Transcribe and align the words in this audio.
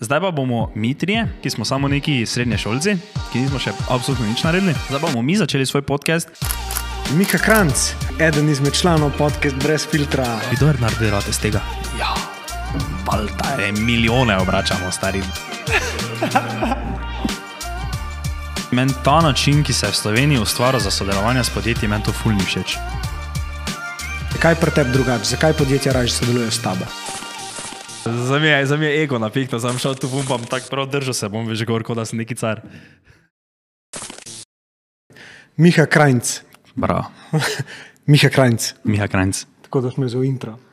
Zdaj 0.00 0.20
pa 0.20 0.30
bomo 0.30 0.72
mi 0.74 0.94
trije, 0.94 1.28
ki 1.42 1.50
smo 1.50 1.64
samo 1.64 1.88
neki 1.88 2.26
srednje 2.26 2.58
šolci, 2.58 2.96
ki 3.32 3.40
nismo 3.40 3.58
še 3.58 3.72
absolutno 3.88 4.26
nič 4.28 4.42
naredili. 4.44 4.74
Zdaj 4.88 5.00
pa 5.00 5.06
bomo 5.06 5.22
mi 5.22 5.36
začeli 5.36 5.66
svoj 5.66 5.82
podcast. 5.88 6.28
Mika 7.16 7.38
Kranc, 7.38 7.94
eden 8.20 8.48
izmed 8.52 8.76
članov 8.76 9.14
podcasta 9.16 9.60
Brez 9.64 9.86
filtra. 9.88 10.26
Kdo 10.52 10.68
je 10.68 10.74
naredil 10.80 11.10
rad 11.10 11.24
iz 11.30 11.40
tega? 11.40 11.64
Ja, 11.96 12.12
paltare, 13.06 13.72
milijone 13.72 14.36
obračamo, 14.36 14.92
stari. 14.92 15.22
Meni 18.70 18.92
ta 19.04 19.20
način, 19.20 19.64
ki 19.64 19.72
se 19.72 19.86
je 19.86 19.92
v 19.92 19.96
Sloveniji 19.96 20.44
ustvaril 20.44 20.80
za 20.80 20.90
sodelovanje 20.90 21.44
s 21.44 21.50
podjetji, 21.56 21.88
meni 21.88 22.04
to 22.04 22.12
fulni 22.12 22.44
všeč. 22.44 22.76
Zakaj 24.32 24.60
pri 24.60 24.70
tebi 24.70 24.92
drugače? 24.92 25.24
Zakaj 25.24 25.52
podjetja 25.52 25.92
raje 25.92 26.12
sodelujejo 26.12 26.50
s 26.50 26.62
tabo? 26.62 26.84
Za 28.06 28.38
me, 28.38 28.48
je, 28.48 28.66
za 28.66 28.76
me 28.76 28.86
je 28.86 29.02
ego 29.02 29.18
napihto, 29.18 29.58
sem 29.60 29.78
šel 29.78 29.94
tu 29.94 30.10
pumpam, 30.10 30.44
tako 30.46 30.70
prav 30.70 30.86
držal 30.90 31.14
se 31.14 31.28
bom, 31.28 31.46
veš, 31.48 31.64
gor, 31.66 31.82
kot 31.82 31.98
da 31.98 32.04
sem 32.06 32.18
neki 32.18 32.34
car. 32.38 32.62
Miha 35.56 35.86
Krajnc. 35.86 36.40
Bravo, 36.74 37.10
Miha 38.10 38.30
Krajnc. 38.30 38.74
Miha 38.84 39.08
Krajnc. 39.08 39.46
Tako 39.62 39.80
da 39.80 39.90
smo 39.90 40.08
za 40.08 40.22
intro. 40.24 40.58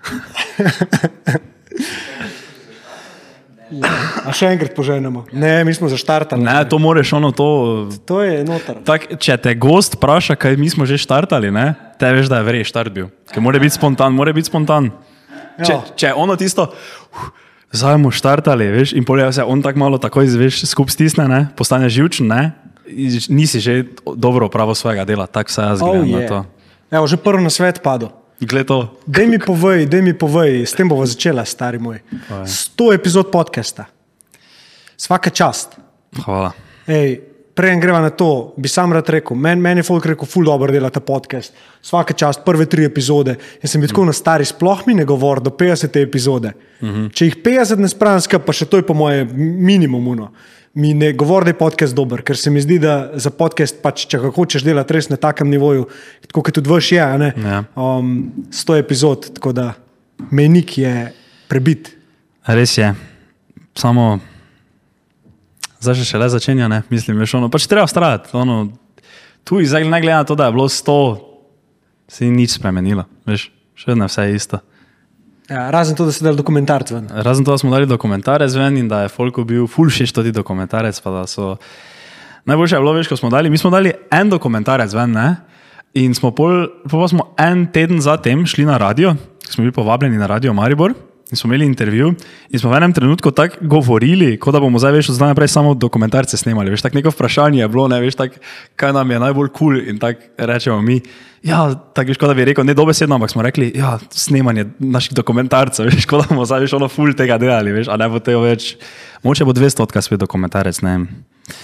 Ja. 3.73 3.89
A 4.29 4.33
še 4.35 4.51
enkrat 4.53 4.75
poženemo. 4.77 5.23
Ne, 5.33 5.63
mi 5.65 5.73
smo 5.73 5.87
zaštartali. 5.89 6.43
Ne, 6.45 6.59
to 6.69 6.77
moraš 6.77 7.09
ono 7.17 7.31
to. 7.33 7.47
To 8.05 8.19
je 8.21 8.43
noter. 8.45 8.83
Tak, 8.85 9.07
če 9.17 9.37
te 9.41 9.55
gost 9.57 9.97
vpraša, 9.97 10.37
kaj 10.37 10.59
mi 10.61 10.69
smo 10.69 10.85
že 10.85 10.99
štartali, 11.01 11.49
ne, 11.49 11.73
te 11.97 12.11
veš, 12.13 12.29
da 12.29 12.41
je 12.41 12.47
vrej 12.51 12.67
štart 12.69 12.93
bil. 12.93 13.09
Ker 13.33 13.41
mora 13.41 13.61
biti 13.63 13.73
spontan, 13.73 14.13
mora 14.13 14.35
biti 14.35 14.51
spontan. 14.51 14.91
Če, 15.61 15.73
Ja. 15.73 15.81
če 15.95 16.05
je 16.07 16.13
ono 16.17 16.35
tisto, 16.35 16.73
uh, 16.73 17.29
zdaj 17.71 17.97
bomo 17.97 18.11
štartali, 18.13 18.65
veš, 18.73 18.93
in 18.93 19.05
polje 19.05 19.29
se 19.33 19.43
on 19.43 19.61
tako 19.61 19.79
malo 19.79 19.97
takoj 19.97 20.27
zveš, 20.27 20.65
skup 20.65 20.89
stisne, 20.89 21.27
ne, 21.27 21.47
postane 21.57 21.89
živčen, 21.89 22.27
ne, 22.29 22.51
nisi 23.29 23.59
že 23.59 23.85
dobro 24.15 24.45
opravil 24.45 24.75
svojega 24.75 25.05
dela, 25.05 25.25
tako 25.27 25.49
se 25.51 25.61
jaz 25.61 25.81
Oh, 25.81 25.93
gledam 25.97 26.09
na 26.09 26.21
to. 26.27 26.39
Evo, 26.91 27.07
že 27.07 27.17
prvi 27.17 27.41
na 27.43 27.49
svet 27.49 27.81
padel. 27.81 28.09
Dej 29.07 29.27
mi 29.27 29.39
povej, 29.39 29.87
dej 29.87 30.01
mi 30.03 30.13
povej, 30.13 30.67
s 30.67 30.73
tem 30.75 30.85
bomo 30.89 31.05
začela, 31.07 31.45
stari 31.47 31.79
moj. 31.79 32.03
Sto 32.43 32.91
epizod 32.93 33.31
podcasta. 33.31 33.87
Svaka 34.97 35.29
čast. 35.31 35.79
Hvala. 36.25 36.51
Ej, 36.85 37.23
Preden 37.53 37.79
greva 37.79 37.99
na 38.01 38.09
to, 38.09 38.53
bi 38.57 38.67
sam 38.67 38.93
rad 38.93 39.09
rekel, 39.09 39.37
meni 39.37 39.61
men 39.61 39.77
je 39.77 39.83
folk 39.85 40.05
rekel, 40.09 40.25
ful 40.25 40.45
dobro 40.45 40.73
dela 40.73 40.89
ta 40.89 40.99
podcast. 40.99 41.53
Svaka 41.85 42.13
čast, 42.13 42.41
prve 42.45 42.65
tri 42.65 42.85
epizode. 42.85 43.35
Jaz 43.61 43.71
sem 43.71 43.81
bil 43.81 43.91
tako 43.91 44.07
na 44.09 44.13
stari, 44.13 44.45
sploh 44.45 44.81
mi 44.87 44.95
ne 44.97 45.05
govori 45.05 45.43
do 45.45 45.51
50 45.53 46.01
epizode. 46.01 46.53
Uh 46.81 46.89
-huh. 46.89 47.11
Če 47.13 47.25
jih 47.25 47.37
50 47.43 47.77
ne 47.77 47.87
spravim 47.87 48.41
pa 48.45 48.53
še 48.53 48.65
to 48.65 48.77
je 48.77 48.83
po 48.87 48.93
moje 48.93 49.25
minimum. 49.35 50.07
Uno. 50.07 50.31
Mi 50.73 50.93
ne 50.93 51.13
govori, 51.13 51.45
da 51.45 51.49
je 51.49 51.57
podcast 51.57 51.95
dober, 51.95 52.21
ker 52.21 52.37
se 52.37 52.49
mi 52.49 52.61
zdi, 52.61 52.79
da 52.79 53.11
za 53.13 53.29
podcast, 53.29 53.75
pač, 53.81 54.07
če 54.07 54.17
ga 54.19 54.31
hočeš 54.31 54.63
delati 54.63 54.93
res 54.93 55.09
na 55.09 55.15
takem 55.15 55.49
nivoju, 55.49 55.85
tako 56.27 56.41
kot 56.41 56.53
tudi 56.53 56.69
vaš 56.69 56.91
je, 56.91 56.97
Ja. 56.97 57.63
um, 57.75 58.31
100 58.49 58.77
epizod, 58.79 59.33
tako 59.33 59.51
da 59.51 59.73
menik 60.31 60.77
je 60.77 61.13
prebit. 61.47 61.97
Res 62.47 62.77
je. 62.77 62.95
Samo, 63.75 64.19
zdaj 65.83 66.03
še 66.07 66.17
le 66.17 66.29
začenja, 66.31 66.67
ne? 66.71 66.81
mislim, 66.89 67.19
veš, 67.19 67.35
ono, 67.39 67.49
pač 67.51 67.67
treba 67.67 67.85
vztrajati. 67.85 68.31
Ono, 68.39 68.71
tu 69.43 69.59
je 69.59 69.67
zdaj, 69.67 69.83
ne 69.85 69.99
glede 70.01 70.15
na 70.15 70.27
to, 70.27 70.35
da 70.39 70.47
je 70.47 70.55
bilo 70.55 70.69
100, 70.71 70.97
se 72.07 72.25
ni 72.25 72.43
nič 72.43 72.55
spremenilo, 72.55 73.03
veš, 73.27 73.49
še 73.75 73.91
vedno 73.91 74.07
je 74.07 74.13
vse 74.13 74.25
isto. 74.33 74.59
Ja, 75.51 75.67
razen 75.75 75.95
to, 75.99 76.07
da 76.07 76.15
se 76.15 76.23
dela 76.23 76.39
dokumentarc 76.39 76.91
ven. 76.95 77.09
Razen 77.11 77.43
to, 77.43 77.51
da 77.51 77.59
smo 77.59 77.71
dali 77.73 77.85
dokumentarec 77.85 78.55
ven 78.55 78.77
in 78.79 78.87
da 78.87 79.03
je 79.03 79.11
Folku 79.11 79.43
bil 79.43 79.67
ful 79.67 79.91
všeč 79.91 80.15
tudi 80.15 80.31
dokumentarec. 80.31 80.95
so- 81.27 81.57
Najboljše 82.45 82.75
je 82.75 82.79
bilo, 82.79 82.93
veš, 82.93 83.07
ko 83.07 83.17
smo 83.19 83.29
dali, 83.29 83.49
mi 83.49 83.57
smo 83.57 83.69
dali 83.69 83.91
en 84.11 84.29
dokumentarec 84.29 84.93
ven, 84.93 85.11
ne? 85.11 85.35
In 85.93 86.15
smo 86.15 86.31
pol, 86.31 86.67
pol 86.89 87.07
smo 87.07 87.35
en 87.37 87.67
teden 87.67 88.01
zatem 88.01 88.45
šli 88.45 88.65
na 88.65 88.77
radio, 88.77 89.15
smo 89.49 89.61
bili 89.61 89.71
povabljeni 89.71 90.17
na 90.17 90.27
radio 90.27 90.53
Maribor 90.53 90.93
in 91.33 91.37
smo 91.37 91.47
imeli 91.49 91.65
intervju 91.65 92.13
in 92.49 92.59
smo 92.59 92.69
v 92.69 92.77
enem 92.77 92.93
trenutku 92.93 93.31
tako 93.33 93.65
govorili, 93.65 94.37
kot 94.37 94.53
da 94.53 94.59
bomo 94.61 94.79
zdaj 94.79 94.91
veš 94.99 95.09
od 95.09 95.15
zdaj 95.17 95.33
naprej 95.33 95.49
samo 95.49 95.73
dokumentarce 95.73 96.37
snemali. 96.37 96.69
Veš, 96.69 96.85
tako 96.85 96.99
neko 96.99 97.09
vprašanje 97.09 97.63
je 97.63 97.67
bilo, 97.67 97.87
ne 97.89 97.97
veš, 98.01 98.15
tak, 98.19 98.37
kaj 98.75 98.93
nam 98.93 99.11
je 99.11 99.19
najbolj 99.19 99.49
kul 99.49 99.73
cool 99.73 99.89
in 99.89 99.99
tako 99.99 100.21
rečemo 100.37 100.81
mi. 100.81 100.99
Ja, 101.43 101.65
tako 101.73 102.13
veš, 102.13 102.19
kot 102.21 102.29
da 102.29 102.37
bi 102.37 102.45
rekel, 102.45 102.65
ne 102.69 102.75
dobesedno, 102.77 103.17
ampak 103.17 103.33
smo 103.33 103.41
rekli, 103.41 103.71
ja, 103.75 103.97
snemanje 104.13 104.67
naših 104.79 105.17
dokumentarcev, 105.17 105.89
veš, 105.95 106.05
kot 106.05 106.21
da 106.21 106.29
bomo 106.29 106.45
zdaj 106.45 106.67
veš 106.67 106.75
ono 106.77 106.91
ful 106.91 107.15
tega 107.17 107.39
delali, 107.41 107.73
veš, 107.73 107.89
a 107.89 107.97
ne 107.97 108.09
bo 108.13 108.21
tega 108.21 108.43
več. 108.45 108.75
Moče 109.25 109.47
bo 109.47 109.55
200 109.57 109.87
odkaz 109.87 110.05
spet 110.05 110.21
dokumentarec, 110.21 110.83
ne 110.85 110.97
vem. 110.97 111.07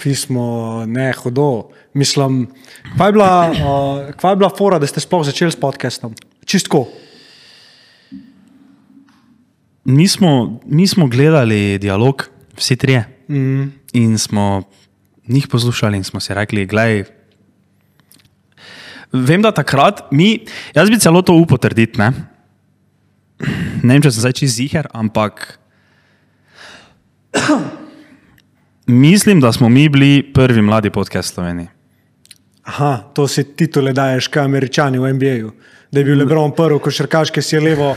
Pismo, 0.02 0.82
ne, 0.88 1.12
hodo. 1.22 1.70
Mislim, 1.94 2.42
kva 2.96 3.06
je 3.06 3.16
bila, 3.16 3.30
uh, 3.50 4.10
kva 4.18 4.34
je 4.34 4.40
bila 4.42 4.50
fora, 4.58 4.82
da 4.82 4.88
ste 4.90 5.00
sploh 5.00 5.22
začeli 5.28 5.54
s 5.54 5.60
podcastom? 5.60 6.16
Čistko. 6.44 6.88
Mi 9.84 10.08
smo, 10.08 10.60
mi 10.66 10.86
smo 10.86 11.06
gledali 11.06 11.78
dialog, 11.78 12.28
vsi 12.56 12.76
trije. 12.76 13.04
Mm. 13.28 13.62
In 13.92 14.18
smo 14.18 14.62
njih 15.26 15.48
poslušali 15.48 15.96
in 15.96 16.04
smo 16.04 16.20
si 16.20 16.34
rekli, 16.34 16.66
gledaj. 16.66 17.04
Vem, 19.12 19.42
da 19.42 19.50
takrat 19.52 20.02
mi, 20.10 20.44
jaz 20.74 20.90
bi 20.90 20.98
celo 20.98 21.22
to 21.22 21.34
upal 21.34 21.58
trditi, 21.58 21.98
ne? 21.98 22.12
ne 23.86 23.94
vem, 23.94 24.02
če 24.02 24.10
sem 24.10 24.20
zdaj 24.20 24.36
čez 24.42 24.54
ziger, 24.54 24.86
ampak 24.92 25.58
mislim, 28.86 29.40
da 29.40 29.52
smo 29.52 29.68
mi 29.68 29.88
bili 29.88 30.22
prvi 30.34 30.62
mladi 30.62 30.90
podcast 30.90 31.32
v 31.32 31.34
Sloveniji. 31.34 31.79
Aha, 32.70 33.10
to 33.14 33.26
si 33.26 33.42
titule 33.58 33.90
daješ, 33.92 34.28
kaj 34.30 34.44
američani 34.46 34.98
v 34.98 35.12
NBA-ju. 35.16 35.48
Da 35.90 35.98
je 35.98 36.06
bil 36.06 36.20
Lebron 36.22 36.52
prvi, 36.54 36.78
košarkaš, 36.78 37.32
ki 37.34 37.42
si 37.42 37.56
je 37.56 37.60
levo, 37.64 37.88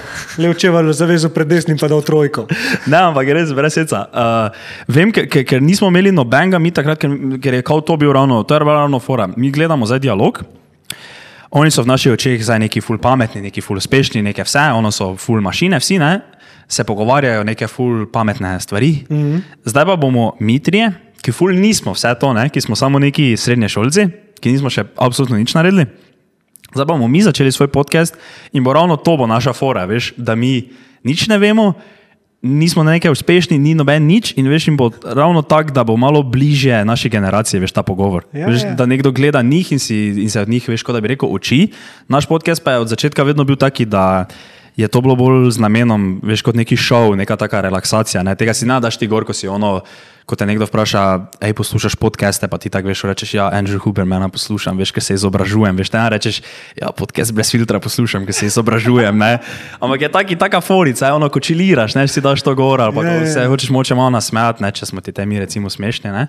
levo 0.42 0.56
čevelj 0.58 0.96
zavezal 0.98 1.30
pred 1.30 1.46
desnim, 1.48 1.78
pa 1.78 1.86
dal 1.92 2.02
trojko. 2.02 2.48
Ne, 2.90 2.98
ampak 2.98 3.30
res 3.38 3.54
brez 3.54 3.78
seca. 3.78 4.00
Uh, 4.10 4.64
vem, 4.90 5.12
ker, 5.14 5.28
ker, 5.30 5.46
ker 5.46 5.62
nismo 5.62 5.92
imeli 5.94 6.10
nobenega, 6.10 6.58
mi 6.58 6.72
takrat, 6.74 6.98
ker, 7.04 7.14
ker 7.44 7.60
je 7.60 7.68
kao 7.68 7.84
to 7.86 8.00
bil 8.02 8.16
ravno, 8.18 8.42
to 8.50 8.58
je 8.58 8.66
bila 8.66 8.80
ravno 8.80 8.98
fora. 8.98 9.30
Mi 9.38 9.52
gledamo 9.54 9.86
zdaj 9.86 10.02
dialog. 10.08 10.42
Oni 11.54 11.70
so 11.70 11.86
v 11.86 11.94
naših 11.94 12.16
očeh 12.18 12.42
zdaj 12.42 12.64
neki 12.66 12.82
ful 12.82 12.98
pametni, 12.98 13.44
neki 13.46 13.62
ful 13.62 13.78
uspešni, 13.78 14.26
neke 14.26 14.42
vse, 14.42 14.72
ono 14.74 14.90
so 14.90 15.12
ful 15.22 15.46
mašine, 15.46 15.78
vsi 15.78 16.02
ne, 16.02 16.16
se 16.66 16.82
pogovarjajo 16.82 17.46
neke 17.46 17.70
ful 17.70 18.08
pametne 18.10 18.58
stvari. 18.60 19.06
Mm 19.06 19.22
-hmm. 19.22 19.42
Zdaj 19.70 19.86
pa 19.86 19.96
bomo 19.96 20.32
mi 20.40 20.58
trije, 20.60 20.92
ki 21.22 21.32
ful 21.32 21.54
nismo 21.54 21.94
vse 21.94 22.16
to, 22.20 22.34
ne, 22.34 22.50
ki 22.50 22.62
smo 22.62 22.76
samo 22.76 23.00
neki 23.00 23.38
srednje 23.38 23.70
šolci, 23.70 24.10
ki 24.44 24.52
nismo 24.52 24.68
še 24.68 24.84
absolutno 25.00 25.40
nič 25.40 25.56
naredili. 25.56 25.88
Zdaj 26.74 26.90
bomo 26.90 27.08
mi 27.08 27.24
začeli 27.24 27.54
svoj 27.54 27.72
podcast 27.72 28.18
in 28.52 28.66
bo 28.66 28.74
ravno 28.76 29.00
to 29.00 29.16
bo 29.16 29.30
naša 29.30 29.54
fora, 29.56 29.86
veš, 29.88 30.12
da 30.18 30.36
mi 30.36 30.74
nič 31.06 31.30
ne 31.32 31.38
vemo, 31.40 31.78
nismo 32.44 32.84
nekaj 32.84 33.14
uspešni, 33.14 33.56
ni 33.56 33.72
noben 33.72 34.04
nič 34.04 34.34
in 34.36 34.50
veš, 34.52 34.68
in 34.68 34.76
bo 34.76 34.90
ravno 34.92 35.46
tako, 35.48 35.72
da 35.72 35.86
bo 35.88 35.96
malo 35.96 36.20
bliže 36.28 36.84
naši 36.84 37.08
generaciji, 37.08 37.64
veš, 37.64 37.72
ta 37.72 37.86
pogovor. 37.88 38.28
Ja, 38.36 38.52
veš, 38.52 38.68
ja. 38.68 38.74
da 38.76 38.84
nekdo 38.90 39.14
gleda 39.16 39.40
njih 39.40 39.72
in, 39.72 39.80
si, 39.80 40.12
in 40.26 40.30
se 40.30 40.42
od 40.44 40.52
njih, 40.52 40.68
veš, 40.68 40.84
kot 40.84 40.98
da 40.98 41.02
bi 41.02 41.14
rekel, 41.16 41.32
uči. 41.32 41.72
Naš 42.12 42.28
podcast 42.28 42.64
pa 42.64 42.76
je 42.76 42.84
od 42.84 42.92
začetka 42.92 43.24
vedno 43.24 43.48
bil 43.48 43.56
taki, 43.56 43.88
da 43.88 44.28
je 44.76 44.88
to 44.88 45.02
bilo 45.02 45.16
bolj 45.16 45.52
z 45.54 45.62
namenom, 45.62 46.18
veš, 46.26 46.42
kot 46.42 46.58
neki 46.58 46.78
šov, 46.78 47.14
neka 47.20 47.38
taka 47.38 47.62
relaksacija. 47.62 48.24
Ne? 48.26 48.34
Tega 48.36 48.56
si 48.58 48.66
nadaš 48.66 48.98
ti 48.98 49.08
gor, 49.08 49.26
ko 49.26 49.34
si 49.34 49.48
ono, 49.48 49.84
ko 50.26 50.38
te 50.40 50.48
nekdo 50.48 50.66
vpraša, 50.66 51.04
hej, 51.44 51.54
poslušaš 51.54 51.96
podcaste, 52.00 52.48
pa 52.48 52.58
ti 52.58 52.72
tako 52.74 52.90
veš, 52.90 53.04
rečeš, 53.06 53.34
ja, 53.38 53.50
Andrew 53.54 53.78
Hubermana 53.84 54.32
poslušam, 54.34 54.80
veš, 54.80 54.94
ker 54.96 55.04
se 55.04 55.18
izobražujem, 55.20 55.78
veš, 55.78 55.92
te 55.94 56.00
ne 56.00 56.08
rečeš, 56.16 56.40
ja, 56.80 56.90
podcast 56.96 57.36
brez 57.36 57.52
filtra 57.52 57.82
poslušam, 57.84 58.26
ker 58.26 58.34
se 58.34 58.48
izobražujem, 58.50 59.14
ne. 59.14 59.44
Ampak 59.78 60.08
je 60.08 60.12
taki, 60.16 60.40
taka 60.40 60.62
forica, 60.64 61.12
je 61.12 61.20
ono, 61.20 61.30
ko 61.30 61.44
čiliraš, 61.44 61.98
ne, 62.00 62.08
si 62.08 62.24
daš 62.24 62.42
to 62.42 62.56
gor, 62.56 62.82
ali 62.82 62.96
pa 62.96 63.04
Ja, 63.04 63.20
ko 63.20 63.28
ja. 63.28 63.34
se 63.36 63.46
hočeš 63.52 63.70
moče 63.76 64.00
malo 64.00 64.16
nasmejati, 64.16 64.64
ne, 64.64 64.72
če 64.72 64.90
smo 64.90 65.04
ti 65.04 65.12
temi 65.12 65.44
recimo 65.44 65.70
smešni, 65.70 66.10
ne. 66.16 66.28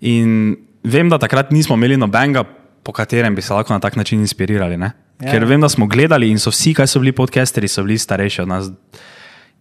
In 0.00 0.56
vem, 0.82 1.12
da 1.12 1.20
takrat 1.20 1.52
nismo 1.52 1.76
imeli 1.76 2.00
nobenega, 2.00 2.46
po 2.82 2.96
katerem 2.96 3.36
bi 3.36 3.44
se 3.44 3.52
lahko 3.52 3.76
na 3.76 3.84
tak 3.84 4.00
način 4.00 4.24
inspirirali, 4.24 4.80
ne. 4.80 4.90
Ja. 5.20 5.30
Ker 5.30 5.44
vem, 5.44 5.60
da 5.60 5.68
smo 5.68 5.86
gledali 5.86 6.30
in 6.30 6.38
so 6.38 6.50
vsi, 6.50 6.74
kaj 6.74 6.86
so 6.86 7.00
bili 7.00 7.12
podcasteri, 7.12 7.68
so 7.68 7.82
bili 7.82 7.98
starejši 7.98 8.42
od 8.42 8.48
nas. 8.48 8.70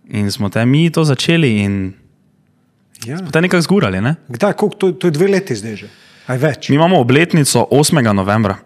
In 0.10 0.32
smo 0.32 0.50
te 0.50 0.66
mi 0.66 0.90
to 0.90 1.04
začeli 1.04 1.58
in 1.58 1.94
Ja. 3.06 3.18
te 3.22 3.42
nekako 3.42 3.62
zgurali, 3.62 4.02
ne. 4.02 4.16
Kdaj, 4.28 4.54
koliko, 4.54 4.78
to, 4.78 4.92
to 4.92 5.08
je 5.08 5.12
dve 5.12 5.28
leti 5.28 5.56
zdaj 5.56 5.76
že. 5.76 5.88
Aj 6.28 6.38
več. 6.38 6.70
Mi 6.70 6.76
imamo 6.76 7.00
obletnico 7.00 7.68
8. 7.72 8.14
novembra. 8.14 8.58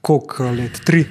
Koliko 0.00 0.50
let? 0.50 0.80
Tri. 0.84 1.04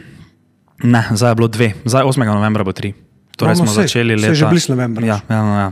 Ne, 0.83 1.01
zdaj 1.11 1.31
je 1.31 1.35
bilo 1.35 1.47
dve, 1.47 1.73
zdaj 1.85 2.03
8. 2.03 2.25
novembra 2.25 2.63
bo 2.63 2.71
tri. 2.71 2.93
Torej 3.38 3.53
No, 3.53 3.65
smo 3.65 3.73
sej, 3.73 3.85
začeli 3.85 4.15
leta. 4.15 4.33
že 4.33 4.45
blizu 4.50 4.73
novembra. 4.73 5.05
Ja, 5.05 5.17
ja, 5.29 5.41
no, 5.41 5.53
ja. 5.55 5.69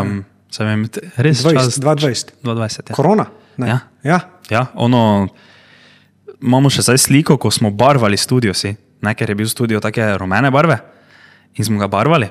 Um, 0.00 0.24
vem, 0.58 0.88
res 1.16 1.44
20, 1.44 1.54
čas, 1.54 1.78
2020. 1.80 2.32
2020. 2.44 2.90
Ja. 2.90 2.94
Korona? 2.94 3.26
Ne. 3.56 3.66
Ja. 3.68 3.78
ja. 4.04 4.18
ja, 4.50 4.62
ono, 4.74 5.28
imamo 6.42 6.70
še 6.70 6.84
zdaj 6.86 6.98
sliko, 6.98 7.36
ko 7.36 7.50
smo 7.50 7.70
barvali 7.70 8.16
studio 8.16 8.54
si, 8.54 8.74
ne, 9.02 9.14
ker 9.14 9.30
je 9.30 9.38
bil 9.38 9.48
studio 9.48 9.80
take 9.80 10.04
rumene 10.18 10.50
barve 10.50 10.78
in 11.58 11.64
smo 11.64 11.78
ga 11.80 11.88
barvali. 11.90 12.28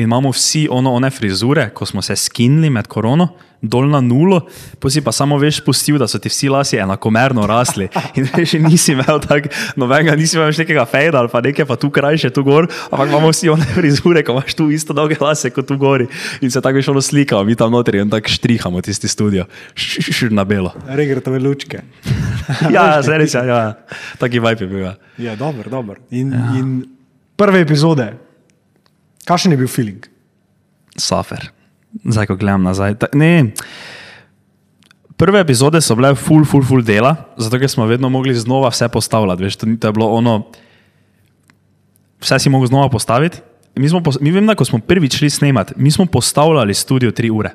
In 0.00 0.08
imamo 0.08 0.32
vsi 0.32 0.66
ono, 0.70 0.92
one 0.96 1.10
frizure, 1.10 1.68
ko 1.74 1.86
smo 1.86 2.02
se 2.02 2.16
skinili 2.16 2.70
med 2.70 2.86
korono, 2.88 3.28
dol 3.60 3.90
na 3.92 4.00
nulo, 4.00 4.40
posi 4.80 5.02
pa 5.04 5.12
samo 5.12 5.36
veš 5.38 5.60
pustil, 5.64 5.98
da 6.00 6.06
so 6.08 6.18
ti 6.18 6.30
vsi 6.32 6.48
lasi 6.48 6.78
enakomerno 6.80 7.44
rasli. 7.46 7.88
In 8.18 8.28
veš, 8.32 8.54
nisi 8.64 8.94
imel 8.94 9.20
tak, 9.20 9.50
nobenega, 9.76 10.16
nisi 10.16 10.38
imel 10.38 10.54
nekega 10.56 10.86
fejda 10.88 11.20
ali 11.20 11.28
pa 11.32 11.42
nekaj 11.44 11.68
pa 11.68 11.76
tu 11.76 11.90
krajše, 11.92 12.30
tu 12.32 12.44
gor, 12.46 12.68
ampak 12.88 13.12
imamo 13.12 13.32
vsi 13.34 13.52
one 13.52 13.66
frizure, 13.74 14.24
ko 14.24 14.38
imaš 14.38 14.56
tu 14.56 14.70
isto 14.72 14.96
dolge 14.96 15.18
lase 15.20 15.52
kot 15.52 15.68
tu 15.68 15.76
gori. 15.76 16.08
In 16.40 16.50
se 16.50 16.60
tako 16.64 16.80
veš 16.80 16.88
ono 16.94 17.04
slikamo, 17.04 17.44
mi 17.44 17.56
tam 17.56 17.76
notri 17.76 18.00
in 18.00 18.10
tako 18.10 18.32
štrihamo 18.32 18.80
tisti 18.80 19.08
studio, 19.08 19.44
šir 19.74 20.32
na 20.32 20.44
belo. 20.44 20.72
Regretove 20.88 21.38
lučke. 21.38 21.84
Ja, 22.74 22.98
zdaj 23.04 23.18
res, 23.20 23.34
ja, 23.34 23.44
ja. 23.46 23.58
taki 24.18 24.40
vibe 24.42 24.64
je 24.64 24.66
bil. 24.66 24.80
Ja. 24.82 24.94
Ja, 25.22 25.36
dober, 25.38 25.68
dober. 25.70 26.00
In, 26.10 26.32
ja. 26.34 26.48
in 26.58 26.72
prve 27.38 27.60
epizode, 27.62 28.08
kakšen 29.28 29.52
je 29.52 29.60
bil 29.60 29.68
feeling? 29.68 30.06
Safer. 30.96 31.50
Zdaj, 32.04 32.30
ko 32.30 32.36
gledam 32.38 32.62
nazaj. 32.62 32.96
Ta, 33.02 33.08
ne, 33.12 33.50
prve 35.20 35.42
epizode 35.42 35.82
so 35.84 35.96
bile 35.98 36.14
full, 36.16 36.46
full, 36.48 36.64
full 36.64 36.84
dela, 36.86 37.14
zato 37.36 37.58
ker 37.60 37.68
smo 37.68 37.88
vedno 37.90 38.08
mogli 38.08 38.34
znova 38.34 38.70
vse 38.72 38.88
postavljati. 38.88 39.44
Veš, 39.44 39.56
to, 39.60 39.68
to 39.80 39.88
je 39.90 39.96
bilo 39.96 40.08
ono, 40.16 40.42
vse 42.22 42.38
si 42.38 42.52
mogel 42.52 42.70
znova 42.72 42.88
postaviti. 42.88 43.42
Mi, 43.76 43.88
smo, 43.88 44.02
mi 44.20 44.32
vem, 44.34 44.46
da 44.46 44.56
ko 44.58 44.64
smo 44.64 44.80
prvič 44.82 45.18
šli 45.18 45.30
snemati, 45.30 45.74
mi 45.76 45.90
smo 45.90 46.06
postavljali 46.06 46.74
studio 46.74 47.10
tri 47.10 47.30
ure. 47.30 47.52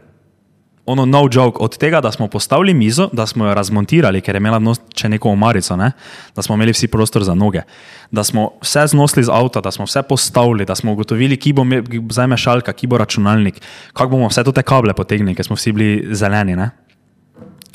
Ono 0.85 1.05
no 1.05 1.27
joke, 1.31 1.57
od 1.59 1.77
tega, 1.77 2.01
da 2.01 2.11
smo 2.11 2.27
postavili 2.27 2.73
mizo, 2.73 3.09
da 3.13 3.25
smo 3.25 3.45
jo 3.45 3.53
razmontirali, 3.53 4.21
ker 4.21 4.35
je 4.35 4.39
imela 4.39 4.59
nos, 4.59 4.77
če 4.93 5.09
neko 5.09 5.29
omarico, 5.29 5.75
ne? 5.75 5.91
da 6.35 6.41
smo 6.41 6.55
imeli 6.55 6.71
vsi 6.71 6.87
prostor 6.87 7.23
za 7.23 7.33
noge, 7.33 7.63
da 8.11 8.23
smo 8.23 8.51
vse 8.61 8.83
znosili 8.87 9.23
z 9.25 9.33
avta, 9.33 9.61
da 9.61 9.71
smo 9.71 9.85
vse 9.85 10.03
postavili, 10.03 10.65
da 10.65 10.75
smo 10.75 10.93
ugotovili, 10.93 11.37
ki 11.37 11.53
bo 11.53 11.63
me- 11.63 11.81
ki 11.83 11.99
bo 11.99 12.13
zdaj 12.13 12.27
mešalka, 12.27 12.73
ki 12.73 12.87
bo 12.87 12.97
računalnik, 12.97 13.61
kako 13.93 14.09
bomo 14.09 14.27
vse 14.29 14.43
te 14.43 14.61
kable 14.61 14.93
potegnili, 14.93 15.35
ker 15.35 15.45
smo 15.45 15.55
vsi 15.55 15.71
bili 15.71 16.15
zeleni. 16.15 16.55
Ne? 16.55 16.69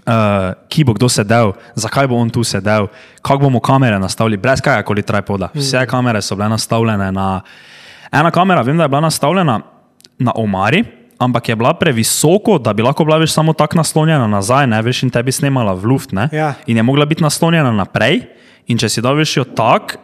Uh, 0.06 0.54
ki 0.68 0.84
bo 0.84 0.94
kdo 0.94 1.08
sedel, 1.08 1.52
zakaj 1.74 2.06
bo 2.08 2.16
on 2.16 2.30
tu 2.30 2.44
sedel, 2.44 2.86
kako 3.22 3.42
bomo 3.42 3.60
kamere 3.60 3.98
nastavili, 3.98 4.36
brez 4.36 4.60
kakorkoli 4.60 5.02
tripoda. 5.02 5.50
Vse 5.54 5.82
kamere 5.86 6.22
so 6.22 6.36
bile 6.36 6.48
nastavljene 6.48 7.12
na. 7.12 7.42
Ena 8.12 8.30
kamera, 8.30 8.62
vem, 8.62 8.76
da 8.76 8.86
je 8.86 8.88
bila 8.88 9.00
nastavljena 9.00 9.60
na 10.18 10.32
omari, 10.34 10.84
ampak 11.20 11.48
je 11.52 11.56
bila 11.56 11.74
previsoko, 11.76 12.56
da 12.58 12.72
bi 12.72 12.82
lahko 12.82 13.04
bila 13.04 13.18
več 13.20 13.34
samo 13.34 13.52
tako 13.52 13.76
naslonjena 13.82 14.26
nazaj, 14.30 14.66
ne 14.72 14.80
veš, 14.82 15.04
in 15.04 15.10
tebi 15.12 15.32
snemala 15.32 15.74
v 15.76 15.92
luft. 15.92 16.12
ne. 16.16 16.28
Ja. 16.32 16.54
In 16.66 16.80
je 16.80 16.82
mogla 16.82 17.04
biti 17.04 17.22
naslonjena 17.22 17.72
naprej, 17.76 18.22
in 18.66 18.80
če 18.80 18.88
si 18.88 19.04
dal 19.04 19.18
veš 19.20 19.36
jo 19.42 19.44
tak. 19.44 19.98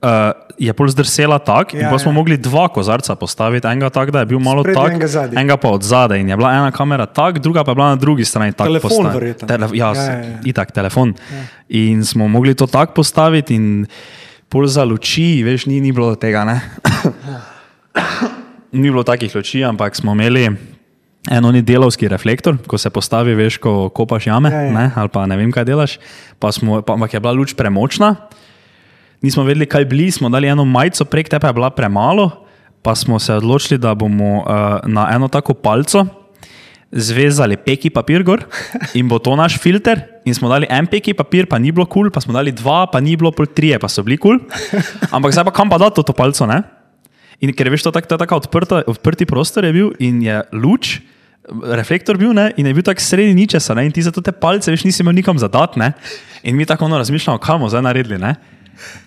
Uh, 0.00 0.32
je 0.56 0.72
pol 0.72 0.88
zdrsela 0.88 1.36
tako, 1.44 1.76
Ja, 1.76 1.84
in 1.84 1.92
pa 1.92 1.98
smo 2.00 2.08
ja. 2.08 2.16
mogli 2.16 2.36
dva 2.40 2.70
kozarca 2.72 3.12
postaviti, 3.20 3.68
enega 3.68 3.90
tako, 3.92 4.14
da 4.16 4.22
je 4.24 4.30
bil 4.32 4.40
malo 4.40 4.64
Sprednji, 4.64 4.80
tak, 4.80 4.96
enega 4.96 5.40
enega 5.40 5.56
pa 5.60 5.68
od 5.76 5.84
zadaj. 5.84 6.22
In 6.24 6.28
je 6.32 6.36
bila 6.40 6.54
ena 6.56 6.70
kamera 6.72 7.04
tako, 7.04 7.36
druga 7.38 7.64
pa 7.68 7.72
je 7.72 7.76
bila 7.76 7.88
na 7.92 8.00
drugi 8.00 8.24
strani 8.24 8.56
tako 8.56 8.72
Telefon 8.72 9.10
verjetno. 9.12 9.48
Tele, 9.48 9.68
Ja, 9.76 9.92
ja, 9.92 10.02
ja, 10.02 10.16
ja. 10.24 10.38
itak, 10.48 10.72
telefon. 10.72 11.12
Ja. 11.12 11.44
In 11.68 12.00
smo 12.04 12.28
mogli 12.32 12.56
to 12.56 12.64
tako 12.64 12.96
postaviti, 13.04 13.54
in 13.60 13.84
pol 14.48 14.64
za 14.64 14.88
luči, 14.88 15.44
veš, 15.44 15.68
ni, 15.68 15.84
ni 15.84 15.92
bilo 15.92 16.16
tega. 16.16 16.48
Ni 18.70 18.86
bilo 18.86 19.02
takih 19.02 19.34
luči, 19.34 19.64
ampak 19.66 19.98
smo 19.98 20.14
imeli. 20.14 20.46
En 21.30 21.44
oni 21.44 21.60
delovski 21.62 22.08
reflektor, 22.08 22.56
ko 22.70 22.78
se 22.78 22.90
postavi, 22.90 23.34
veš, 23.34 23.58
ko 23.60 23.90
kopaš 23.92 24.30
jame, 24.30 24.48
Ja, 24.48 24.60
ja. 24.62 24.72
ne, 24.72 24.86
ali 24.96 25.10
pa 25.12 25.26
ne 25.26 25.36
vem, 25.36 25.50
kaj 25.52 25.66
delaš, 25.68 25.98
pa 26.38 26.48
smo, 26.54 26.80
pa, 26.80 26.94
ampak 26.94 27.12
je 27.12 27.20
bila 27.20 27.34
luč 27.36 27.52
premočna, 27.58 28.14
nismo 29.20 29.44
vedeli, 29.44 29.68
kaj 29.68 29.84
bili, 29.84 30.08
smo 30.10 30.30
dali 30.32 30.48
eno 30.48 30.64
majico, 30.64 31.04
prek 31.04 31.28
tebe 31.28 31.50
je 31.50 31.52
bila 31.52 31.68
premalo, 31.70 32.46
pa 32.80 32.94
smo 32.94 33.18
se 33.18 33.36
odločili, 33.36 33.76
da 33.76 33.92
bomo 33.94 34.40
uh, 34.40 34.80
na 34.88 35.10
eno 35.12 35.28
tako 35.28 35.54
palco 35.54 36.06
zvezali 36.90 37.56
peki 37.56 37.90
papir 37.90 38.24
gor 38.26 38.46
in 38.94 39.06
bo 39.08 39.18
to 39.18 39.36
naš 39.36 39.58
filter. 39.58 40.00
In 40.24 40.34
smo 40.34 40.48
dali 40.48 40.66
en 40.70 40.86
peki 40.86 41.12
papir, 41.14 41.46
pa 41.46 41.58
ni 41.58 41.70
bilo 41.72 41.86
kul, 41.86 42.08
cool, 42.08 42.10
pa 42.10 42.20
smo 42.20 42.32
dali 42.32 42.52
dva, 42.52 42.86
pa 42.86 43.00
ni 43.00 43.16
bilo 43.16 43.30
pol 43.30 43.46
trije, 43.46 43.78
pa 43.78 43.88
so 43.88 44.02
bili 44.02 44.16
kul. 44.16 44.38
Cool. 44.38 44.82
Ampak 45.10 45.36
zdaj 45.36 45.44
pa 45.44 45.52
kam 45.54 45.70
pa 45.70 45.78
dati 45.78 46.00
to, 46.00 46.02
to 46.02 46.16
palco, 46.16 46.46
ne? 46.46 46.62
In 47.40 47.54
ker 47.56 47.70
veš, 47.72 47.86
to, 47.86 47.92
tak, 47.94 48.04
to 48.08 48.18
je 48.18 48.20
tako 48.20 48.40
odprta, 48.42 48.82
odprti 48.90 49.24
prostor 49.28 49.64
je 49.64 49.72
bil 49.72 49.90
in 49.98 50.20
je 50.22 50.42
luč. 50.52 50.98
Reflektor 51.50 52.20
bil 52.20 52.34
ne, 52.36 52.50
in 52.60 52.68
je 52.68 52.74
bil 52.76 52.84
tako 52.84 53.02
sredi 53.02 53.32
ničesa, 53.34 53.74
ne, 53.74 53.86
in 53.88 53.92
ti 53.96 54.04
zato 54.04 54.20
te 54.22 54.32
palce, 54.32 54.70
veš, 54.70 54.84
nisi 54.84 55.02
imel 55.02 55.16
nikam 55.16 55.38
zadati, 55.40 55.80
ne, 55.80 55.92
in 56.46 56.54
mi 56.56 56.66
tako 56.68 56.84
ono 56.84 57.00
razmišljamo, 57.00 57.40
kaj 57.42 57.56
bomo 57.58 57.70
zdaj 57.72 57.82
naredili, 57.88 58.20
ne. 58.20 58.34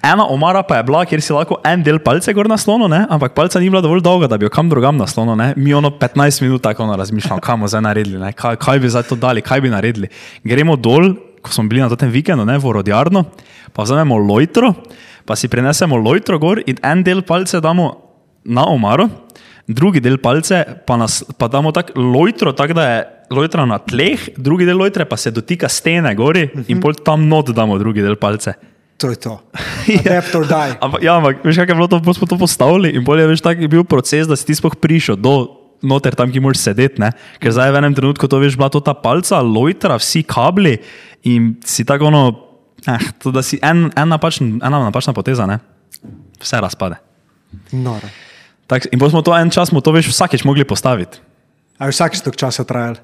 Ena 0.04 0.26
omara 0.30 0.64
pa 0.66 0.78
je 0.78 0.84
bila, 0.84 1.06
kjer 1.06 1.22
si 1.22 1.34
lahko 1.34 1.60
en 1.66 1.86
del 1.86 2.02
palce 2.04 2.34
gor 2.34 2.50
naslonil, 2.50 2.90
ne, 2.92 3.04
ampak 3.10 3.38
palca 3.38 3.62
ni 3.62 3.70
bila 3.70 3.82
dovolj 3.86 4.02
dolga, 4.04 4.28
da 4.28 4.38
bi 4.38 4.46
jo 4.46 4.52
kam 4.54 4.70
drugam 4.70 4.98
naslonil, 4.98 5.38
ne. 5.40 5.54
Mi 5.56 5.74
ono 5.74 5.94
15 6.02 6.42
minut 6.44 6.66
tako 6.66 6.84
ono 6.84 6.98
razmišljamo, 7.00 7.42
kaj 7.42 7.56
bomo 7.56 7.70
zdaj 7.72 7.86
naredili, 7.86 8.20
ne, 8.20 8.34
kaj, 8.34 8.58
kaj 8.62 8.82
bi 8.82 8.92
zdaj 8.92 9.08
to 9.14 9.16
dali, 9.16 9.46
kaj 9.46 9.62
bi 9.62 9.72
naredili. 9.72 10.12
Gremo 10.44 10.76
dol, 10.76 11.14
ko 11.42 11.54
smo 11.54 11.70
bili 11.70 11.86
na 11.86 11.96
tem 11.96 12.12
vikendu, 12.12 12.46
ne, 12.50 12.58
v 12.58 12.70
Orodjarno, 12.70 13.24
pa 13.74 13.86
vzamemo 13.86 14.18
lojtro, 14.18 14.74
pa 15.26 15.38
si 15.40 15.48
prinesemo 15.48 15.96
lojtro 15.96 16.40
gor 16.40 16.60
in 16.66 16.82
en 16.84 17.04
del 17.04 17.24
palce 17.24 17.62
damo 17.62 18.03
na 18.46 18.66
omaro, 18.68 19.08
drugi 19.68 20.02
del 20.04 20.20
palce 20.20 20.64
pa, 20.88 20.98
nas, 21.00 21.22
pa 21.38 21.48
damo 21.48 21.72
tako 21.72 22.02
lojtro, 22.02 22.52
tako 22.54 22.74
da 22.74 22.90
je 22.90 23.00
lojtra 23.34 23.66
na 23.66 23.80
tleh, 23.80 24.30
drugi 24.38 24.68
del 24.68 24.78
lojtre 24.78 25.06
pa 25.06 25.18
se 25.18 25.32
dotika 25.32 25.70
stene 25.70 26.16
gori 26.16 26.50
in 26.68 26.82
pol 26.82 26.94
tam 26.94 27.28
not 27.28 27.50
damo 27.56 27.78
drugi 27.80 28.04
del 28.04 28.20
palce. 28.20 28.54
To 29.02 29.10
je 29.10 29.18
to. 29.20 29.40
Adapt 30.00 30.36
or 30.36 30.46
die. 30.48 30.78
Ampak, 30.80 31.02
ja, 31.04 31.18
ampak 31.18 31.44
veš, 31.44 31.64
kaj 31.64 31.74
je 31.74 31.80
bilo 31.80 31.90
to, 31.92 32.00
pol 32.04 32.16
smo 32.16 32.30
to 32.30 32.38
postavili 32.40 32.94
in 32.94 33.04
bolje, 33.04 33.26
veš, 33.32 33.44
tak 33.44 33.60
je 33.60 33.72
bil 33.72 33.84
proces, 33.88 34.28
da 34.30 34.38
si 34.40 34.48
ti 34.48 34.56
sploh 34.56 34.76
prišel 34.80 35.18
do 35.20 35.64
noter, 35.84 36.16
tam, 36.16 36.32
ki 36.32 36.40
moraš 36.44 36.64
sedeti, 36.64 37.02
ne? 37.04 37.12
ker 37.44 37.52
zdaj 37.52 37.74
v 37.74 37.82
enem 37.82 37.96
trenutku 37.98 38.30
to 38.32 38.40
veš, 38.40 38.56
bila 38.60 38.72
to 38.72 38.80
ta 38.80 38.96
palca, 38.96 39.42
lojtra, 39.44 40.00
vsi 40.00 40.24
kabli 40.24 40.78
in 41.28 41.56
si 41.68 41.84
tako 41.88 42.08
ono, 42.08 42.24
eh, 42.88 43.08
to, 43.20 43.34
da 43.36 43.44
si 43.44 43.60
en, 43.60 43.90
en 43.92 44.14
napačen, 44.14 44.56
ena 44.64 44.80
napačna 44.86 45.12
poteza, 45.16 45.48
ne? 45.50 45.60
vse 46.40 46.60
razpade. 46.64 47.02
Noro. 47.76 48.08
Tak, 48.74 48.90
in 48.90 48.98
potem 48.98 49.12
smo 49.12 49.22
to 49.22 49.38
en 49.38 49.50
čas, 49.50 49.70
smo 49.70 49.82
to 49.82 49.92
veš, 49.92 50.10
vsakeč 50.10 50.42
mogli 50.44 50.66
postaviti, 50.66 51.22
A 51.78 51.86
je 51.86 51.92
vsak 51.92 52.18
stok 52.18 52.34
časa 52.34 52.64
trajal? 52.64 52.98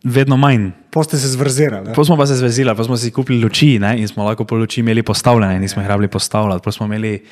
vedno 0.00 0.36
manj. 0.36 0.72
Poste 0.90 1.16
se 1.16 1.28
zvrzirali. 1.28 1.92
Potem 1.92 2.04
smo 2.04 2.16
pa 2.16 2.26
se 2.26 2.36
zvezili, 2.36 2.68
pa 2.68 2.84
smo 2.84 2.96
si 2.96 3.08
kupili 3.08 3.40
luči 3.40 3.78
ne? 3.78 3.96
in 3.96 4.04
smo 4.04 4.24
lahko 4.24 4.44
po 4.44 4.56
luči 4.56 4.80
imeli 4.80 5.00
postavljene, 5.02 5.56
nismo 5.56 5.80
jih 5.82 5.88
rabili 5.88 6.08
postavljati. 6.08 6.60
Potem 6.60 6.72
smo 6.72 6.86
imeli, 6.86 7.24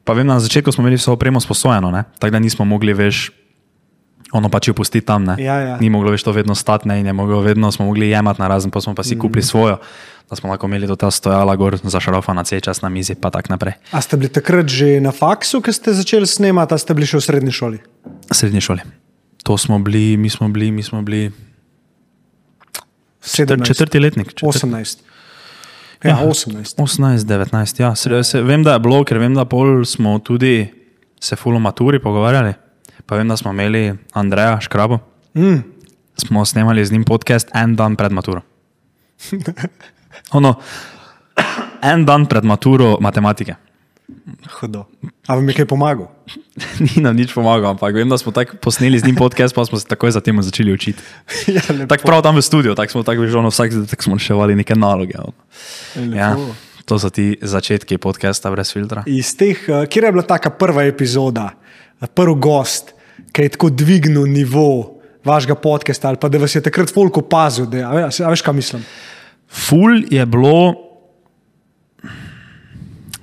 pa 0.00 0.12
vem, 0.12 0.24
na 0.26 0.40
začetku 0.40 0.72
smo 0.72 0.82
imeli 0.82 0.96
vso 0.96 1.12
opremo 1.12 1.40
sposojeno, 1.40 1.90
ne? 1.90 2.04
tako 2.18 2.30
da 2.30 2.38
nismo 2.38 2.64
mogli 2.64 2.92
več 2.92 3.30
ono 4.32 4.48
pač 4.48 4.68
jo 4.68 4.74
pustiti 4.74 5.06
tam. 5.06 5.24
Ne? 5.24 5.36
Ja, 5.38 5.60
ja. 5.60 5.74
Ni 5.76 5.88
moglo 5.88 6.10
več 6.10 6.22
to 6.22 6.32
vedno 6.32 6.54
stati 6.54 6.88
ne? 6.88 7.00
in 7.00 7.06
je 7.06 7.12
moglo 7.12 7.40
vedno 7.40 7.72
smo 7.72 7.86
mogli 7.86 8.08
jemati 8.08 8.40
na 8.40 8.48
razen, 8.48 8.70
pa 8.70 8.80
smo 8.80 8.94
pa 8.94 9.02
si 9.02 9.16
kupili 9.16 9.40
Mhm. 9.40 9.48
svojo, 9.48 9.76
da 10.30 10.36
smo 10.36 10.50
lahko 10.50 10.66
imeli 10.66 10.88
ta 10.96 11.10
stojala 11.10 11.56
gor 11.56 11.76
za 11.82 12.00
šarofana 12.00 12.44
cel 12.44 12.60
čas 12.60 12.82
na 12.82 12.88
mizi, 12.88 13.14
pa 13.14 13.30
tako 13.30 13.52
naprej. 13.52 13.74
A 13.90 14.00
ste 14.00 14.16
bili 14.16 14.32
takrat 14.32 14.68
že 14.68 15.00
na 15.00 15.12
faksu, 15.12 15.62
ko 15.62 15.72
ste 15.72 15.92
začeli 15.92 16.26
snemati, 16.26 16.74
a 16.74 16.78
ste 16.78 16.94
bili 16.94 17.06
še 17.06 17.20
v 17.20 17.24
srednji 17.24 17.52
šoli? 17.52 17.78
Srednji 18.32 18.60
šoli. 18.60 18.86
To 19.44 19.58
smo 19.58 19.78
bili, 19.78 20.16
mi 20.16 20.30
smo 20.30 20.48
bili, 20.48 20.70
mi 20.70 20.82
smo 20.82 21.02
bili 21.02 21.32
17, 23.24 23.66
četrti 23.66 24.00
letnik. 24.00 24.32
Četrti. 24.32 24.66
18. 24.66 24.98
Ja, 26.04 26.18
18. 26.20 26.76
18, 26.76 27.24
19, 27.24 27.80
ja. 27.80 27.94
Se, 27.94 28.24
se, 28.24 28.42
vem, 28.42 28.62
da 28.62 28.72
je 28.72 28.80
bilo, 28.84 29.04
ker 29.04 29.18
vem, 29.18 29.34
da 29.34 29.44
pol 29.48 29.84
smo 29.88 30.18
tudi 30.18 30.68
se 31.20 31.36
fulo 31.36 31.58
maturi 31.58 31.98
pogovarjali. 31.98 32.52
Pa 33.06 33.16
vem, 33.16 33.28
da 33.28 33.36
smo 33.36 33.52
imeli 33.52 33.94
Andreja 34.12 34.60
Škrabo. 34.60 34.98
Mm. 35.34 35.62
Smo 36.16 36.44
snemali 36.44 36.84
z 36.84 36.92
njim 36.92 37.04
podcast 37.04 37.48
en 37.54 37.76
dan 37.76 37.96
pred 37.96 38.12
maturo. 38.12 38.40
Ono, 40.32 40.54
en 41.82 42.04
dan 42.04 42.26
pred 42.26 42.44
maturo 42.44 42.96
matematike. 43.00 43.54
Hudo. 44.60 44.84
A 45.26 45.34
vam 45.34 45.48
je 45.48 45.54
kaj 45.54 45.66
pomagal? 45.66 46.08
Ni 46.84 47.00
nam 47.02 47.16
nič 47.16 47.32
pomagal, 47.32 47.70
ampak 47.70 47.94
vem, 47.94 48.08
da 48.08 48.18
smo 48.20 48.32
tako 48.32 48.56
posneli 48.60 48.98
z 49.00 49.08
njim 49.08 49.16
podcast, 49.16 49.54
pa 49.54 49.64
smo 49.64 49.80
se 49.80 49.88
takoj 49.88 50.12
zatem 50.12 50.42
začeli 50.42 50.72
učiti. 50.72 51.00
ja. 51.56 51.62
Tako 51.88 52.02
prav 52.04 52.22
tam 52.22 52.36
v 52.36 52.44
studiu, 52.44 52.74
tako 52.74 52.92
smo 52.92 53.02
tako 53.02 53.26
že 53.26 53.38
ono 53.38 53.48
vsak 53.48 53.72
tak 53.90 54.02
smo 54.02 54.14
reševali 54.14 54.54
neke 54.54 54.76
naloge. 54.76 55.16
ono. 55.18 55.32
Lepo. 55.96 56.16
Ja, 56.16 56.36
to 56.84 56.98
so 56.98 57.08
ti 57.08 57.38
začetki 57.40 57.96
podcasta 57.98 58.50
brez 58.52 58.68
filtra. 58.72 59.02
Iz 59.08 59.32
teh, 59.36 59.56
uh, 59.68 59.88
kjer 59.88 60.04
je 60.04 60.12
bila 60.12 60.22
taka 60.22 60.50
prva 60.52 60.84
epizoda, 60.84 61.50
eh, 61.96 62.06
prvi 62.06 62.36
gost, 62.36 62.92
ki 63.32 63.42
je 63.42 63.54
tako 63.56 63.70
dvignil 63.72 64.28
nivo 64.28 65.00
vašega 65.24 65.54
podcasta, 65.56 66.08
ali 66.08 66.20
pa 66.20 66.28
da 66.28 66.38
vas 66.38 66.52
je 66.52 66.60
takrat 66.60 66.92
folk 66.92 67.16
opazil, 67.16 67.64
da 67.66 67.76
je, 67.78 67.84
a, 67.84 67.92
veš- 68.04 68.20
a 68.20 68.28
veš, 68.28 68.42
kaj 68.44 68.54
mislim? 68.54 68.84
Ful 69.48 70.02
je 70.10 70.26
bilo, 70.26 70.74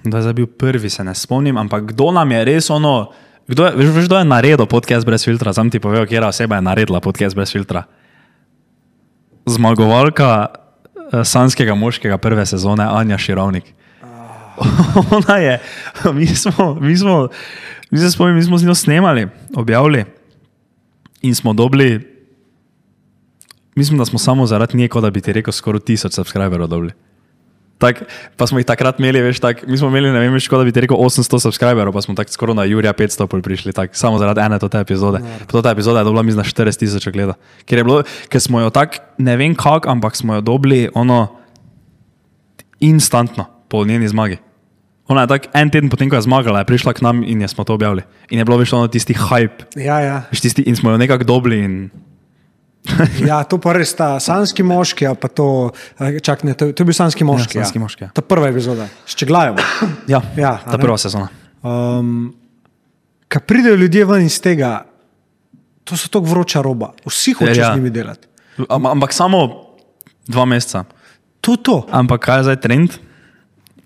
da 0.03 0.19
je 0.19 0.33
bil 0.33 0.47
prvi, 0.47 0.89
se 0.89 1.03
ne 1.03 1.15
spomnim, 1.15 1.57
ampak 1.57 1.91
kdo 1.93 2.11
nam 2.11 2.31
je 2.31 2.45
res 2.45 2.69
ono. 2.69 3.11
Kdo 3.47 3.65
je, 3.65 3.71
veš, 3.75 3.89
veš, 3.95 4.05
kdo 4.05 4.17
je 4.17 4.25
naredil 4.25 4.65
podcast 4.65 5.05
brez 5.05 5.25
filtra? 5.25 5.53
Sam 5.53 5.69
ti 5.69 5.79
povem, 5.79 6.05
kera 6.07 6.29
oseba 6.31 6.55
je 6.55 6.61
naredila 6.61 7.01
podcast 7.03 7.35
brez 7.35 7.51
filtra. 7.51 7.83
Zmagovalka 9.45 10.47
eh, 10.47 11.23
sanskega 11.25 11.75
moškega 11.75 12.17
prve 12.17 12.45
sezone, 12.45 12.85
Anja 12.85 13.17
Širovnik. 13.17 13.73
Ona 15.17 15.37
je, 15.37 15.59
mi 16.13 16.27
smo, 16.27 16.77
mi 16.79 16.97
smo 16.97 17.27
Mi 17.91 17.99
se 17.99 18.11
spomnim, 18.11 18.35
mi 18.35 18.43
smo 18.43 18.57
z 18.57 18.65
njo 18.65 18.75
snemali, 18.75 19.27
objavili 19.55 20.05
in 21.21 21.35
smo 21.35 21.53
dobili, 21.53 22.10
mislim, 23.75 23.97
da 23.97 24.05
smo 24.05 24.19
samo 24.19 24.45
zaradi 24.45 24.77
nje, 24.77 24.87
kot 24.87 25.03
da 25.03 25.09
bi 25.09 25.21
ti 25.21 25.33
rekel, 25.33 25.53
skoraj 25.53 25.79
tisoč 25.87 26.13
subscriberov 26.13 26.67
dobili. 26.67 26.93
Tak, 27.81 28.03
pa 28.37 28.45
smo 28.45 28.59
jih 28.61 28.65
takrat 28.69 28.99
imeli, 29.01 29.23
veš, 29.25 29.39
tak, 29.41 29.63
mi 29.65 29.77
smo 29.77 29.87
imeli, 29.89 30.11
ne 30.13 30.19
vem, 30.21 30.33
več, 30.37 30.45
kot 30.45 30.61
da 30.61 30.65
bi 30.67 30.73
ti 30.73 30.83
rekel 30.83 30.99
800 31.01 31.39
subscriberov, 31.47 31.95
pa 31.95 32.03
smo 32.05 32.13
tako 32.13 32.29
skoraj 32.29 32.59
na 32.59 32.65
Jurija 32.69 32.93
500 32.93 33.25
pol 33.25 33.41
prišli, 33.41 33.73
tak, 33.73 33.97
samo 33.97 34.19
zaradi 34.21 34.43
ene 34.43 34.59
te 34.61 34.69
epizode. 34.77 35.23
Pa 35.49 35.63
ta 35.65 35.73
epizoda 35.73 36.03
je 36.03 36.05
dobila, 36.05 36.21
mislim, 36.21 36.45
40 36.45 36.77
tisoč 36.77 37.07
ogleda. 37.09 37.33
Ker, 37.65 37.81
bilo, 37.81 38.03
ker 38.29 38.43
smo 38.43 38.61
jo 38.61 38.69
tako, 38.69 39.01
ne 39.17 39.33
vem 39.33 39.57
kako, 39.57 39.89
ampak 39.89 40.13
smo 40.19 40.37
jo 40.37 40.45
dobili 40.45 40.91
ono 40.93 41.25
instantno 42.79 43.49
po 43.69 43.81
njeni 43.85 44.07
zmagi. 44.07 44.37
Ona 45.09 45.25
je 45.25 45.27
tako 45.27 45.49
en 45.53 45.69
teden 45.73 45.89
potem, 45.89 46.09
ko 46.09 46.15
je 46.15 46.27
zmagala, 46.29 46.61
je 46.61 46.69
prišla 46.69 46.93
k 46.93 47.01
nam 47.01 47.25
in 47.25 47.41
je 47.41 47.47
smo 47.49 47.65
to 47.65 47.73
objavili. 47.73 48.05
In 48.29 48.39
je 48.39 48.45
bilo 48.45 48.61
več 48.61 48.73
ono 48.73 48.87
tisti 48.87 49.17
hype, 49.17 49.65
Ja, 49.75 49.99
ja. 49.99 50.21
tisti, 50.31 50.61
in 50.69 50.77
smo 50.77 50.91
jo 50.93 51.01
nekako 51.01 51.23
dobili. 51.23 51.59
In, 51.65 51.89
ja, 53.29 53.43
to 53.45 53.59
pa 53.61 53.75
res 53.77 53.93
ta 53.93 54.15
sanski 54.19 54.63
moški, 54.65 55.05
a 55.05 55.13
pa 55.15 55.29
to, 55.29 55.69
čak 56.25 56.43
ne, 56.47 56.55
to, 56.57 56.71
to 56.73 56.81
je 56.81 56.87
bil 56.89 56.97
sanski 56.97 57.25
moški. 57.27 57.59
Sanjski 57.59 57.81
moški, 57.81 58.07
ja. 58.07 58.09
Ta 58.15 58.23
prva 58.25 58.49
epizoda, 58.49 58.87
s 59.05 59.15
čeglajem. 59.15 59.59
ja, 60.11 60.21
Ja, 60.37 60.57
ta 60.65 60.77
prva 60.81 60.97
sezona. 60.97 61.29
Um, 61.61 62.33
Ko 63.31 63.39
pridejo 63.47 63.77
ljudje 63.79 64.05
ven 64.05 64.25
iz 64.27 64.41
tega, 64.43 64.81
to 65.87 65.95
so 65.97 66.09
tako 66.11 66.33
vroča 66.33 66.61
roba, 66.61 66.89
vsi 67.05 67.33
hočejo 67.37 67.55
Ja. 67.55 67.67
ja. 67.67 67.73
z 67.73 67.77
njimi 67.79 67.89
delati. 67.89 68.27
Am, 68.69 68.85
ampak 68.85 69.13
samo 69.13 69.45
dva 70.27 70.45
meseca. 70.45 70.83
To 71.41 71.55
to. 71.55 71.77
Ampak 71.91 72.21
kaj 72.25 72.41
je 72.41 72.43
zdaj 72.49 72.59
trend? 72.61 72.97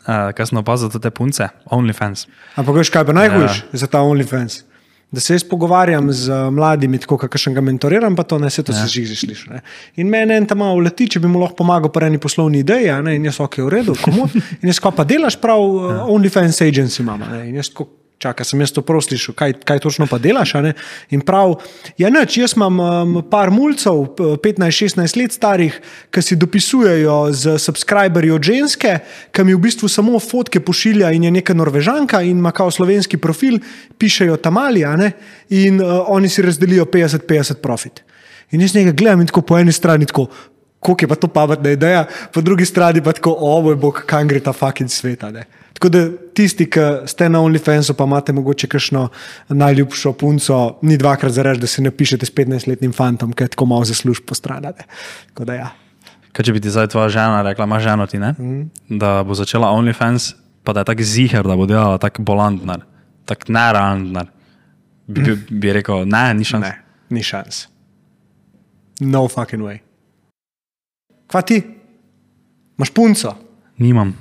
Uh, 0.06 0.32
kaj 0.38 0.50
sem 0.50 0.58
opazil, 0.58 0.90
to 0.90 1.00
te 1.02 1.10
punce, 1.10 1.48
OnlyFans. 1.72 2.26
Ampak 2.56 2.76
veš, 2.82 2.90
kaj 2.94 3.06
pa 3.06 3.14
najhujš 3.14 3.62
ja. 3.62 3.80
za 3.86 3.88
ta 3.88 4.02
OnlyFans? 4.06 4.64
Da 5.12 5.22
se 5.22 5.34
jaz 5.34 5.44
pogovarjam 5.48 6.12
z 6.12 6.30
uh, 6.30 6.48
mladimi, 6.52 6.98
tako 7.00 7.18
kot 7.22 7.38
še 7.40 7.54
ga 7.56 7.62
mentoriram, 7.64 8.16
pa 8.18 8.24
to 8.28 8.40
ne 8.42 8.50
se 8.52 8.64
to 8.66 8.74
ja. 8.74 8.88
že 8.90 9.06
sliši. 9.16 9.50
Ne? 9.54 9.62
In 10.02 10.10
meni 10.12 10.34
en 10.36 10.48
tam 10.50 10.60
malo 10.64 10.80
uleti, 10.82 11.08
če 11.14 11.22
bi 11.24 11.30
mu 11.32 11.40
lahko 11.40 11.62
pomagal 11.62 11.94
pri 11.94 12.10
eni 12.10 12.20
poslovni 12.20 12.64
ideji, 12.66 12.90
ne? 13.06 13.16
in 13.16 13.30
jaz 13.30 13.40
ok, 13.40 13.62
v 13.64 13.70
redu, 13.72 13.96
komu. 14.02 14.26
In 14.62 14.72
jaz, 14.74 14.82
ko 14.84 14.92
pa 14.92 15.06
delaš 15.08 15.38
prav, 15.40 15.62
uh, 15.62 16.02
OnlyFans 16.12 16.60
agency 16.66 17.04
imamo. 17.06 17.30
ne, 17.32 17.46
In 17.50 17.62
jaz, 17.62 17.70
ko 17.72 17.88
čaka, 18.26 18.46
sem 18.48 18.62
jaz 18.64 18.74
to 18.74 18.82
prav 18.86 19.04
slišal, 19.06 19.36
kaj, 19.38 19.58
kaj 19.68 19.82
točno 19.84 20.08
pa 20.10 20.18
delaš. 20.22 20.56
In 21.14 21.22
prav, 21.26 21.60
ja, 22.02 22.10
neč, 22.14 22.40
jaz 22.42 22.56
imam 22.58 22.80
um, 22.82 23.20
par 23.30 23.52
mulcev, 23.54 24.02
p- 24.18 24.36
15-16 24.42 25.20
let 25.20 25.36
starih, 25.36 25.78
ki 26.10 26.24
si 26.26 26.38
dopisujejo 26.40 27.18
z 27.36 27.58
subscriberji 27.62 28.34
od 28.36 28.50
ženske, 28.50 28.98
ki 29.36 29.46
mi 29.46 29.56
v 29.56 29.62
bistvu 29.68 29.90
samo 29.92 30.20
fotke 30.22 30.62
pošilja 30.64 31.12
in 31.16 31.28
je 31.28 31.36
neka 31.38 31.56
norvežanka 31.58 32.24
in 32.26 32.42
ima 32.42 32.54
kao 32.56 32.72
slovenski 32.74 33.22
profil, 33.22 33.60
pišejo 34.02 34.40
tamali, 34.42 34.86
a 34.86 34.96
ne, 35.00 35.14
in 35.54 35.82
uh, 35.82 36.02
oni 36.16 36.32
si 36.32 36.46
razdelijo 36.46 36.88
50-50 36.90 37.62
profit. 37.62 38.02
In 38.54 38.62
jaz 38.62 38.76
nekaj 38.78 38.94
gledam 38.94 39.24
in 39.24 39.30
tako 39.30 39.42
po 39.42 39.60
eni 39.60 39.74
strani 39.74 40.06
tako. 40.10 40.30
Kako 40.86 41.02
je 41.02 41.08
pa 41.10 41.16
to 41.18 41.28
pametna 41.34 41.72
ideja, 41.74 42.04
po 42.34 42.44
drugi 42.46 42.66
strani 42.70 43.02
pa 43.02 43.16
tako, 43.18 43.34
o 43.42 43.56
moj 43.66 43.76
bog, 43.82 44.04
kam 44.06 44.28
gre 44.30 44.40
ta 44.40 44.54
fucking 44.54 44.92
svet. 44.94 45.24
Tako 45.76 45.90
da 45.92 46.02
tisti, 46.34 46.70
ki 46.72 47.04
ste 47.12 47.28
na 47.30 47.42
OnlyFansu, 47.44 47.94
pa 48.00 48.08
imate 48.08 48.34
mogoče 48.34 48.68
kakšno 48.72 49.10
najljubšo 49.50 50.14
punco, 50.16 50.78
ni 50.88 50.96
dvakrat 50.98 51.36
za 51.36 51.44
reči, 51.44 51.62
da 51.62 51.68
se 51.68 51.84
ne 51.84 51.92
pišete 51.92 52.26
s 52.26 52.32
15-letnim 52.32 52.94
fantom, 52.96 53.34
je 53.40 53.48
tako 53.52 53.66
malo 53.66 53.86
zasluž 53.86 54.24
po 54.28 54.36
stran. 54.36 54.66
a 54.66 54.72
ne. 54.72 54.88
Tako 55.28 55.46
da 55.46 55.54
ja. 55.54 55.70
Kaj 56.32 56.48
če 56.48 56.56
bi 56.56 56.62
ti 56.64 56.72
zdaj 56.72 56.88
tvoja 56.96 57.10
žena 57.10 57.44
rekla, 57.44 57.68
ima 57.68 57.80
ženo 57.80 58.08
ti, 58.08 58.20
ne? 58.20 58.32
Mm. 58.40 58.70
da 58.90 59.24
bo 59.24 59.36
začela 59.36 59.72
OnlyFans, 59.76 60.34
pa 60.64 60.74
da 60.74 60.80
je 60.80 60.92
tako 60.92 61.04
ziger, 61.04 61.44
da 61.44 61.56
bo 61.56 61.68
delala 61.68 61.98
tako 61.98 62.24
bolantnar, 62.24 62.88
tako 63.26 63.52
nerealnar. 63.52 64.32
Bi, 65.08 65.22
bi, 65.22 65.36
bi 65.50 65.74
rekel, 65.74 66.08
ne, 66.08 66.34
ni 66.34 66.44
šans. 66.44 66.64
Ne, 66.64 66.82
ni 67.10 67.24
šans. 67.24 67.68
No 69.00 69.28
fucking 69.28 69.64
way. 69.64 69.80
Kva 71.28 71.42
ti? 71.42 71.60
Imaš 72.78 72.92
punco, 72.96 73.36
Nimam, 73.78 74.14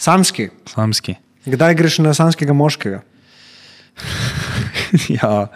samski. 0.00 0.48
samski. 0.66 1.14
Kdaj 1.44 1.74
greš 1.74 1.98
na 2.04 2.14
samskega 2.14 2.52
moškega? 2.56 3.02
ja, 5.20 5.46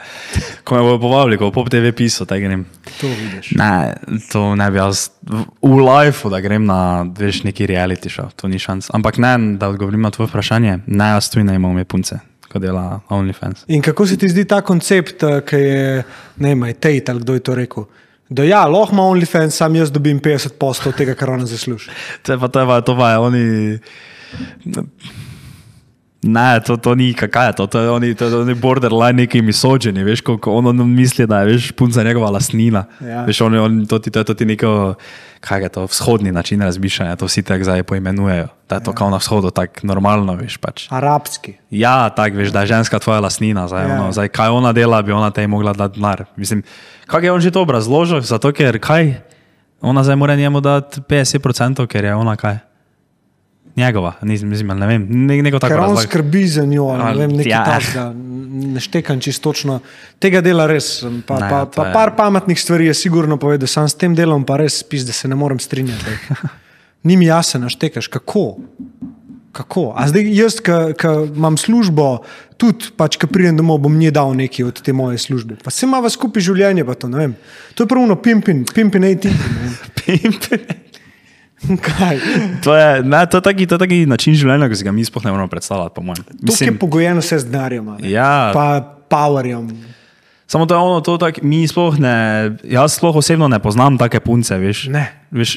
ko 0.65 0.77
me 0.77 0.83
bodo 0.83 0.99
povabili, 1.01 1.39
ko 1.41 1.49
bo 1.49 1.63
pop 1.63 1.71
TV 1.73 1.93
pisal, 1.97 2.29
da 2.29 2.39
grem. 2.39 2.67
To 3.01 3.09
vidiš. 3.09 3.55
Ne, 3.59 3.95
to 4.33 4.43
ne 4.59 4.69
bi 4.71 4.79
jaz 4.79 5.09
v, 5.25 5.45
lifeu, 5.81 6.31
da 6.33 6.41
grem 6.45 6.67
na 6.69 6.79
veš, 7.19 7.43
neki 7.49 7.69
reality 7.71 8.13
show, 8.13 8.29
to 8.37 8.49
ni 8.51 8.61
šans. 8.61 8.91
Ampak 8.95 9.19
ne, 9.23 9.35
da 9.61 9.73
odgovorim 9.73 10.05
na 10.05 10.13
tvoje 10.15 10.31
vprašanje, 10.33 10.79
ne, 10.87 11.11
jaz 11.17 11.31
tu 11.33 11.45
ne 11.45 11.57
imam 11.57 11.81
punce, 11.89 12.21
ko 12.53 12.61
dela 12.63 13.01
OnlyFans. 13.09 13.67
In 13.73 13.83
kako 13.83 14.07
se 14.07 14.21
ti 14.21 14.29
zdi 14.29 14.45
ta 14.49 14.61
koncept, 14.61 15.23
eh, 15.23 15.41
ki 15.47 15.61
je, 15.63 16.03
ne 16.37 16.55
vem, 16.55 16.73
Tate 16.75 17.13
ali 17.13 17.25
kdo 17.25 17.39
je 17.39 17.45
to 17.49 17.59
rekel? 17.59 17.89
Da 18.29 18.45
ja, 18.45 18.65
lahko 18.67 18.97
ima 18.97 19.05
OnlyFans, 19.09 19.57
sam 19.57 19.77
jaz 19.77 19.93
dobim 19.93 20.21
50 20.21 20.59
postov 20.61 20.95
tega, 20.97 21.15
kar 21.15 21.31
ona 21.31 21.47
zasluži. 21.47 21.91
To 22.25 22.33
je 22.33 22.41
pa, 22.41 22.49
to 22.49 22.61
je 22.61 22.67
pa, 22.67 22.81
to 22.81 22.97
pa 22.97 23.11
je 23.11 23.19
oni. 23.19 23.47
Ne, 26.25 26.61
to, 26.65 26.77
to 26.81 26.95
ni 26.97 27.13
kakaj, 27.13 27.53
to, 27.53 27.67
to 27.69 27.81
je 27.81 27.91
oni, 27.91 28.15
to 28.17 28.25
je 28.25 28.37
oni 28.37 28.55
borderline 28.55 29.13
neki 29.13 29.43
misođeni, 29.43 30.05
veš, 30.05 30.23
ko, 30.25 30.39
ko 30.41 30.55
on, 30.57 30.67
on 30.67 30.81
misli, 30.89 31.27
da 31.29 31.41
je 31.41 31.53
veš, 31.53 31.73
punca 31.77 32.03
njegova 32.03 32.31
lastnina. 32.31 32.85
Ja. 33.01 33.25
Veš, 33.29 33.41
on, 33.45 33.55
on, 33.61 33.75
to, 33.87 33.99
ti, 33.99 34.11
to 34.11 34.19
je 34.19 34.25
to 34.25 34.35
ti 34.35 34.45
neko, 34.49 34.95
kaj 35.45 35.63
je 35.63 35.69
to, 35.69 35.85
vzhodni 35.85 36.33
način 36.33 36.63
razmišljanja, 36.63 37.17
to 37.17 37.29
vsi 37.29 37.43
tako 37.43 37.65
zdaj 37.65 37.83
poimenujejo, 37.83 38.49
da 38.69 38.75
je 38.81 38.85
to 38.85 38.91
ja. 38.91 38.95
kao 38.95 39.11
na 39.11 39.21
vzhodu 39.21 39.51
tako 39.51 39.85
normalno, 39.85 40.35
veš, 40.41 40.57
pač. 40.57 40.87
Arabski. 40.91 41.59
Ja, 41.71 42.09
tako 42.09 42.41
veš, 42.41 42.49
da 42.57 42.61
je 42.61 42.73
ženska 42.73 42.99
tvoja 42.99 43.21
lastnina, 43.21 43.69
zdaj, 43.69 43.89
Ja. 43.89 44.01
ono, 44.01 44.13
zdaj 44.13 44.29
kaj 44.29 44.49
ona 44.49 44.73
dela, 44.73 45.03
bi 45.03 45.13
ona 45.13 45.31
tej 45.31 45.47
mogla 45.47 45.73
dati 45.73 46.01
denar. 46.01 46.25
Mislim, 46.37 46.63
kako 47.07 47.25
je 47.27 47.33
on 47.33 47.41
že 47.41 47.51
to 47.51 47.61
obrazložil, 47.61 48.21
zato 48.21 48.53
ker 48.53 48.81
kaj, 48.81 49.21
ona 49.81 50.05
zdaj 50.05 50.17
mora 50.17 50.37
njemu 50.37 50.61
dati 50.61 51.01
50%, 51.01 51.87
ker 51.87 52.05
je 52.05 52.15
ona 52.15 52.37
kaj. 52.37 52.59
Njegova, 53.77 54.13
nisem, 54.23 54.49
ne 54.51 54.87
vem, 54.87 55.07
ne, 55.11 55.43
neko 55.43 55.59
tako 55.59 55.69
Ker 55.69 55.81
on 55.81 55.87
razlaga. 55.89 56.07
skrbi 56.07 56.47
za 56.47 56.65
njo, 56.65 56.93
ne 56.93 57.05
Ali- 57.05 57.19
vem, 57.19 57.31
nekaj 57.33 57.51
ja. 57.51 57.65
takega, 57.67 58.05
ne 58.67 58.81
štekam 58.81 59.21
čisto 59.21 59.43
točno. 59.45 59.81
Tega 60.19 60.41
dela 60.41 60.67
res. 60.67 61.03
Pa, 61.27 61.35
Ne, 61.35 61.51
pa, 61.51 61.67
pa 61.67 61.87
je- 61.87 61.93
par 61.93 62.15
pametnih 62.15 62.55
stvari 62.57 62.87
je 62.87 62.95
sigurno 62.95 63.37
povedal, 63.37 63.67
sam 63.67 63.89
s 63.89 63.95
tem 63.95 64.15
delom 64.15 64.45
pa 64.45 64.57
res 64.57 64.79
spis, 64.79 65.03
da 65.03 65.13
se 65.13 65.29
ne 65.29 65.35
morem 65.35 65.59
strinjati. 65.59 66.05
Ni 67.03 67.17
mi 67.17 67.27
jasno, 67.27 67.61
naštekaš, 67.61 68.07
kako. 68.09 68.57
Kako? 69.53 69.93
A 69.95 70.09
zdaj 70.09 70.31
jaz, 70.33 70.57
ki 70.59 70.73
imam 71.31 71.57
službo, 71.57 72.23
tudi, 72.57 72.91
pač, 72.93 73.17
ki 73.17 73.27
pridem 73.27 73.57
domov, 73.57 73.79
bom 73.81 73.93
njej 73.93 74.11
dal 74.11 74.33
nekaj 74.33 74.65
od 74.65 74.81
te 74.81 74.93
moje 74.93 75.19
službe. 75.19 75.57
Pa 75.63 75.71
se 75.71 75.87
imamo 75.87 76.09
skupaj 76.09 76.43
življenje, 76.43 76.85
pa 76.85 76.95
to 76.95 77.09
ne 77.09 77.19
vem. 77.19 77.35
To 77.75 77.83
je 77.83 77.89
pravno 77.89 78.17
pimpin, 78.17 78.65
pimpin, 78.67 79.05
ej, 79.05 79.17
timpin. 79.17 80.63
Kaj? 81.89 82.21
To 82.65 82.77
je, 82.77 83.03
ne, 83.03 83.27
to 83.27 83.41
je 83.41 83.43
taki, 83.43 83.67
to 83.67 83.75
je 83.75 83.83
taki 83.87 83.99
način 84.07 84.37
življenja, 84.39 84.69
ki 84.69 84.79
si 84.81 84.87
ga 84.87 84.93
mi 84.93 85.05
sploh 85.07 85.25
ne 85.25 85.35
moremo 85.35 85.49
predstavljati, 85.53 85.95
po. 85.95 86.17
Tukaj 86.45 86.69
je 86.69 86.77
pogojeno 86.79 87.25
vse 87.25 87.41
z 87.45 87.51
denarjem? 87.51 87.97
Ja. 88.09 88.51
pa 88.55 88.81
powerjem. 89.11 89.71
Samo 90.47 90.67
to 90.67 90.75
je 90.77 90.79
ono, 90.79 91.01
to 91.01 91.17
tak, 91.19 91.41
mi 91.43 91.65
sploh 91.65 91.97
ne, 91.99 92.17
jaz 92.69 92.99
sploh 93.01 93.17
osebno 93.17 93.49
ne 93.49 93.59
poznam 93.59 93.97
take 93.99 94.21
punce, 94.21 94.59
veš. 94.61 94.85
Ne. 94.93 95.09
Veš, 95.33 95.57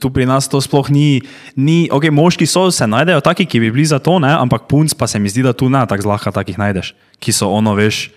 tu 0.00 0.10
pri 0.10 0.24
nas 0.26 0.48
to 0.48 0.58
sploh 0.64 0.88
ni, 0.90 1.20
ni 1.60 1.86
ok, 1.92 2.08
moški 2.08 2.48
so, 2.48 2.70
se 2.72 2.88
najdejo 2.88 3.20
taki, 3.20 3.44
ki 3.44 3.60
bi 3.60 3.70
bili 3.70 3.84
za 3.84 4.00
to, 4.00 4.16
ne, 4.18 4.32
ampak 4.32 4.64
punc 4.70 4.96
pa 4.96 5.06
se 5.06 5.20
mi 5.20 5.28
zdi, 5.28 5.44
da 5.44 5.52
tu 5.52 5.68
ne 5.68 5.84
tako 5.86 6.08
zlahka 6.08 6.32
takih 6.32 6.56
najdeš, 6.58 6.94
ki 7.20 7.36
so 7.36 7.52
ono, 7.52 7.76
veš, 7.76 8.08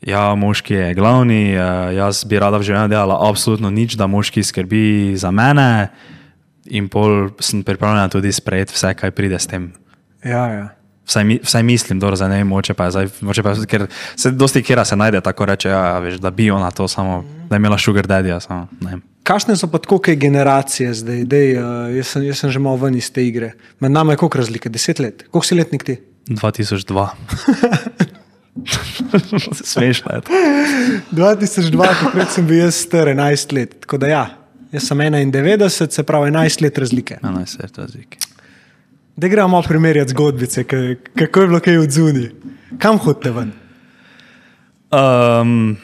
ja, 0.00 0.34
moški 0.34 0.74
je 0.74 0.94
glavni, 0.94 1.54
eh, 1.54 1.60
jaz 1.94 2.24
bi 2.24 2.38
rada 2.38 2.58
v 2.58 2.62
življenju 2.62 2.88
delala 2.88 3.18
absolutno 3.28 3.70
nič, 3.70 3.96
da 3.96 4.06
moški 4.06 4.42
skrbi 4.42 5.16
za 5.16 5.30
mene 5.30 5.88
in 6.66 6.88
pol 6.88 7.30
sem 7.40 7.62
pripravljena 7.64 8.08
tudi 8.08 8.32
sprejeti 8.32 8.74
vse, 8.74 8.94
kaj 8.94 9.10
pride 9.10 9.38
s 9.38 9.46
tem. 9.46 9.72
Ja, 10.24 10.46
ja. 10.48 10.66
Vsaj, 11.08 11.24
mi, 11.24 11.38
vsaj 11.40 11.62
mislim, 11.62 12.00
zdaj 12.00 12.28
ne 12.28 12.36
vem, 12.36 12.46
moče 12.46 12.74
pa 12.74 12.84
je 12.84 12.90
zdaj, 12.90 13.06
moče 13.20 13.42
pa, 13.42 13.50
je- 13.50 13.66
ker 13.66 13.86
se 14.16 14.30
dosti 14.30 14.60
kera 14.62 14.84
se 14.84 14.96
najde, 14.96 15.20
tako 15.20 15.46
reče, 15.46 15.68
ja, 15.68 15.98
veš, 15.98 16.18
da 16.20 16.30
bi 16.30 16.50
ona 16.50 16.68
to 16.70 16.88
samo, 16.88 17.24
da 17.48 17.56
je 17.56 17.58
imela 17.58 17.78
sugar 17.78 18.04
daddy. 18.04 18.36
Kakšne 19.22 19.56
so 19.56 19.68
pa 19.68 19.78
tako 19.78 19.98
kaj 19.98 20.16
generacije 20.16 20.92
zdaj? 20.94 21.24
Dej, 21.24 21.56
uh, 21.56 21.96
jaz, 21.96 22.06
sem, 22.06 22.22
jaz 22.22 22.38
sem 22.38 22.50
že 22.50 22.58
malo 22.58 22.76
ven 22.76 22.94
iz 22.94 23.08
te 23.10 23.24
igre. 23.24 23.52
Med 23.80 23.92
nami 23.92 24.12
je 24.12 24.16
koliko 24.16 24.38
razlike? 24.38 24.68
Deset 24.68 24.98
let. 24.98 25.24
Koliko 25.30 25.46
si 25.46 25.54
letnik 25.54 25.84
ti? 25.84 25.96
2002. 26.28 27.08
Smešno 29.72 30.14
je 30.14 30.20
to. 30.20 30.32
2002, 31.12 31.88
takrat 32.02 32.30
sem 32.32 32.46
bil 32.46 32.58
jaz 32.58 32.74
star 32.74 33.08
11 33.08 33.54
let. 33.54 33.80
Tako 33.80 33.98
da 33.98 34.06
ja, 34.06 34.24
jaz 34.72 34.88
sem 34.88 34.98
91, 34.98 35.90
se 35.90 36.02
pravi 36.02 36.30
11 36.30 36.62
let 36.62 36.78
razlike. 36.78 37.18
No, 37.22 37.30
no, 37.30 37.46
se 37.46 37.58
je 37.62 37.68
to 37.68 37.80
razlike. 37.80 38.18
Da 39.16 39.28
gremo 39.28 39.48
malo 39.48 39.62
primerjati 39.62 40.10
zgodbice, 40.10 40.64
kako 40.64 41.40
je 41.40 41.46
bilo 41.46 41.60
kaj 41.60 41.78
od 41.78 41.90
zunaj. 41.90 42.30
Kam 42.78 42.98
hodite 42.98 43.30
ven? 43.30 43.52
Um, 44.90 45.76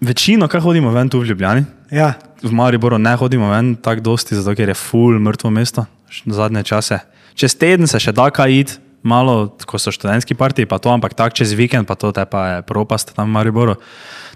večino, 0.00 0.48
kaj 0.48 0.60
hodimo 0.60 0.90
ven 0.90 1.08
tu 1.08 1.20
v 1.20 1.24
Ljubljani, 1.24 1.64
Ja, 1.90 2.16
v 2.42 2.50
Mariboru 2.50 2.98
ne 2.98 3.14
hodimo 3.16 3.50
ven 3.50 3.76
tako 3.78 4.00
dosti, 4.00 4.34
zato 4.34 4.54
ker 4.58 4.68
je 4.68 4.74
full 4.74 5.18
mrtvo 5.22 5.50
mesto, 5.50 5.86
zadnje 6.26 6.62
čase. 6.66 6.98
Čez 7.38 7.54
teden 7.54 7.86
se 7.86 8.00
še 8.00 8.14
da 8.16 8.26
kaj 8.30 8.58
id 8.58 8.72
malo, 9.06 9.54
ko 9.62 9.78
so 9.78 9.94
študentski 9.94 10.34
partiji, 10.34 10.66
pa 10.66 10.80
to, 10.82 10.90
ampak 10.90 11.14
tak 11.14 11.36
čez 11.38 11.54
vikend, 11.54 11.86
pa 11.86 11.94
to 11.94 12.10
te 12.10 12.26
pa 12.26 12.42
je 12.48 12.56
propast 12.66 13.14
tam 13.14 13.30
v 13.30 13.36
Mariboru. 13.38 13.78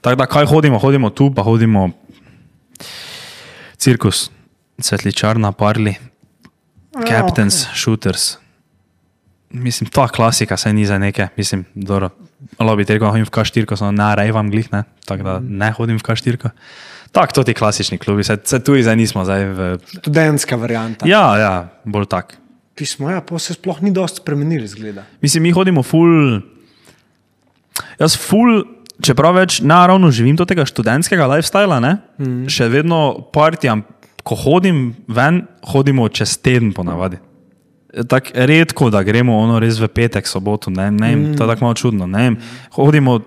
Tako 0.00 0.22
da 0.22 0.28
kaj 0.30 0.46
hodimo, 0.46 0.78
hodimo 0.78 1.10
tu, 1.10 1.28
pa 1.34 1.42
hodimo 1.42 1.90
cirkus, 3.80 4.28
svetličarna, 4.78 5.52
parli, 5.52 5.96
captains, 6.94 7.66
okay. 7.66 7.82
shooters. 7.82 8.36
Mislim, 9.50 9.90
ta 9.90 10.06
klasika 10.08 10.56
se 10.56 10.72
ni 10.72 10.86
za 10.86 10.98
neke, 10.98 11.28
mislim, 11.36 11.64
dobro. 11.74 12.10
Lahko 12.58 12.76
bi 12.76 12.86
rekel, 12.86 13.08
hodim 13.10 13.26
v 13.26 13.34
kaštirko, 13.34 13.76
samo 13.76 13.92
na 13.92 14.14
rejvam 14.14 14.50
glih, 14.50 14.70
ne, 14.72 14.84
tako 15.04 15.26
da 15.26 15.34
ne 15.42 15.72
hodim 15.74 15.98
v 15.98 16.06
kaštirko. 16.06 16.54
Tako, 17.10 17.40
to 17.40 17.44
ti 17.44 17.54
klasični 17.54 17.98
klubi, 17.98 18.24
se, 18.24 18.38
se 18.44 18.60
tu 18.64 18.78
zdaj 18.78 18.96
nismo. 18.96 19.24
Zdaj 19.26 19.44
v... 19.44 19.78
Študentska 19.98 20.56
varianta. 20.56 21.08
Ja, 21.10 21.24
ja, 21.38 21.54
bolj 21.84 22.06
tak. 22.06 22.36
Pismo, 22.80 23.10
ja, 23.12 23.20
pa 23.20 23.36
se 23.36 23.52
sploh 23.52 23.82
ni 23.84 23.92
dosti 23.92 24.22
spremenili, 24.22 24.64
zgleda. 24.68 25.04
Mislim, 25.20 25.44
mi 25.44 25.50
hodimo 25.52 25.82
full. 25.84 26.40
Jaz 28.00 28.16
full, 28.16 28.62
čeprav 29.04 29.36
več 29.36 29.58
naravno 29.60 30.08
živim 30.08 30.38
do 30.38 30.46
tega 30.48 30.64
študentskega 30.64 31.26
lifestyla, 31.34 31.76
ne, 31.84 31.98
mm. 32.16 32.48
še 32.52 32.70
vedno 32.72 33.02
partijam, 33.34 33.84
ko 34.24 34.36
hodim 34.36 34.94
ven, 35.12 35.42
hodimo 35.68 36.08
čez 36.08 36.38
teden 36.40 36.72
ponavadi. 36.76 37.20
Tako 38.08 38.46
redko, 38.48 38.88
da 38.94 39.02
gremo 39.04 39.36
ono 39.42 39.58
res 39.60 39.80
v 39.82 39.90
petek, 39.92 40.28
soboto, 40.30 40.72
ne, 40.72 40.88
ne, 40.94 41.12
mm. 41.12 41.36
to 41.36 41.44
je 41.44 41.52
tako 41.52 41.68
malo 41.68 41.76
čudno. 41.76 42.08
Ne, 42.08 42.30
hodimo 42.78 43.18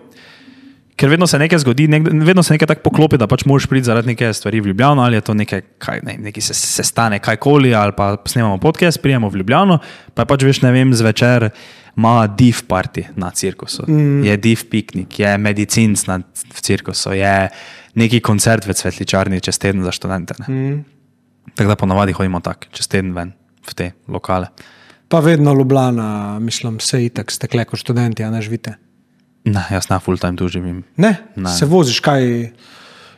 ker 0.96 1.10
vedno 1.10 1.28
se 1.28 1.40
nekaj 1.40 1.60
zgodi, 1.64 1.88
nek, 1.88 2.08
vedno 2.26 2.44
se 2.44 2.54
nekaj 2.54 2.68
tako 2.68 2.90
poklopi, 2.90 3.18
da 3.18 3.28
pač 3.28 3.46
moraš 3.50 3.66
priti 3.70 3.88
zaradi 3.90 4.14
neke 4.14 4.34
stvari 4.34 4.62
v 4.62 4.72
Ljubljano, 4.72 5.02
ali 5.04 5.18
je 5.18 5.22
to 5.22 5.34
nekaj, 5.34 5.62
kaj, 5.82 6.02
ne, 6.04 6.18
nekaj 6.28 6.46
se, 6.50 6.54
se 6.54 6.84
stane, 6.84 7.20
kajkoli, 7.20 7.74
ali 7.76 7.96
pa 7.98 8.16
snemamo 8.26 8.58
podcast, 8.62 9.02
prijemo 9.02 9.30
v 9.30 9.42
Ljubljano, 9.42 9.80
pa 10.14 10.26
pač 10.30 10.46
veš, 10.46 10.62
ne 10.66 10.72
vem, 10.76 10.94
zvečer 10.94 11.50
ima 11.98 12.28
div 12.28 12.64
party 12.70 13.06
na 13.16 13.30
cirkusu, 13.32 13.86
mm. 13.88 14.24
je 14.26 14.38
div 14.38 14.66
piknik, 14.70 15.20
je 15.20 15.38
medicinc 15.38 16.06
na 16.10 16.20
cirkusu, 16.62 17.14
je 17.14 17.50
neki 17.96 18.22
koncert 18.26 18.66
v 18.66 18.74
cvetličarni 18.74 19.42
čez 19.42 19.60
teden 19.62 19.84
za 19.86 19.94
študente. 19.94 20.38
Mm. 20.48 20.82
Tako 21.54 21.70
da 21.70 21.76
ponavadi 21.76 22.14
hodimo 22.18 22.40
tako, 22.42 22.72
čez 22.74 22.90
teden 22.90 23.14
ven 23.14 23.34
v 23.64 23.76
te 23.78 23.92
lokale. 24.08 24.50
Pa 25.08 25.20
vedno 25.22 25.54
Ljubljana, 25.54 26.40
mislim, 26.42 26.80
vse 26.82 27.04
itak 27.06 27.32
ste 27.32 27.48
kleko 27.48 27.78
študenti, 27.78 28.24
a 28.24 28.32
ne 28.34 28.42
živite. 28.42 28.74
Ne, 29.44 29.64
jaz 29.72 29.90
na 29.92 30.00
full 30.00 30.18
time 30.18 30.40
tu 30.40 30.48
živim. 30.48 30.84
Ne? 30.96 31.18
ne. 31.36 31.52
Se 31.52 31.68
voziš 31.68 32.00
kaj? 32.04 32.52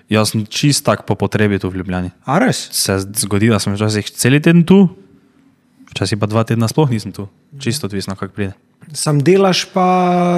Jaz 0.09 0.33
sem 0.33 0.45
čist 0.45 0.85
tak 0.85 1.05
po 1.05 1.17
potrebi 1.17 1.57
tu 1.61 1.69
v 1.69 1.81
Ljubljani. 1.81 2.11
A 2.25 2.37
res? 2.41 2.67
Se 2.73 2.97
zgodi, 3.01 3.49
da 3.49 3.61
sem 3.61 3.73
včasih 3.73 4.09
cel 4.09 4.37
teden 4.37 4.65
tu, 4.65 4.85
včasih 5.93 6.17
pa 6.21 6.29
dva 6.29 6.45
tedna 6.45 6.69
sploh 6.69 6.89
nisem 6.89 7.13
tu. 7.13 7.29
Čisto 7.61 7.89
odvisno, 7.89 8.17
kako 8.17 8.33
pride. 8.33 8.53
Sam 8.93 9.17
delaš 9.25 9.65
pa, 9.73 9.85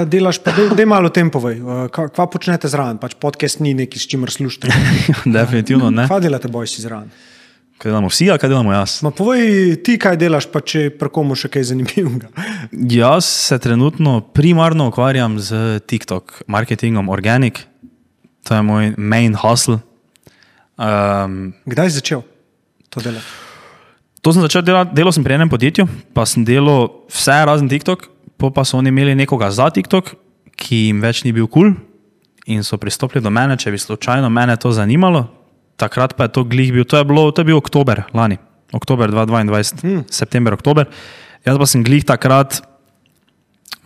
delaš 0.08 0.38
pa, 0.40 0.54
da 0.72 0.80
je 0.80 0.88
malo 0.88 1.12
tempovej. 1.12 1.60
Kaj 1.92 2.28
počnete 2.32 2.68
zraven? 2.68 2.96
Pač 3.00 3.16
podcast 3.20 3.60
ni 3.60 3.74
neki, 3.76 4.00
s 4.00 4.08
čimer 4.08 4.32
slušate. 4.32 4.72
Definitivno 5.36 5.90
ne. 5.92 6.08
Kaj 6.08 6.24
delate 6.24 6.48
boj 6.48 6.68
si 6.70 6.84
zraven? 6.84 7.12
Kaj 7.78 7.92
delamo 7.92 8.08
vsi, 8.10 8.26
ali 8.30 8.40
kaj 8.42 8.50
delamo 8.50 8.72
jaz? 8.74 8.96
Ma 9.06 9.12
povej 9.14 9.76
ti, 9.86 9.94
kaj 10.02 10.16
delaš, 10.18 10.48
pa 10.50 10.58
če 10.58 10.88
prekomu 10.98 11.36
še 11.38 11.46
kaj 11.52 11.68
zanimivega. 11.70 12.30
Jaz 12.98 13.28
se 13.28 13.58
trenutno 13.62 14.18
primarno 14.34 14.88
ukvarjam 14.90 15.36
z 15.38 15.78
TikTok 15.86 16.42
marketingom, 16.50 17.06
organik. 17.08 17.62
To 18.50 18.58
je 18.58 18.64
moj 18.66 18.90
main 18.98 19.38
hustle. 19.38 19.78
Um, 20.74 21.54
Kdaj 21.70 21.92
si 21.92 22.02
začel 22.02 22.26
to 22.90 23.04
delati? 23.04 23.46
To 24.26 24.34
sem 24.34 24.42
začel 24.42 24.66
delati, 24.66 24.98
delal 24.98 25.14
sem 25.14 25.22
pri 25.22 25.38
enem 25.38 25.50
podjetju, 25.50 25.86
pa 26.18 26.26
sem 26.26 26.42
delal 26.42 26.88
vse 27.14 27.38
razen 27.46 27.70
TikTok, 27.70 28.08
pa 28.42 28.66
so 28.66 28.82
oni 28.82 28.90
imeli 28.90 29.14
nekoga 29.14 29.52
za 29.54 29.70
TikTok, 29.70 30.16
ki 30.58 30.88
jim 30.88 31.02
več 31.04 31.22
ni 31.22 31.30
bil 31.30 31.46
kul 31.46 31.70
cool 31.70 31.76
in 32.48 32.66
so 32.66 32.78
pristopili 32.80 33.22
do 33.22 33.30
mene, 33.30 33.54
če 33.60 33.70
bi 33.70 33.78
slučajno 33.78 34.30
mene 34.32 34.56
to 34.58 34.72
zanimalo, 34.74 35.28
takrat 35.78 36.16
pa 36.18 36.26
je 36.26 36.34
to 36.36 36.44
glih 36.44 36.74
bil, 36.74 36.84
to 36.84 36.98
je, 36.98 37.06
bilo, 37.06 37.30
to 37.30 37.42
je 37.42 37.48
bil 37.48 37.58
oktober 37.58 38.04
lani, 38.12 38.38
oktober 38.74 39.10
2022, 39.14 39.82
hmm. 39.86 40.02
september, 40.10 40.58
oktober. 40.58 40.90
Jaz 41.46 41.56
pa 41.56 41.66
sem 41.70 41.86
glih 41.86 42.04
takrat 42.04 42.60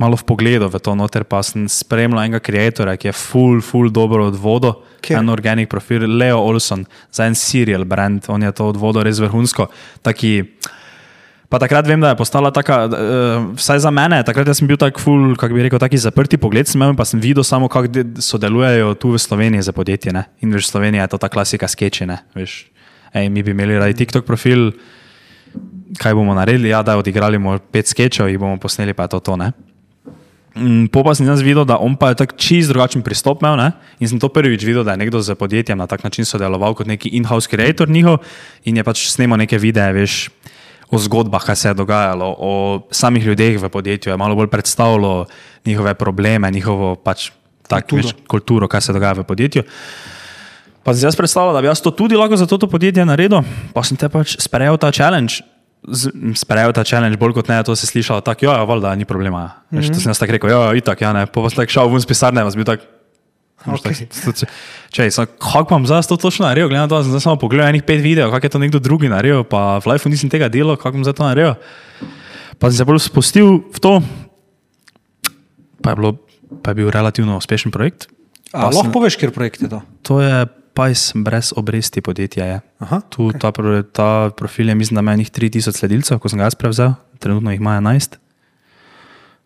malo 0.00 0.16
v 0.18 0.24
pogledu 0.26 0.66
v 0.66 0.80
to 0.82 0.96
noter, 0.98 1.22
pa 1.22 1.44
sem 1.46 1.68
spremljal 1.70 2.24
enega 2.24 2.40
ustvarjalca, 2.40 2.96
ki 2.98 3.12
je 3.12 3.14
full, 3.14 3.60
full 3.62 3.92
dobro 3.92 4.26
od 4.32 4.36
vodo, 4.40 4.82
je 5.04 5.14
en 5.14 5.28
organik 5.30 5.68
profil, 5.70 6.08
Leo 6.08 6.40
Olson, 6.40 6.86
za 7.12 7.26
en 7.28 7.36
serial 7.38 7.84
brand, 7.84 8.24
on 8.28 8.42
je 8.42 8.52
to 8.52 8.72
od 8.72 8.76
vodo 8.76 9.04
res 9.04 9.20
vrhunsko. 9.22 9.68
Taki, 10.02 10.32
Pa 11.52 11.58
takrat 11.60 11.84
vem, 11.84 12.00
da 12.00 12.14
je 12.14 12.16
postala 12.16 12.48
tako, 12.48 12.72
uh, 12.88 13.50
vsaj 13.60 13.82
za 13.84 13.90
mene, 13.92 14.22
takrat 14.24 14.48
sem 14.56 14.64
bil 14.64 14.78
tako 14.80 15.02
ful, 15.04 15.24
kako 15.36 15.52
bi 15.52 15.66
rekel, 15.66 15.76
taki 15.82 15.98
zaprti 16.00 16.38
pogled, 16.40 16.64
sem 16.64 16.80
imel 16.80 16.94
pa 16.96 17.04
sem 17.04 17.20
videl 17.20 17.44
samo, 17.44 17.68
kako 17.68 17.92
sodelujejo 18.24 18.94
tu 18.96 19.12
v 19.12 19.20
Sloveniji 19.20 19.68
za 19.68 19.74
podjetje. 19.76 20.14
Ne? 20.16 20.24
In 20.40 20.56
veš, 20.56 20.70
Slovenija 20.72 21.04
je 21.04 21.12
to 21.12 21.20
ta 21.20 21.28
klasika 21.28 21.68
skečine. 21.68 22.22
Mi 23.28 23.44
bi 23.44 23.52
imeli 23.52 23.76
radi 23.76 23.98
TikTok 24.00 24.24
profil, 24.24 24.70
kaj 26.00 26.16
bomo 26.16 26.32
naredili, 26.32 26.72
ja, 26.72 26.80
da 26.80 26.96
odigrali 26.96 27.36
bomo 27.36 27.58
pet 27.60 27.92
skečev 27.92 28.32
in 28.32 28.40
bomo 28.40 28.56
posneli 28.56 28.96
pa 28.96 29.04
to 29.12 29.20
to. 29.20 29.36
Ne? 29.36 29.52
Mm, 30.56 30.88
po 30.88 31.04
pa 31.04 31.12
sem 31.12 31.28
jaz 31.28 31.44
videl, 31.44 31.68
da 31.68 31.76
on 31.76 32.00
pa 32.00 32.14
je 32.14 32.22
tako 32.24 32.40
čist 32.40 32.72
drugačen 32.72 33.04
pristop 33.04 33.44
imel 33.44 33.60
ne? 33.60 33.68
in 34.00 34.08
sem 34.08 34.16
to 34.16 34.32
prvič 34.32 34.64
videl, 34.64 34.88
da 34.88 34.96
je 34.96 35.04
nekdo 35.04 35.20
z 35.20 35.36
podjetjem 35.36 35.76
na 35.76 35.84
tak 35.84 36.00
način 36.04 36.24
sodeloval 36.24 36.72
kot 36.72 36.88
neki 36.88 37.12
in-house 37.12 37.48
creator 37.48 37.88
njihov 37.88 38.24
in 38.64 38.80
je 38.80 38.84
pač 38.84 39.08
snemal 39.12 39.36
neke 39.40 39.60
videe, 39.60 39.92
veš 39.92 40.32
o 40.90 40.98
zgodbah, 40.98 41.44
kaj 41.44 41.56
se 41.56 41.68
je 41.68 41.74
dogajalo, 41.74 42.28
o 42.38 42.52
samih 42.90 43.24
ljudeh 43.24 43.60
v 43.60 43.68
podjetju, 43.68 44.12
je 44.12 44.16
malo 44.16 44.36
bolj 44.36 44.50
predstavljalo 44.52 45.26
njihove 45.66 45.94
probleme, 45.94 46.50
njihovo 46.50 46.94
pač, 46.96 47.30
tak, 47.68 47.88
kulturo. 47.88 48.08
Več, 48.08 48.28
kulturo, 48.28 48.68
kaj 48.68 48.80
se 48.88 48.92
dogaja 48.92 49.20
v 49.22 49.24
podjetju. 49.24 49.64
Pa 50.82 50.94
sem 50.94 51.06
jaz 51.06 51.16
predstavljal, 51.16 51.54
da 51.54 51.62
bi 51.62 51.70
jaz 51.70 51.80
to 51.82 51.92
tudi 51.94 52.18
lahko 52.18 52.36
za 52.36 52.46
to 52.46 52.58
podjetje 52.66 53.06
naredil, 53.06 53.44
pa 53.74 53.84
sem 53.86 53.96
te 53.96 54.10
pač 54.10 54.36
sprejel 54.42 54.78
ta 54.82 54.90
challenge. 54.90 55.44
Sprejel 56.38 56.74
ta 56.74 56.84
challenge, 56.86 57.18
bolj 57.18 57.34
kot 57.38 57.48
ne, 57.50 57.58
to 57.66 57.74
si 57.78 57.86
slišal, 57.86 58.22
tako, 58.22 58.46
ja, 58.46 58.62
valjda, 58.66 58.94
ni 58.94 59.04
problema. 59.04 59.44
Mm 59.44 59.50
-hmm. 59.50 59.78
Veš, 59.78 59.88
to 59.88 60.00
sem 60.02 60.10
jaz 60.10 60.18
tako 60.18 60.32
rekel, 60.32 60.50
ja, 60.50 60.74
itak, 60.74 61.00
ja, 61.00 61.12
ne, 61.12 61.26
pa 61.26 61.50
sem 61.50 61.68
šel 61.68 61.88
ven 61.90 62.00
z 62.00 62.06
pisarne, 62.06 62.44
vas 62.44 62.56
bi 62.56 62.64
tako. 62.64 63.01
Okay. 63.66 65.26
Kako 65.38 65.74
vam 65.74 65.86
zdaj 65.86 66.02
to 66.08 66.16
točno 66.16 66.46
naredil? 66.46 66.68
Gledam, 66.68 66.88
da 66.88 67.02
sem 67.04 67.20
samo 67.20 67.36
pogledal 67.36 67.68
enih 67.70 67.82
pet 67.86 68.02
videov, 68.02 68.32
kako 68.34 68.46
je 68.46 68.50
to 68.50 68.58
nekdo 68.58 68.78
drugi 68.78 69.08
naredil, 69.08 69.44
pa 69.44 69.78
v 69.78 69.92
Life 69.92 70.08
nisem 70.10 70.30
tega 70.30 70.48
delal, 70.48 70.76
kako 70.76 70.98
vam 70.98 71.04
zdaj 71.06 71.14
to 71.14 71.24
naredil. 71.24 71.54
Pa 72.58 72.70
sem 72.70 72.82
se 72.82 72.86
bolj 72.88 73.02
spustil 73.06 73.62
v 73.74 73.78
to, 73.82 73.92
pa 75.82 75.94
je, 75.94 75.96
bilo, 75.96 76.10
pa 76.62 76.70
je 76.70 76.74
bil 76.82 76.90
relativno 76.90 77.36
uspešen 77.38 77.74
projekt. 77.74 78.10
A, 78.52 78.68
lahko 78.68 78.90
sem, 78.90 78.94
poveš, 78.94 79.16
kje 79.16 79.32
projekt 79.34 79.62
je 79.64 79.70
to? 79.70 79.80
To 80.10 80.20
je 80.22 80.46
Pajs 80.72 81.12
brez 81.20 81.52
obresti 81.56 82.00
podjetja. 82.00 82.44
Je. 82.48 82.58
Aha, 82.80 83.00
tu, 83.12 83.28
okay. 83.28 83.40
ta, 83.40 83.52
ta 83.92 84.30
profil 84.32 84.68
je, 84.68 84.74
mislim, 84.74 84.96
da 84.96 85.00
ima 85.04 85.16
njih 85.16 85.30
3000 85.30 85.76
sledilcev, 85.76 86.18
ko 86.18 86.32
sem 86.32 86.40
ga 86.40 86.48
jaz 86.48 86.56
prevzel, 86.56 86.94
trenutno 87.20 87.52
jih 87.52 87.60
ima 87.60 87.76
11. 87.76 88.16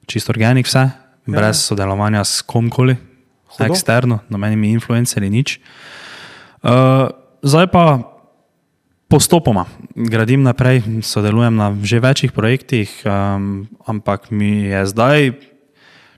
Čisto 0.07 0.31
organik 0.31 0.70
vse, 0.70 0.90
brez 1.26 1.59
ja. 1.59 1.62
sodelovanja 1.72 2.24
s 2.24 2.46
komkoli. 2.46 2.96
Hudo. 3.46 3.70
eksterno, 3.70 4.18
na 4.28 4.38
meni 4.38 4.56
mi 4.56 4.74
influencerji 4.74 5.30
nič. 5.30 5.61
Uh, 6.62 7.09
zdaj 7.42 7.70
pa 7.70 8.16
postopoma 9.09 9.64
gradim 9.94 10.42
naprej, 10.42 10.82
sodelujem 11.02 11.54
na 11.54 11.70
že 11.82 12.02
večjih 12.02 12.32
projektih, 12.32 12.90
um, 13.06 13.68
ampak 13.87 14.30
mi 14.30 14.66
je 14.66 14.87
zdaj. 14.87 15.32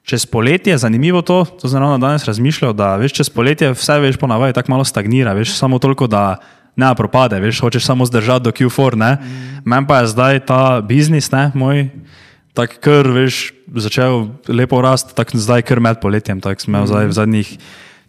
Čez 0.08 0.24
poletje 0.24 0.72
je 0.72 0.80
zanimivo 0.80 1.20
to, 1.20 1.44
to 1.44 1.68
sem 1.68 1.76
ravno 1.76 2.00
danes 2.00 2.24
razmišljal, 2.24 2.72
da 2.72 2.96
veš, 2.96 3.12
čez 3.12 3.28
poletje 3.28 3.76
vse 3.76 4.00
veš 4.00 4.16
ponavadi 4.16 4.56
tako 4.56 4.72
malo 4.72 4.84
stagnira, 4.84 5.36
veš 5.36 5.52
samo 5.52 5.76
toliko, 5.78 6.08
da 6.08 6.40
ne 6.76 6.94
propade, 6.94 7.36
veš, 7.40 7.60
hočeš 7.60 7.84
samo 7.84 8.06
zdržati 8.06 8.44
do 8.44 8.50
Q4, 8.50 8.96
ne. 8.96 9.12
Mm. 9.20 9.68
Meni 9.68 9.86
pa 9.86 10.00
je 10.00 10.06
zdaj 10.14 10.40
ta 10.48 10.80
biznis, 10.80 11.28
ne, 11.28 11.50
moj, 11.54 11.90
tako 12.58 12.80
kar 12.82 13.06
veš, 13.14 13.52
začel 13.78 14.32
lepo 14.50 14.80
rasti, 14.82 15.14
tako 15.14 15.38
zdaj 15.38 15.62
kar 15.68 15.78
med 15.82 16.00
poletjem. 16.02 16.40
Tako 16.42 16.66
imel 16.66 16.84
mm 16.84 16.90
-hmm. 16.90 17.08
v 17.08 17.12
zadnjih 17.12 17.48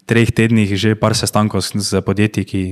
treh 0.09 0.31
tednih 0.33 0.73
že 0.73 0.95
par 0.95 1.13
sestankov 1.13 1.62
z 1.62 2.01
podjetji, 2.01 2.45
ki, 2.45 2.63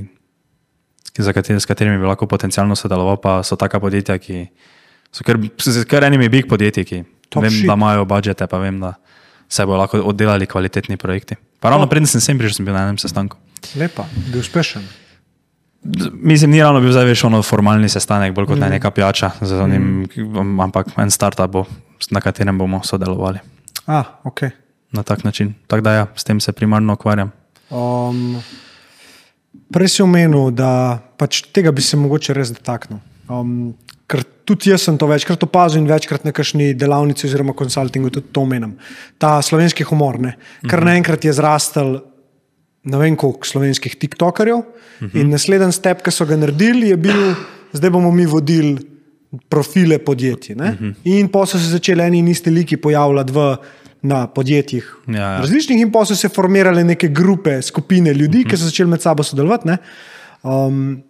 ki, 1.13 1.33
kater, 1.33 1.61
s 1.61 1.65
katerimi 1.65 1.97
bi 1.97 2.09
lahko 2.09 2.25
potencialno 2.25 2.75
sodeloval, 2.75 3.21
pa 3.21 3.43
so 3.43 3.55
taka 3.55 3.79
podjetja, 3.79 4.17
ki 4.17 4.49
so 5.11 5.23
kar, 5.23 5.37
kar 5.87 6.03
enimi 6.03 6.29
big 6.29 6.49
podjetji, 6.49 6.85
ki 6.85 7.03
Top 7.29 7.43
vem, 7.43 7.51
shit. 7.51 7.67
da 7.67 7.73
imajo 7.73 8.05
budžete, 8.05 8.47
pa 8.47 8.57
vem, 8.57 8.79
da 8.79 8.93
se 9.49 9.65
bodo 9.65 9.77
lahko 9.77 9.97
oddelali 9.97 10.45
kvalitetni 10.45 10.97
projekti. 10.97 11.35
Pa 11.59 11.69
ravno 11.69 11.87
predtem 11.87 12.07
sem 12.07 12.21
sem 12.21 12.37
prišel, 12.37 12.55
sem 12.55 12.65
bil 12.65 12.73
na 12.73 12.87
enem 12.87 12.97
sestanku. 12.97 13.37
Lepa, 13.75 14.05
bil 14.31 14.39
uspešen. 14.39 14.83
Mislim, 16.13 16.52
ni 16.52 16.62
ravno 16.62 16.82
bil 16.84 16.91
zdaj 16.91 17.06
več 17.08 17.23
ono 17.23 17.39
formalni 17.45 17.89
sestanek, 17.89 18.34
bolj 18.36 18.50
kot 18.52 18.58
mm. 18.58 18.65
ne 18.65 18.78
neka 18.78 18.91
pijača, 18.91 19.32
onim, 19.63 19.89
mm. 20.04 20.60
ampak 20.67 20.91
en 21.00 21.12
startup, 21.13 21.52
bo, 21.52 21.63
na 22.12 22.21
katerem 22.23 22.58
bomo 22.60 22.82
sodelovali. 22.84 23.39
Ah, 23.88 24.17
okay. 24.28 24.52
Na 24.91 25.04
tak 25.04 25.23
način. 25.23 25.54
Tako 25.67 25.86
da, 25.86 25.93
ja, 25.93 26.08
s 26.15 26.28
tem 26.28 26.39
se 26.43 26.52
primarno 26.52 26.93
ukvarjam. 26.93 27.32
Um, 27.69 28.39
prej 29.73 29.95
si 29.95 30.04
omenil, 30.04 30.52
da 30.56 31.00
pač 31.19 31.41
tega 31.56 31.71
bi 31.71 31.84
se 31.84 32.00
mogoče 32.00 32.36
res 32.36 32.52
dotaknil. 32.56 33.00
Um, 33.32 33.73
ker 34.08 34.23
tudi 34.47 34.71
jaz 34.71 34.86
sem 34.88 34.97
to 35.00 35.08
večkrat 35.08 35.43
opazil 35.43 35.82
in 35.82 35.89
večkrat 35.89 36.23
na 36.28 36.32
kakšni 36.36 36.71
delavnici 36.80 37.28
oziroma 37.28 37.56
konsultingu 37.56 38.12
tudi 38.13 38.32
to 38.32 38.43
omenjam. 38.47 38.78
Ta 39.19 39.38
slovenski 39.43 39.88
humor, 39.88 40.19
ne? 40.23 40.38
kar 40.67 40.84
naenkrat 40.88 41.28
je 41.28 41.36
zrastel. 41.36 41.97
Ne 42.88 43.00
vem, 43.02 43.15
koliko 43.19 43.47
slovenskih 43.47 43.95
TikTokerjev. 44.00 44.58
Uh 44.58 44.63
-huh. 45.00 45.21
In 45.21 45.30
naslednji 45.30 45.71
step, 45.71 46.02
ki 46.02 46.12
so 46.12 46.26
ga 46.26 46.38
naredili, 46.38 46.89
je 46.89 46.97
bil, 46.97 47.34
zdaj 47.73 47.89
bomo 47.89 48.12
mi 48.12 48.26
vodili 48.26 48.78
profile 49.50 50.00
podjetij. 50.00 50.56
Uh 50.56 50.62
-huh. 50.62 50.93
In 51.04 51.28
pa 51.30 51.45
so 51.45 51.58
se 51.58 51.69
začeli 51.69 52.04
eni 52.04 52.19
in 52.19 52.28
isti 52.28 52.50
liki 52.50 52.78
pojavljati 52.78 53.34
v, 53.34 53.56
na 54.02 54.28
podjetjih. 54.28 54.95
Ja, 55.08 55.15
ja. 55.15 55.39
Različnih, 55.39 55.82
in 55.82 55.91
pa 55.91 56.06
so 56.06 56.15
se 56.15 56.30
formirale 56.30 56.84
neke 56.84 57.08
grupe, 57.08 57.62
skupine 57.62 58.13
ljudi, 58.13 58.38
uh 58.38 58.43
-huh. 58.43 58.50
ki 58.50 58.58
so 58.58 58.63
začeli 58.63 58.89
med 58.89 59.02
sabo 59.02 59.23
sodelovati. 59.23 59.69
Um, 60.43 61.04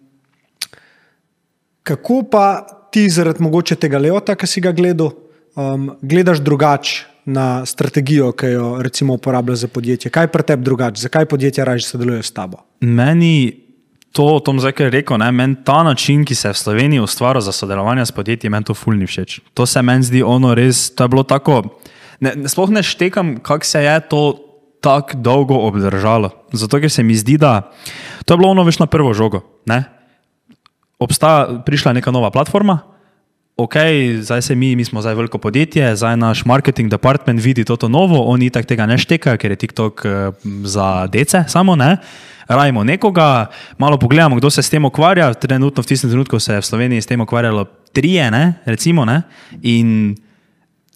kako 1.82 2.22
pa 2.30 2.66
ti, 2.92 3.08
zaradi 3.10 3.42
mogoče 3.42 3.74
tega 3.74 3.98
leota, 3.98 4.34
ki 4.34 4.46
si 4.46 4.60
ga 4.60 4.72
gledal, 4.72 5.10
um, 5.56 5.90
gledaš 6.02 6.38
drugače 6.38 7.06
na 7.28 7.66
strategijo, 7.66 8.32
ki 8.32 8.46
jo 8.46 8.82
recimo 8.82 9.14
uporabljaš 9.14 9.58
za 9.58 9.68
podjetje? 9.68 10.10
Kaj 10.10 10.30
pri 10.32 10.42
tebi 10.42 10.64
drugače? 10.64 11.00
Zakaj 11.00 11.26
podjetja 11.28 11.64
raje 11.64 11.84
sodelujejo 11.84 12.22
s 12.22 12.32
tabo? 12.32 12.62
Meni 12.80 13.68
to, 14.12 14.40
Tom 14.44 14.60
zdaj 14.60 14.72
je 14.78 14.90
rekel, 14.90 15.18
ne, 15.20 15.28
meni 15.32 15.56
ta 15.64 15.82
način, 15.82 16.24
ki 16.24 16.34
se 16.34 16.48
je 16.48 16.56
v 16.56 16.58
Sloveniji 16.58 17.00
ustvaril 17.04 17.44
za 17.44 17.52
sodelovanje 17.52 18.06
s 18.06 18.12
podjetji, 18.12 18.50
meni 18.50 18.64
to 18.64 18.74
fulni 18.74 19.06
všeč. 19.06 19.40
To 19.54 19.66
se 19.66 19.82
meni 19.82 20.02
zdi 20.02 20.22
ono 20.22 20.54
res, 20.54 20.88
to 20.94 21.04
je 21.04 21.08
bilo 21.08 21.22
tako. 21.22 21.62
Ne, 22.20 22.32
sploh 22.48 22.72
ne 22.72 22.82
štekam, 22.82 23.36
kako 23.44 23.64
se 23.64 23.84
je 23.84 24.00
to 24.08 24.22
tako 24.80 25.20
dolgo 25.20 25.60
obdržalo. 25.68 26.30
Zato, 26.52 26.80
ker 26.80 26.90
se 26.90 27.02
mi 27.02 27.14
zdi, 27.14 27.36
da 27.38 27.70
to 28.24 28.34
je 28.34 28.38
bilo 28.38 28.50
ono 28.50 28.64
več 28.64 28.80
na 28.80 28.86
prvo 28.86 29.12
žogo. 29.14 29.42
Ne? 29.66 29.84
Obstaja, 30.98 31.60
prišla 31.66 31.92
je 31.92 32.00
neka 32.00 32.10
nova 32.10 32.30
platforma, 32.30 32.80
ok, 33.58 33.74
zdaj 34.20 34.42
se 34.42 34.54
mi, 34.54 34.76
mi 34.76 34.84
smo 34.84 35.02
zdaj 35.02 35.14
veliko 35.14 35.38
podjetje, 35.38 35.96
zdaj 35.96 36.16
naš 36.16 36.44
marketing 36.44 36.90
department 36.90 37.42
vidi 37.42 37.64
to 37.64 37.88
novo, 37.88 38.22
oni 38.30 38.50
tako 38.50 38.68
tega 38.70 38.86
ne 38.86 38.98
štekajo, 38.98 39.36
ker 39.36 39.50
je 39.50 39.56
TikTok 39.56 40.04
eh, 40.04 40.30
za 40.64 41.06
dece 41.10 41.44
samo, 41.48 41.76
ne. 41.76 41.96
Rajmo 42.48 42.84
nekoga, 42.84 43.50
malo 43.78 43.98
pogledamo, 43.98 44.36
kdo 44.36 44.50
se 44.50 44.62
s 44.62 44.70
tem 44.70 44.84
ukvarja. 44.84 45.34
Trenutno, 45.34 45.82
v 45.82 45.86
tistem 45.86 46.10
trenutku 46.10 46.40
se 46.40 46.54
je 46.54 46.60
v 46.60 46.64
Sloveniji 46.64 47.02
s 47.02 47.06
tem 47.06 47.20
ukvarjalo 47.20 47.66
trije, 47.92 48.30
ne, 48.30 48.54
recimo, 48.64 49.04
ne, 49.04 49.22
in 49.62 50.16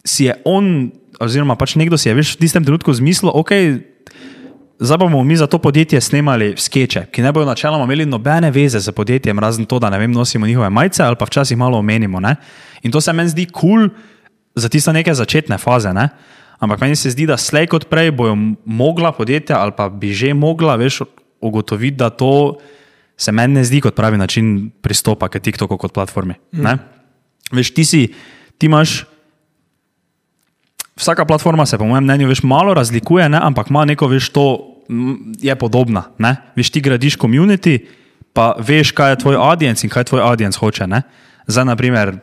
si 0.05 0.25
je 0.25 0.33
on, 0.45 0.89
oziroma 1.19 1.55
pač 1.55 1.75
nekdo 1.75 1.97
si 1.97 2.09
je 2.09 2.15
veš, 2.15 2.33
v 2.35 2.47
tistem 2.47 2.63
trenutku 2.65 2.93
zmislil, 2.93 3.29
ok, 3.29 3.51
zdaj 4.83 4.97
bomo 4.97 5.23
mi 5.23 5.35
za 5.35 5.47
to 5.47 5.57
podjetje 5.57 6.01
snemali 6.01 6.53
skeče, 6.57 7.05
ki 7.11 7.21
ne 7.21 7.31
bodo 7.31 7.45
načeloma 7.45 7.83
imeli 7.83 8.05
nobene 8.05 8.51
veze 8.51 8.79
z 8.79 8.91
podjetjem, 8.91 9.39
razen 9.39 9.65
to, 9.65 9.79
da 9.79 9.89
ne 9.89 9.99
vem, 9.99 10.11
nosimo 10.11 10.47
njihove 10.47 10.69
majice 10.69 11.03
ali 11.03 11.15
pa 11.15 11.25
včasih 11.25 11.57
malo 11.57 11.77
omenimo. 11.77 12.19
Ne? 12.19 12.35
In 12.83 12.91
to 12.91 13.01
se 13.01 13.13
meni 13.13 13.29
zdi 13.29 13.45
kul 13.45 13.87
cool 13.87 13.89
za 14.55 14.69
tiste 14.69 14.93
neke 14.93 15.13
začetne 15.13 15.57
faze. 15.57 15.93
Ne? 15.93 16.09
Ampak 16.59 16.81
meni 16.81 16.95
se 16.95 17.09
zdi, 17.09 17.25
da 17.25 17.37
slej 17.37 17.67
kot 17.71 17.87
prej 17.89 18.11
bojo 18.11 18.35
mogla 18.65 19.11
podjetja 19.11 19.57
ali 19.59 19.71
pa 19.77 19.89
bi 19.89 20.13
že 20.13 20.33
mogla, 20.33 20.75
veš, 20.75 21.01
ugotoviti, 21.41 21.97
da 21.97 22.09
to 22.09 22.57
se 23.17 23.31
meni 23.31 23.53
ne 23.53 23.63
zdi 23.63 23.81
kot 23.81 23.95
pravi 23.95 24.17
način 24.17 24.69
pristopa 24.81 25.29
k 25.29 25.39
TikToku 25.39 25.77
kot 25.77 25.93
platformi. 25.93 26.33
Mm. 26.51 26.79
Veš, 27.51 27.73
ti 27.73 27.85
si, 27.85 28.07
ti 28.57 28.65
imaš. 28.65 29.05
Vsaka 30.95 31.25
platforma 31.25 31.65
se, 31.65 31.77
po 31.77 31.85
mojem 31.85 32.03
mnenju, 32.03 32.27
veš, 32.27 32.43
malo 32.43 32.73
razlikuje, 32.73 33.29
ne? 33.29 33.39
ampak 33.41 33.69
ima 33.69 33.85
neko, 33.85 34.07
veš, 34.07 34.29
to 34.29 34.72
je 35.41 35.55
podobna. 35.55 36.07
Ne? 36.17 36.35
Veš, 36.55 36.71
ti 36.73 36.81
gradiš 36.81 37.17
komunity, 37.19 37.79
pa 38.33 38.53
veš, 38.59 38.91
kaj 38.91 39.13
je 39.13 39.21
tvoj 39.25 39.37
audience 39.39 39.85
in 39.85 39.91
kaj 39.91 40.09
tvoj 40.09 40.21
audience 40.21 40.59
hoče. 40.59 40.87
Ne? 40.87 41.03
Zdaj, 41.47 41.65
naprimer, 41.65 42.15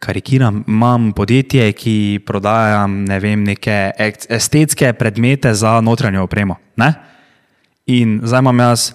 karikiram, 0.00 0.64
imam 0.68 1.12
podjetje, 1.12 1.72
ki 1.72 2.20
prodaja 2.26 2.86
ne 2.86 3.20
vem, 3.20 3.44
neke 3.44 3.92
estetske 4.28 4.92
predmete 4.92 5.54
za 5.54 5.80
notranjo 5.80 6.24
opremo. 6.24 6.56
Ne? 6.76 6.92
In 7.86 8.20
zdaj 8.24 8.44
imam 8.46 8.66
jaz. 8.68 8.90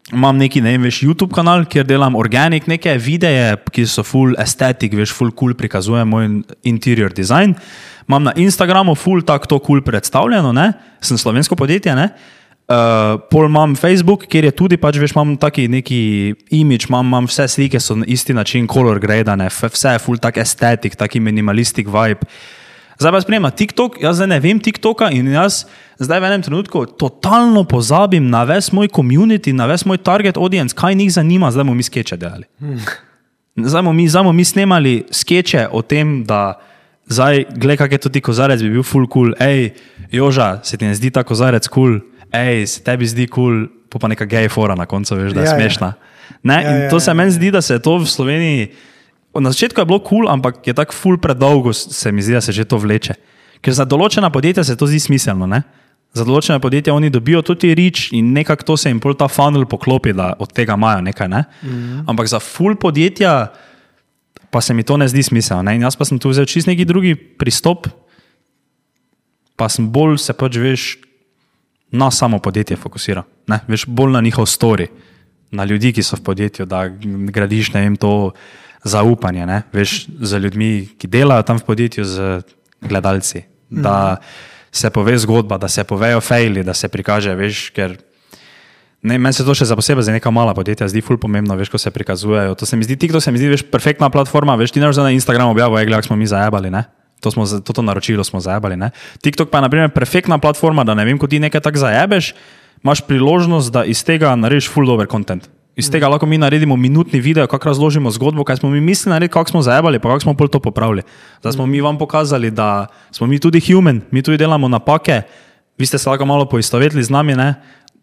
Imam 0.07 0.37
neki, 0.39 0.61
ne 0.63 0.71
vem, 0.71 0.85
veš, 0.87 1.01
YouTube 1.03 1.35
kanal, 1.35 1.65
kjer 1.67 1.83
delam 1.83 2.15
organik, 2.15 2.69
neke 2.71 2.93
videe, 3.03 3.57
ki 3.75 3.83
so 3.91 4.05
full 4.07 4.37
estetik, 4.39 4.95
veš, 4.95 5.11
full 5.11 5.33
cool 5.35 5.57
prikazujem 5.59 6.07
moj 6.07 6.29
interior 6.63 7.11
design. 7.11 7.57
Imam 8.09 8.23
na 8.23 8.33
Instagramu 8.39 8.95
full 8.95 9.23
tak 9.27 9.47
to 9.47 9.59
cool 9.59 9.83
predstavljeno, 9.83 10.53
ne? 10.53 10.73
sem 11.01 11.19
slovensko 11.19 11.57
podjetje, 11.57 11.95
ne? 11.95 12.11
Uh, 12.67 13.21
pol 13.31 13.47
imam 13.47 13.77
Facebook, 13.79 14.25
kjer 14.27 14.49
je 14.49 14.55
tudi, 14.59 14.77
pač 14.77 14.97
veš, 14.99 15.13
imam 15.15 15.37
taki 15.39 15.69
neki 15.71 15.99
imič, 16.51 16.89
imam, 16.89 17.07
imam 17.07 17.29
vse 17.31 17.47
slike, 17.49 17.79
so 17.79 17.95
na 17.95 18.07
isti 18.11 18.35
način 18.35 18.67
color 18.67 18.99
gradane, 18.99 19.47
vse 19.51 19.93
je 19.95 20.03
full 20.03 20.19
tak 20.19 20.41
estetik, 20.43 20.97
taki 20.99 21.23
minimalistik 21.23 21.87
vibe. 21.87 22.27
Zdaj 22.99 23.13
pa 23.13 23.21
spremljam 23.21 23.53
TikTok, 23.53 23.99
jaz 24.01 24.17
zdaj 24.17 24.29
ne 24.31 24.39
vem 24.41 24.59
TikToka 24.59 25.11
in 25.13 25.29
jaz 25.29 25.67
zdaj 26.01 26.21
v 26.21 26.29
enem 26.31 26.43
trenutku 26.43 26.87
totalno 26.99 27.67
pozabim 27.69 28.31
na 28.33 28.43
ves 28.49 28.73
moj 28.73 28.89
community, 28.89 29.53
na 29.53 29.67
ves 29.69 29.85
moj 29.85 30.01
target 30.01 30.41
audience, 30.41 30.75
kaj 30.75 30.97
njih 30.97 31.13
zanima, 31.13 31.51
zdaj 31.53 31.65
bomo 31.65 31.77
mi 31.77 31.85
skeče 31.85 32.17
delali. 32.17 32.49
Zdaj 33.57 33.83
bomo 33.83 33.93
mi, 33.93 34.09
mi 34.33 34.45
snemali 34.45 34.95
skeče 35.13 35.69
o 35.71 35.83
tem, 35.83 36.25
da 36.25 36.57
zdaj, 37.07 37.45
gledaj, 37.55 37.77
kak 37.77 37.93
je 37.93 37.99
to 37.99 38.09
ti 38.09 38.21
kozarec, 38.21 38.63
bi 38.63 38.71
bil 38.71 38.83
full 38.87 39.07
cool, 39.13 39.33
hej, 39.41 39.73
Joža, 40.13 40.61
se 40.63 40.77
ti 40.77 40.87
ne 40.87 40.95
zdi 40.95 41.11
ta 41.11 41.25
kozarec 41.27 41.69
cool, 41.73 42.01
hej, 42.35 42.67
se 42.67 42.83
tebi 42.85 43.07
zdi 43.07 43.29
cool, 43.33 43.67
pa 43.91 43.99
pa 44.03 44.11
neka 44.11 44.27
gej 44.27 44.51
fora 44.53 44.75
na 44.79 44.87
koncu, 44.87 45.15
veš, 45.15 45.33
da 45.33 45.45
je 45.45 45.47
ja, 45.47 45.53
ja. 45.53 45.59
smešna. 45.59 45.95
Ja. 45.95 46.07
Ja, 46.45 46.61
ja, 46.61 46.91
to 46.91 47.01
se 47.01 47.11
ja, 47.11 47.15
meni 47.15 47.31
zdi, 47.31 47.51
da 47.51 47.63
se 47.63 47.75
je 47.75 47.83
to 47.83 47.99
v 47.99 48.07
Sloveniji. 48.07 48.69
Na 49.37 49.51
začetku 49.53 49.81
je 49.81 49.87
bilo 49.87 49.99
cool, 50.07 50.29
ampak 50.31 50.67
je 50.67 50.75
tako 50.75 50.95
ful 50.95 51.19
predolgo, 51.19 51.73
se 51.73 52.13
mi 52.13 52.23
zdi, 52.23 52.33
da 52.39 52.41
se 52.41 52.53
že 52.53 52.65
to 52.65 52.79
vleče. 52.79 53.15
Ker 53.61 53.75
za 53.75 53.85
določena 53.85 54.31
podjetja 54.31 54.65
se 54.65 54.77
to 54.77 54.87
zdi 54.87 55.01
smiselno. 55.01 55.47
Ne? 55.47 55.63
Za 56.17 56.25
določena 56.25 56.61
podjetja 56.63 56.95
oni 56.95 57.11
dobijo 57.13 57.43
tudi 57.45 57.75
rič 57.77 58.11
in 58.17 58.33
nekako 58.33 58.73
to 58.73 58.77
se 58.81 58.93
jim 58.93 59.01
pol 59.03 59.17
ta 59.19 59.29
funnel 59.29 59.67
poklopi, 59.69 60.15
da 60.17 60.33
od 60.39 60.53
tega 60.57 60.77
imajo 60.79 61.03
nekaj. 61.05 61.29
Ne? 61.29 61.45
Mm 61.63 61.69
-hmm. 61.69 62.05
Ampak 62.07 62.29
za 62.33 62.41
ful 62.41 62.77
podjetja 62.77 63.53
pa 64.51 64.61
se 64.61 64.75
mi 64.75 64.83
to 64.83 64.97
ne 64.97 65.09
zdi 65.09 65.23
smiselno. 65.23 65.73
In 65.73 65.83
jaz 65.83 65.97
pa 65.97 66.05
sem 66.05 66.19
tu 66.19 66.31
vzel 66.33 66.47
čist 66.47 66.69
neki 66.71 66.85
drugi 66.85 67.15
pristop, 67.15 67.89
pa 69.57 69.69
sem 69.73 69.89
bolj 69.89 70.19
se 70.23 70.37
pač 70.37 70.59
veš 70.61 70.83
na 71.93 72.11
samo 72.11 72.39
podjetje 72.39 72.77
fokusiral. 72.77 73.25
Ne? 73.49 73.61
Veš 73.69 73.87
bolj 73.87 74.13
na 74.13 74.21
njihov 74.21 74.49
story, 74.51 74.89
na 75.51 75.65
ljudi, 75.65 75.93
ki 75.93 76.03
so 76.03 76.19
v 76.19 76.27
podjetju, 76.27 76.67
da 76.67 76.87
gradiš 77.33 77.73
ne 77.75 77.87
vem 77.87 77.97
to 77.97 78.33
zaupanje, 78.85 79.47
ne? 79.47 79.63
veš, 79.73 80.07
za 80.21 80.39
ljudmi, 80.39 80.89
ki 80.99 81.09
delajo 81.09 81.43
tam 81.47 81.59
v 81.59 81.67
podjetju, 81.67 82.05
z 82.05 82.43
gledalci. 82.83 83.47
Da 83.71 84.19
se 84.73 84.91
pove 84.91 85.17
zgodba, 85.19 85.59
da 85.59 85.69
se 85.69 85.85
povejo 85.85 86.21
fejli, 86.21 86.63
da 86.65 86.75
se 86.75 86.89
prikaže, 86.89 87.35
veš, 87.35 87.71
ker. 87.75 87.97
Ne, 89.03 89.19
meni 89.19 89.37
se 89.37 89.45
to 89.45 89.55
še 89.55 89.69
za 89.69 89.77
posebej 89.77 90.09
za 90.09 90.13
neka 90.15 90.31
mala 90.33 90.55
podjetja 90.57 90.89
zdi 90.89 91.03
ful 91.05 91.19
pomembno, 91.21 91.55
veš, 91.59 91.71
ko 91.71 91.79
se 91.79 91.93
prikazujejo. 91.93 92.57
To 92.57 92.67
se 92.67 92.77
mi 92.77 92.87
zdi, 92.87 92.97
TikTok 92.97 93.23
se 93.23 93.33
mi 93.33 93.39
zdi, 93.39 93.51
veš, 93.53 93.67
perfektna 93.71 94.09
platforma, 94.11 94.57
veš, 94.57 94.73
ti 94.73 94.81
ne 94.81 94.89
moreš 94.89 95.03
na 95.05 95.13
Instagramu 95.13 95.53
objaviti, 95.53 95.91
gledaj, 95.93 96.09
smo 96.09 96.17
mi 96.17 96.27
zajabali, 96.27 96.73
ne? 96.73 96.87
To, 97.21 97.31
smo, 97.33 97.47
to, 97.47 97.73
to 97.73 97.83
naročilo 97.85 98.25
smo 98.25 98.41
zajabali, 98.41 98.77
ne? 98.77 98.91
TikTok 99.23 99.53
pa 99.53 99.61
je, 99.61 99.67
na 99.69 99.71
primer, 99.73 99.93
perfektna 99.93 100.41
platforma, 100.41 100.85
da 100.85 100.97
ne 100.97 101.05
vem, 101.05 101.21
ko 101.21 101.29
ti 101.29 101.41
nekaj 101.41 101.61
tak 101.65 101.79
zajabeš, 101.81 102.33
imaš 102.83 103.05
priložnost, 103.07 103.73
da 103.73 103.85
iz 103.85 104.03
tega 104.05 104.33
narediš 104.37 104.73
ful 104.73 104.89
dober 104.89 105.09
kontent. 105.09 105.47
Iz 105.77 105.91
tega 105.93 106.09
lahko 106.09 106.25
mi 106.25 106.41
naredimo 106.41 106.77
minutni 106.77 107.21
video, 107.21 107.45
kako 107.47 107.69
razložimo 107.69 108.11
zgodbo, 108.11 108.45
kaj 108.49 108.63
smo 108.65 108.71
mi 108.73 108.81
mislili 108.81 109.13
narediti, 109.13 109.33
kako 109.33 109.51
smo 109.51 109.63
zajabali, 109.63 110.01
pa 110.01 110.09
kako 110.09 110.25
smo 110.25 110.35
pol 110.35 110.49
to 110.49 110.61
popravili. 110.61 111.05
Zdaj 111.45 111.53
smo 111.53 111.67
mi 111.67 111.81
vam 111.85 111.99
pokazali, 112.01 112.51
da 112.51 112.87
smo 113.13 113.27
mi 113.27 113.39
tudi 113.39 113.61
human, 113.61 114.01
mi 114.11 114.23
tudi 114.23 114.41
delamo 114.41 114.69
napake. 114.69 115.23
Vi 115.79 115.87
ste 115.87 115.99
se 115.99 116.09
lahko 116.09 116.25
malo 116.25 116.49
poistovetili 116.49 117.05
z 117.05 117.13
nami, 117.13 117.37
ne? 117.37 117.55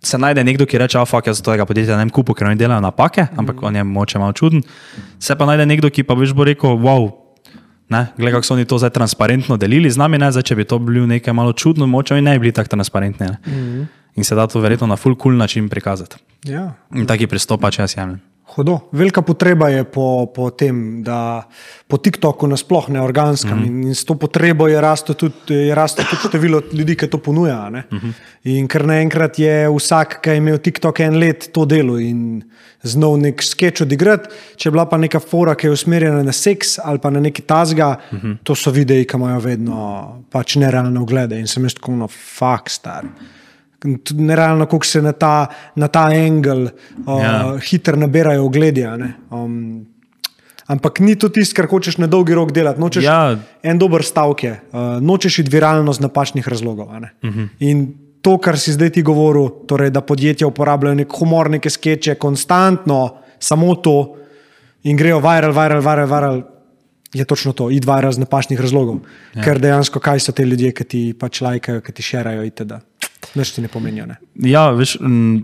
Se 0.04 0.18
najde 0.18 0.44
nekdo, 0.44 0.66
ki 0.66 0.78
reče: 0.78 1.00
Afak, 1.00 1.28
jaz 1.28 1.40
za 1.40 1.48
tega 1.52 1.66
podjetja 1.66 1.98
ne 1.98 2.06
vem, 2.06 2.14
kupu, 2.14 2.36
ker 2.36 2.48
oni 2.48 2.60
delajo 2.60 2.82
napake, 2.84 3.28
ampak 3.38 3.62
mm. 3.62 3.68
on 3.68 3.76
je 3.76 3.84
moče 3.84 4.20
malo 4.20 4.34
čuden. 4.34 4.64
Se 5.20 5.36
pa 5.36 5.46
najde 5.46 5.66
nekdo, 5.66 5.90
ki 5.90 6.04
pa 6.04 6.18
veš 6.20 6.36
bo 6.36 6.44
rekel: 6.48 6.76
Wow, 6.84 7.12
gledaj, 8.18 8.34
kako 8.34 8.46
so 8.46 8.54
oni 8.54 8.66
to 8.66 8.78
zdaj 8.78 8.90
transparentno 8.90 9.58
delili 9.58 9.92
z 9.92 9.98
nami, 9.98 10.18
ne? 10.18 10.32
zdaj 10.32 10.44
če 10.44 10.56
bi 10.56 10.66
to 10.66 10.80
bil 10.80 11.08
nekaj 11.08 11.34
malo 11.34 11.54
čudno, 11.54 11.88
moče 11.88 12.18
oni 12.18 12.26
ne 12.26 12.38
bi 12.38 12.48
bili 12.48 12.56
tako 12.56 12.76
transparentni. 12.76 13.28
Mm. 13.48 13.88
In 14.16 14.24
se 14.24 14.36
da 14.36 14.48
to 14.48 14.60
verjetno 14.60 14.88
na 14.88 14.96
full 14.96 15.16
cool 15.16 15.38
način 15.38 15.70
prikazati. 15.70 16.18
Ja. 16.46 16.74
In 16.94 17.06
taki 17.10 17.28
pristopa, 17.28 17.72
če 17.72 17.82
jaz 17.82 17.98
jemljem. 17.98 18.22
Hudo. 18.44 18.80
Velika 18.92 19.22
potreba 19.22 19.70
je 19.70 19.84
po, 19.84 20.28
po 20.36 20.50
tem, 20.52 21.04
da 21.04 21.48
po 21.88 21.98
TikToku 21.98 22.48
nasploh 22.48 22.90
ne 22.90 23.02
organskem 23.02 23.58
mm 23.58 23.64
-hmm. 23.64 23.88
in 23.88 23.96
s 23.96 24.06
to 24.06 24.16
potrebo 24.16 24.68
je 24.68 24.82
raslo 24.82 25.16
tudi, 25.16 25.36
tudi 25.46 25.74
število 26.28 26.62
ljudi, 26.74 26.96
ki 26.96 27.08
to 27.08 27.18
ponuja. 27.18 27.70
Mm 27.70 27.98
-hmm. 27.98 28.14
In 28.44 28.68
ker 28.68 28.86
naenkrat 28.86 29.40
je 29.40 29.70
vsak, 29.70 30.20
ki 30.22 30.30
je 30.30 30.38
imel 30.38 30.58
TikTok 30.58 31.00
en 31.00 31.20
let, 31.20 31.50
to 31.54 31.66
delo 31.66 32.00
in 32.00 32.44
znov 32.82 33.18
nek 33.18 33.42
sketch 33.42 33.82
odigrati, 33.82 34.30
če 34.56 34.70
je 34.70 34.72
bila 34.72 34.86
pa 34.86 34.98
neka 34.98 35.20
fora, 35.20 35.56
ki 35.56 35.68
je 35.68 35.72
usmerjena 35.72 36.24
na 36.24 36.32
seks 36.32 36.80
ali 36.84 37.00
pa 37.00 37.10
na 37.10 37.20
neki 37.20 37.42
tazga, 37.42 37.98
mm 38.12 38.20
-hmm. 38.20 38.38
to 38.44 38.56
so 38.56 38.72
videi, 38.72 39.06
ki 39.06 39.18
imajo 39.18 39.40
vedno 39.40 40.24
pač 40.32 40.56
nerealne 40.56 41.00
oglede 41.00 41.40
in 41.40 41.48
sem 41.48 41.64
jaz 41.64 41.74
tako 41.74 41.92
no, 41.92 42.08
fakt 42.08 42.72
star 42.72 43.04
Tudi 43.84 44.24
Nerealno, 44.24 44.66
kako 44.66 44.86
se 44.86 45.02
na 45.02 45.12
ta, 45.12 45.46
na 45.76 45.88
ta 45.88 46.06
angel 46.06 46.64
uh, 46.64 46.70
Ja. 47.18 47.58
hitro 47.62 47.96
nabirajo 47.96 48.46
ogledja. 48.46 48.98
ne. 48.98 49.14
Um, 49.30 49.86
ampak 50.66 51.00
ni 51.00 51.16
to 51.16 51.28
tisto, 51.28 51.56
kar 51.56 51.68
hočeš 51.68 51.98
na 51.98 52.08
dolgi 52.08 52.34
rok 52.34 52.52
delati. 52.52 52.80
Nočeš, 52.80 53.04
Ja. 53.04 53.36
En 53.62 53.78
dober 53.78 54.02
stavek 54.02 54.44
je, 54.44 54.54
uh, 54.70 54.80
nočeš 55.00 55.40
iti 55.40 55.52
viralno 55.52 55.94
z 55.94 56.00
napačnih 56.00 56.48
razlogov. 56.48 56.88
Uh 56.88 56.94
Mhm. 57.22 57.30
-huh. 57.30 57.48
In 57.60 57.94
to, 58.22 58.38
kar 58.38 58.58
si 58.58 58.72
zdaj 58.72 58.90
ti 58.90 59.02
govoril, 59.02 59.50
torej, 59.68 59.90
da 59.90 60.02
podjetja 60.02 60.48
uporabljajo 60.48 60.96
nek 60.96 61.12
humor, 61.12 61.50
neke 61.50 61.70
skeče, 61.70 62.16
konstantno, 62.16 63.16
samo 63.40 63.76
to 63.76 64.16
in 64.84 64.98
grejo 64.98 65.20
viral, 65.20 65.52
viral, 65.52 65.82
viral, 65.82 66.08
viral. 66.08 66.42
Je 67.14 67.26
točno 67.26 67.54
to, 67.54 67.70
id 67.70 67.86
viral 67.86 68.12
z 68.12 68.18
napačnih 68.18 68.62
razlogov. 68.62 68.96
Ja. 69.36 69.44
Ker 69.44 69.60
dejansko, 69.60 70.00
kaj 70.00 70.20
so 70.20 70.32
te 70.32 70.46
ljudje, 70.46 70.72
ki 70.72 70.84
ti 70.84 71.14
pač 71.14 71.42
lajkajo, 71.42 71.82
ki 71.82 71.92
ti 71.92 72.02
šerajo, 72.02 72.44
itd. 72.44 72.72
Nič 73.36 73.56
ti 73.56 73.64
ne 73.64 73.72
pomenijo. 73.72 74.06
Ne? 74.10 74.18
Ja, 74.46 74.70
veš, 74.76 74.98
m, 75.02 75.44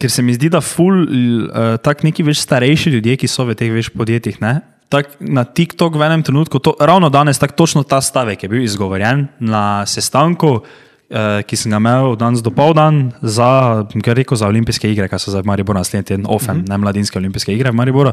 ker 0.00 0.12
se 0.12 0.22
mi 0.22 0.34
zdi, 0.36 0.50
da 0.52 0.60
ful, 0.64 1.04
uh, 1.04 1.76
tak 1.82 2.04
neki 2.06 2.26
več 2.26 2.40
starejši 2.44 2.96
ljudje, 2.96 3.18
ki 3.22 3.30
so 3.30 3.46
v 3.48 3.56
teh 3.58 3.72
več 3.72 3.90
podjetjih, 3.94 4.40
ne, 4.44 4.60
tak 4.92 5.16
na 5.18 5.42
TikTok 5.42 5.96
v 5.98 6.06
enem 6.06 6.22
trenutku, 6.26 6.60
to, 6.62 6.76
ravno 6.78 7.10
danes, 7.10 7.40
tako 7.42 7.64
točno 7.64 7.82
ta 7.82 8.00
stavek 8.04 8.44
je 8.44 8.50
bil 8.52 8.62
izgovorjen 8.62 9.26
na 9.40 9.86
sestanku, 9.88 10.60
uh, 10.62 11.42
ki 11.42 11.58
sem 11.58 11.74
ga 11.74 11.80
imel 11.82 12.14
danes 12.20 12.44
do 12.44 12.52
povdan 12.54 13.10
za, 13.22 13.84
rekel, 14.04 14.38
za 14.38 14.50
olimpijske 14.50 14.90
igre, 14.92 15.10
ki 15.10 15.20
so 15.20 15.34
zdaj 15.34 15.46
v 15.46 15.52
Mariboru 15.54 15.80
naslednji 15.80 16.12
teden, 16.12 16.26
OFEM, 16.28 16.62
mm 16.62 16.64
-hmm. 16.64 16.70
ne 16.70 16.82
mladinske 16.84 17.18
olimpijske 17.18 17.54
igre 17.54 17.70
v 17.70 17.78
Mariboru. 17.82 18.12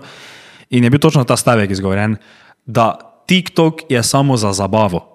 In 0.70 0.84
je 0.84 0.90
bil 0.90 1.00
točno 1.00 1.24
ta 1.24 1.38
stavek 1.38 1.72
izgovorjen, 1.72 2.18
da 2.66 2.98
TikTok 3.28 3.82
je 3.90 4.04
samo 4.04 4.38
za 4.38 4.54
zabavo. 4.54 5.13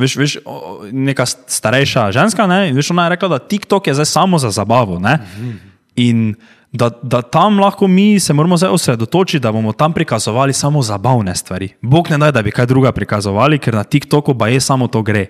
Veš, 0.00 0.16
veš, 0.16 0.36
neka 0.92 1.26
starejša 1.28 2.08
ženska, 2.16 2.46
ne, 2.48 2.70
in 2.70 2.78
veš, 2.78 2.90
ona 2.94 3.06
je 3.06 3.14
rekla, 3.16 3.28
da 3.36 3.38
TikTok 3.38 3.86
je 3.86 3.94
zdaj 3.94 4.08
samo 4.08 4.38
za 4.40 4.50
zabavo. 4.50 4.98
Ne, 4.98 5.18
in 5.96 6.34
da, 6.72 6.90
da 7.02 7.22
tam 7.22 7.58
lahko 7.60 7.88
mi 7.88 8.20
se 8.20 8.32
moramo 8.32 8.56
zdaj 8.56 8.70
osredotočiti, 8.70 9.42
da 9.42 9.52
bomo 9.52 9.72
tam 9.72 9.92
prikazovali 9.92 10.52
samo 10.52 10.82
zabavne 10.82 11.34
stvari. 11.36 11.68
Bog 11.82 12.10
ne 12.10 12.18
daj, 12.18 12.32
da 12.32 12.42
bi 12.42 12.54
kaj 12.54 12.66
druga 12.66 12.92
prikazovali, 12.92 13.58
ker 13.58 13.74
na 13.74 13.84
TikToku 13.84 14.38
pa 14.38 14.48
je 14.48 14.60
samo 14.60 14.88
to 14.88 15.02
gre. 15.02 15.26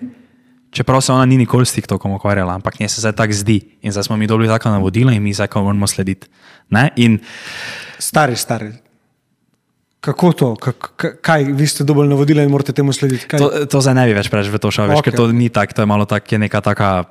Čeprav 0.71 1.01
se 1.01 1.13
ona 1.13 1.25
ni 1.25 1.37
nikoli 1.37 1.67
s 1.67 1.73
TikTokom 1.73 2.13
ukvarjala, 2.13 2.55
ampak 2.55 2.81
nje 2.81 2.89
se 2.89 3.01
zdaj 3.01 3.13
tako 3.13 3.33
zdi. 3.33 3.61
In 3.83 3.93
zdaj 3.93 4.05
smo 4.05 4.17
mi 4.17 4.27
dobili 4.27 4.49
tako 4.49 4.71
navodila 4.71 5.13
in 5.13 5.23
mi 5.23 5.33
zdaj 5.35 5.49
moramo 5.55 5.87
slediti. 5.87 6.29
Ne? 6.71 6.91
In 6.97 7.19
Stari, 8.01 8.37
stari. 8.37 8.73
Kako 10.01 10.33
to? 10.33 10.49
K- 10.57 11.21
kaj, 11.21 11.45
vi 11.53 11.67
ste 11.69 11.85
dobili 11.85 12.09
navodila 12.09 12.43
in 12.43 12.51
morate 12.51 12.73
temu 12.73 12.93
slediti? 12.93 13.29
Kaj? 13.29 13.39
to, 13.39 13.49
to 13.69 13.81
zdaj 13.85 13.95
ne 14.01 14.07
bi 14.09 14.17
več 14.17 14.31
preveč 14.33 14.49
v 14.49 14.57
to 14.57 14.73
šel, 14.73 14.89
veš, 14.89 15.03
Okej. 15.05 15.13
ker 15.13 15.19
to 15.21 15.29
ni 15.33 15.51
tako, 15.53 15.77
to 15.77 15.85
je 15.85 15.89
malo 15.91 16.09
tako, 16.09 16.35
je 16.35 16.39
neka 16.41 16.61
taka 16.65 17.05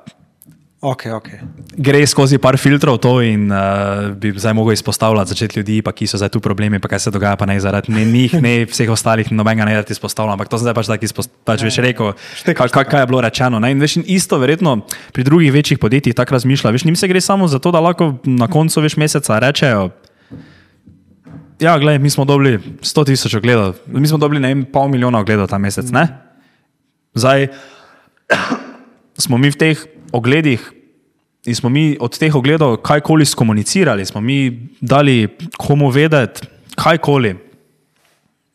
Okay, 0.80 1.12
okay. 1.12 1.44
gre 1.76 2.00
skozi 2.08 2.40
par 2.40 2.56
filtrov 2.56 2.96
to 3.04 3.20
in 3.20 3.52
uh, 3.52 4.16
bi 4.16 4.32
zdaj 4.32 4.56
mogel 4.56 4.72
izpostavljati 4.72 5.28
začeti 5.28 5.60
ljudi, 5.60 5.82
pa 5.84 5.92
ki 5.92 6.08
so 6.08 6.16
zdaj 6.16 6.32
tu 6.32 6.40
problemi, 6.40 6.80
pa 6.80 6.88
kaj 6.88 7.04
se 7.04 7.10
dogaja, 7.12 7.36
pa 7.36 7.44
ne 7.44 7.58
zaradi 7.60 7.92
ne 7.92 8.00
njih, 8.08 8.40
ne 8.40 8.64
vseh 8.64 8.88
ostalih, 8.88 9.28
nobenega 9.28 9.68
ne 9.68 9.76
rad 9.76 9.90
izpostavljam, 9.92 10.40
ampak 10.40 10.48
to 10.48 10.56
sem 10.56 10.64
zdaj 10.64 10.74
pač 10.80 10.88
tako 10.88 11.04
izpostavil, 11.04 11.36
pač 11.44 11.64
veš 11.68 11.78
rekel, 11.84 12.16
kaj, 12.48 12.72
kaj, 12.72 12.84
kaj 12.88 13.04
je 13.04 13.10
bilo 13.12 13.20
rečeno. 13.20 13.60
Ne? 13.60 13.74
In 13.76 13.84
veš, 13.84 14.00
in 14.00 14.08
isto 14.08 14.40
verjetno 14.40 14.78
pri 15.12 15.28
drugih 15.28 15.52
večjih 15.52 15.76
podjetjih 15.76 16.16
tako 16.16 16.40
razmišlja, 16.40 16.72
veš, 16.72 16.88
njim 16.88 16.96
se 16.96 17.12
gre 17.12 17.20
samo 17.20 17.44
za 17.44 17.60
to, 17.60 17.76
da 17.76 17.84
lahko 17.84 18.14
na 18.24 18.48
koncu 18.48 18.80
veš 18.80 18.96
meseca 18.96 19.36
rečejo, 19.36 19.90
ja, 21.60 21.78
gledaj, 21.78 21.98
mi 21.98 22.10
smo 22.10 22.24
dobili 22.24 22.58
100 22.80 23.06
tisoč 23.06 23.34
ogledov, 23.34 23.74
mi 23.86 24.08
smo 24.08 24.18
dobili 24.18 24.40
ne 24.40 24.48
vem, 24.48 24.64
pol 24.64 24.88
milijona 24.88 25.20
ogledov 25.20 25.48
ta 25.48 25.58
mesec, 25.58 25.90
ne? 25.90 26.08
Zdaj, 27.14 27.48
smo 29.24 29.38
mi 29.38 29.50
v 29.50 29.58
teh 29.58 29.84
ogledih 30.12 30.72
in 31.46 31.54
smo 31.54 31.68
mi 31.68 31.96
od 32.00 32.18
teh 32.18 32.34
ogledov 32.34 32.76
kajkoli 32.76 33.24
skomunicirali, 33.24 34.06
smo 34.06 34.20
mi 34.20 34.68
dali 34.80 35.28
komu 35.56 35.90
vedeti, 35.90 36.46
kajkoli 36.76 37.36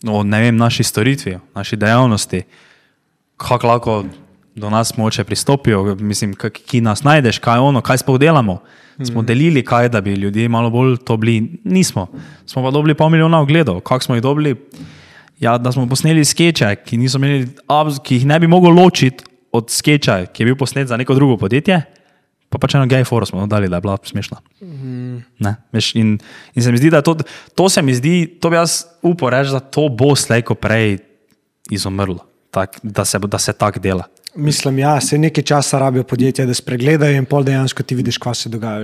o 0.07 0.23
ne 0.23 0.41
vem, 0.41 0.57
naši 0.57 0.83
storitvi, 0.83 1.37
naši 1.55 1.75
dejavnosti, 1.75 2.43
kako 3.37 3.67
lahko 3.67 4.03
do 4.55 4.69
nas 4.69 4.97
moče 4.97 5.23
pristopijo, 5.23 5.95
mislim, 5.95 6.33
ki 6.65 6.81
nas 6.81 7.03
najdeš, 7.03 7.39
kaj 7.43 7.59
ono, 7.59 7.81
kaj 7.81 7.97
sploh 8.03 8.19
delamo. 8.19 8.61
Smo 9.03 9.21
delili 9.21 9.63
kaj, 9.65 9.89
da 9.89 10.01
bi 10.01 10.13
ljudje 10.13 10.49
malo 10.49 10.69
bolj 10.69 10.97
to 11.03 11.17
bili, 11.17 11.59
nismo. 11.63 12.07
Smo 12.45 12.63
pa 12.63 12.71
dobili 12.71 12.95
pol 12.95 13.09
milijona 13.09 13.41
ogledov. 13.41 13.79
Kako 13.79 14.03
smo 14.03 14.15
jih 14.15 14.23
dobili? 14.23 14.55
Ja, 15.39 15.57
da 15.57 15.71
smo 15.71 15.87
posneli 15.87 16.25
skeče, 16.25 16.75
ki, 16.75 16.95
imeli, 16.95 17.47
ki 18.03 18.15
jih 18.15 18.25
ne 18.25 18.39
bi 18.39 18.47
mogel 18.47 18.71
ločiti 18.71 19.23
od 19.51 19.69
skeča, 19.71 20.25
ki 20.25 20.43
je 20.43 20.45
bil 20.45 20.55
posnet 20.59 20.87
za 20.87 20.97
neko 20.97 21.15
drugo 21.15 21.37
podjetje, 21.37 21.81
pa 22.49 22.59
pač 22.61 22.75
eno 22.75 22.87
gej 22.87 23.03
foro 23.07 23.27
smo 23.27 23.47
dali, 23.51 23.69
da 23.71 23.79
je 23.79 23.83
bila 23.83 23.97
smešna. 24.03 24.39
Ne, 25.39 25.55
veš, 25.75 25.91
in, 25.99 26.15
in 26.55 26.63
se 26.63 26.71
mi 26.71 26.79
zdi, 26.79 26.91
da 26.93 27.01
to, 27.03 27.17
to 27.55 27.69
se 27.69 27.83
mi 27.83 27.95
zdi, 27.95 28.27
to 28.39 28.51
bi 28.51 28.59
jaz 28.59 28.83
upal 29.03 29.33
reči, 29.35 29.51
da 29.55 29.59
to 29.59 29.87
bo 29.89 30.13
slejko 30.15 30.55
prej 30.55 30.97
izumrlo, 31.71 32.23
tak, 32.51 32.79
da 32.83 33.05
se, 33.05 33.19
da 33.19 33.39
se 33.39 33.53
tako 33.53 33.83
dela. 33.83 34.07
Mislim, 34.35 34.79
ja, 34.79 35.01
se 35.01 35.17
nekaj 35.17 35.43
časa 35.43 35.79
rabijo 35.79 36.03
podjetja, 36.03 36.45
da 36.45 36.53
spregledajo 36.53 37.15
in 37.15 37.25
pol 37.25 37.43
dejansko 37.43 37.83
ti 37.83 37.95
vidiš, 37.95 38.17
kaj 38.17 38.35
se 38.35 38.49
dogaja. 38.49 38.83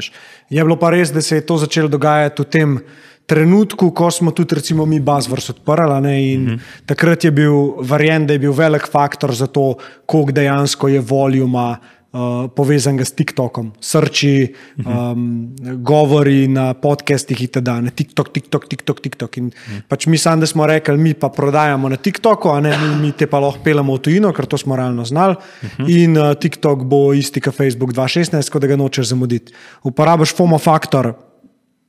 Je 0.49 0.63
bilo 0.63 0.77
pa 0.79 0.89
res, 0.89 1.11
da 1.11 1.21
se 1.21 1.35
je 1.35 1.45
to 1.45 1.57
začelo 1.57 1.87
dogajati 1.91 2.41
v 2.41 2.45
tem 2.45 2.77
trenutku, 3.25 3.91
ko 3.91 4.11
smo 4.11 4.31
tudi 4.31 4.55
recimo 4.55 4.85
mi 4.85 4.99
Buzzwords 4.99 5.49
odprli. 5.49 6.01
ne, 6.01 6.33
In 6.33 6.41
mm 6.41 6.47
-hmm. 6.47 6.59
takrat 6.85 7.23
je 7.23 7.31
bil 7.31 7.53
verjen, 7.81 8.27
da 8.27 8.33
je 8.33 8.39
bil 8.39 8.53
velik 8.53 8.87
faktor 8.91 9.35
za 9.35 9.47
to, 9.47 9.75
koliko 10.05 10.31
dejansko 10.31 10.87
je 10.87 10.99
voljuma. 10.99 11.77
Uh, 12.11 12.49
povezanega 12.51 13.05
s 13.07 13.15
TikTokom, 13.15 13.69
srči, 13.79 14.51
um, 14.83 15.55
govori 15.79 16.43
na 16.51 16.73
podcestih 16.75 17.39
itd. 17.45 17.71
Na 17.85 17.87
TikTok, 17.87 18.33
TikTok, 18.35 18.67
TikTok, 18.67 18.99
TikTok. 18.99 19.37
In 19.39 19.47
pač 19.87 20.09
mi 20.11 20.19
sami 20.19 20.43
smo 20.43 20.67
rekli, 20.67 20.99
mi 20.99 21.13
pa 21.15 21.29
prodajamo 21.31 21.87
na 21.87 21.95
TikToku, 21.95 22.51
a 22.51 22.59
ne 22.59 22.75
mi, 22.75 22.89
mi 22.99 23.13
te 23.15 23.31
pa 23.31 23.39
lahko 23.39 23.63
pelemo 23.63 23.95
v 23.95 24.03
tujino, 24.03 24.33
ker 24.35 24.43
to 24.43 24.59
smo 24.59 24.75
realno 24.75 25.07
znali. 25.07 25.39
In 25.87 26.19
uh, 26.19 26.35
TikTok 26.35 26.83
bo 26.83 27.15
isti 27.15 27.39
kot 27.39 27.55
Facebook 27.55 27.95
2016, 27.95 28.43
tako 28.43 28.59
da 28.59 28.73
ga 28.73 28.81
nočeš 28.83 29.15
zamuditi. 29.15 29.55
Uporabiš 29.87 30.35
FOMO 30.35 30.59
faktor, 30.59 31.13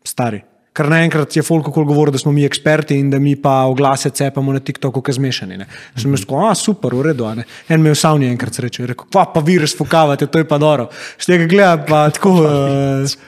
stari. 0.06 0.51
Ker 0.72 0.88
naenkrat 0.88 1.35
je 1.37 1.42
folk 1.44 1.66
okoli 1.68 1.87
govoril, 1.87 2.14
da 2.14 2.18
smo 2.18 2.32
mi 2.32 2.46
eksperti 2.48 2.96
in 2.96 3.11
da 3.12 3.18
mi 3.20 3.35
pa 3.37 3.66
oglase 3.68 4.11
cepamo 4.11 4.52
na 4.52 4.61
TikToku, 4.61 5.02
ki 5.04 5.12
zmešani. 5.18 5.58
Ne. 5.61 5.66
Sem 5.96 6.14
jaz 6.14 6.24
rekel, 6.24 6.46
a 6.48 6.54
super, 6.56 6.94
v 6.96 7.11
redu. 7.11 7.28
ne." 7.37 7.44
En 7.68 7.82
me 7.82 7.92
je 7.92 7.98
v 7.98 8.00
savni 8.00 8.30
enkrat 8.30 8.56
srečal, 8.56 8.87
je 8.87 8.94
rekel, 8.94 9.06
pa, 9.12 9.26
pa 9.28 9.40
vi 9.40 9.58
razfukavate, 9.58 10.26
to 10.26 10.40
je 10.40 10.48
pa 10.48 10.58
dobro. 10.58 10.88
Štega 11.18 11.46
gleda 11.46 11.76
pa 11.88 12.08
tako. 12.11 12.40
Uh, 12.40 13.20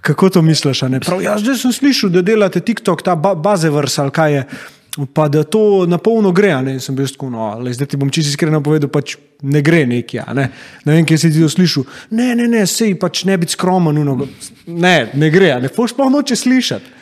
Kako 0.00 0.28
to 0.30 0.42
misliš? 0.42 0.80
Prav, 1.06 1.20
ja, 1.22 1.36
zdaj 1.38 1.54
sem 1.60 1.72
slišal, 1.72 2.10
da 2.10 2.22
delate 2.22 2.60
TikTok, 2.60 3.02
ta 3.02 3.14
ba 3.14 3.34
bazevers 3.34 3.98
ali 3.98 4.10
kaj 4.10 4.32
je. 4.34 4.46
Pa 5.14 5.26
da 5.28 5.42
to 5.42 5.86
na 5.90 5.98
polno 5.98 6.30
gre, 6.30 6.52
ne 6.62 6.76
In 6.76 6.82
sem 6.82 6.94
bil 6.94 7.08
tako, 7.10 7.26
no, 7.32 7.48
le, 7.58 7.72
zdaj 7.74 7.88
ti 7.90 7.98
bom 7.98 8.10
čisto 8.14 8.30
iskreno 8.30 8.60
povedal, 8.62 8.90
pač 8.94 9.16
ne 9.42 9.58
gre 9.64 9.82
neki. 9.90 10.20
Ne, 10.38 10.44
ne 10.86 10.98
vem, 10.98 11.06
kje 11.08 11.18
si 11.18 11.30
ti 11.34 11.42
to 11.42 11.48
slišal. 11.50 11.86
Ne, 12.14 12.30
ne, 12.38 12.46
ne, 12.50 12.62
sej 12.70 12.94
pač 13.00 13.24
ne 13.26 13.34
biti 13.40 13.56
skromen, 13.56 13.98
uno, 14.04 14.28
ne, 14.70 14.94
ne 15.10 15.30
gre, 15.34 15.50
ne, 15.64 15.70
foš 15.72 15.96
pa 15.98 16.06
noče 16.12 16.38
slišati. 16.38 16.92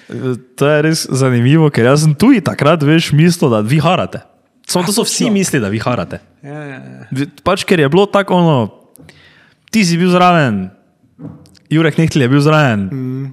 To 0.57 0.71
je 0.71 0.83
res 0.89 1.05
zanimivo, 1.09 1.69
ker 1.73 1.91
jaz 1.91 2.07
sem 2.07 2.17
tudi 2.17 2.41
takrat 2.45 2.85
veš 2.85 3.13
mislil, 3.17 3.53
da 3.53 3.61
vi 3.61 3.81
harate. 3.83 4.25
Samo 4.69 4.89
to 4.89 4.97
so 4.97 5.05
vsi 5.05 5.29
mislili, 5.33 5.61
da 5.61 5.69
vi 5.73 5.81
harate. 5.83 6.23
Ja, 6.41 6.65
ja, 6.65 6.81
ja. 6.81 7.29
Pač 7.45 7.67
ker 7.69 7.81
je 7.81 7.93
bilo 7.93 8.07
tako 8.09 8.41
ono, 8.41 8.57
ti 9.69 9.85
si 9.85 10.01
bil 10.01 10.09
zraven, 10.13 10.65
Jurek 11.73 12.01
Nehtel 12.01 12.25
je 12.25 12.33
bil 12.33 12.41
zraven. 12.45 12.89
Mm. 12.89 13.31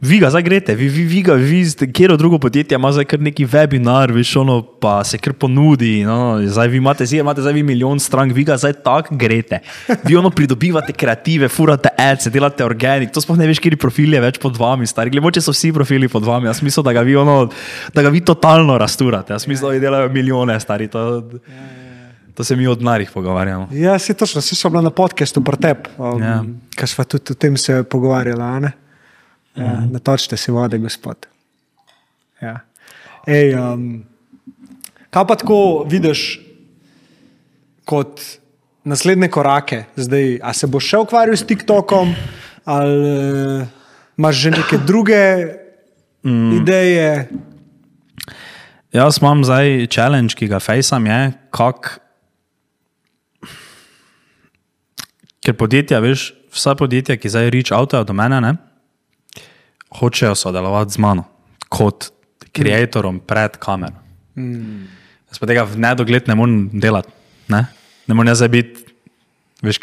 Vi 0.00 0.16
ga 0.16 0.30
zdaj 0.32 0.42
greste, 0.42 0.74
vi, 0.74 0.88
vi, 0.88 1.02
vi 1.04 1.18
ga, 1.22 1.34
vi 1.36 1.58
ste, 1.68 1.84
kjer 1.92 2.14
drugo 2.16 2.38
podjetje 2.40 2.74
ima 2.74 2.88
zdaj 2.92 3.04
kar 3.04 3.20
neki 3.20 3.44
webinar, 3.46 4.08
veš, 4.16 4.30
ono 4.40 4.62
pa 4.62 5.04
se 5.04 5.18
kar 5.20 5.34
ponudi. 5.36 6.04
No, 6.08 6.40
zdaj 6.46 6.68
vi 6.72 6.80
imate, 6.80 7.06
zdaj 7.06 7.20
imate 7.20 7.44
zdaj 7.44 7.52
vi 7.52 7.62
milijon 7.62 8.00
strank, 8.00 8.32
vi 8.32 8.44
ga 8.48 8.56
zdaj 8.56 8.72
tako 8.80 9.18
greste. 9.20 9.58
Vi 10.04 10.16
ono 10.16 10.30
pridobivate 10.30 10.92
kreative, 10.96 11.48
furate 11.48 11.92
ads, 11.98 12.30
delate 12.32 12.64
organik, 12.64 13.12
to 13.12 13.20
sploh 13.20 13.36
ne 13.38 13.50
veš, 13.50 13.60
kje 13.60 13.76
profil 13.76 14.16
je 14.16 14.24
več 14.24 14.40
pod 14.40 14.56
vami, 14.56 14.88
stari. 14.88 15.12
Glemoče 15.12 15.44
so 15.44 15.52
vsi 15.52 15.72
profili 15.76 16.08
pod 16.08 16.24
vami, 16.24 16.48
jaz 16.48 16.62
mislim, 16.64 16.84
da 16.84 16.96
ga 16.96 17.04
vi, 17.04 17.16
ono, 17.20 17.50
da 17.94 18.02
ga 18.02 18.08
vi 18.08 18.24
totalno 18.24 18.78
rasturate. 18.80 19.36
Jaz 19.36 19.44
mislim, 19.46 19.68
da 19.68 19.74
vi 19.76 19.84
delajo 19.84 20.08
milijone, 20.08 20.60
stari. 20.60 20.88
To, 20.88 21.28
to 22.34 22.44
se 22.44 22.56
mi 22.56 22.66
od 22.66 22.82
narih 22.82 23.10
pogovarjamo. 23.12 23.68
ja 23.72 23.98
si 23.98 24.14
točno, 24.14 24.40
si 24.40 24.56
so 24.56 24.70
bila 24.70 24.82
na 24.82 24.90
podkastu 24.90 25.44
Prtep, 25.44 25.88
um, 25.98 26.22
Ja. 26.22 26.28
ja. 26.28 26.44
ker 26.76 26.88
smo 26.88 27.04
tudi 27.04 27.32
o 27.32 27.34
tem 27.34 27.56
se 27.56 27.82
pogovarjali. 27.84 28.70
Ja, 29.58 29.80
natočite 29.90 30.36
si 30.38 30.52
vode, 30.54 30.78
gospod. 30.78 31.26
Ja. 32.40 32.60
Ej, 33.26 33.54
um, 33.58 34.04
kaj 35.10 35.26
pa 35.26 35.36
tako 35.36 35.84
vidiš 35.90 36.40
kot 37.84 38.22
naslednje 38.84 39.28
korake? 39.28 39.84
Zdaj, 39.98 40.38
a 40.42 40.54
se 40.54 40.70
boš 40.70 40.86
še 40.92 41.02
ukvarjal 41.02 41.36
s 41.36 41.46
TikTokom, 41.48 42.14
ali 42.64 43.10
uh, 43.10 43.66
imaš 44.18 44.36
že 44.44 44.54
neke 44.54 44.78
druge 44.86 45.24
mm. 46.22 46.50
ideje? 46.62 47.10
Jaz 48.94 49.20
imam 49.20 49.44
zdaj 49.46 49.86
challenge, 49.90 50.38
ki 50.38 50.48
ga 50.50 50.62
fejsam, 50.62 51.06
je, 51.06 51.20
kako 51.50 51.98
Ker 55.40 55.54
podjetja, 55.56 56.02
veš, 56.04 56.34
vsa 56.52 56.74
podjetja, 56.76 57.16
ki 57.16 57.30
zdaj 57.32 57.48
reach 57.48 57.72
outajo 57.72 58.04
do 58.04 58.12
mene, 58.12 58.42
ne, 58.44 58.50
hočejo 59.98 60.34
sodelovati 60.34 60.92
z 60.92 60.98
mano 60.98 61.24
kot 61.68 62.10
ustvarjalcem 62.50 63.20
pred 63.26 63.56
kamero. 63.62 63.96
Mm. 64.36 64.88
Jaz 65.30 65.38
pa 65.38 65.46
tega 65.46 65.64
v 65.64 65.78
nedogled 65.78 66.28
ne 66.28 66.34
morem 66.34 66.58
delati. 66.72 67.12
Ne, 67.48 67.66
ne 68.06 68.14
morem 68.14 68.32
jaz 68.32 68.42
biti, 68.50 68.86
veš, 69.62 69.78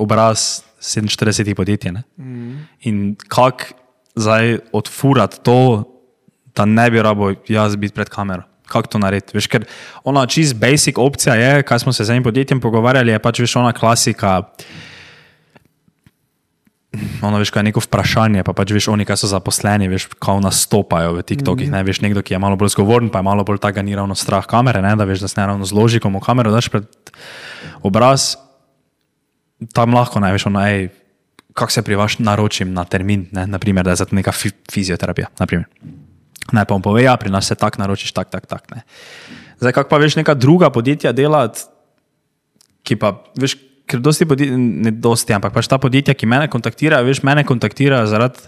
obraz 0.00 0.62
47 0.80 1.54
podjetij. 1.54 1.92
ne. 1.92 2.02
In 2.88 3.16
kako 3.28 3.76
zdaj 4.16 4.58
odfurati 4.72 5.40
to, 5.44 5.84
da 6.56 6.64
ne 6.64 6.90
bi 6.90 7.02
rabo 7.02 7.32
jaz 7.48 7.76
biti 7.76 7.94
pred 7.94 8.08
kamero. 8.08 8.42
Kako 8.70 8.88
to 8.88 8.98
narediti? 9.02 9.34
Veš, 9.34 9.46
ker 9.50 9.66
ona 10.04 10.26
čist 10.26 10.54
basic 10.56 10.98
opcija 10.98 11.34
je, 11.34 11.62
kaj 11.62 11.78
smo 11.78 11.92
se 11.92 12.04
z 12.04 12.10
enim 12.10 12.24
podjetjem 12.24 12.60
pogovarjali, 12.60 13.12
je 13.12 13.18
pač 13.18 13.40
veš 13.42 13.56
ona 13.56 13.72
klasika. 13.72 14.42
Ono, 17.22 17.38
veš, 17.38 17.52
kaj 17.54 17.60
je 17.60 17.68
neko 17.68 17.80
vprašanje, 17.84 18.42
pa 18.42 18.50
pač 18.56 18.72
veš, 18.74 18.88
oni, 18.90 19.04
kaj 19.06 19.20
so 19.22 19.28
zaposleni, 19.30 19.86
veš, 19.86 20.08
kako 20.16 20.40
nastopajo 20.42 21.12
v 21.14 21.22
TikTokih. 21.22 21.68
Mm. 21.70 21.78
Ne, 21.78 21.86
veš, 21.86 22.00
nekdo, 22.02 22.24
ki 22.26 22.34
je 22.34 22.40
malo 22.42 22.58
bolj 22.58 22.72
zgovoren, 22.74 23.12
pa 23.14 23.22
je 23.22 23.28
malo 23.30 23.44
bolj 23.46 23.60
tako, 23.62 23.84
ni 23.86 23.94
ravno 23.94 24.16
strah 24.18 24.42
kamere, 24.42 24.82
ne, 24.82 24.96
da 24.98 25.06
veš, 25.06 25.22
da 25.22 25.30
se 25.30 25.38
ne 25.38 25.46
ravno 25.52 25.68
zloži, 25.68 26.02
komu 26.02 26.18
kamero 26.18 26.50
daš 26.50 26.66
pred 26.72 26.90
obraz. 27.86 28.34
Tam 29.70 29.94
lahko 29.94 30.18
najveš, 30.18 30.48
ono, 30.50 30.66
ej, 30.66 30.90
kako 31.54 31.78
se 31.78 31.86
pri 31.86 31.94
vas 31.94 32.18
naročim 32.18 32.74
na 32.74 32.82
termin, 32.84 33.28
ne, 33.38 33.46
naprimer, 33.46 33.86
da 33.86 33.94
je 33.94 34.02
za 34.02 34.10
to 34.10 34.18
neka 34.18 34.34
fi 34.34 34.50
fizioterapija. 34.72 35.30
Naprimer. 35.38 35.70
Naj 36.50 36.66
pa 36.66 36.74
vam 36.74 36.82
pove, 36.82 37.06
ja, 37.06 37.14
pri 37.16 37.30
nas 37.30 37.46
se 37.46 37.54
tako 37.54 37.84
naročiš, 37.84 38.10
tako, 38.12 38.34
tako, 38.34 38.46
tako. 38.50 38.74
Ne. 38.74 38.82
Zdaj, 39.62 39.78
kako 39.78 39.94
pa 39.94 40.02
veš 40.02 40.18
neka 40.18 40.34
druga 40.34 40.70
podjetja 40.74 41.12
delati, 41.12 41.68
ki 42.82 42.96
pa, 42.98 43.14
veš, 43.38 43.54
ker 43.90 44.02
dosti 44.02 44.26
podjetij, 44.30 44.56
ne 44.56 44.92
dosti, 44.94 45.34
ampak 45.34 45.54
pač 45.56 45.68
ta 45.70 45.78
podjetja, 45.82 46.14
ki 46.14 46.28
mene 46.30 46.46
kontaktirajo, 46.52 47.06
veš, 47.08 47.24
mene 47.26 47.44
kontaktirajo 47.48 48.06
zaradi 48.10 48.46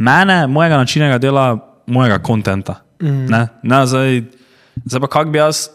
mene, 0.00 0.46
mojega 0.46 0.78
načina 0.80 1.18
dela, 1.18 1.58
mojega 1.86 2.18
kontenta. 2.18 2.80
Mm. 3.02 3.26
Ne, 3.32 3.42
ne, 3.62 3.80
zdaj, 3.86 4.22
zdaj 4.84 5.00
pa 5.00 5.08
kako 5.08 5.30
bi 5.30 5.38
jaz 5.38 5.68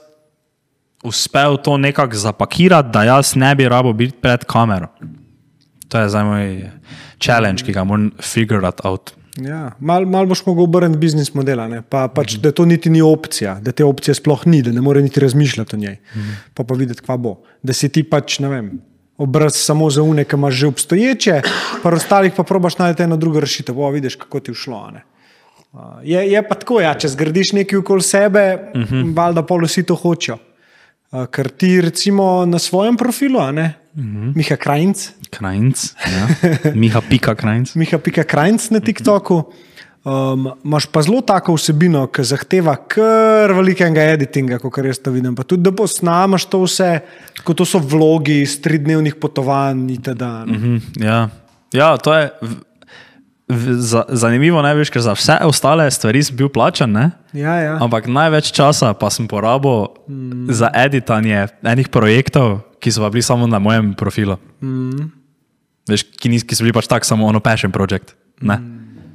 uspel 1.05 1.58
to 1.58 1.77
nekako 1.77 2.17
zapakirati, 2.17 2.89
da 2.93 3.03
jaz 3.03 3.36
ne 3.36 3.55
bi 3.55 3.69
rabo 3.69 3.93
biti 3.93 4.17
pred 4.21 4.45
kamero. 4.45 4.88
To 5.89 5.99
je 5.99 6.10
zdaj 6.10 6.23
moj 6.23 6.71
challenge, 7.21 7.63
ki 7.65 7.73
ga 7.73 7.84
moram 7.84 8.12
figure 8.21 8.71
out. 8.84 9.13
Ja, 9.41 9.71
Malo 9.80 10.08
mal 10.08 10.26
boš 10.26 10.45
mogel 10.45 10.63
obrniti 10.63 11.00
biznis 11.00 11.34
modela, 11.34 11.67
ne? 11.67 11.82
pa 11.82 12.08
pač, 12.08 12.38
da 12.39 12.54
to 12.56 12.65
niti 12.65 12.89
ni 12.89 13.02
opcija, 13.04 13.58
da 13.62 13.71
te 13.76 13.84
opcije 13.84 14.15
sploh 14.15 14.45
ni, 14.48 14.62
da 14.63 14.71
ne 14.71 14.82
more 14.82 15.02
niti 15.04 15.19
razmišljati 15.19 15.76
o 15.76 15.80
njej. 15.80 15.98
Mm. 16.15 16.36
Pa 16.54 16.63
pa 16.63 16.76
videti, 16.76 17.04
kva 17.04 17.17
bo. 17.17 17.36
Da 17.63 17.74
si 17.74 17.89
ti 17.89 18.04
pač, 18.08 18.39
ne 18.39 18.52
vem, 18.52 18.69
obraz 19.17 19.58
samo 19.60 19.89
za 19.89 20.04
une, 20.04 20.24
ki 20.24 20.39
imaš 20.39 20.54
že 20.54 20.67
obstoječe, 20.67 21.41
pa 21.84 21.91
ostalih 21.91 22.34
pa 22.38 22.43
probaš 22.43 22.78
najti 22.78 23.04
eno 23.04 23.17
drugo 23.17 23.43
rešitev, 23.43 23.76
pa 23.76 23.89
vidiš, 23.89 24.15
kako 24.15 24.39
ti 24.39 24.52
je 24.52 24.56
šlo. 24.56 24.82
Uh, 25.74 25.80
je, 26.04 26.32
je 26.32 26.48
pa 26.48 26.56
tako, 26.56 26.80
ja, 26.82 26.93
če 26.95 27.12
zgradiš 27.12 27.52
nekaj 27.60 27.80
okoli 27.80 28.02
sebe, 28.02 28.71
mm 28.76 28.84
-hmm. 28.84 29.15
valjda 29.15 29.43
pol 29.43 29.65
vsi 29.65 29.84
to 29.84 29.95
hočejo. 29.95 30.38
Ker 31.32 31.49
ti 31.49 31.82
recimo 31.82 32.45
na 32.45 32.60
svojem 32.60 32.97
profilu, 32.97 33.39
a 33.39 33.51
ne? 33.51 33.73
-hmm. 33.95 34.36
Miha 34.36 34.56
Krajnc. 34.56 34.97
Krajnc, 35.30 35.78
ja. 36.04 36.25
Miha 36.75 37.01
Pika 37.01 37.36
Krajnc. 37.36 37.75
Miha 37.80 37.97
Pika 37.97 38.23
Krajnc 38.23 38.69
na 38.69 38.80
TikToku. 38.80 39.43
Um, 40.06 40.51
Imáš 40.62 40.86
pa 40.93 41.01
zelo 41.01 41.23
tako 41.25 41.56
vsebino, 41.58 42.04
ki 42.13 42.21
zahteva 42.30 42.75
kar 42.78 43.49
velikega 43.58 44.04
editinga, 44.13 44.60
kot 44.62 44.78
jaz 44.86 44.99
to 45.01 45.10
vidim. 45.15 45.34
Pa 45.34 45.41
tudi, 45.41 45.65
da 45.65 45.73
posnamaš 45.73 46.45
to 46.45 46.62
vse, 46.62 46.91
kot 47.41 47.58
to 47.58 47.65
so 47.65 47.82
vlogi 47.82 48.43
iz 48.43 48.60
tridnevnih 48.62 49.17
potovanj 49.17 49.89
itd. 49.97 50.21
Mm 50.45 50.62
-hmm, 50.62 50.80
ja. 51.01 51.30
ja, 51.73 51.97
to 51.97 52.13
je 52.13 52.30
za, 53.47 54.03
zanimivo, 54.10 54.62
ne 54.62 54.73
veš, 54.73 54.89
ker 54.89 55.03
za 55.05 55.13
vse 55.13 55.38
ostale 55.45 55.86
stvari 55.91 56.23
sem 56.23 56.38
bil 56.38 56.49
plačan. 56.49 56.91
Ne? 56.91 57.12
Ja, 57.34 57.55
ja. 57.62 57.75
Ampak 57.81 58.10
največ 58.10 58.49
časa 58.49 58.93
pa 58.97 59.10
sem 59.13 59.29
porabil 59.29 59.93
mm. 60.10 60.49
za 60.49 60.71
editanje 60.73 61.47
enih 61.62 61.89
projektov, 61.93 62.65
ki 62.81 62.89
so 62.89 63.05
pa 63.05 63.13
bili 63.13 63.25
samo 63.25 63.45
na 63.47 63.62
mojem 63.62 63.93
profilu. 63.93 64.39
Mm. 64.65 65.12
Veš, 65.86 66.08
ki, 66.17 66.34
nis, 66.34 66.41
ki 66.41 66.58
so 66.58 66.65
bili 66.65 66.73
pač 66.73 66.89
tako 66.89 67.05
samo 67.05 67.29
ono 67.29 67.39
passion 67.39 67.69
project. 67.69 68.17
Mm. 68.41 68.58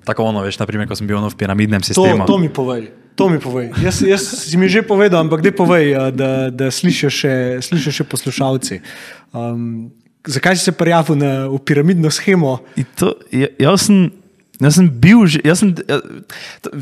Tako 0.06 0.30
ono, 0.30 0.46
veš, 0.46 0.62
naprimer, 0.62 0.86
ko 0.86 0.94
sem 0.94 1.10
bil 1.10 1.18
v 1.18 1.36
piramidnem 1.36 1.82
sistemu. 1.82 2.22
To, 2.22 2.38
to 2.38 2.38
mi 2.38 2.48
povej. 2.48 2.90
To 3.18 3.26
mi 3.28 3.42
povej. 3.42 3.74
Jaz, 3.82 4.00
jaz 4.06 4.22
si 4.46 4.56
mi 4.56 4.70
že 4.70 4.86
povedal, 4.86 5.26
ampak 5.26 5.42
da 5.42 5.50
povej, 5.52 6.14
da, 6.14 6.48
da 6.48 6.70
slišiš 6.70 7.12
še, 7.12 7.34
še 7.90 8.04
poslušalci. 8.06 8.80
Um, 9.34 9.90
zakaj 10.24 10.56
si 10.56 10.64
se 10.64 10.72
prijavil 10.72 11.18
na, 11.18 11.48
v 11.50 11.58
piramidno 11.60 12.08
schemo? 12.10 12.62
To, 12.96 13.18
jaz, 13.32 13.90
sem, 13.90 14.08
jaz 14.60 14.76
sem 14.76 14.88
bil, 14.88 15.24
jaz 15.44 15.62
sem, 15.62 15.74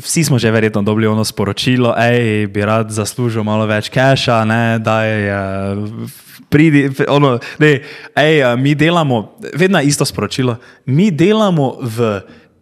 vsi 0.03 0.23
smo 0.27 0.39
že 0.39 0.51
verjetno 0.51 0.83
dobili 0.83 1.07
ono 1.07 1.23
sporočilo, 1.23 1.93
da 1.95 2.47
bi 2.47 2.65
rad 2.65 2.91
zaslužil 2.91 3.43
malo 3.43 3.65
več 3.69 3.89
keša, 3.89 4.43
da 4.79 5.03
je. 5.03 5.39
Pridi, 6.49 6.89
ono, 7.05 7.37
ne, 7.61 7.83
ej, 8.17 8.41
mi 8.57 8.73
delamo, 8.75 9.37
vedno 9.53 9.81
isto 9.85 10.05
sporočilo. 10.05 10.57
Mi 10.89 11.11
delamo 11.11 11.77
v 11.77 12.21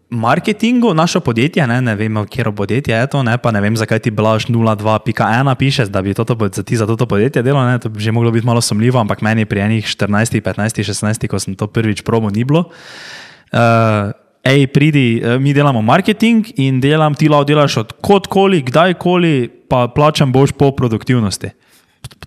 marketingu, 0.10 0.94
naše 0.94 1.20
podjetje, 1.20 1.68
ne, 1.68 1.82
ne 1.82 1.96
vem, 1.96 2.20
kje 2.26 2.52
podjetje 2.52 2.96
je 2.96 3.08
to, 3.08 3.24
ne, 3.24 3.38
pa 3.38 3.52
ne 3.52 3.62
vem, 3.62 3.78
zakaj 3.78 4.00
ti 4.00 4.12
blaž 4.12 4.48
02.1 4.48 5.56
pišeš, 5.56 5.88
da 5.88 6.02
bi 6.02 6.14
to, 6.14 6.26
za 6.54 6.64
ti 6.64 6.78
za 6.78 6.88
to 6.88 7.06
podjetje 7.06 7.44
delal, 7.44 7.68
ne, 7.68 7.80
to 7.80 7.90
bi 7.90 8.00
že 8.00 8.12
moglo 8.12 8.32
biti 8.32 8.46
malo 8.46 8.62
sumljivo, 8.62 9.00
ampak 9.00 9.22
meni 9.22 9.46
pri 9.46 9.60
enih 9.60 9.86
14, 9.86 10.42
15, 10.42 10.84
16, 10.84 11.28
ko 11.28 11.40
sem 11.40 11.56
to 11.56 11.68
prvič 11.68 12.02
probo, 12.02 12.30
ni 12.30 12.44
bilo. 12.44 12.72
Uh, 13.52 14.12
Ej, 14.48 14.68
pridi, 14.72 15.20
eh, 15.20 15.40
mi 15.40 15.52
delamo 15.54 15.82
marketing 15.82 16.46
in 16.64 16.80
delam, 16.80 17.16
ti 17.16 17.28
lahko 17.28 17.48
delaš 17.50 17.78
od 17.82 17.90
kodkoli, 18.02 18.62
kdajkoli, 18.64 19.34
pa 19.68 19.88
plačam 19.92 20.32
boš 20.32 20.54
po 20.56 20.72
produktivnosti. 20.72 21.52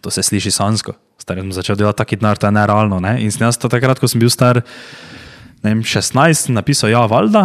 To 0.00 0.10
se 0.10 0.22
sliši 0.22 0.50
sansko. 0.52 0.92
Star 1.20 1.40
sem 1.40 1.52
začel 1.52 1.76
delati 1.76 1.96
taki 1.96 2.16
denar, 2.20 2.36
to 2.36 2.48
je 2.48 2.52
nerealno. 2.52 3.00
Ne? 3.00 3.16
In 3.24 3.32
sem 3.32 3.46
jaz 3.46 3.56
to 3.60 3.68
takrat, 3.72 4.00
ko 4.00 4.08
sem 4.08 4.20
bil 4.20 4.28
star 4.32 4.60
vem, 5.64 5.80
16, 5.84 6.52
napisal, 6.52 6.90
ja, 6.92 7.04
valjda, 7.08 7.44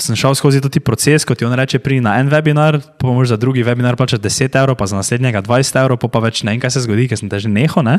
sem 0.00 0.16
šel 0.16 0.36
skozi 0.38 0.62
ti 0.70 0.80
proces, 0.80 1.24
kot 1.28 1.40
ti 1.40 1.46
on 1.48 1.56
reče, 1.56 1.80
pri 1.82 2.00
na 2.04 2.18
en 2.20 2.30
webinar, 2.32 2.80
pa 3.00 3.08
moraš 3.08 3.34
za 3.34 3.40
drugi 3.40 3.64
webinar 3.66 3.96
plačati 3.96 4.24
10 4.24 4.56
evrov, 4.60 4.78
pa 4.78 4.86
za 4.86 4.96
naslednjega 4.96 5.42
20 5.42 5.80
evrov, 5.82 6.00
pa, 6.00 6.08
pa 6.12 6.24
več 6.24 6.44
ne 6.44 6.54
vem, 6.54 6.60
kaj 6.62 6.76
se 6.76 6.84
zgodi, 6.86 7.08
ker 7.10 7.20
sem 7.20 7.28
te 7.28 7.40
že 7.42 7.52
neho. 7.52 7.84
Ne? 7.84 7.98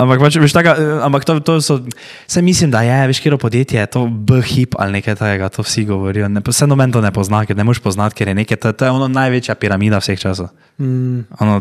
Ampak, 0.00 0.16
pač, 0.22 0.38
veš, 0.40 0.54
taka, 0.56 0.72
ampak 1.04 1.26
to, 1.28 1.36
to 1.44 1.58
so, 1.60 1.76
vse 2.24 2.40
mislim, 2.40 2.72
da 2.72 2.80
je, 2.86 2.96
veš, 3.12 3.20
kjer 3.20 3.36
podjetje 3.36 3.80
je 3.80 3.90
to 3.92 4.06
B-hip 4.08 4.78
ali 4.80 4.96
nekaj 5.00 5.18
takega, 5.20 5.50
to 5.52 5.64
vsi 5.66 5.84
govorijo. 5.84 6.28
Ne, 6.32 6.40
vse 6.40 6.68
noben 6.70 6.92
to 6.92 7.04
ne 7.04 7.12
pozna, 7.12 7.44
ker 7.44 7.58
ne 7.58 7.66
moš 7.68 7.82
poznati, 7.84 8.16
ker 8.16 8.32
je 8.32 8.38
nekaj, 8.40 8.60
to, 8.64 8.72
to 8.72 8.88
je 8.88 8.94
ono 8.96 9.10
največja 9.12 9.58
piramida 9.60 10.00
vseh 10.00 10.16
časov. 10.16 10.48
Mm. 10.80 11.28
Ono, 11.44 11.60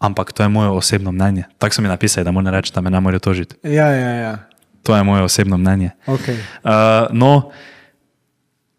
ampak 0.00 0.32
to 0.32 0.46
je 0.46 0.48
moje 0.48 0.72
osebno 0.72 1.12
mnenje. 1.12 1.50
Tako 1.60 1.76
so 1.76 1.84
mi 1.84 1.92
napisali, 1.92 2.24
da 2.24 2.32
moram 2.32 2.54
reči, 2.54 2.72
da 2.72 2.80
me 2.80 2.90
ne 2.90 3.00
morejo 3.00 3.28
tožiti. 3.28 3.60
Ja, 3.62 3.92
ja, 3.92 4.12
ja. 4.24 4.34
To 4.88 4.96
je 4.96 5.02
moje 5.04 5.28
osebno 5.28 5.58
mnenje. 5.60 5.92
Okay. 6.06 6.40
Uh, 6.64 7.12
no, 7.12 7.52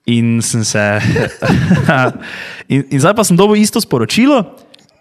In 0.07 0.39
sem 0.41 0.63
se. 0.63 0.79
in, 2.71 2.83
in 2.87 2.99
zdaj 3.03 3.11
pa 3.11 3.27
sem 3.27 3.35
dobil 3.35 3.59
isto 3.59 3.83
sporočilo, 3.83 4.39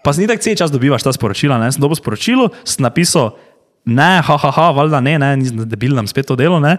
pa 0.03 0.11
si 0.11 0.19
ni 0.19 0.27
tako 0.27 0.43
cel 0.43 0.59
čas 0.59 0.67
dobivaš 0.67 1.07
ta 1.07 1.15
sporočila. 1.15 1.55
Ne? 1.63 1.71
Sem 1.71 1.79
dobil 1.79 1.95
sporočilo, 1.95 2.51
sem 2.67 2.83
napisal, 2.83 3.39
ne, 3.87 4.17
haha, 4.27 4.51
ha, 4.53 4.71
valjda 4.75 5.01
ne, 5.03 5.17
ne, 5.21 5.29
nisem 5.41 5.63
debil, 5.67 5.95
nam 5.97 6.09
spet 6.09 6.27
to 6.29 6.37
delo. 6.39 6.59
Ne? 6.63 6.77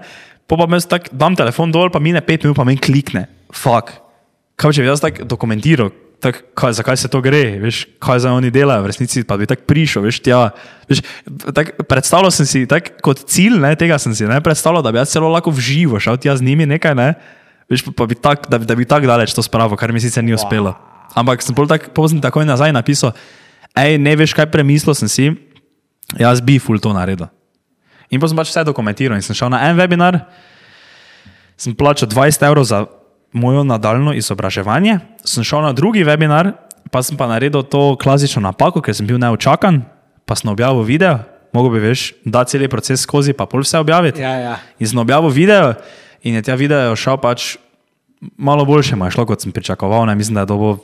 Pa 0.48 0.56
pa 0.56 0.66
mi 0.70 0.80
tak, 0.80 1.08
dam 1.12 1.36
telefon 1.36 1.72
dol, 1.72 1.90
pa 1.92 2.00
mine 2.00 2.20
pet 2.24 2.44
minut, 2.44 2.56
pa 2.56 2.66
meni 2.68 2.80
klikne. 2.80 3.26
Fuk. 3.52 3.94
Kaj 4.58 4.76
če 4.76 4.84
bi 4.84 4.90
jaz 4.90 5.02
tako 5.02 5.26
dokumentiral, 5.28 5.90
tak, 6.24 6.40
kaj, 6.58 6.74
zakaj 6.80 6.98
se 6.98 7.10
to 7.12 7.20
gre, 7.22 7.60
veš, 7.62 7.84
kaj 8.02 8.24
za 8.24 8.32
oni 8.34 8.50
delajo, 8.50 8.82
v 8.82 8.90
resnici 8.90 9.22
pa 9.26 9.36
bi 9.38 9.46
tako 9.46 9.68
prišel, 9.70 10.08
veš, 10.08 10.18
tja. 10.24 10.40
Veš, 10.90 11.04
tak, 11.54 11.76
predstavljal 11.86 12.34
sem 12.34 12.48
si, 12.48 12.64
tak, 12.70 12.96
kot 13.04 13.22
cilj 13.30 13.60
ne, 13.62 13.70
tega 13.78 14.00
sem 14.02 14.16
si 14.18 14.26
ne, 14.26 14.40
predstavljal, 14.42 14.82
da 14.82 14.92
bi 14.94 14.98
jaz 14.98 15.14
celo 15.14 15.30
lahko 15.30 15.54
v 15.54 15.62
živo 15.62 16.02
šel 16.02 16.18
tja 16.18 16.34
z 16.38 16.46
njimi 16.48 16.66
nekaj. 16.74 16.96
Ne, 16.98 17.12
Veš, 17.68 17.84
pa 17.92 18.08
bi 18.08 18.16
tak, 18.16 18.48
da, 18.48 18.56
da 18.56 18.72
bi 18.72 18.88
tako 18.88 19.04
daleč 19.04 19.34
to 19.36 19.44
spravil, 19.44 19.76
kar 19.76 19.92
mi 19.92 20.00
sicer 20.00 20.24
ni 20.24 20.32
uspelo. 20.32 20.72
Ampak 21.12 21.44
sem 21.44 21.52
tak, 21.68 21.92
pozno 21.92 22.20
takoj 22.24 22.48
nazaj 22.48 22.72
napisal, 22.72 23.12
hej, 23.76 24.00
ne 24.00 24.14
veš, 24.16 24.32
kaj 24.32 24.48
premislil 24.48 24.96
sem 24.96 25.08
si, 25.08 25.26
jaz 26.16 26.40
bi 26.40 26.58
ful 26.58 26.80
to 26.80 26.92
naredil. 26.96 27.28
In 28.08 28.20
pa 28.20 28.28
sem 28.28 28.38
pač 28.38 28.48
vse 28.48 28.64
dokumentiral 28.64 29.18
in 29.18 29.24
sem 29.24 29.36
šel 29.36 29.52
na 29.52 29.60
en 29.68 29.76
webinar, 29.76 30.22
sem 31.60 31.74
plačal 31.76 32.08
20 32.08 32.46
evrov 32.48 32.64
za 32.64 32.86
mojo 33.36 33.64
nadaljno 33.64 34.14
izobraževanje, 34.16 34.98
sem 35.24 35.44
šel 35.44 35.66
na 35.66 35.74
drugi 35.76 36.06
webinar, 36.06 36.54
pa 36.88 37.02
sem 37.04 37.18
pa 37.18 37.28
naredil 37.28 37.66
to 37.68 37.98
klasično 38.00 38.40
napako, 38.40 38.80
ker 38.80 38.96
sem 38.96 39.06
bil 39.06 39.20
neočakan, 39.20 39.82
pa 40.24 40.36
sem 40.38 40.48
objavil 40.48 40.86
video, 40.88 41.20
mogo 41.52 41.68
bi 41.72 41.82
veš, 41.82 42.12
da 42.24 42.44
cel 42.48 42.64
proces 42.72 43.04
skozi, 43.04 43.36
pa 43.36 43.44
pol 43.44 43.64
vse 43.64 43.80
objaviti. 43.80 44.24
Ja, 44.24 44.34
ja. 44.40 44.54
In 44.80 44.88
sem 44.88 45.00
objavil 45.00 45.28
video 45.28 45.74
in 46.24 46.38
je 46.38 46.44
ta 46.44 46.56
video 46.56 46.96
šel 46.96 47.20
pač 47.20 47.56
malo 48.36 48.64
boljše, 48.64 48.96
ima 48.96 49.10
šlo, 49.10 49.26
kot 49.26 49.44
sem 49.44 49.52
pričakoval. 49.52 50.06
Ne? 50.06 50.14
Mislim, 50.14 50.34
da 50.34 50.40
je 50.46 50.50
dobo 50.50 50.78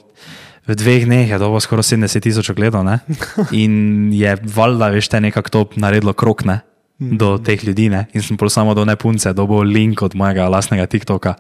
v 0.65 0.77
dveh 0.77 1.05
dneh, 1.05 1.29
je 1.29 1.39
dobo 1.39 1.61
skoraj 1.61 1.95
70 1.95 2.25
tisoč 2.25 2.51
ogledov. 2.51 2.87
In 3.63 4.09
je 4.13 4.37
valjda, 4.43 4.89
veš, 4.95 5.09
te 5.13 5.21
nekako 5.21 5.51
to 5.51 5.65
naredilo 5.77 6.13
krok. 6.13 6.45
Ne? 6.45 6.63
do 6.99 7.39
teh 7.43 7.59
ljudi 7.59 7.89
ne? 7.91 8.07
in 8.15 8.23
sem 8.23 8.39
pol 8.39 8.51
samo 8.51 8.75
do 8.75 8.85
ne 8.87 8.95
punce, 8.97 9.33
dobil 9.35 9.67
link 9.67 10.03
od 10.03 10.15
mojega 10.15 10.47
lastnega 10.49 10.87
TikToka, 10.87 11.35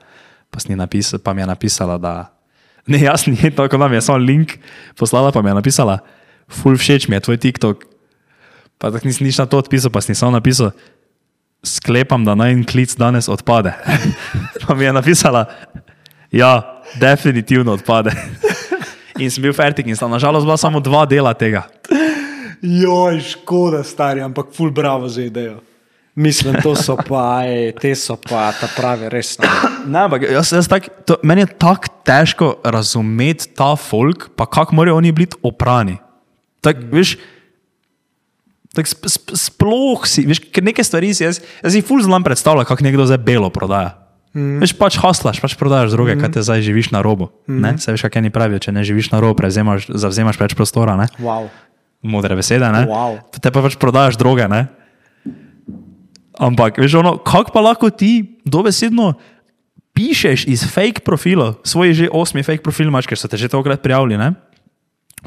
pa, 0.50 0.58
napis, 0.74 1.14
pa 1.22 1.32
mi 1.32 1.42
je 1.42 1.46
napisala, 1.46 1.98
da 1.98 2.34
ne, 2.86 2.98
jaz 3.06 3.26
ni 3.26 3.50
tako, 3.56 3.78
da 3.78 3.88
mi 3.88 3.96
je 3.96 4.04
samo 4.04 4.18
link 4.18 4.58
poslala, 4.98 5.32
pa 5.32 5.42
mi 5.42 5.50
je 5.50 5.54
napisala, 5.54 5.98
ful 6.50 6.76
všeč 6.76 7.08
mi 7.08 7.16
je 7.16 7.20
tvoj 7.20 7.38
TikTok. 7.38 7.86
Pa 8.78 8.90
tako 8.90 9.06
nisem 9.06 9.26
nič 9.26 9.38
na 9.38 9.46
to 9.46 9.62
odpisal, 9.62 9.94
pa 9.94 10.02
sem 10.02 10.18
samo 10.18 10.34
napisal, 10.34 10.74
sklepam, 11.64 12.26
da 12.26 12.34
naj 12.34 12.52
en 12.52 12.64
klic 12.66 12.92
danes 12.98 13.30
odpade. 13.30 13.72
pa 14.66 14.74
mi 14.74 14.84
je 14.84 14.92
napisala, 14.92 15.46
ja, 16.34 16.82
definitivno 16.98 17.78
odpade. 17.78 18.12
In 19.18 19.30
sem 19.30 19.42
bil 19.44 19.54
fertik 19.56 19.86
in 19.86 19.96
sta 19.96 20.08
nažalost 20.10 20.46
bila 20.46 20.56
samo 20.60 20.80
dva 20.80 21.04
dela 21.06 21.34
tega. 21.34 21.66
Joj, 22.64 23.20
škoda, 23.20 23.82
stari, 23.84 24.22
ampak 24.24 24.52
ful 24.56 24.70
bravo 24.70 25.08
za 25.08 25.22
idejo. 25.22 25.60
Mislim, 26.14 26.54
to 26.62 26.76
so 26.78 26.94
pa, 26.94 27.42
ej, 27.42 27.72
te 27.74 27.90
so 27.98 28.14
pa 28.14 28.52
ta 28.54 28.68
pravi, 28.70 29.10
res. 29.10 29.34
no. 29.42 29.50
Ne, 29.90 30.06
ampak 30.06 30.28
jaz, 30.30 30.52
jaz 30.54 30.70
tak, 30.70 30.86
to, 31.04 31.18
meni 31.26 31.42
je 31.42 31.50
tako 31.58 31.90
težko 32.06 32.50
razumeti 32.62 33.50
ta 33.50 33.74
folk, 33.76 34.30
pa 34.38 34.46
kako 34.46 34.78
morajo 34.78 35.00
oni 35.00 35.10
biti 35.12 35.36
oprani. 35.42 35.98
Tak, 36.62 36.86
veš, 36.94 37.16
tak 38.78 38.86
sp, 38.86 39.10
sp, 39.10 39.34
sploh 39.34 40.06
si, 40.06 40.22
veš, 40.30 40.44
ker 40.54 40.62
neke 40.64 40.86
stvari 40.86 41.10
si 41.14 41.26
jaz, 41.26 41.42
jaz 41.62 41.74
si 41.74 41.82
ful 41.82 42.02
znam 42.02 42.22
predstavljati, 42.22 42.70
kako 42.70 42.86
nekdo 42.86 43.10
zdaj 43.10 43.18
belo 43.26 43.50
prodaja. 43.50 44.03
Mm. 44.35 44.59
Veš, 44.64 44.74
pač 44.74 44.99
haslaš, 44.99 45.39
pač 45.39 45.55
prodajaš 45.55 45.95
druge, 45.95 46.16
mm. 46.16 46.20
kaj 46.24 46.30
te 46.35 46.43
zdaj 46.43 46.64
živiš 46.66 46.91
na 46.91 47.05
robu. 47.07 47.30
Mm. 47.47 47.78
Se 47.78 47.95
veš, 47.95 48.07
kaj 48.11 48.18
eni 48.18 48.35
pravijo, 48.35 48.59
če 48.59 48.74
ne 48.74 48.82
živiš 48.82 49.12
na 49.14 49.22
robu, 49.22 49.39
prevzemaš, 49.39 49.87
zavzemaš 49.95 50.41
več 50.41 50.57
prostora, 50.59 50.99
ne? 50.99 51.07
Wow. 51.22 51.47
modre 52.03 52.35
besede, 52.37 52.66
ne? 52.74 52.82
Wow. 52.91 53.20
Te 53.39 53.55
pa 53.55 53.62
pač 53.62 53.78
prodajaš 53.78 54.18
droge, 54.18 54.49
ne? 54.51 54.66
Ampak, 56.35 56.82
veš, 56.82 56.99
ono, 56.99 57.14
kako 57.22 57.55
pa 57.55 57.62
lahko 57.62 57.93
ti 57.95 58.43
dobesedno 58.43 59.14
pišeš 59.95 60.49
iz 60.51 60.66
fake 60.66 61.07
profilov, 61.07 61.62
svoj 61.62 61.95
že 61.95 62.11
osmi 62.11 62.43
fake 62.43 62.66
profil 62.66 62.91
imaš, 62.91 63.07
ker 63.07 63.14
so 63.14 63.30
te 63.30 63.39
že 63.39 63.47
tokrat 63.47 63.78
prijavili, 63.78 64.18
ne? 64.18 64.35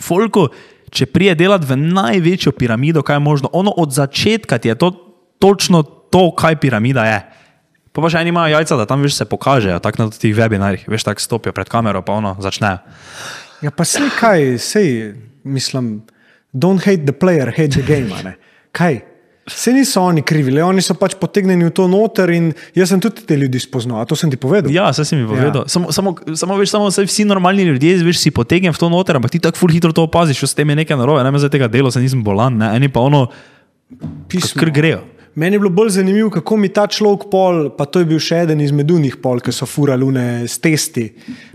Folko, 0.03 0.51
če 0.91 1.07
prije 1.07 1.33
delati 1.39 1.65
v 1.65 1.79
največjo 1.79 2.51
piramido, 2.51 2.99
kaj 3.01 3.15
je 3.15 3.23
možno, 3.23 3.47
ono 3.55 3.71
od 3.71 3.95
začetka 3.95 4.59
ti 4.59 4.67
je 4.67 4.75
to 4.75 4.91
točno 5.39 5.81
to, 5.83 6.31
kaj 6.35 6.59
piramida 6.59 7.07
je. 7.07 7.19
Pa 7.97 8.03
pa 8.05 8.11
še 8.13 8.19
eni 8.21 8.29
imajo 8.29 8.53
jajca, 8.53 8.75
da 8.77 8.85
tam 8.85 9.01
veš 9.01 9.15
se 9.17 9.25
pokažejo, 9.25 9.79
tako 9.81 10.03
na 10.03 10.13
teh 10.13 10.29
webinarjih, 10.37 10.83
veš, 10.85 11.07
tako 11.07 11.23
stopijo 11.23 11.53
pred 11.57 11.65
kamero, 11.65 12.03
pa 12.05 12.13
ono 12.19 12.35
začnejo. 12.37 12.77
Ja, 13.65 13.71
pa 13.73 13.87
sej 13.89 14.11
kaj, 14.13 14.43
sej, 14.61 15.15
mislim, 15.41 16.03
don't 16.53 16.85
hate 16.85 17.09
the 17.09 17.15
player, 17.17 17.49
hate 17.49 17.73
the 17.73 17.81
game. 17.81 18.13
Kaj? 18.77 19.01
Vse 19.49 19.73
niso 19.73 20.03
oni 20.05 20.21
krivi, 20.21 20.53
le 20.53 20.61
oni 20.61 20.83
so 20.85 20.93
pač 20.99 21.15
potegnjeni 21.17 21.65
v 21.65 21.73
to 21.73 21.87
noter 21.89 22.29
in 22.35 22.51
jaz 22.77 22.93
sem 22.93 23.01
tudi 23.01 23.25
te 23.25 23.33
ljudi 23.39 23.63
spoznal, 23.63 24.05
to 24.05 24.13
sem 24.19 24.29
ti 24.29 24.37
povedal. 24.37 24.69
Ja, 24.69 24.91
vse 24.93 25.07
si 25.07 25.17
mi 25.17 25.25
povedal. 25.25 25.65
Ja. 25.65 25.73
Samo, 25.73 25.89
samo, 25.89 26.13
samo, 26.37 26.61
veš, 26.61 26.77
samo 26.77 26.93
vsi 26.93 27.25
normalni 27.25 27.65
ljudje, 27.65 27.97
veš, 28.05 28.21
si 28.21 28.35
potegnem 28.35 28.77
v 28.77 28.77
to 28.77 28.93
noter, 28.93 29.17
ampak 29.17 29.33
ti 29.33 29.41
tako 29.41 29.65
ful 29.65 29.73
hitro 29.73 29.89
to 29.89 30.05
opaziš, 30.05 30.45
s 30.45 30.53
tem 30.53 30.69
je 30.69 30.83
nekaj 30.85 31.01
narobe, 31.01 31.25
ne 31.25 31.33
me 31.33 31.41
za 31.41 31.49
tega 31.49 31.65
dela, 31.65 31.89
se 31.89 32.03
nisem 32.03 32.21
bolan, 32.21 32.61
ne, 32.61 32.75
eni 32.77 32.93
pa 32.93 33.01
ono, 33.01 33.25
kar 34.53 34.69
grejo. 34.69 35.01
Meni 35.37 35.55
je 35.55 35.59
bilo 35.59 35.69
bolj 35.69 35.89
zanimivo, 35.89 36.29
kako 36.33 36.57
mi 36.57 36.69
ta 36.73 36.87
človek 36.89 37.27
pol, 37.29 37.69
pa 37.77 37.85
to 37.85 38.01
je 38.01 38.07
bil 38.09 38.17
še 38.17 38.39
eden 38.47 38.61
izmed 38.65 38.89
unih 38.89 39.19
pol, 39.21 39.37
ki 39.45 39.53
so 39.53 39.67
furali 39.69 40.01
une 40.01 40.23
s 40.49 40.57
testi, 40.57 41.03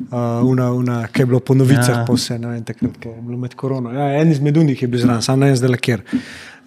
uh, 0.05 0.39
una, 0.47 0.69
una, 0.71 1.01
ki 1.11 1.25
je 1.25 1.27
bilo 1.27 1.41
po 1.43 1.57
novicah, 1.59 1.97
Ja. 1.97 2.05
po 2.07 2.15
vse, 2.15 2.37
ne 2.39 2.53
vem, 2.53 2.61
takrat, 2.63 2.95
ko 3.03 3.11
je 3.11 3.23
bilo 3.27 3.39
med 3.43 3.57
korono. 3.59 3.91
Ja, 3.91 4.07
en 4.21 4.31
izmed 4.31 4.57
unih 4.57 4.83
je 4.83 4.89
bil 4.89 5.03
zraven, 5.03 5.25
sam 5.27 5.43
ne 5.43 5.51
vem 5.51 5.59
zdaj, 5.59 5.81
kjer. 5.83 6.05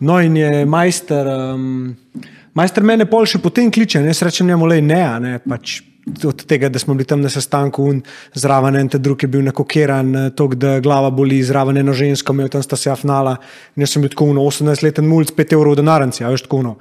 No 0.03 0.20
in 0.20 0.36
je 0.36 0.66
majster, 0.68 1.30
um, 1.55 1.95
majster 2.53 2.84
mene 2.84 3.07
pol 3.07 3.24
še 3.24 3.39
potem 3.39 3.72
kliče, 3.72 4.03
ne, 4.03 4.11
jaz 4.11 4.26
rečem 4.28 4.51
njemu, 4.51 4.68
le 4.74 4.82
ne, 4.84 4.99
ne, 5.24 5.39
pač 5.39 5.78
od 6.28 6.43
tega, 6.51 6.68
da 6.70 6.84
smo 6.84 6.97
bili 6.99 7.07
tam 7.07 7.24
na 7.24 7.32
sestanku, 7.32 7.88
un, 7.93 8.03
zraven 8.36 8.76
en 8.76 8.91
te 8.91 8.99
drug 8.99 9.24
je 9.24 9.32
bil 9.32 9.47
nakokiran, 9.47 10.11
to, 10.36 10.49
da 10.51 10.76
glava 10.84 11.09
boli, 11.16 11.39
zraven 11.47 11.80
eno 11.80 11.95
žensko, 11.95 12.36
imel 12.36 12.51
tam 12.51 12.61
sta 12.61 12.76
se 12.76 12.91
afnala, 12.91 13.38
in 13.80 13.88
jaz 13.88 13.95
sem 13.95 14.03
bil 14.03 14.11
tako 14.11 14.28
uno, 14.36 14.43
18-leten 14.51 15.07
mulj, 15.07 15.32
5 15.39 15.55
evrov 15.55 15.80
denarnici, 15.80 16.28
a 16.28 16.36
veš 16.36 16.45
tako 16.49 16.61
uno. 16.66 16.76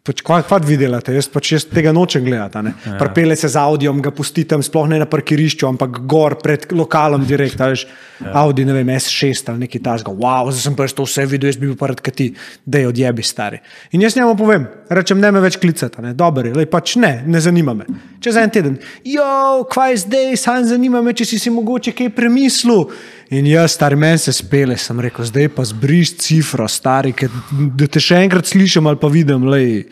Pač, 0.00 0.22
kva, 0.24 0.38
kva 0.40 0.56
vi 0.64 0.78
delate? 0.80 1.12
Jaz 1.12 1.26
pač 1.28 1.50
jaz 1.52 1.66
tega 1.68 1.92
nočem 1.92 2.24
gledati. 2.24 2.72
Ja. 2.86 2.94
Pripelje 2.96 3.36
se 3.36 3.50
z 3.52 3.60
Audijem, 3.60 4.00
ga 4.00 4.10
pusti 4.16 4.46
tam, 4.48 4.62
sploh 4.64 4.88
ne 4.88 5.00
na 5.02 5.08
parkirišču, 5.10 5.66
ampak 5.68 5.98
gor 6.08 6.38
pred 6.40 6.64
lokalom 6.72 7.26
direkt. 7.28 7.60
a 7.60 7.68
Veš, 7.68 7.86
Ja. 8.20 8.34
Audi, 8.42 8.66
ne 8.68 8.74
vem, 8.76 8.88
S6 8.92 9.48
ali 9.48 9.64
neki 9.64 9.78
tasga. 9.80 10.12
Wow, 10.12 10.50
zdaj 10.52 10.60
sem 10.66 10.74
pa 10.76 10.84
jaz 10.84 10.92
to 10.92 11.06
vse 11.06 11.24
videl, 11.24 11.48
jaz 11.48 11.56
bi 11.56 11.70
bil 11.70 11.76
pa 11.80 11.88
rad, 11.88 12.02
kaj 12.04 12.12
ti, 12.12 12.26
da 12.68 12.82
je 12.82 12.90
odjebi 12.90 13.24
stari. 13.24 13.62
In 13.96 14.04
jaz 14.04 14.16
njemu 14.16 14.34
povem, 14.36 14.66
rečem, 14.92 15.20
ne 15.20 15.30
me 15.32 15.40
več 15.40 15.56
klicati, 15.56 16.02
ne, 16.04 16.12
dobro, 16.12 16.44
je, 16.44 16.52
lej, 16.58 16.68
pač 16.68 16.98
ne, 17.00 17.14
ne 17.24 17.40
zanima 17.40 17.72
me. 17.78 17.86
Čez 18.20 18.36
en 18.36 18.52
teden, 18.52 18.76
jo, 19.08 19.24
kvaj 19.72 20.02
zdaj, 20.04 20.36
sam 20.36 20.68
zanima 20.68 21.00
me, 21.00 21.16
če 21.16 21.24
si 21.32 21.40
si 21.40 21.52
mogoče 21.54 21.96
kaj 21.96 22.12
premislil. 22.12 22.90
In 23.30 23.46
jaz, 23.46 23.76
stari 23.76 23.96
meni 23.96 24.18
se 24.18 24.32
spele, 24.34 24.74
sem 24.76 25.00
rekel, 25.00 25.24
zdaj 25.28 25.48
pa 25.54 25.64
zbriš 25.64 26.16
cifro, 26.18 26.66
stari, 26.68 27.12
ker, 27.14 27.30
da 27.78 27.86
te 27.86 28.02
še 28.02 28.24
enkrat 28.24 28.48
slišim 28.50 28.88
ali 28.90 28.98
pa 28.98 29.10
vidim, 29.12 29.44
lej, 29.46 29.84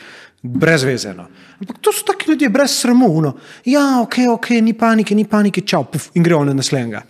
brezvezeno. 0.43 1.29
Ampak 1.59 1.79
to 1.83 1.93
so 1.95 2.03
taki 2.07 2.33
ljudje, 2.33 2.49
brez 2.51 2.75
sramu. 2.81 3.11
No. 3.23 3.37
Ja, 3.67 4.01
ok, 4.03 4.19
ok, 4.35 4.51
ni 4.63 4.75
panike, 4.79 5.15
ni 5.15 5.27
panike, 5.27 5.63
čau, 5.63 5.85
puf, 5.87 6.11
in 6.19 6.27
grejo 6.27 6.43
na 6.49 6.57
naslednjega. 6.59 7.05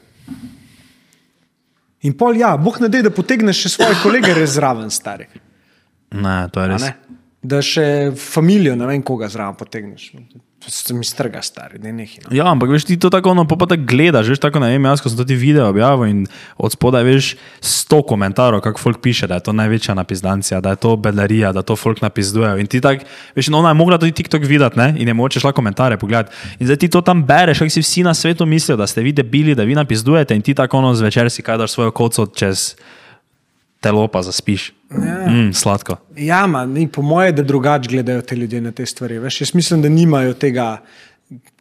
In 2.04 2.14
pol, 2.16 2.36
ja, 2.38 2.52
boh 2.60 2.76
ne 2.80 2.90
dej, 2.92 3.06
da 3.08 3.12
potegneš 3.14 3.64
še 3.64 3.72
svoje 3.78 3.96
kolege 4.02 4.34
zraven, 4.46 4.92
stari. 4.92 5.26
Ne, 6.12 6.36
to 6.52 6.60
je 6.60 6.74
res. 6.74 6.86
Da 7.48 7.62
še 7.64 7.86
familijo, 8.20 8.76
ne 8.76 8.86
vem, 8.88 9.00
koga 9.06 9.28
zraven 9.32 9.56
potegneš. 9.56 10.10
Se 10.66 10.94
mi 10.94 11.04
strga, 11.04 11.38
stari, 11.42 11.78
ne 11.78 11.92
nehi. 11.92 12.18
No. 12.24 12.32
Ja, 12.34 12.48
ampak 12.50 12.68
veš, 12.72 12.88
ti 12.88 12.96
to 12.98 13.08
tako, 13.14 13.30
no, 13.34 13.44
pa 13.48 13.54
pa 13.56 13.68
tako 13.70 13.86
gledaš, 13.86 14.26
veš, 14.32 14.40
tako 14.42 14.58
ne 14.58 14.72
vem, 14.72 14.88
jaz, 14.90 15.00
ko 15.00 15.08
sem 15.08 15.20
to 15.20 15.24
ti 15.24 15.36
video 15.38 15.68
objavil 15.70 16.10
in 16.10 16.24
od 16.58 16.74
spodaj 16.74 17.06
veš 17.06 17.28
sto 17.62 18.00
komentarjev, 18.02 18.60
kako 18.66 18.82
folk 18.82 18.98
piše, 19.00 19.28
da 19.30 19.38
je 19.38 19.46
to 19.46 19.54
največja 19.54 19.94
napizdancija, 19.94 20.60
da 20.60 20.74
je 20.74 20.80
to 20.82 20.96
bedarija, 20.98 21.52
da 21.54 21.62
to 21.62 21.76
folk 21.78 22.02
napizduje. 22.02 22.56
In 22.60 22.66
ti 22.66 22.82
tako, 22.82 23.06
veš, 23.38 23.52
no, 23.54 23.62
ona 23.62 23.70
je 23.70 23.78
mogla 23.78 24.00
tudi 24.02 24.16
TikTok 24.18 24.42
videti, 24.50 24.78
ne, 24.82 24.90
in 24.98 25.08
je 25.08 25.14
moče 25.14 25.40
šla 25.40 25.54
komentarje 25.54 26.00
pogledati. 26.02 26.34
In 26.58 26.66
zdaj 26.66 26.82
ti 26.82 26.90
to 26.90 27.00
tam 27.06 27.22
bereš, 27.24 27.62
kako 27.62 27.76
si 27.78 27.84
vsi 27.86 28.02
na 28.02 28.14
svetu 28.14 28.46
mislijo, 28.46 28.76
da 28.76 28.86
ste 28.90 29.06
vi 29.06 29.14
debili, 29.14 29.54
da 29.54 29.62
vi 29.62 29.78
napizdujete 29.78 30.34
in 30.34 30.42
ti 30.42 30.58
tako 30.58 30.82
ono 30.82 30.94
zvečer 30.94 31.30
si 31.30 31.42
kaj 31.42 31.62
daš 31.62 31.78
svojo 31.78 31.94
koco 31.94 32.26
čez 32.26 32.74
telo 33.80 34.08
pa 34.08 34.22
zaspiš. 34.26 34.72
Ja. 34.90 35.28
Mm, 35.28 35.52
sladko. 35.52 35.96
Ja, 36.16 36.46
ma, 36.46 36.64
ni, 36.66 36.86
po 36.88 37.02
moje, 37.02 37.32
da 37.32 37.42
drugače 37.42 37.90
gledajo 37.90 38.22
te 38.22 38.36
ljudje 38.36 38.60
na 38.60 38.72
te 38.72 38.86
stvari. 38.86 39.18
Veš, 39.18 39.40
jaz 39.40 39.54
mislim, 39.54 39.82
da 39.82 39.88
nimajo 39.88 40.32
tega, 40.34 40.78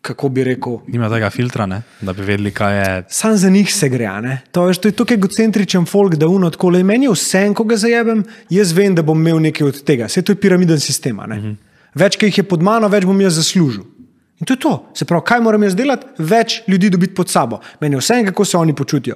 kako 0.01 0.29
bi 0.29 0.43
rekel. 0.43 0.77
Nima 0.87 1.09
tega 1.11 1.29
filtra, 1.29 1.65
ne, 1.65 1.81
da 2.01 2.13
bi 2.13 2.23
vedeli, 2.23 2.51
kaj 2.51 2.77
je. 2.77 3.03
Sam 3.09 3.37
za 3.37 3.49
njih 3.49 3.73
se 3.73 3.89
gre. 3.89 4.09
To, 4.51 4.63
veš, 4.69 4.77
to 4.77 4.87
je 4.87 4.95
tako 4.95 5.13
egocentričen 5.13 5.85
folk, 5.85 6.15
da 6.15 6.27
uno 6.27 6.49
tako 6.49 6.69
le 6.69 6.83
meni 6.83 7.09
vse, 7.11 7.49
ko 7.55 7.63
ga 7.67 7.75
zajebem, 7.77 8.23
jaz 8.49 8.71
vem, 8.71 8.95
da 8.95 9.03
bom 9.03 9.19
imel 9.19 9.41
nekaj 9.49 9.67
od 9.67 9.83
tega. 9.83 10.07
Vse 10.07 10.21
to 10.21 10.31
je 10.31 10.39
piramiden 10.39 10.79
sistem. 10.79 11.19
a 11.19 11.27
ne. 11.27 11.55
Več, 11.95 12.15
ki 12.15 12.31
jih 12.31 12.37
je 12.37 12.47
pod 12.47 12.63
mano, 12.63 12.87
več 12.87 13.05
bom 13.05 13.21
jaz 13.21 13.35
zaslužil. 13.41 13.83
In 14.39 14.45
to 14.45 14.53
je 14.53 14.59
to. 14.61 14.73
Se 14.93 15.05
pravi, 15.05 15.25
kaj 15.25 15.41
moram 15.41 15.63
jaz 15.65 15.75
delati? 15.75 16.07
Več 16.21 16.61
ljudi 16.67 16.89
dobiti 16.93 17.15
pod 17.17 17.29
sabo. 17.29 17.59
Meni 17.81 17.97
je 17.97 17.99
vse, 17.99 18.21
kako 18.29 18.45
se 18.45 18.57
oni 18.57 18.75
počutijo. 18.75 19.15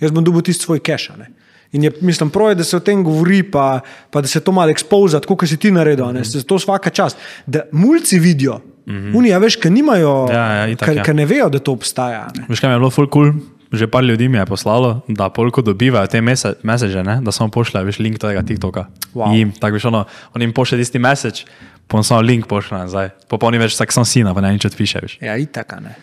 Jaz 0.00 0.10
bom 0.10 0.24
dobil 0.24 0.42
tisti 0.42 0.64
svoj 0.64 0.80
a 0.88 1.16
ne. 1.18 1.28
In 1.72 1.82
je, 1.84 1.92
mislim, 2.00 2.30
prav 2.30 2.48
je, 2.48 2.54
da 2.54 2.64
se 2.64 2.76
o 2.76 2.80
tem 2.80 3.04
govori, 3.04 3.42
pa, 3.42 3.80
pa 4.10 4.20
da 4.20 4.28
se 4.28 4.40
to 4.40 4.52
malo 4.52 4.70
ekspoza, 4.70 5.20
tako 5.20 5.36
kot 5.36 5.48
si 5.48 5.56
ti 5.56 5.70
naredil. 5.70 6.04
Mm 6.06 6.16
-hmm. 6.16 6.46
To 6.46 6.54
vsaka 6.56 6.90
čast. 6.90 7.16
Da 7.46 7.60
mulci 7.72 8.18
vidijo, 8.18 8.60
mm 8.86 8.92
-hmm. 8.94 9.16
unija, 9.16 9.38
veš, 9.38 9.56
ki 9.56 9.70
nimajo, 9.70 10.28
Ja, 10.32 10.52
ja, 10.52 10.66
itak, 10.68 10.88
ki 10.88 10.96
ja. 10.96 11.02
ki 11.02 11.14
ne 11.14 11.26
vejo, 11.26 11.48
da 11.48 11.58
to 11.58 11.72
obstaja. 11.72 12.20
a 12.20 12.30
Ne. 12.38 12.44
Veš, 12.48 12.60
kaj 12.60 12.68
mi 12.70 12.74
je 12.74 12.78
bilo 12.78 12.90
full 12.90 13.08
cool? 13.12 13.32
Že 13.72 13.86
par 13.86 14.04
ljudi 14.04 14.28
mi 14.28 14.38
je 14.38 14.46
poslalo, 14.46 15.00
da 15.08 15.28
polko 15.28 15.62
dobivajo 15.62 16.06
te 16.06 16.20
mese- 16.20 16.54
message, 16.62 17.02
ne? 17.02 17.20
da 17.22 17.32
samo 17.32 17.50
pošljejo 17.50 17.84
veš, 17.84 17.98
link 17.98 18.18
tega 18.18 18.42
TikToka. 18.42 18.84
Wow. 19.14 19.36
Jim, 19.36 19.52
tako 19.60 19.72
veš, 19.72 19.84
ono, 19.84 20.04
on 20.34 20.42
jim 20.42 20.52
pošlje 20.52 20.78
tisti 20.78 20.98
message, 20.98 21.40
pa 21.88 21.96
on 21.96 22.04
samo 22.04 22.20
link 22.20 22.46
pošlje 22.46 22.78
nazaj. 22.78 23.08
Oni 23.40 23.58
več 23.58 23.76
tak 23.76 23.92
sam 23.92 24.04
sina, 24.04 24.34
pa 24.34 24.40
ne 24.40 24.52
nič 24.52 24.64
odpiše. 24.64 24.98
Veš. 25.02 25.18
Ja, 25.20 25.36
itak, 25.36 25.72
a 25.72 25.80
ne. 25.80 25.94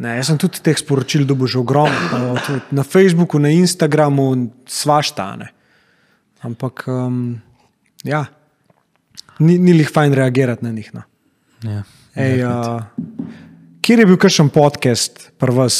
Ne, 0.00 0.14
jaz 0.16 0.30
sem 0.30 0.38
tudi 0.40 0.62
teh 0.64 0.78
sporočil 0.80 1.26
dobil 1.28 1.44
že 1.50 1.60
ogromno. 1.60 2.32
Na 2.72 2.84
Facebooku, 2.84 3.36
na 3.36 3.52
Instagramu, 3.52 4.48
svašta. 4.64 5.36
a 5.36 5.36
ne. 5.36 5.48
Ampak, 6.40 6.88
um, 6.88 7.36
ja, 8.00 8.24
ni, 9.44 9.58
ni 9.60 9.76
jih 9.76 9.92
fajn 9.92 10.16
reagirati 10.16 10.64
na 10.64 10.72
njih. 10.72 10.88
No. 10.96 11.02
Ja. 11.68 11.84
Ej, 12.16 12.44
uh, 12.48 12.80
kjer 13.84 14.00
je 14.00 14.08
bil 14.08 14.16
kakšen 14.16 14.48
podcast 14.48 15.28
pri 15.36 15.52
vas, 15.52 15.76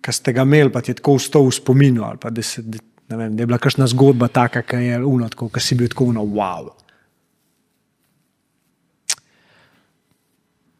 ki 0.00 0.14
ste 0.16 0.32
ga 0.32 0.48
imeli, 0.48 0.72
pa 0.72 0.80
ti 0.80 0.96
je 0.96 0.98
tako 1.02 1.18
vstal 1.20 1.44
v 1.44 1.52
spominu, 1.52 2.08
ali 2.08 2.16
pa 2.16 2.32
da, 2.32 2.40
se, 2.42 2.64
da, 2.64 2.80
vem, 3.12 3.36
da 3.36 3.44
je 3.44 3.50
bila 3.50 3.60
kakšna 3.60 3.86
zgodba 3.92 4.32
taka, 4.32 4.64
ki 4.64 4.80
je 4.86 5.04
uno, 5.04 5.28
tako, 5.28 5.52
ki 5.52 5.60
si 5.60 5.76
bil 5.76 5.92
tako 5.92 6.08
uno, 6.14 6.24
wow. 6.24 6.72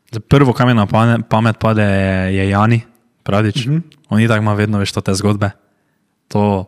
Zdaj, 0.09 0.25
prvo, 0.25 0.53
kar 0.57 0.67
mi 0.67 0.75
na 0.75 0.87
pamet 1.29 1.59
pade, 1.61 1.85
je, 1.85 2.37
je 2.37 2.49
Jani, 2.49 2.81
pravič. 3.23 3.67
Mm 3.67 3.73
-hmm. 3.73 3.83
On 4.09 4.29
tako 4.29 4.43
ima 4.43 4.55
vedno 4.55 4.79
več 4.79 4.93
te 4.93 5.15
zgodbe. 5.15 5.51
To, 6.29 6.65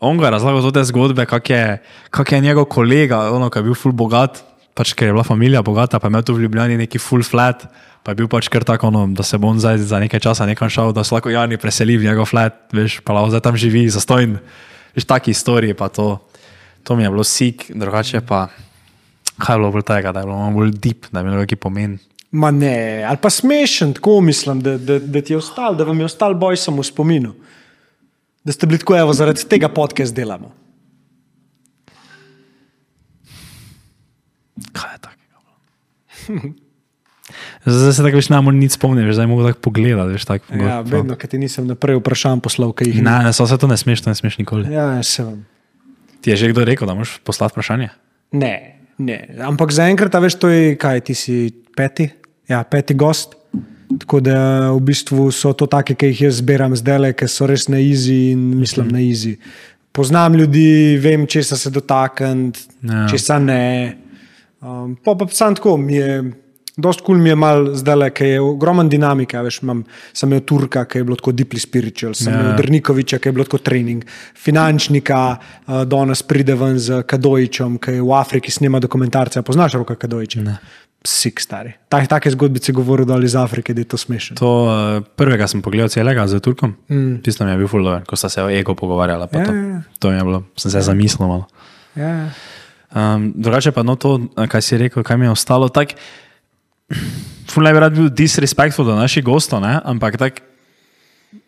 on 0.00 0.18
ga 0.18 0.26
je 0.26 0.30
razlagal 0.30 0.72
te 0.72 0.84
zgodbe, 0.84 1.26
kak 1.26 1.50
je, 1.50 1.82
kak 2.10 2.32
je 2.32 2.40
njegov 2.40 2.64
kolega, 2.64 3.32
ono, 3.32 3.50
ki 3.50 3.58
je 3.58 3.62
bil 3.62 3.74
ful 3.74 3.92
bogat, 3.92 4.44
pač, 4.74 4.92
ker 4.94 5.08
je 5.08 5.12
bila 5.12 5.24
familija 5.24 5.62
bogata, 5.62 5.98
pa 5.98 6.06
je 6.06 6.10
imel 6.10 6.22
tu 6.22 6.34
v 6.34 6.44
Ljubljani 6.44 6.76
neki 6.76 6.98
full 6.98 7.22
flat, 7.22 7.66
pa 8.02 8.12
je 8.12 8.14
bil 8.14 8.28
pač 8.28 8.48
kar 8.48 8.64
tako, 8.64 8.90
no, 8.90 9.06
da 9.06 9.22
se 9.22 9.38
bo 9.38 9.48
on 9.48 9.58
zdaj 9.58 9.78
za 9.78 9.98
nekaj 9.98 10.20
časa 10.20 10.46
nekam 10.46 10.68
šel, 10.68 10.92
da 10.92 11.04
se 11.04 11.14
lahko 11.14 11.30
Jani 11.30 11.56
preseli 11.56 11.96
v 11.96 12.04
njegov 12.04 12.30
flat, 12.30 12.68
veš, 12.72 13.00
pa 13.00 13.12
lahko 13.12 13.30
zdaj 13.30 13.40
tam 13.40 13.56
živi, 13.56 13.88
zastojen. 13.88 14.38
Veš, 14.94 15.04
taki 15.04 15.34
storiji 15.34 15.74
pa 15.74 15.88
to, 15.88 16.18
to 16.84 16.96
mi 16.96 17.02
je 17.02 17.10
bilo 17.10 17.24
sik, 17.24 17.70
drugače 17.74 18.20
pa, 18.20 18.48
kaj 19.38 19.56
je 19.56 19.58
bilo 19.58 19.72
bolj 19.72 19.82
tega, 19.82 20.12
da 20.12 20.20
je 20.20 20.26
bilo 20.26 20.50
bolj 20.54 20.72
deep, 20.78 21.10
da 21.12 21.20
je 21.20 21.26
imelo 21.26 21.40
neki 21.40 21.56
pomen. 21.56 21.98
Ma 22.30 22.50
ne, 22.50 23.04
ali 23.08 23.16
pa 23.22 23.30
smešen, 23.30 23.94
tako 23.96 24.20
mislim, 24.20 24.60
da, 24.60 24.76
da, 24.78 24.98
da 24.98 25.22
ti 25.22 25.32
je 25.32 25.36
ostal, 25.36 25.76
da 25.76 25.84
vam 25.84 25.98
je 25.98 26.04
ostal 26.04 26.34
boj 26.34 26.56
samo 26.56 26.82
v 26.82 26.84
spominu. 26.84 27.34
Da 28.44 28.52
ste 28.52 28.66
bili 28.66 28.78
tako, 28.78 28.96
evo, 28.96 29.12
zaradi 29.12 29.48
tega 29.48 29.68
podcast 29.68 30.14
delamo. 30.14 30.52
Kaj 34.72 34.94
je 34.94 34.98
takega? 35.00 35.38
Zdaj 37.68 37.92
se 37.92 38.02
tako 38.04 38.20
več 38.20 38.30
najmanj 38.32 38.56
nič 38.56 38.76
spomnim, 38.78 39.04
veš, 39.08 39.18
zdaj 39.18 39.28
mogo 39.28 39.44
tako 39.48 39.60
pogledati, 39.68 40.14
veš, 40.16 40.24
tako. 40.28 40.56
Ja, 40.56 40.80
vedno, 40.86 41.16
ker 41.20 41.28
ti 41.28 41.40
nisem 41.40 41.66
naprej 41.68 41.98
vprašal, 42.00 42.40
poslal, 42.44 42.72
kaj 42.76 42.88
jih 42.92 43.02
Ne, 43.04 43.18
ne, 43.28 43.32
so 43.36 43.44
se 43.48 43.58
to 43.60 43.68
ne 43.68 43.76
smeš, 43.76 44.04
to 44.04 44.12
ne 44.12 44.16
smeš 44.16 44.38
nikoli. 44.40 44.68
Ja, 44.72 44.90
se 45.02 45.24
vam. 45.26 45.42
Ti 46.24 46.32
je 46.32 46.36
že 46.36 46.52
kdo 46.52 46.64
rekel, 46.64 46.88
da 46.88 46.96
moraš 46.96 47.18
poslati 47.24 47.56
vprašanje? 47.56 47.90
Ne, 48.32 48.77
ne. 48.98 49.18
Ampak 49.44 49.72
zaenkrat, 49.72 50.14
veš, 50.22 50.38
to 50.42 50.50
je 50.52 50.76
kaj, 50.80 51.00
ti 51.06 51.14
si 51.14 51.36
peti, 51.76 52.08
ja, 52.48 52.62
peti 52.64 52.94
gost. 52.94 53.34
Tako 53.88 54.20
da 54.20 54.38
v 54.74 54.82
bistvu 54.84 55.30
so 55.32 55.54
to 55.56 55.66
take, 55.66 55.94
ki 55.96 56.10
jih 56.12 56.26
jaz 56.26 56.42
zbiram 56.42 56.74
zdaj, 56.76 57.14
ki 57.16 57.28
so 57.30 57.46
res 57.48 57.68
na 57.72 57.80
izi 57.80 58.34
in 58.34 58.42
mislim 58.60 58.90
na 58.92 59.00
izi. 59.00 59.38
Poznam 59.96 60.34
ljudi, 60.36 60.98
vem, 61.00 61.24
česa 61.26 61.56
se 61.56 61.70
dotakniti, 61.70 62.60
Ja. 62.82 62.92
ja. 63.02 63.08
česa 63.08 63.38
ne. 63.38 63.96
Um, 64.60 64.96
pa 65.04 65.14
pa 65.14 65.26
sam 65.32 65.54
tako, 65.54 65.76
mi 65.76 65.96
je, 65.96 66.22
dost 66.78 67.00
kul 67.02 67.16
cool 67.16 67.22
mi 67.22 67.28
je 67.32 67.36
mal 67.36 67.66
zdaj, 67.74 68.10
ker 68.14 68.26
je 68.30 68.40
ogromen 68.40 68.88
dinamika. 68.88 69.42
Veš, 69.42 69.60
imam, 69.66 69.82
sem 70.14 70.30
imel 70.30 70.44
Turka, 70.46 70.84
ki 70.88 71.02
je 71.02 71.04
bilo 71.04 71.18
tako 71.18 71.32
deeply 71.34 71.58
spiritual, 71.60 72.14
sem 72.14 72.32
Ja. 72.32 72.40
imel 72.40 72.56
Drnikoviča, 72.56 73.18
ki 73.18 73.28
je 73.28 73.32
bilo 73.34 73.44
tako 73.44 73.58
trening, 73.58 74.04
finančnika, 74.38 75.20
uh, 75.66 75.82
danes 75.84 76.22
pride 76.22 76.54
ven 76.54 76.78
z 76.78 77.02
Kadojičem, 77.02 77.78
ki 77.78 77.98
je 77.98 78.02
v 78.02 78.12
Afriki 78.14 78.50
snima 78.50 78.80
dokumentarce. 78.80 79.42
Poznaš 79.42 79.74
roka 79.74 79.94
Kadojiča? 79.98 80.42
Ne. 80.42 80.58
Sik 81.06 81.40
stari. 81.40 81.72
Tak, 81.88 82.08
take 82.10 82.30
zgodbice 82.30 82.72
govorijo 82.74 83.06
dol 83.06 83.24
iz 83.24 83.36
Afrike, 83.38 83.74
da 83.74 83.80
je 83.80 83.84
to 83.84 83.96
smešno. 83.96 84.36
To 84.36 84.48
uh, 84.66 85.02
prvega 85.16 85.46
sem 85.46 85.62
pogledal 85.62 85.88
celega 85.88 86.26
z 86.26 86.40
Turkom, 86.42 86.74
mm. 86.90 87.22
tisto 87.22 87.44
mi 87.46 87.50
je 87.54 87.56
bil 87.58 87.68
fuldo, 87.70 88.00
ko 88.06 88.16
sta 88.18 88.28
se 88.28 88.42
o 88.42 88.50
ego 88.50 88.74
pogovarjala. 88.74 89.26
pa 89.26 89.38
Ja, 89.38 89.46
to. 89.46 89.52
ja, 89.54 89.62
ja. 89.62 89.82
to 89.98 90.10
mi 90.10 90.16
je 90.16 90.24
bilo, 90.24 90.42
sem 90.56 90.70
se 90.70 90.80
zamislil 90.82 91.28
malo. 91.28 91.46
Ja. 91.94 92.30
Um, 92.94 93.32
drugače 93.36 93.72
pa 93.72 93.82
no 93.82 93.94
to, 93.96 94.18
kaj 94.48 94.62
si 94.62 94.78
rekel, 94.78 95.02
kaj 95.02 95.16
mi 95.16 95.26
je 95.26 95.30
ostalo. 95.30 95.68
Tak, 95.68 95.94
ful 97.48 97.64
ne 97.64 97.72
bi 97.72 97.80
rad 97.82 97.96
bil 97.96 98.08
disrespectful 98.08 98.86
do 98.86 98.96
naših 98.96 99.24
gostov, 99.24 99.60
ne? 99.64 99.78
ampak 99.84 100.16
tak, 100.16 100.40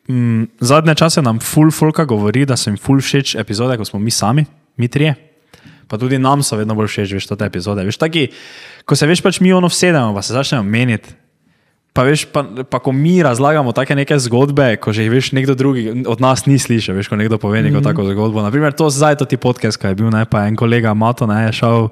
mm, 0.09 0.61
zadnje 0.61 0.95
čase 0.95 1.23
nam 1.23 1.41
ful 1.41 1.71
fulka 1.71 2.05
govori, 2.05 2.45
da 2.45 2.57
so 2.57 2.71
jim 2.71 2.79
ful 2.81 3.01
všeč 3.01 3.37
epizode, 3.41 3.77
ko 3.77 3.85
smo 3.85 4.01
mi 4.01 4.11
sami, 4.11 4.47
mi 4.77 4.89
trije. 4.89 5.15
Pa 5.91 5.99
tudi 5.99 6.21
nam 6.23 6.43
so 6.47 6.55
vedno 6.55 6.77
bolj 6.79 6.87
všeč, 6.87 7.17
veš, 7.19 7.27
te 7.27 7.45
epizode. 7.45 7.83
Veš, 7.83 7.99
taki, 7.99 8.29
ko 8.87 8.95
se 8.95 9.09
veš, 9.11 9.25
pač 9.27 9.41
mi 9.43 9.51
ono 9.53 9.67
vsedemo, 9.67 10.15
pa 10.15 10.23
se 10.23 10.37
začnemo 10.37 10.63
meniti. 10.63 11.11
Pa, 11.91 12.05
veš, 12.07 12.29
pa, 12.31 12.45
pa 12.71 12.79
ko 12.79 12.95
mi 12.95 13.19
razlagamo 13.19 13.75
take 13.75 13.97
neke 13.99 14.15
zgodbe, 14.23 14.77
ko 14.79 14.95
že 14.95 15.09
jih 15.09 15.11
veš, 15.11 15.33
nekdo 15.35 15.59
drugi 15.59 15.91
od 16.07 16.23
nas 16.23 16.47
ni 16.47 16.55
slišal, 16.63 16.95
veš, 16.95 17.11
ko 17.11 17.19
nekdo 17.19 17.41
pove 17.43 17.59
neko 17.59 17.81
mm 17.81 17.83
-hmm. 17.83 17.91
tako 17.91 18.07
zgodbo. 18.07 18.43
Naprimer, 18.47 18.73
to 18.73 18.87
zdaj, 18.91 19.19
to 19.19 19.27
ti 19.27 19.37
podcast, 19.37 19.81
ki 19.83 19.91
je 19.91 19.95
bil, 19.95 20.11
ne, 20.15 20.23
pa 20.25 20.47
en 20.47 20.57
kolega 20.57 20.95
Mato, 20.95 21.27
ne, 21.27 21.51
je 21.51 21.53
šel 21.53 21.91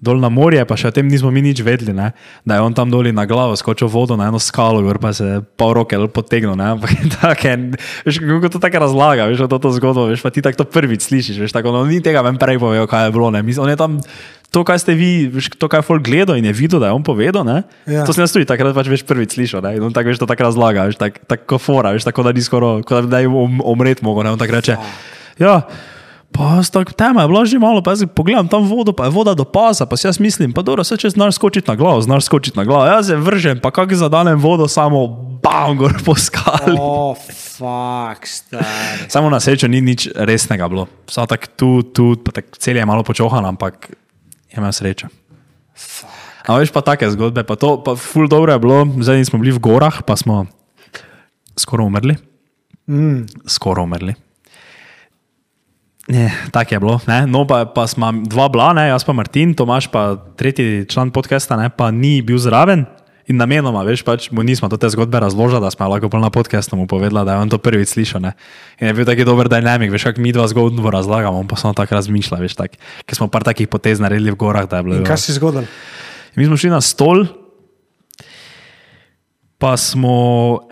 dol 0.00 0.16
na 0.16 0.32
morje, 0.32 0.64
pa 0.64 0.80
še 0.80 0.88
o 0.88 0.94
tem 0.96 1.04
nismo 1.04 1.28
mi 1.28 1.44
nič 1.44 1.60
vedeli, 1.60 1.92
ne, 1.92 2.16
da 2.48 2.56
je 2.56 2.64
on 2.64 2.72
tam 2.72 2.88
dol 2.88 3.04
na 3.12 3.28
glavo 3.28 3.52
skočil 3.52 3.84
vodo 3.92 4.16
na 4.16 4.32
eno 4.32 4.40
skalo, 4.40 4.80
gor 4.80 4.96
pa 4.96 5.12
se 5.12 5.44
pol 5.60 5.76
roke 5.76 5.92
potegnil, 6.08 6.56
ampak 6.56 6.96
kako 7.20 8.48
to 8.48 8.58
tako 8.58 8.78
razlaga, 8.80 9.28
veš, 9.28 9.44
to, 9.44 9.58
to 9.60 9.68
zgodbo, 9.76 10.08
veš, 10.08 10.24
pa 10.24 10.32
ti 10.32 10.40
tako 10.40 10.64
prvič 10.64 11.04
slišiš, 11.04 11.36
veš, 11.44 11.52
tako, 11.52 11.76
no, 11.76 11.84
ni 11.84 12.00
tega 12.00 12.24
meni 12.24 12.40
prej 12.40 12.56
povedal, 12.56 12.88
kaj 12.88 13.08
je 13.08 13.14
bilo, 13.14 13.28
ne, 13.28 13.44
on 13.44 13.68
je 13.68 13.76
tam, 13.76 14.00
to, 14.48 14.64
kaj 14.64 14.80
ste 14.80 14.96
vi, 14.96 15.28
veš, 15.28 15.52
to, 15.60 15.68
kaj 15.68 15.84
je 15.84 15.88
folk 15.92 16.02
gledal 16.02 16.40
in 16.40 16.48
je 16.48 16.56
videl, 16.56 16.80
da 16.80 16.88
je 16.90 16.96
on 16.96 17.04
povedal, 17.04 17.44
ne, 17.44 17.62
Ja. 17.84 18.08
to 18.08 18.16
sem 18.16 18.24
jaz 18.24 18.32
tudi 18.32 18.48
takrat 18.48 18.72
pač 18.72 18.88
veš 18.88 19.04
prvič 19.04 19.36
slišal, 19.36 19.60
ne, 19.68 19.76
in 19.76 19.84
on 19.84 19.92
tako, 19.92 20.16
veš, 20.16 20.24
to 20.24 20.28
tako 20.30 20.48
razlaga, 20.48 20.88
veš, 20.88 20.96
tako 20.96 21.20
tak, 21.28 21.44
fora, 21.60 21.92
veš, 21.92 22.08
tako 22.08 22.24
da 22.24 22.32
ni 22.32 22.40
skoro, 22.40 22.80
kot 22.80 23.12
da 23.12 23.20
bi 23.20 23.28
um, 23.28 23.60
umret 23.60 24.00
mogel, 24.00 24.24
ne, 24.24 24.32
on 24.32 24.40
tako 24.40 24.56
reče, 24.56 24.80
ja, 25.44 25.60
Pa 26.32 26.62
tako 26.72 26.92
tema 26.92 27.22
je 27.22 27.28
bila 27.28 27.44
že 27.44 27.58
malo, 27.58 27.82
pa 27.82 27.90
jaz 27.90 28.06
pogledam 28.14 28.48
tam 28.48 28.62
vodo, 28.62 28.92
pa 28.92 29.04
je 29.04 29.10
voda 29.10 29.34
do 29.34 29.44
pasa, 29.44 29.86
pa 29.86 29.96
si 29.96 30.06
jaz 30.06 30.20
mislim, 30.22 30.52
pa 30.54 30.62
dobro, 30.62 30.84
se 30.84 30.96
če 30.96 31.10
znaš 31.10 31.34
skočiti 31.34 31.66
na 31.66 31.74
glavo, 31.76 32.00
znaš 32.00 32.30
skočiti 32.30 32.58
na 32.58 32.64
glavo. 32.64 32.86
Jaz 32.86 33.10
se 33.10 33.16
vržem, 33.16 33.58
pa 33.60 33.70
kak 33.74 33.94
zadanem 33.94 34.38
vodo, 34.38 34.68
samo 34.68 35.06
bam, 35.42 35.76
gor 35.76 35.98
po 36.04 36.14
skali. 36.14 36.78
O, 36.78 37.14
fuk, 37.18 38.26
stari. 38.26 39.10
Samo 39.10 39.30
na 39.30 39.40
srečo 39.40 39.68
ni 39.68 39.80
nič 39.80 40.08
resnega 40.14 40.68
bilo. 40.68 40.86
Samo 41.10 41.26
tako 41.26 41.46
tu, 41.56 41.70
tu, 41.82 42.04
pa 42.24 42.32
tako 42.32 42.62
cel 42.62 42.78
je 42.78 42.86
malo 42.86 43.02
počohan, 43.02 43.44
ampak 43.44 43.90
imel 44.54 44.72
srečo. 44.72 45.10
A 46.46 46.56
veš 46.56 46.72
pa 46.72 46.80
take 46.80 47.10
zgodbe, 47.10 47.42
pa 47.44 47.58
to, 47.58 47.82
pa 47.82 47.98
ful 47.98 48.30
dobro 48.30 48.54
je 48.54 48.62
bilo, 48.62 48.86
zdaj 49.02 49.24
smo 49.28 49.42
bili 49.42 49.52
v 49.52 49.60
gorah, 49.60 50.02
pa 50.06 50.16
smo 50.16 50.46
skoraj 51.58 51.90
umrli. 51.90 52.16
Mm. 52.88 53.26
Skoraj 53.46 53.84
umrli. 53.84 54.14
Ne, 56.10 56.26
tako 56.50 56.74
je 56.74 56.80
bilo. 56.82 56.96
Ne? 57.06 57.26
No, 57.26 57.46
pa, 57.46 57.62
pa 57.70 57.86
smo 57.86 58.10
dva 58.26 58.50
bila, 58.50 58.72
ne? 58.74 58.90
jaz 58.90 59.06
pa 59.06 59.14
Martin, 59.14 59.54
Tomaš 59.54 59.86
pa 59.86 60.18
tretji 60.36 60.84
član 60.90 61.14
podcasta, 61.14 61.54
ne? 61.56 61.70
pa 61.70 61.90
ni 61.94 62.18
bil 62.22 62.38
zraven. 62.38 62.84
In 63.30 63.38
namenoma, 63.38 63.84
veš, 63.86 64.02
pač 64.02 64.26
mu 64.34 64.42
nismo 64.42 64.66
te 64.66 64.88
zgodbe 64.90 65.20
razložili, 65.22 65.62
da 65.62 65.70
smo 65.70 65.86
lahko 65.86 66.10
na 66.18 66.32
podkastu 66.34 66.74
mu 66.74 66.90
povedali, 66.90 67.22
da 67.22 67.38
je 67.38 67.42
on 67.46 67.52
to 67.52 67.62
prvič 67.62 67.94
slišal. 67.94 68.26
Ne? 68.26 68.34
In 68.82 68.90
je 68.90 68.94
bil 68.98 69.06
taki 69.06 69.22
dober 69.22 69.46
dinamik, 69.46 69.92
veš, 69.94 70.10
kako 70.10 70.18
mi 70.18 70.34
dva 70.34 70.48
zgodbo 70.50 70.90
razlagamo, 70.90 71.38
on 71.38 71.46
pa 71.46 71.54
samo 71.54 71.70
tako 71.78 71.94
razmišlja, 71.94 72.42
veš, 72.42 72.58
tak, 72.58 72.74
ker 73.06 73.14
smo 73.14 73.30
par 73.30 73.46
takih 73.46 73.70
potez 73.70 74.02
naredili 74.02 74.34
v 74.34 74.40
gorah, 74.40 74.66
da 74.66 74.82
je 74.82 74.88
bilo. 74.88 74.98
In 74.98 75.06
kaj 75.06 75.30
si 75.30 75.38
zgodil? 75.38 75.62
In 75.62 76.42
mi 76.42 76.50
smo 76.50 76.58
šli 76.58 76.74
na 76.74 76.82
stol, 76.82 77.30
pa 79.60 79.76
smo, 79.76 80.14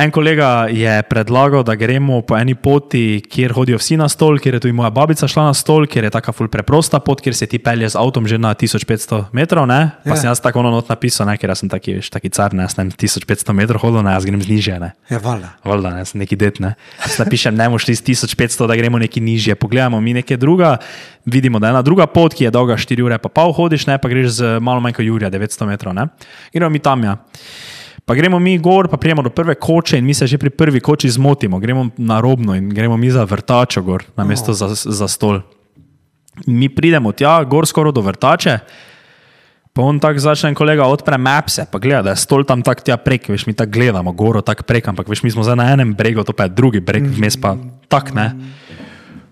en 0.00 0.08
kolega 0.10 0.64
je 0.72 1.02
predlagal, 1.04 1.60
da 1.60 1.74
gremo 1.76 2.22
po 2.24 2.38
eni 2.40 2.54
poti, 2.56 3.20
kjer 3.20 3.52
hodijo 3.52 3.76
vsi 3.76 3.98
na 4.00 4.06
stol, 4.08 4.38
kjer 4.40 4.56
je 4.56 4.60
tudi 4.64 4.72
moja 4.72 4.88
babica 4.90 5.28
šla 5.28 5.50
na 5.50 5.54
stol, 5.54 5.84
kjer 5.84 6.06
je 6.08 6.12
taka 6.14 6.32
ful 6.32 6.48
preprosta 6.48 6.96
pot, 7.04 7.20
kjer 7.20 7.36
se 7.36 7.44
ti 7.46 7.60
pelje 7.60 7.90
z 7.92 7.98
avtom 8.00 8.24
že 8.24 8.38
na 8.40 8.54
1500 8.56 9.26
metrov. 9.36 9.66
Ne? 9.68 9.90
Pa 10.04 10.10
Ja. 10.10 10.16
sem 10.16 10.30
jaz 10.30 10.40
tako 10.40 10.62
ono 10.64 10.70
not 10.72 10.88
napisal, 10.88 11.28
ne? 11.28 11.36
ker 11.36 11.52
jaz 11.52 11.60
sem 11.60 11.68
taki, 11.68 11.98
veš, 12.00 12.08
taki 12.10 12.32
car, 12.32 12.56
ne, 12.56 12.64
jaz 12.64 12.78
sem 12.78 12.88
1500 12.88 13.52
metrov 13.52 13.84
hodil, 13.84 14.00
ne, 14.02 14.16
jaz 14.16 14.24
grem 14.24 14.40
znižje. 14.40 14.80
Ne? 14.80 14.92
Ja, 15.12 15.20
valjda. 15.20 15.52
Valjda, 15.68 15.90
ne, 15.92 16.04
sem 16.08 16.24
neki 16.24 16.36
det, 16.40 16.56
ne. 16.64 16.72
Jaz 17.04 17.20
napišem, 17.20 17.60
ne 17.60 17.68
bomo 17.68 17.76
šli 17.78 17.92
z 17.92 18.02
1500, 18.08 18.66
da 18.66 18.76
gremo 18.76 18.96
neki 18.98 19.20
nižje. 19.20 19.52
Pogledamo 19.60 20.00
mi 20.00 20.16
nekaj 20.16 20.40
druga, 20.40 20.78
vidimo, 21.28 21.60
da 21.60 21.68
je 21.68 21.76
ena 21.76 21.82
druga 21.84 22.06
pot, 22.08 22.32
ki 22.32 22.48
je 22.48 22.56
dolga 22.56 22.80
4 22.80 23.04
ure, 23.04 23.18
pa 23.20 23.28
pol 23.28 23.52
hodiš, 23.52 23.84
ne, 23.86 23.98
pa 24.00 24.08
greš 24.08 24.40
z 24.40 24.56
malo 24.64 24.80
manj 24.80 24.96
kot 24.96 25.04
Jurija, 25.04 25.28
900 25.30 25.66
metrov, 25.68 25.92
ne. 25.92 26.08
Gremo 26.56 26.72
mi 26.72 26.80
tam, 26.80 27.04
ja. 27.04 27.18
Pa 28.08 28.16
gremo 28.16 28.38
mi 28.40 28.56
gor, 28.58 28.88
pa 28.88 28.96
prijemo 28.96 29.22
do 29.22 29.30
prve 29.30 29.54
koče 29.54 29.98
in 29.98 30.04
mi 30.04 30.14
se 30.14 30.26
že 30.26 30.38
pri 30.40 30.50
prvi 30.50 30.80
koči 30.80 31.10
zmotimo, 31.10 31.58
gremo 31.60 31.90
na 31.96 32.20
robno 32.20 32.54
in 32.56 32.70
gremo 32.72 32.96
mi 32.96 33.10
za 33.10 33.24
vrtačo 33.24 33.82
gor, 33.82 34.04
na 34.16 34.24
mesto 34.24 34.52
za, 34.52 34.68
za 34.72 35.08
stol. 35.08 35.40
Mi 36.46 36.68
pridemo 36.68 37.12
tja, 37.12 37.42
gor 37.44 37.66
skoraj 37.66 37.92
do 37.92 38.00
vrtače, 38.00 38.58
Pa 39.78 39.84
on 39.86 40.00
tako 40.02 40.18
začne, 40.18 40.56
kolega 40.58 40.88
odpre 40.90 41.14
mapse, 41.22 41.62
pa 41.70 41.78
gleda, 41.78 42.00
da 42.08 42.10
je 42.16 42.18
stol 42.18 42.42
tam 42.42 42.64
tako 42.66 42.82
tja 42.82 42.96
prek, 42.98 43.28
veš, 43.30 43.44
mi 43.46 43.52
tako 43.54 43.76
gledamo, 43.76 44.10
goro 44.10 44.40
tako 44.42 44.64
prek, 44.66 44.88
ampak 44.90 45.06
veš, 45.06 45.22
mi 45.22 45.30
smo 45.30 45.44
zdaj 45.46 45.54
na 45.54 45.68
enem 45.70 45.92
bregu, 45.94 46.24
to 46.26 46.34
pa 46.34 46.48
je 46.48 46.54
drugi 46.58 46.80
breg, 46.82 47.06
vmes 47.06 47.38
pa 47.38 47.54
tak 47.86 48.10
ne. 48.10 48.32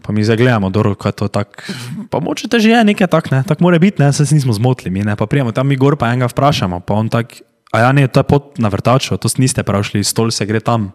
Pa 0.06 0.14
mi 0.14 0.22
zdaj 0.22 0.38
gledamo, 0.38 0.70
dobro, 0.70 0.94
kaj 0.94 1.16
je 1.16 1.18
to 1.18 1.28
tako. 1.34 1.66
Pa 2.14 2.20
moče 2.22 2.46
že 2.62 2.70
je 2.70 2.84
nekaj 2.92 3.10
tak, 3.10 3.30
ne, 3.34 3.42
tako 3.42 3.66
mora 3.66 3.82
biti, 3.82 3.98
ne, 3.98 4.12
se 4.12 4.22
nismo 4.30 4.54
zmotili, 4.54 4.94
mi 4.94 5.02
ne, 5.02 5.16
pa 5.16 5.26
prijemo 5.26 5.50
tam 5.50 5.66
mi 5.66 5.74
gor, 5.74 5.98
pa 5.98 6.12
enega 6.14 6.30
vprašamo, 6.30 6.78
pa 6.80 6.94
on 6.94 7.10
tak, 7.10 7.42
a 7.76 7.84
ja 7.84 7.92
ne, 7.92 8.08
to 8.08 8.24
je 8.24 8.28
pot 8.28 8.56
na 8.62 8.72
vrtačo, 8.72 9.20
to 9.20 9.28
niste 9.36 9.60
prav 9.66 9.84
šli, 9.84 10.00
stol 10.00 10.32
se 10.32 10.48
gre 10.48 10.62
tam. 10.64 10.90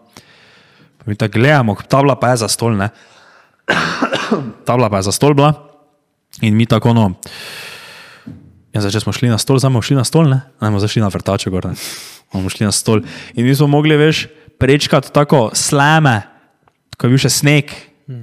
Pa 0.97 1.05
mi 1.05 1.13
tako 1.15 1.37
gledamo, 1.37 1.77
tabla 1.85 2.17
pa 2.17 2.33
je 2.33 2.41
za 2.41 2.49
stol, 2.49 2.73
ne. 2.77 2.89
tabla 4.67 4.89
pa 4.89 5.01
je 5.01 5.09
za 5.09 5.13
stol 5.13 5.37
bila 5.37 5.53
in 6.41 6.57
mi 6.57 6.65
tako 6.65 6.95
no. 6.97 7.13
Ja, 8.71 8.81
zdaj, 8.81 8.95
če 8.95 9.03
smo 9.03 9.13
šli 9.13 9.29
na 9.29 9.37
stol, 9.37 9.59
zdaj 9.59 9.69
bomo 9.69 9.83
šli 9.83 9.99
na 9.99 10.05
stol, 10.07 10.29
ne? 10.31 10.41
Ne 10.57 10.71
bomo 10.71 10.81
zašli 10.81 11.03
na 11.03 11.11
vrtačo 11.11 11.51
gor, 11.53 11.69
ne? 11.69 11.75
Bomo 12.33 12.49
šli 12.49 12.65
na 12.65 12.73
stol. 12.73 13.03
In 13.35 13.45
mi 13.45 13.55
smo 13.55 13.67
mogli, 13.67 13.97
veš, 13.99 14.25
prečkati 14.57 15.11
tako 15.13 15.51
slame, 15.53 16.21
ko 16.97 17.05
je 17.05 17.13
bil 17.13 17.21
še 17.21 17.33
sneg, 17.33 17.73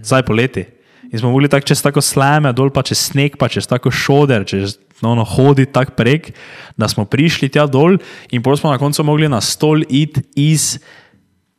zdaj 0.03 0.25
poleti. 0.25 0.65
In 1.13 1.19
smo 1.19 1.31
mogli 1.33 1.49
tako 1.49 1.67
čez 1.67 1.81
tako 1.83 2.03
slame, 2.05 2.53
dol 2.53 2.69
pa 2.71 2.83
čez 2.85 3.01
sneg, 3.11 3.39
pa 3.41 3.49
čez 3.49 3.67
tako 3.67 3.91
šoder, 3.91 4.45
čez 4.45 4.77
no, 5.01 5.15
no, 5.15 5.25
hoditi 5.25 5.73
tako 5.73 5.97
prek, 5.97 6.33
da 6.77 6.89
smo 6.89 7.07
prišli 7.09 7.49
tja 7.49 7.67
dol 7.67 7.97
in 8.31 8.43
potem 8.43 8.61
smo 8.61 8.73
na 8.75 8.81
koncu 8.81 9.05
mogli 9.05 9.29
na 9.29 9.41
stol 9.41 9.87
iti 9.89 10.23
iz 10.37 10.77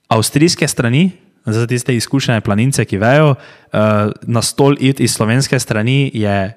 avstrijske 0.09 0.67
strani, 0.67 1.11
za 1.45 1.67
tiste 1.67 1.95
izkušene 1.95 2.41
planince, 2.41 2.85
ki 2.85 2.99
vejo, 3.01 3.33
uh, 3.33 4.11
na 4.21 4.41
stol 4.41 4.75
iti 4.79 5.03
iz 5.03 5.15
slovenske 5.15 5.59
strani 5.59 6.11
je, 6.13 6.53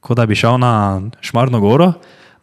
kot 0.00 0.16
da 0.16 0.26
bi 0.26 0.38
šel 0.38 0.58
na 0.62 1.00
Šmarno 1.20 1.60
goro, 1.60 1.92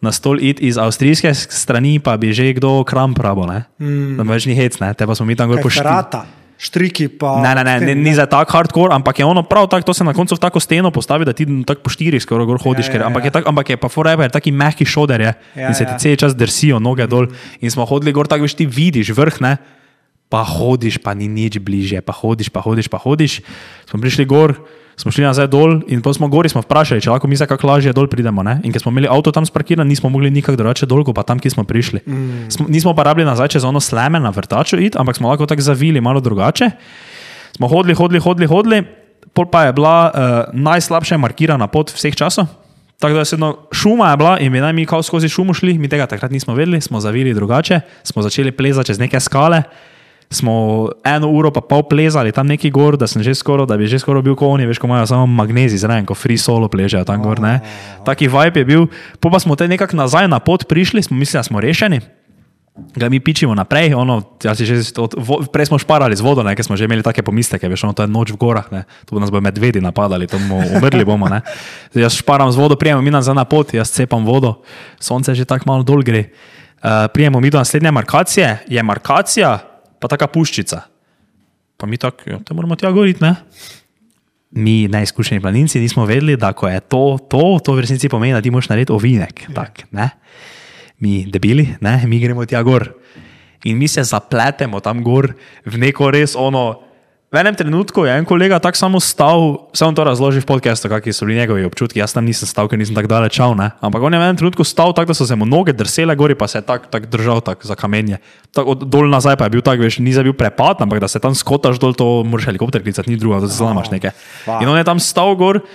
na 0.00 0.12
stol 0.12 0.40
iti 0.40 0.66
iz 0.68 0.78
avstrijske 0.78 1.34
strani, 1.34 1.98
pa 2.00 2.16
bi 2.16 2.32
že 2.32 2.52
kdo 2.52 2.84
kramp 2.84 3.18
rabo, 3.18 3.46
ne? 3.46 3.64
Mm. 3.80 4.20
Več 4.28 4.46
ni 4.46 4.56
hec, 4.58 4.76
ne? 4.80 4.92
Te 4.94 5.06
pa 5.06 5.14
smo 5.14 5.26
mi 5.26 5.36
tam 5.36 5.48
gor 5.48 5.62
pošteni. 5.62 5.88
Rata, 5.88 6.26
štriki 6.56 7.08
pa. 7.20 7.36
Ne, 7.44 7.52
ne, 7.54 7.62
ne, 7.64 7.74
ne, 7.80 7.94
ni 7.94 8.12
za 8.16 8.24
tak 8.26 8.48
hardcore, 8.48 8.94
ampak 8.96 9.20
je 9.20 9.24
ono 9.28 9.44
prav 9.44 9.68
tako, 9.68 9.92
to 9.92 9.94
se 9.94 10.04
na 10.04 10.16
koncu 10.16 10.34
v 10.34 10.40
tako 10.40 10.60
steno 10.60 10.90
postavi, 10.90 11.28
da 11.28 11.36
ti 11.36 11.44
tako 11.44 11.84
po 11.84 11.92
štirih 11.92 12.22
skoraj 12.22 12.48
gor 12.48 12.60
hodiš, 12.62 12.88
Ja, 12.88 12.88
ja, 12.88 12.92
ker, 12.92 13.06
ampak, 13.06 13.22
ja. 13.22 13.26
je 13.28 13.32
tak, 13.32 13.44
ampak 13.46 13.66
je 13.70 13.76
pa 13.76 13.88
forever, 13.92 14.30
taki 14.32 14.52
mehki 14.52 14.88
šoder 14.88 15.20
je 15.20 15.32
Ja, 15.54 15.68
in 15.68 15.74
se 15.74 15.84
ti 15.84 15.92
ja. 15.92 15.98
cel 15.98 16.16
čas 16.16 16.36
drsijo 16.36 16.80
noge 16.80 17.06
dol 17.06 17.28
in 17.60 17.70
smo 17.70 17.84
hodili 17.84 18.12
gor, 18.12 18.28
tako 18.28 18.48
veš 18.48 18.56
ti 18.56 18.66
vidiš 18.66 19.12
vrh, 19.12 19.40
ne, 19.44 19.56
pa 20.32 20.42
hodiš, 20.42 20.98
pa 20.98 21.14
ni 21.14 21.28
nič 21.28 21.60
bliže, 21.60 22.00
pa 22.00 22.16
hodiš, 22.16 22.48
pa 22.50 22.64
hodiš, 22.64 22.88
pa 22.88 22.98
hodiš. 22.98 23.40
Smo 23.86 24.00
prišli 24.00 24.24
gor, 24.26 24.56
smo 24.96 25.12
šli 25.12 25.24
nazaj 25.24 25.46
dol 25.52 25.80
in 25.92 26.00
pa 26.02 26.12
smo 26.16 26.28
gori, 26.32 26.48
smo 26.48 26.62
vprašali, 26.64 27.02
če 27.04 27.12
lahko 27.12 27.28
mi 27.28 27.36
za 27.36 27.46
kako 27.46 27.68
lažje 27.68 27.92
dol 27.92 28.08
pridemo. 28.08 28.42
Ne? 28.42 28.58
In 28.64 28.72
ker 28.72 28.80
smo 28.80 28.90
imeli 28.94 29.10
avto 29.12 29.32
tam 29.32 29.44
sparkiran, 29.46 29.86
nismo 29.86 30.08
mogli 30.08 30.32
nikak 30.32 30.56
drugače 30.56 30.88
dol, 30.88 31.04
pa 31.12 31.22
tam, 31.22 31.38
ki 31.38 31.52
smo 31.52 31.64
prišli. 31.68 32.00
Mm. 32.06 32.48
Smo, 32.50 32.68
nismo 32.72 32.94
pa 32.96 33.04
rabili 33.10 33.28
nazaj 33.28 33.56
čez 33.56 33.64
ono 33.64 33.80
sleme 33.80 34.20
na 34.20 34.32
vrtaču 34.32 34.80
iti, 34.80 34.96
ampak 34.98 35.16
smo 35.16 35.28
lahko 35.28 35.46
tako 35.46 35.60
zavili 35.60 36.00
malo 36.00 36.20
drugače. 36.20 36.70
Smo 37.56 37.68
hodili, 37.68 37.94
hodili, 37.94 38.20
hodili, 38.20 38.48
hodili, 38.48 38.84
pol 39.36 39.48
pa 39.52 39.68
je 39.68 39.76
bila 39.76 39.96
uh, 40.08 40.20
najslabše 40.56 41.20
markirana 41.20 41.68
pot 41.68 41.92
vseh 41.92 42.16
časov. 42.16 42.48
Tako 42.96 43.12
da 43.12 43.20
je 43.20 43.28
sedno 43.28 43.68
šuma 43.72 44.10
je 44.10 44.16
bila 44.16 44.38
in 44.40 44.52
bi 44.52 44.60
naj 44.60 44.72
mi 44.72 44.86
kao 44.86 45.02
skozi 45.02 45.28
šumo 45.28 45.54
šli, 45.54 45.76
mi 45.78 45.88
tega 45.88 46.06
takrat 46.06 46.30
nismo 46.30 46.54
vedeli, 46.54 46.80
smo 46.80 47.00
zavili 47.00 47.34
drugače, 47.34 47.80
smo 48.02 48.22
začeli 48.22 48.52
plezati 48.52 48.86
čez 48.86 48.98
neke 48.98 49.20
skale, 49.20 49.62
smo 50.30 50.88
eno 51.04 51.30
uro 51.30 51.52
pa 51.54 51.60
pol 51.60 51.84
plezali 51.86 52.32
tam 52.32 52.46
neki 52.46 52.70
gor, 52.70 52.96
da 52.98 53.06
sem 53.06 53.22
že 53.22 53.34
skoraj, 53.34 53.66
da 53.66 53.76
bi 53.76 53.86
že 53.86 53.98
skoraj 54.02 54.22
bil 54.26 54.34
kot 54.34 54.58
oni, 54.58 54.66
veš, 54.66 54.82
ko 54.82 54.90
imajo 54.90 55.06
samo 55.06 55.26
magnezij 55.26 55.78
zraven, 55.78 56.06
ko 56.06 56.14
free 56.14 56.38
solo 56.38 56.68
pležejo 56.68 57.04
tam 57.06 57.22
gor, 57.22 57.40
ne. 57.40 57.60
Taki 58.04 58.28
vibe 58.28 58.62
je 58.62 58.68
bil, 58.68 58.86
po 59.20 59.30
pa 59.30 59.38
smo 59.38 59.56
te 59.56 59.68
nekako 59.68 59.96
nazaj 59.96 60.28
na 60.28 60.42
pot 60.42 60.66
prišli, 60.68 61.02
smo 61.02 61.16
mislili, 61.16 61.38
da 61.40 61.46
smo 61.46 61.60
rešeni 61.60 62.00
ga 62.96 63.08
mi 63.08 63.20
pičimo 63.20 63.54
naprej. 63.54 63.94
Ono, 63.94 64.22
ja 64.44 64.54
že, 64.54 64.80
od, 64.96 65.14
vo, 65.16 65.40
prej 65.52 65.72
smo 65.72 65.78
šparali 65.78 66.16
z 66.16 66.20
vodo, 66.20 66.44
ne, 66.44 66.52
ker 66.56 66.64
smo 66.64 66.76
že 66.76 66.84
imeli 66.84 67.02
take 67.02 67.24
pomisleke, 67.24 67.68
veš, 67.68 67.88
ono, 67.88 67.96
to 67.96 68.04
je 68.04 68.10
noč 68.10 68.32
v 68.32 68.40
gorah, 68.40 68.68
ne, 68.72 68.84
tu 69.08 69.16
nas 69.20 69.32
bo 69.32 69.40
medvedi 69.40 69.80
napadali, 69.80 70.28
to 70.28 70.36
bomo 70.36 70.60
umrli. 70.76 71.04
Bomo, 71.04 71.28
ne. 71.32 71.40
Zdaj, 71.92 72.02
jaz 72.08 72.20
šparam 72.20 72.52
z 72.52 72.60
vodo, 72.60 72.76
prijemo 72.76 73.00
mi 73.00 73.10
nazaj 73.10 73.36
na 73.36 73.46
pot, 73.48 73.72
jaz 73.72 73.92
cepam 73.92 74.24
vodo, 74.26 74.60
sonce 75.00 75.32
že 75.34 75.48
tako 75.48 75.72
malo 75.72 75.82
dol 75.86 76.04
gre. 76.04 76.28
Uh, 76.76 77.08
prijemo 77.08 77.40
mi 77.40 77.50
do 77.50 77.58
naslednje 77.58 77.90
markacije, 77.90 78.68
je 78.68 78.82
markacija, 78.82 79.58
pa 80.00 80.10
taka 80.12 80.28
puščica. 80.32 80.82
Pa 81.76 81.86
mi 81.86 81.98
tako, 82.00 82.30
ja, 82.30 82.38
te 82.40 82.54
moramo 82.56 82.76
tja 82.76 82.90
goriti, 82.94 83.24
ne? 83.24 83.34
Mi, 84.56 84.86
neizkušeni 84.88 85.42
planinci, 85.44 85.82
nismo 85.82 86.06
vedeli, 86.08 86.38
da 86.40 86.52
ko 86.56 86.70
je 86.70 86.80
to, 86.80 87.18
to, 87.28 87.58
to 87.64 87.74
v 87.76 87.84
resnici 87.84 88.08
pomeni, 88.08 88.32
da 88.32 88.40
ti 88.40 88.52
moraš 88.54 88.70
narediti 88.70 88.94
ovinek. 88.94 89.48
Tak, 89.52 89.84
ne? 89.92 90.10
mi 90.98 91.26
debeli, 91.28 91.76
ne? 91.80 92.02
mi 92.06 92.20
gremo 92.20 92.46
tja 92.46 92.62
gor. 92.62 92.88
In 93.64 93.78
mi 93.78 93.88
se 93.88 94.04
zapletemo 94.04 94.80
tam 94.80 95.02
gor 95.04 95.32
v 95.64 95.78
neko 95.80 96.10
res 96.14 96.36
ono. 96.38 96.85
V 97.26 97.42
enem 97.42 97.58
trenutku 97.58 98.06
je 98.06 98.14
en 98.14 98.22
kolega 98.22 98.62
tako 98.62 98.78
samo 98.78 98.98
stal, 99.02 99.66
on 99.74 99.94
to 99.98 100.02
razloži 100.06 100.38
v 100.38 100.46
podkastu, 100.46 100.86
kakšni 100.86 101.10
so 101.10 101.26
bili 101.26 101.42
njegovi 101.42 101.66
občutki. 101.66 101.98
Jaz 101.98 102.14
tam 102.14 102.22
nisem 102.22 102.46
stal, 102.46 102.70
ker 102.70 102.78
nisem 102.78 102.94
tako 102.94 103.10
daleč 103.10 103.34
šel. 103.34 103.58
ne. 103.58 103.74
Ampak 103.82 103.98
on 103.98 104.14
je 104.14 104.20
v 104.22 104.26
enem 104.30 104.38
trenutku 104.38 104.62
stal 104.62 104.94
tako, 104.94 105.10
da 105.10 105.18
so 105.18 105.26
se 105.26 105.34
mu 105.34 105.42
noge 105.42 105.74
drsele 105.74 106.14
gori, 106.14 106.38
pa 106.38 106.46
se 106.46 106.62
je 106.62 106.62
tako 106.62 106.86
tak 106.86 107.10
držal 107.10 107.42
tak 107.42 107.66
za 107.66 107.74
kamenje. 107.74 108.22
Tak, 108.54 108.62
od 108.62 108.86
dol 108.86 109.10
nazaj 109.10 109.34
pa 109.42 109.50
je 109.50 109.58
bil 109.58 109.62
tak, 109.66 109.82
veš, 109.82 109.98
ni 109.98 110.14
za 110.14 110.22
bil 110.22 110.38
prepad, 110.38 110.78
ampak 110.86 111.02
da 111.02 111.10
se 111.10 111.18
tam 111.18 111.34
skotaš 111.34 111.82
dol, 111.82 111.98
to 111.98 112.22
moraš 112.22 112.46
helikopter 112.46 112.78
klicati, 112.78 113.10
ni 113.10 113.18
druga, 113.18 113.42
da 113.42 113.50
se 113.50 113.58
zlamaš 113.58 113.90
nekaj. 113.90 114.14
In 114.62 114.70
on 114.70 114.78
je 114.78 114.86
tam 114.86 115.02
stal 115.02 115.34
gor, 115.34 115.66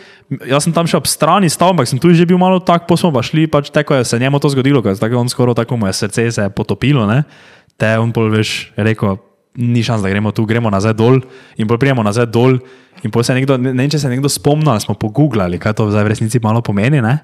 jaz 0.47 0.63
sem 0.63 0.71
tam 0.71 0.87
še 0.87 1.03
ob 1.03 1.09
strani 1.11 1.51
stal, 1.51 1.75
ampak 1.75 1.83
sem 1.83 1.99
tu 1.99 2.15
že 2.15 2.23
bil 2.23 2.39
malo 2.39 2.63
tak, 2.63 2.87
pa 2.87 2.95
smo 2.95 3.11
pa 3.11 3.19
šli, 3.19 3.51
pač 3.51 3.75
tako 3.75 3.99
je 3.99 4.07
se 4.07 4.15
njemu 4.15 4.39
to 4.39 4.55
zgodilo, 4.55 4.79
ker 4.79 4.95
tako 4.95 5.19
on 5.19 5.27
skoraj 5.27 5.59
tako 5.67 5.75
mu 5.75 5.91
je 5.91 5.99
srce 5.99 6.31
se 6.31 6.47
je 6.47 6.49
potopilo, 6.49 7.03
ne. 7.03 7.27
Te 7.75 7.99
on 7.99 8.15
pol 8.15 8.31
veš, 8.31 8.71
je 8.79 8.87
rekel, 8.87 9.19
ni 9.55 9.83
šans, 9.83 10.03
da 10.03 10.09
gremo 10.09 10.31
tu, 10.31 10.45
gremo 10.45 10.69
nazaj 10.71 10.93
dol 10.93 11.19
in 11.57 11.67
pol 11.67 11.79
prijemo 11.79 12.03
nazaj 12.03 12.29
dol. 12.31 12.59
In 13.01 13.11
pol 13.11 13.23
se 13.25 13.33
nekdo, 13.33 13.57
ne, 13.57 13.71
vem, 13.73 13.89
če 13.89 13.97
se 13.97 14.05
je 14.05 14.13
nekdo 14.13 14.29
spomnil, 14.29 14.77
smo 14.83 14.93
pogooglali, 14.99 15.57
kaj 15.61 15.73
to 15.79 15.87
zdaj 15.89 16.05
v 16.05 16.11
resnici 16.13 16.41
malo 16.43 16.61
pomeni. 16.61 17.01
Ne? 17.01 17.15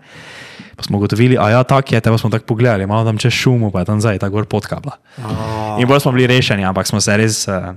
Pa 0.78 0.86
smo 0.86 0.98
ugotovili, 0.98 1.38
a 1.38 1.52
ja, 1.54 1.62
tako 1.68 1.94
je, 1.94 2.02
te 2.02 2.10
pa 2.10 2.18
smo 2.18 2.32
tako 2.34 2.50
pogledali, 2.54 2.88
malo 2.90 3.06
tam 3.06 3.20
čez 3.22 3.34
šumu, 3.34 3.70
pa 3.74 3.84
je 3.84 3.90
tam 3.92 4.02
zdaj, 4.02 4.18
tako 4.24 4.40
gor 4.40 4.48
podkabla. 4.50 4.98
In 5.78 5.90
bolj 5.90 6.02
smo 6.06 6.16
bili 6.16 6.28
rešeni, 6.30 6.66
ampak 6.66 6.90
smo 6.90 7.02
se 7.02 7.18
res, 7.18 7.44
uh, 7.50 7.76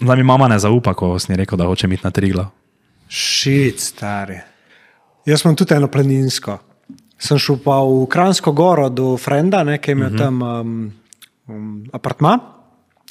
da 0.00 0.16
mi 0.16 0.26
mama 0.26 0.48
ne 0.48 0.58
zaupa, 0.60 0.92
ko 0.96 1.16
sem 1.20 1.36
rekel, 1.40 1.56
da 1.60 1.68
hoče 1.68 1.88
iti 1.88 2.04
na 2.04 2.12
triglo. 2.12 2.44
Šit, 3.08 3.80
stari. 3.80 4.36
Jaz 5.28 5.44
sem 5.44 5.56
tudi 5.56 5.76
eno 5.76 5.88
planinsko. 5.88 6.58
Sem 7.18 7.40
šel 7.40 7.58
pa 7.64 7.80
v 7.82 8.04
Kransko 8.08 8.52
goro 8.52 8.88
do 8.92 9.16
Frenda, 9.16 9.64
ne, 9.64 9.80
ki 9.80 9.90
je 9.90 9.96
imel 9.96 10.12
uh 10.12 10.14
-huh. 10.14 10.18
tam 10.18 10.42
um, 10.42 10.92
um, 11.48 11.84
apartma. 11.92 12.57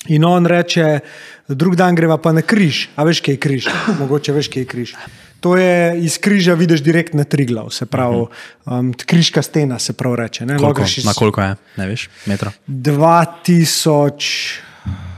In 0.06 0.26
on 0.26 0.46
reče, 0.46 1.00
drug 1.48 1.76
dan 1.76 1.96
greva 1.96 2.18
pa 2.18 2.32
na 2.32 2.42
križ. 2.42 2.90
A 2.96 3.04
veš, 3.04 3.22
kaj 3.22 3.34
je 3.34 3.40
križ? 3.40 3.68
Mogoče 4.00 4.34
veš, 4.34 4.48
kaj 4.54 4.62
je 4.62 4.66
križ. 4.66 4.94
To 5.40 5.58
je 5.58 6.00
iz 6.02 6.18
križa, 6.18 6.54
vidiš 6.54 6.82
direkt 6.82 7.14
na 7.14 7.24
Triglav, 7.24 7.70
se 7.70 7.86
pravi, 7.86 8.26
um, 8.66 8.94
križka 8.94 9.42
stena 9.42 9.80
se 9.80 9.94
prav 9.94 10.16
reče. 10.16 10.46
Ne, 10.46 10.58
Koliko, 10.58 10.82
iz 10.82 11.06
na 11.06 11.14
koliko 11.14 11.42
je, 11.42 11.56
ne 11.78 11.88
veš, 11.88 12.10
metra. 12.26 12.52
2000, 12.68 14.60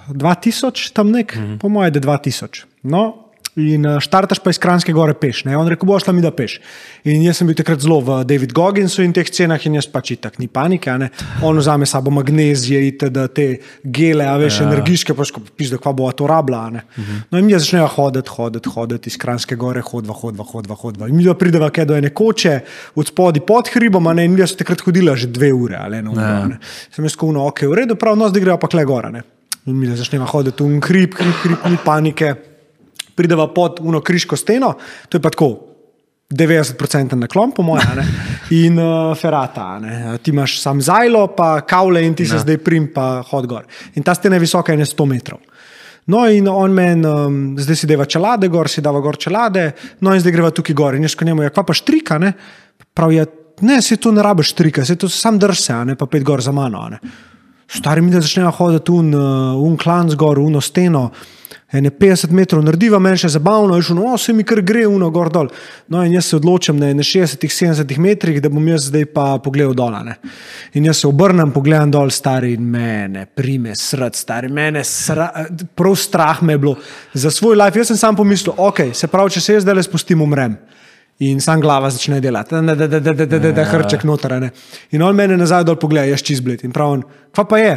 2000 0.07 0.93
tam 0.93 1.11
nek, 1.11 1.36
mm 1.36 1.39
-hmm. 1.39 1.59
po 1.59 1.69
mojem, 1.69 1.93
da 1.93 1.99
2000. 1.99 2.63
No, 2.84 3.28
in 3.60 3.86
uh, 3.86 3.99
štartaš 4.03 4.39
pa 4.43 4.53
iz 4.53 4.60
Kranske 4.62 4.93
gore 4.95 5.14
peš. 5.14 5.43
Ne? 5.45 5.57
On 5.57 5.68
rekel, 5.68 5.88
boš 5.89 6.05
šla 6.05 6.14
mi 6.16 6.24
da 6.24 6.32
peš. 6.36 6.60
In 7.10 7.24
jaz 7.24 7.39
sem 7.39 7.49
bil 7.49 7.57
takrat 7.60 7.82
zelo 7.84 7.99
v 8.05 8.22
David 8.28 8.53
Gogginsu 8.55 9.03
in 9.03 9.14
teh 9.16 9.28
cenah 9.28 9.62
in 9.68 9.78
jaz 9.80 9.88
pač 9.91 10.14
itak 10.16 10.39
ni 10.39 10.47
panike. 10.47 10.91
ne. 10.97 11.10
On 11.43 11.57
vzame 11.57 11.86
sabo 11.86 12.12
magnezije, 12.12 12.82
itd., 12.88 13.28
te 13.36 13.47
gele, 13.84 14.26
a 14.28 14.38
veš, 14.38 14.62
ja. 14.62 14.68
energiške, 14.68 15.14
pa 15.14 15.26
ško 15.26 15.41
pizdo, 15.57 15.78
kva 15.78 15.93
bo 15.93 16.12
to 16.12 16.28
rabla. 16.28 16.66
a 16.66 16.70
ne. 16.70 16.82
Mm 16.97 17.03
-hmm. 17.03 17.22
No 17.32 17.39
in 17.39 17.45
mi 17.45 17.53
začnejo 17.53 17.88
hoditi, 17.88 18.30
hoditi, 18.30 18.70
hoditi 18.70 19.10
iz 19.10 19.18
Kranske 19.18 19.55
gore, 19.55 19.82
hodva, 19.82 20.14
hodva, 20.14 20.43
hodva, 20.43 20.76
hodva. 20.76 21.07
In 21.07 21.16
mi 21.16 21.24
dva 21.24 21.34
prideva 21.34 21.70
kaj 21.70 21.86
do 21.86 21.95
ene 21.95 22.10
koče, 22.10 22.60
od 22.95 23.07
spodi 23.07 23.39
pod 23.39 23.70
hribom, 23.74 24.03
ne, 24.16 24.26
in 24.26 24.34
mi 24.34 24.47
so 24.47 24.55
takrat 24.55 24.82
hodila 24.82 25.16
že 25.16 25.28
dve 25.28 25.53
ure, 25.53 25.76
ali 25.76 25.97
eno 25.97 26.12
uro. 26.12 26.22
a 26.22 26.47
ne. 26.47 26.57
Sem 26.91 27.05
jaz 27.05 27.14
skuno, 27.14 27.47
ok, 27.47 27.62
v 27.62 27.74
redu, 27.74 27.95
prav, 27.95 28.18
no 28.18 28.30
zdaj 28.30 28.41
greva 28.41 28.57
pa 28.57 28.68
kle 28.68 28.86
gora. 28.86 29.10
Ne. 29.10 29.22
In 29.66 29.76
mi 29.76 29.88
začnemo 29.88 30.26
hoditi 30.26 30.64
v 30.64 30.80
hrib, 30.82 31.14
hrib, 31.14 31.36
hrib, 31.43 31.66
ni 31.70 31.78
panike. 31.86 32.49
Prideva 33.20 33.49
pod 33.51 33.84
uno 33.84 33.99
križko 33.99 34.39
steno, 34.39 34.78
to 35.09 35.20
je 35.20 35.22
pa 35.22 35.34
tako 35.34 35.57
90% 36.30 37.15
naklon, 37.17 37.51
po 37.51 37.63
mojem, 37.65 37.88
ne. 37.97 38.05
in 38.53 38.78
uh, 38.80 39.17
ferata. 39.17 39.63
a 39.76 39.80
ne. 39.80 40.17
Ti 40.22 40.32
imaš 40.32 40.59
sam 40.61 40.82
zajlo, 40.82 41.28
pa 41.34 41.61
kavle 41.61 42.05
in 42.05 42.13
ti 42.13 42.26
se 42.26 42.38
zdaj 42.39 42.57
prim, 42.63 42.91
pa 42.93 43.24
hod 43.32 43.47
gor. 43.49 43.65
In 43.95 44.05
ta 44.05 44.13
stena 44.15 44.38
je 44.38 44.45
visoka, 44.45 44.74
je 44.74 44.86
100 44.86 45.07
metrov. 45.09 45.39
No, 46.09 46.28
in 46.30 46.47
on 46.47 46.74
meni, 46.74 47.05
um, 47.05 47.39
zdaj 47.57 47.76
si 47.76 47.89
deva 47.89 48.05
čelade, 48.05 48.47
gor 48.49 48.70
si 48.70 48.82
dava 48.82 49.01
gor 49.01 49.17
čelade, 49.17 49.72
no 50.01 50.13
in 50.13 50.22
zdaj 50.22 50.34
greva 50.34 50.53
tukaj 50.53 50.78
gor. 50.78 50.95
In 50.95 51.05
jaz 51.05 51.17
ko 51.17 51.26
njemu, 51.26 51.43
ja, 51.45 51.53
kva 51.53 51.65
pa 51.65 51.74
štrika, 51.74 52.17
ne? 52.22 52.32
Prav 52.93 53.13
je, 53.13 53.26
ne, 53.65 53.82
se 53.82 53.97
tu 53.97 54.13
ne 54.13 54.24
rabiš 54.26 54.53
štrika, 54.53 54.86
se 54.86 54.95
tu 55.01 55.09
sam 55.09 55.38
drse, 55.41 55.74
a 55.74 55.84
ne 55.84 55.97
pa 55.97 56.05
pet 56.05 56.24
gor 56.26 56.41
za 56.45 56.53
mano. 56.53 56.86
ne. 56.89 57.01
Stari 57.70 58.01
mi 58.01 58.11
da 58.11 58.22
začnejo 58.22 58.51
hoditi 58.57 58.91
un, 58.91 59.13
uh, 59.13 59.57
un 59.61 59.78
klan 59.78 60.09
zgor, 60.09 60.39
uno 60.39 60.61
steno 60.61 61.09
ene 61.72 61.91
50 61.91 62.32
metrov 62.34 62.63
narediva, 62.65 62.97
meni 63.01 63.20
še 63.22 63.30
zabavno, 63.36 63.76
je 63.78 63.86
šlo, 63.89 63.99
no, 64.01 64.17
se 64.17 64.34
mi 64.34 64.43
kar 64.47 64.61
gre, 64.65 64.88
uno 64.89 65.11
gor 65.13 65.30
dol. 65.34 65.51
No, 65.93 66.01
in 66.05 66.15
jaz 66.15 66.32
se 66.32 66.38
odločim 66.39 66.80
na 66.82 66.89
60-70 67.05 67.99
metrih, 68.01 68.39
da 68.41 68.49
bom 68.49 68.65
jaz 68.72 68.88
zdaj 68.89 69.05
pa 69.13 69.28
pogledal 69.43 69.76
dol. 69.78 69.99
Ne. 70.07 70.15
In 70.80 70.89
jaz 70.89 71.03
se 71.03 71.07
obrnem, 71.09 71.53
pogledam 71.53 71.91
dol, 71.93 72.09
stari 72.13 72.55
in 72.57 72.65
mene, 72.74 73.28
prime 73.30 73.76
srd, 73.78 74.17
stari 74.17 74.49
mene, 74.49 74.82
sra, 74.86 75.30
prav 75.78 75.97
strah 75.99 76.41
me 76.41 76.57
je 76.57 76.63
bilo 76.65 76.76
za 77.13 77.32
svoj 77.32 77.59
life. 77.61 77.78
Jaz 77.78 77.93
sem 77.93 78.01
sam 78.01 78.17
pomislil, 78.17 78.55
ok, 78.57 78.89
se 78.97 79.09
pravi, 79.11 79.38
če 79.38 79.45
se 79.45 79.59
jaz 79.59 79.67
zdaj 79.67 79.78
le 79.78 79.86
spustim, 79.86 80.26
umrem. 80.26 80.57
In 81.30 81.41
sam 81.43 81.59
glava 81.61 81.89
začne 81.91 82.22
delati, 82.24 82.55
da, 82.55 82.76
da, 82.76 82.88
da, 82.88 82.99
da, 83.03 83.13
da, 83.13 83.26
da, 83.28 83.51
da 83.51 83.63
hrček 83.67 84.05
noter. 84.07 84.38
Ne. 84.39 84.53
In 84.95 85.03
on 85.03 85.17
mene 85.17 85.38
nazaj 85.38 85.67
dol 85.67 85.78
pogleda, 85.78 86.07
jaz 86.07 86.24
čizblit 86.26 86.63
in 86.63 86.74
pravi, 86.74 87.03
kva 87.36 87.45
pa 87.45 87.59
je. 87.59 87.74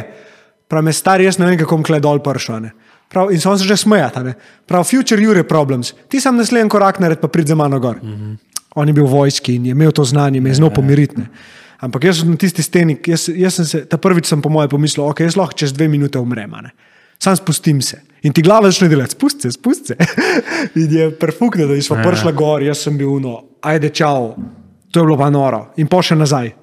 Pravi, 0.71 0.93
stari, 0.95 1.27
jaz 1.27 1.37
ne 1.37 1.49
vem, 1.51 1.59
kako 1.59 1.77
bom 1.77 1.85
kle 1.85 1.99
dol 2.01 2.23
pršel. 2.23 2.71
Prav, 3.13 3.31
in 3.31 3.41
so 3.41 3.57
se 3.57 3.67
že 3.69 3.77
smejati. 3.77 4.33
Prav, 4.65 4.83
future 4.83 5.21
your 5.21 5.43
problems. 5.43 5.93
Ti 6.09 6.21
sam 6.21 6.37
naslednji 6.37 6.69
korak 6.69 6.99
nared, 6.99 7.19
pa 7.21 7.27
prid 7.27 7.47
za 7.47 7.55
mano 7.55 7.79
gor. 7.79 7.99
Mm 8.03 8.09
-hmm. 8.09 8.37
On 8.75 8.87
je 8.87 8.93
bil 8.93 9.05
v 9.05 9.09
vojski 9.09 9.55
in 9.55 9.65
je 9.65 9.71
imel 9.71 9.91
to 9.91 10.03
znanje, 10.03 10.41
me 10.41 10.49
je 10.49 10.55
znal 10.55 10.69
pomiriti. 10.69 11.17
ne. 11.17 11.27
Ampak 11.79 12.03
jaz 12.03 12.19
sem 12.19 12.31
na 12.31 12.37
tisti 12.39 12.63
steni, 12.63 12.97
jaz, 13.07 13.29
jaz 13.29 13.53
sem 13.53 13.65
se, 13.65 13.85
ta 13.85 13.97
prvič 13.97 14.25
sem 14.25 14.41
po 14.41 14.49
mojem 14.49 14.69
pomislil, 14.69 15.03
ok, 15.05 15.19
jaz 15.19 15.35
lahko 15.35 15.53
čez 15.53 15.73
dve 15.73 15.87
minute 15.87 16.19
umrem. 16.19 16.51
ne. 16.63 16.71
Sam 17.19 17.35
spustim 17.35 17.81
se. 17.81 18.01
In 18.23 18.33
ti 18.33 18.41
glava 18.41 18.71
začne 18.71 18.87
delati, 18.87 19.11
spusti 19.11 19.41
se, 19.41 19.51
spusti 19.51 19.85
se. 19.87 19.95
in 20.81 20.93
je 20.93 21.11
perfukno, 21.19 21.67
da 21.67 21.81
smo 21.81 21.95
prišli 22.03 22.33
gor, 22.33 22.63
jaz 22.63 22.77
sem 22.77 22.97
bil 22.97 23.09
uno, 23.09 23.43
ajde, 23.61 23.89
čau, 23.89 24.35
to 24.91 24.99
je 24.99 25.05
bilo 25.05 25.17
pa 25.17 25.29
noro. 25.29 25.73
In 25.77 25.87
pa 25.87 26.01
še 26.01 26.15
nazaj. 26.15 26.53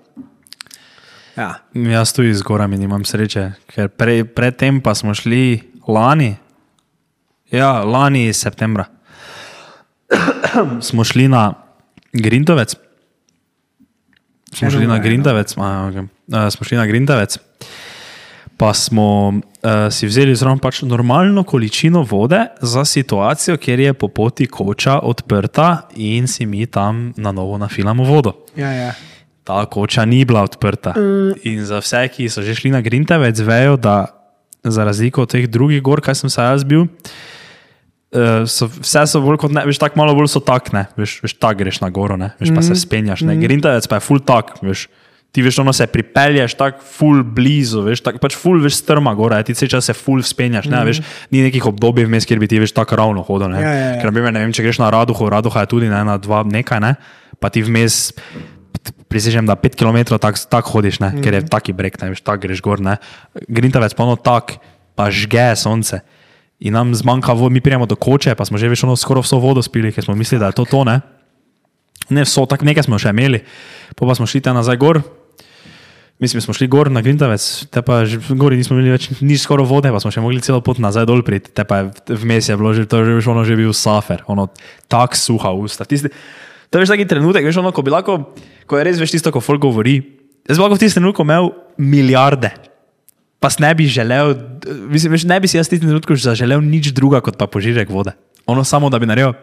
Ja. 1.36 1.54
Jaz 1.74 2.12
tu 2.12 2.24
iz 2.24 2.42
gorami 2.42 2.78
nimam 2.78 3.04
sreče, 3.04 3.52
ker 3.70 3.88
pre, 3.88 4.24
predtem 4.24 4.80
pa 4.80 4.94
smo 4.94 5.14
šli 5.14 5.69
lani, 5.90 6.34
ja, 7.50 7.72
lani 7.84 8.32
septembra, 8.32 8.86
smo 10.88 11.04
šli 11.04 11.28
na 11.28 11.50
Grintovec 12.12 12.74
smo 14.54 14.70
šli 14.70 14.86
na 14.86 14.98
Grindavec, 14.98 15.54
a, 15.56 15.60
okay. 15.60 16.02
uh, 16.02 16.52
smo 16.52 16.64
šli 16.64 16.76
na 16.76 16.86
Grindavec, 16.86 17.38
pa 18.56 18.74
smo 18.74 19.28
uh, 19.28 19.70
si 19.90 20.06
vzeli 20.06 20.34
zraven 20.34 20.58
pač 20.58 20.82
normalno 20.82 21.44
količino 21.44 22.02
vode 22.02 22.40
za 22.60 22.84
situacijo, 22.84 23.56
kjer 23.56 23.80
je 23.80 23.94
po 23.94 24.08
poti 24.08 24.46
koča 24.46 24.98
odprta 24.98 25.88
in 25.96 26.28
si 26.28 26.46
mi 26.46 26.66
tam 26.66 27.12
na 27.16 27.32
novo 27.32 27.58
nafilamo 27.58 28.04
vodo. 28.04 28.32
Ja, 28.56 28.72
ja. 28.72 28.92
Ta 29.44 29.64
koča 29.66 30.04
ni 30.04 30.24
bila 30.24 30.42
odprta. 30.42 30.94
In 31.44 31.64
za 31.64 31.80
vse, 31.80 32.08
ki 32.08 32.28
so 32.28 32.42
že 32.42 32.54
šli 32.54 32.70
na 32.70 32.80
Grindavec, 32.80 33.40
vejo, 33.40 33.76
da 33.76 34.19
za 34.64 34.84
razliko 34.84 35.22
od 35.22 35.32
teh 35.32 35.48
drugih 35.48 35.82
gor, 35.82 36.02
kaj 36.04 36.14
sem 36.22 36.30
se 36.30 36.40
jaz 36.42 36.64
bil. 36.64 36.86
Uh, 38.10 38.42
so, 38.50 38.66
vse 38.66 39.04
so 39.06 39.20
bolj 39.22 39.38
kot 39.38 39.52
ne, 39.54 39.62
veš, 39.68 39.78
tako 39.78 40.00
malo 40.00 40.16
bolj 40.18 40.32
so 40.32 40.40
takne, 40.42 40.88
veš, 40.98 41.20
veš 41.22 41.36
tako 41.38 41.62
greš 41.62 41.78
na 41.78 41.92
goro, 41.94 42.16
ne, 42.18 42.32
veš, 42.40 42.50
pa 42.56 42.64
se 42.66 42.74
spenjaš, 42.74 43.22
ne, 43.22 43.36
grintavec 43.38 43.86
pa 43.86 44.00
je 44.00 44.02
full 44.02 44.18
tak, 44.26 44.56
veš, 44.66 44.88
ti 45.30 45.44
veš, 45.46 45.60
ono 45.62 45.70
se 45.70 45.86
pripelješ 45.86 46.56
tako 46.58 46.82
full 46.82 47.22
blizu, 47.22 47.84
veš, 47.86 48.02
tako 48.02 48.18
pač 48.18 48.34
full 48.34 48.58
veš 48.64 48.80
strma 48.82 49.14
gora, 49.14 49.38
ja, 49.38 49.46
ti 49.46 49.54
se 49.54 49.68
čas 49.70 49.86
se 49.86 49.94
full 49.94 50.26
spenjaš, 50.26 50.66
ne, 50.72 50.82
veš, 50.88 51.04
ni 51.30 51.44
nekih 51.46 51.70
obdobij 51.70 52.08
vmes, 52.10 52.26
kjer 52.26 52.42
bi 52.42 52.50
ti 52.50 52.58
veš 52.58 52.74
tako 52.74 52.98
ravno 52.98 53.22
hodil, 53.22 53.46
ne, 53.54 53.62
Ja, 53.62 53.70
ja, 53.70 53.86
ja. 53.92 53.96
ker 54.02 54.10
na 54.10 54.16
primer, 54.18 54.34
ne 54.34 54.42
vem, 54.42 54.58
če 54.58 54.66
greš 54.66 54.82
na 54.82 54.90
Raduhu, 54.90 55.30
Raduha 55.30 55.62
je 55.62 55.70
tudi 55.70 55.92
ne, 55.92 56.02
na 56.02 56.18
dva 56.18 56.42
nekaj, 56.42 56.82
ne, 56.82 56.96
pa 57.38 57.46
ti 57.54 57.62
vmes 57.62 58.10
prisežem, 59.10 59.46
da 59.46 59.58
5 59.58 59.74
km 59.74 60.16
tako 60.22 60.38
tak 60.50 60.70
hodiš, 60.70 61.00
ne, 61.02 61.10
ker 61.18 61.34
je 61.34 61.42
taki 61.50 61.74
breg, 61.76 61.98
ne, 62.02 62.12
veš, 62.14 62.22
tako 62.22 62.46
greš 62.46 62.62
gor, 62.62 62.82
ne, 62.82 62.96
grintavec 63.50 63.94
pa 63.94 64.06
ono 64.06 64.16
tak, 64.16 64.58
pa 64.94 65.10
žge 65.10 65.52
sonce. 65.58 66.02
In 66.60 66.76
nam 66.76 66.92
zmanjka 66.94 67.32
vode, 67.32 67.56
mi 67.56 67.64
prijemo 67.64 67.88
do 67.88 67.96
koče, 67.96 68.36
pa 68.36 68.44
smo 68.44 68.60
že 68.60 68.68
veš, 68.68 68.84
ono 68.84 68.96
skoraj 68.96 69.24
vso 69.24 69.40
vodo 69.40 69.64
spili, 69.64 69.92
ker 69.92 70.04
smo 70.04 70.14
mislili, 70.14 70.40
da 70.44 70.52
je 70.52 70.60
to 70.60 70.68
to, 70.68 70.84
ne. 70.84 71.00
Ne 72.10 72.26
vso, 72.26 72.44
tako 72.46 72.66
nekaj 72.68 72.86
smo 72.86 72.98
še 73.00 73.14
imeli, 73.14 73.42
pa, 73.96 74.04
pa 74.04 74.14
smo 74.18 74.28
šli 74.28 74.42
tam 74.44 74.58
nazaj 74.58 74.78
gor. 74.78 75.02
Mislim, 76.20 76.42
smo 76.44 76.52
šli 76.52 76.68
gor 76.68 76.90
na 76.92 77.00
Grintavec, 77.00 77.40
te 77.72 77.80
pa 77.80 78.04
že 78.04 78.18
gori 78.36 78.58
nismo 78.60 78.76
imeli 78.76 78.92
več 78.92 79.06
nič 79.24 79.40
skoraj 79.40 79.64
vode, 79.64 79.88
pa 79.88 80.02
smo 80.04 80.12
še 80.12 80.20
mogli 80.20 80.42
celo 80.44 80.60
pot 80.60 80.76
nazaj 80.76 81.06
dol 81.08 81.24
priti, 81.24 81.48
te 81.48 81.64
pa 81.64 81.78
je 81.80 82.18
vmes 82.20 82.44
je 82.44 82.56
bilo 82.60 82.74
že, 82.76 82.84
to 82.84 83.00
je 83.00 83.24
že, 83.24 83.30
ono 83.32 83.40
že 83.40 83.56
bil 83.56 83.72
safer, 83.72 84.20
ono 84.28 84.50
tako 84.84 85.16
suha 85.16 85.54
usta. 85.56 85.88
Tisti, 85.88 86.12
to 86.70 86.78
je 86.78 86.86
taki 86.86 87.06
trenutek, 87.06 87.44
veš, 87.44 87.60
ono, 87.62 87.74
ko 87.74 87.82
bi 87.82 87.92
lahko, 87.92 88.16
ko 88.66 88.78
je 88.78 88.86
res 88.86 88.98
veš 89.02 89.18
tisto, 89.18 89.34
ko 89.34 89.42
folk 89.42 89.62
govori. 89.62 90.00
Jaz 90.48 90.56
bi 90.58 90.64
lahko 90.64 90.78
v 90.78 90.82
tistem 90.82 91.02
trenutku 91.02 91.26
imel 91.26 91.52
milijarde, 91.78 92.52
pa 93.42 93.50
ne 93.58 93.74
bi 93.74 93.90
želel, 93.90 94.34
mislim, 94.88 95.18
veš, 95.18 95.26
ne 95.26 95.40
bi 95.42 95.50
si 95.50 95.58
jaz 95.58 95.68
v 95.68 95.76
tistem 95.76 95.90
trenutku 95.90 96.16
zaželel 96.16 96.62
nič 96.62 96.94
druga 96.96 97.22
kot 97.24 97.38
pa 97.40 97.50
požirek 97.50 97.90
vode. 97.90 98.14
Ono 98.46 98.64
samo, 98.64 98.90
da 98.90 98.98
bi 98.98 99.06
naredil 99.06 99.34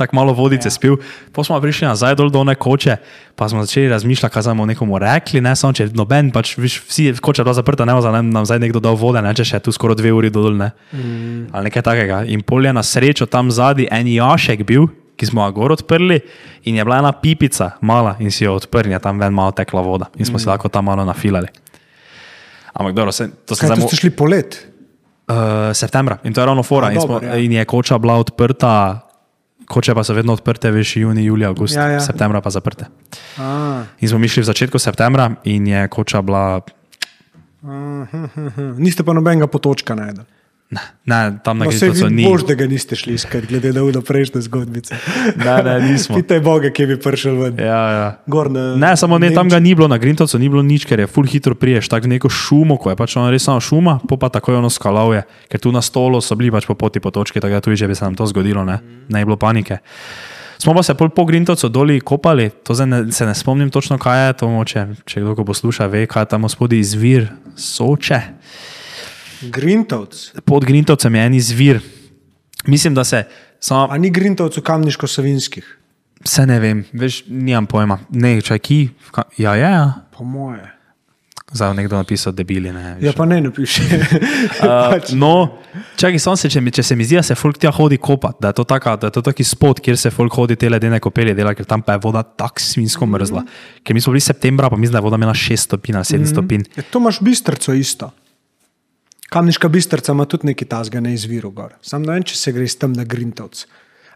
tako 0.00 0.16
malo 0.16 0.32
vodice 0.32 0.68
ja. 0.68 0.70
spil. 0.70 0.96
Pa 1.32 1.44
smo 1.44 1.60
prišli 1.60 1.88
nazaj 1.88 2.16
dol 2.16 2.30
do 2.32 2.40
one 2.40 2.54
koče, 2.54 2.96
pa 3.36 3.48
smo 3.48 3.60
začeli 3.64 3.92
razmišljati, 3.92 4.32
kaj 4.32 4.48
bomo 4.48 4.66
nekomu 4.66 4.98
rekli, 4.98 5.42
ne 5.44 5.52
samo 5.56 5.76
če 5.76 5.90
noben, 5.92 6.32
pač 6.32 6.56
viš, 6.56 6.80
vsi 6.88 7.12
koče 7.20 7.44
bila 7.44 7.54
zaprta, 7.54 7.84
ne 7.84 7.98
za 8.00 8.12
nam 8.14 8.30
nam 8.32 8.48
zdaj 8.48 8.62
nekdo 8.64 8.80
dal 8.80 8.96
vode, 8.96 9.20
ne 9.22 9.34
če 9.36 9.44
še 9.44 9.60
je 9.60 9.66
tu 9.68 9.76
skoraj 9.76 10.00
dve 10.00 10.12
uri 10.16 10.32
dol, 10.32 10.56
ne. 10.56 10.72
Mm. 10.92 11.50
Ali 11.52 11.68
nekaj 11.68 11.84
takega. 11.84 12.22
In 12.32 12.40
pol 12.46 12.64
je 12.64 12.72
na 12.72 12.84
srečo 12.86 13.28
tam 13.28 13.52
zadnji 13.52 13.90
en 13.92 14.08
jašek 14.08 14.64
bil, 14.64 14.88
ki 15.20 15.28
smo 15.28 15.44
ga 15.44 15.52
gor 15.52 15.74
odprli 15.76 16.16
in 16.64 16.80
je 16.80 16.84
bila 16.84 17.02
ena 17.02 17.12
pipica, 17.12 17.74
mala 17.84 18.16
in 18.24 18.32
si 18.32 18.46
jo 18.46 18.56
odprli, 18.56 18.96
tam 19.04 19.20
ven 19.20 19.36
malo 19.36 19.52
tekla 19.52 19.84
voda 19.84 20.08
in 20.16 20.24
smo 20.24 20.40
mm. 20.40 20.44
si 20.46 20.48
lahko 20.48 20.72
tam 20.72 20.88
malo 20.88 21.04
nafilali. 21.04 21.52
Ampak 22.72 22.94
dobro, 22.94 23.12
se, 23.12 23.28
to 23.44 23.54
se 23.54 23.66
zdaj 23.66 23.82
ste 23.90 23.96
šli 24.00 24.10
polet? 24.16 24.56
Uh, 25.30 25.70
septembra 25.76 26.18
in 26.24 26.34
to 26.34 26.40
je 26.40 26.46
ravno 26.46 26.62
fora. 26.62 26.88
A, 26.88 26.92
In, 26.92 27.00
smo, 27.00 27.18
dobro, 27.20 27.28
ja. 27.28 27.36
in 27.36 27.52
je 27.52 27.64
koča 27.64 27.98
bila 27.98 28.16
odprta, 28.18 29.00
koče 29.68 29.94
pa 29.94 30.04
so 30.04 30.14
vedno 30.14 30.32
odprte, 30.32 30.70
veš, 30.70 30.96
juni, 30.96 31.24
julij, 31.24 31.46
avgust, 31.46 31.76
Ja, 31.76 31.86
ja. 31.86 32.00
septembra 32.00 32.40
pa 32.40 32.50
zaprte. 32.50 32.88
A, 33.38 33.84
In 34.00 34.08
smo 34.08 34.18
mi 34.18 34.28
šli 34.28 34.42
v 34.42 34.50
začetku 34.50 34.78
septembra 34.78 35.30
in 35.44 35.66
je 35.66 35.88
koča 35.88 36.22
bila, 36.22 36.60
niste 38.78 39.04
pa 39.04 39.12
nobenega 39.12 39.46
potočka 39.46 39.94
najdel. 39.94 40.24
Ne, 40.70 40.80
ne 41.04 41.38
tam 41.44 41.58
na 41.58 41.64
No, 41.64 41.72
se 41.72 41.86
Gritocu 41.88 42.04
vidi, 42.06 42.16
ni. 42.16 42.24
bož, 42.28 42.44
da 42.46 42.54
ga 42.54 42.66
niste 42.66 42.96
šli 42.96 43.14
iskati, 43.14 43.46
glede 43.46 43.72
na 43.72 43.82
udo 43.82 44.02
prejšnje 44.02 44.40
zgodbice. 44.46 44.94
Ne, 45.36 45.62
ne, 45.62 45.74
nismo. 45.90 46.16
Pitaj 46.16 46.40
Boga, 46.40 46.70
kje 46.70 46.86
bi 46.86 46.96
prišel 47.00 47.36
ven. 47.42 47.58
Ja, 47.58 47.82
ja. 47.90 48.06
Gor 48.26 48.50
na, 48.50 48.76
Ne, 48.76 48.96
samo 48.96 49.18
ne, 49.18 49.32
tam 49.34 49.48
ga 49.50 49.58
ni 49.58 49.74
bilo, 49.74 49.88
na 49.88 49.98
Grintovcu 49.98 50.38
ni 50.38 50.48
bilo 50.48 50.62
nič, 50.62 50.86
ker 50.86 51.02
je 51.02 51.06
full 51.10 51.26
hitro 51.26 51.54
priješ, 51.54 51.88
tako 51.90 52.08
neko 52.08 52.28
šumo, 52.30 52.78
ko 52.78 52.90
je 52.90 52.96
pač 52.96 53.16
ono 53.16 53.30
res 53.30 53.44
samo 53.44 53.60
šuma, 53.60 53.98
po 54.08 54.16
pa 54.16 54.28
takoj 54.30 54.56
ono 54.62 54.70
skalavje, 54.70 55.22
ker 55.50 55.60
tu 55.60 55.72
na 55.74 55.82
stolu 55.82 56.20
so 56.22 56.38
bili 56.38 56.50
pač 56.54 56.66
po 56.70 56.74
poti 56.78 57.00
po 57.00 57.10
točki, 57.10 57.40
tako 57.42 57.58
da 57.58 57.60
tudi, 57.60 57.76
če 57.82 57.88
bi 57.90 57.94
se 57.98 58.04
nam 58.06 58.14
to 58.14 58.26
zgodilo, 58.30 58.64
ne, 58.64 58.78
ne 59.08 59.18
je 59.18 59.26
bilo 59.26 59.36
panike. 59.36 59.82
Smo 60.60 60.74
pa 60.76 60.82
se 60.84 60.94
pol 60.94 61.08
po 61.08 61.24
Grintovcu 61.24 61.68
doli 61.72 62.00
kopali, 62.04 62.50
to 62.62 62.76
ne, 62.86 63.08
se 63.12 63.26
ne 63.26 63.34
spomnim 63.34 63.70
točno, 63.72 63.98
kaj 63.98 64.26
je 64.26 64.32
to, 64.44 64.48
moče, 64.52 64.86
če 65.08 65.20
kdo 65.24 65.32
ko 65.34 65.44
posluša, 65.48 65.86
ve, 65.88 66.04
kaj 66.06 66.22
je 66.22 66.30
tam 66.36 66.44
spodaj 66.48 66.78
izvir, 66.78 67.30
soče. 67.56 68.20
Grintovc. 69.42 70.30
Pod 70.44 70.64
Grintovcem 70.64 71.14
je 71.14 71.26
en 71.26 71.34
izvir. 71.34 71.80
Mislim, 72.66 72.94
da 72.94 73.04
se, 73.04 73.24
samo, 73.60 73.88
A 73.90 73.98
ni 73.98 74.10
Grintovc 74.10 74.56
v 74.56 74.62
Kamniško-Savinskih? 74.62 75.64
se 76.24 76.46
ne 76.46 76.60
vem, 76.60 76.84
veš, 76.92 77.24
nimam 77.28 77.66
pojma. 77.66 77.98
Ne, 78.12 78.40
če 78.44 78.58
ki, 78.58 78.80
ja, 79.40 79.56
ja, 79.56 79.70
ja. 79.70 79.86
Po 80.12 80.24
moje. 80.24 80.66
Zdaj 81.50 81.74
nekdo 81.74 81.98
napisal 81.98 82.30
debili, 82.32 82.70
ne. 82.70 82.94
veš. 82.94 83.04
Ja, 83.08 83.12
pa 83.16 83.24
ne 83.26 83.40
napiše. 83.40 83.82
Uh, 84.60 84.92
no, 85.16 85.58
čakaj, 85.96 86.18
se, 86.20 86.48
če, 86.52 86.60
mi- 86.60 86.70
če 86.70 86.82
se 86.84 86.96
mi 86.96 87.04
zdi, 87.04 87.16
da 87.16 87.22
se 87.24 87.34
folk 87.34 87.58
tja 87.58 87.72
hodi 87.72 87.96
kopat, 87.98 88.36
da 88.40 88.52
je 88.52 88.58
to, 88.60 88.64
taka, 88.68 88.94
da 89.00 89.08
je 89.08 89.16
to 89.16 89.22
taki 89.24 89.44
spot, 89.44 89.80
kjer 89.80 89.96
se 89.98 90.10
folk 90.12 90.32
hodi 90.36 90.56
te 90.56 90.68
ledene 90.70 91.00
kopelje 91.00 91.34
dela, 91.34 91.54
ker 91.56 91.64
tam 91.66 91.82
pa 91.82 91.96
je 91.96 92.02
voda 92.04 92.22
tako 92.22 92.60
svinsko 92.62 93.06
mrzla. 93.08 93.42
Ker 93.82 93.96
mi 93.96 94.02
smo 94.04 94.12
bili 94.14 94.20
septembra, 94.22 94.70
pa 94.70 94.76
mislim, 94.76 94.92
da 94.94 95.00
je 95.00 95.06
voda 95.08 95.18
imela 95.18 95.34
6 95.34 95.66
stopinj 95.66 95.96
ali 95.96 96.08
7 96.12 96.28
stopinj. 96.30 96.66
Ja, 96.76 96.84
to 96.92 97.00
imaš 97.02 97.18
bistrco 97.24 97.74
isto. 97.74 98.10
Kamniška 99.30 99.68
bistrca 99.68 100.12
ima 100.12 100.24
tudi 100.24 100.46
neki 100.46 100.64
tasga 100.64 101.00
na 101.00 101.10
izviru 101.10 101.50
gor. 101.50 101.74
Sam 101.82 102.02
ne 102.02 102.12
vem, 102.12 102.22
če 102.22 102.34
se 102.36 102.52
greš 102.52 102.74
tam 102.76 102.92
na 102.92 103.04
Grintovc. 103.04 103.62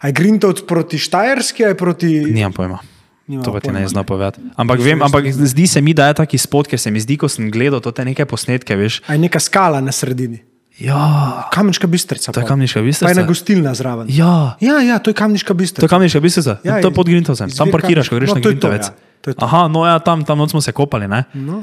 A 0.01 0.07
je 0.07 0.13
Grintovc 0.13 0.65
proti 0.65 0.99
Štajerski 0.99 1.65
ali 1.65 1.75
proti. 1.75 2.09
Nimam 2.27 2.53
pojma. 2.53 2.79
Nimam 3.25 3.45
To 3.45 3.53
pa 3.53 3.61
ti 3.61 3.71
ne 3.71 3.89
znam 3.89 4.05
povedati. 4.05 4.41
Ampak, 4.55 4.81
vem, 4.81 5.01
ampak 5.01 5.25
zdi 5.31 5.67
se 5.67 5.81
mi, 5.81 5.95
da 5.95 6.09
je 6.09 6.15
taki 6.17 6.37
spot, 6.37 6.67
ker 6.67 6.77
se 6.77 6.91
mi 6.91 7.01
zdi, 7.01 7.17
ko 7.17 7.25
sem 7.25 7.47
gledal 7.49 7.81
to 7.81 7.89
te 7.89 8.05
neke 8.05 8.27
posnetke, 8.27 8.77
veš. 8.77 9.01
A 9.07 9.15
je 9.15 9.21
neka 9.21 9.41
skala 9.41 9.81
na 9.81 9.93
sredini. 9.93 10.43
Ja, 10.77 11.47
Kamniška 11.49 11.87
bistrca. 11.87 12.33
To 12.33 12.41
je. 12.41 12.47
Kamniška 12.47 12.83
Bistrica? 12.83 13.07
Pa 13.07 13.11
je 13.11 13.15
ena 13.15 13.25
gostilna 13.25 13.73
zraven. 13.73 14.11
ja. 14.11 14.59
ja, 14.61 14.83
ja, 14.83 14.99
to 14.99 15.09
je 15.09 15.15
Kamniška 15.15 15.49
To 15.49 15.55
bistrca. 15.55 15.81
je 15.81 15.89
kamniška 15.89 16.21
bistrica, 16.21 16.59
Ja, 16.61 16.83
to 16.83 16.91
je 16.91 16.95
pod 16.95 17.07
Grintovcem. 17.07 17.47
Tam 17.49 17.71
parkiraš, 17.71 18.11
ko 18.11 18.19
greš 18.19 18.29
Kamniška. 18.29 18.43
na 18.43 18.55
No, 18.55 18.61
to 18.61 18.61
to, 18.61 18.69
Grintovec. 18.69 18.85
ja. 18.85 18.95
To 19.23 19.31
to. 19.31 19.41
Aha, 19.41 19.69
no 19.69 19.87
ja, 19.87 19.97
tam, 20.01 20.27
tam 20.27 20.35
noč 20.37 20.51
smo 20.51 20.61
se 20.61 20.73
kopali, 20.73 21.07
ne? 21.07 21.25
No. 21.33 21.63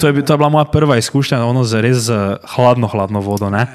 To 0.00 0.08
je, 0.08 0.24
to 0.24 0.32
je 0.32 0.38
bila 0.38 0.48
moja 0.48 0.64
prva 0.64 0.96
izkušnja, 0.96 1.42
ono 1.44 1.64
z 1.68 1.82
res 1.84 2.08
hladno, 2.54 2.88
hladno 2.88 3.20
vodo. 3.20 3.50
Ne? 3.52 3.66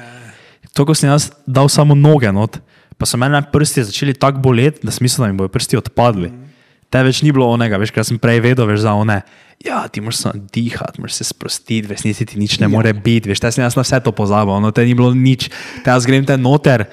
To, 0.74 0.82
ko 0.82 0.94
sem 0.94 1.10
jaz 1.10 1.30
dal 1.46 1.70
samo 1.70 1.94
noge 1.94 2.32
not, 2.34 2.58
pa 2.98 3.06
so 3.06 3.18
meni 3.20 3.38
prsti 3.52 3.86
začeli 3.86 4.14
tako 4.18 4.42
boleti, 4.42 4.82
da 4.82 4.94
sem 4.94 5.06
mislil, 5.06 5.26
da 5.26 5.32
mi 5.32 5.38
bodo 5.38 5.52
prsti 5.54 5.78
odpadli. 5.78 6.32
Te 6.88 7.02
več 7.04 7.20
ni 7.22 7.30
bilo 7.36 7.46
onega, 7.52 7.78
veš, 7.78 7.92
kar 7.92 8.06
sem 8.06 8.18
prej 8.18 8.40
vedel, 8.42 8.66
veš 8.66 8.82
za 8.86 8.94
one. 8.96 9.20
Ja, 9.62 9.82
ti 9.92 10.00
moraš 10.02 10.24
dihati, 10.54 11.02
moraš 11.02 11.20
se 11.20 11.26
sprostiti, 11.28 11.84
v 11.86 11.92
resnici 11.92 12.26
ti 12.26 12.38
nič 12.40 12.56
ne 12.62 12.66
ja. 12.66 12.72
more 12.72 12.94
biti, 12.94 13.28
veš, 13.30 13.42
te 13.44 13.52
sem 13.52 13.62
jaz 13.66 13.76
na 13.76 13.84
vse 13.84 14.00
to 14.02 14.14
pozabil, 14.14 14.56
no, 14.62 14.72
te 14.74 14.86
ni 14.88 14.96
bilo 14.96 15.12
nič, 15.14 15.50
te 15.84 15.92
jaz 15.92 16.08
grem 16.08 16.24
te 16.26 16.38
noter, 16.40 16.86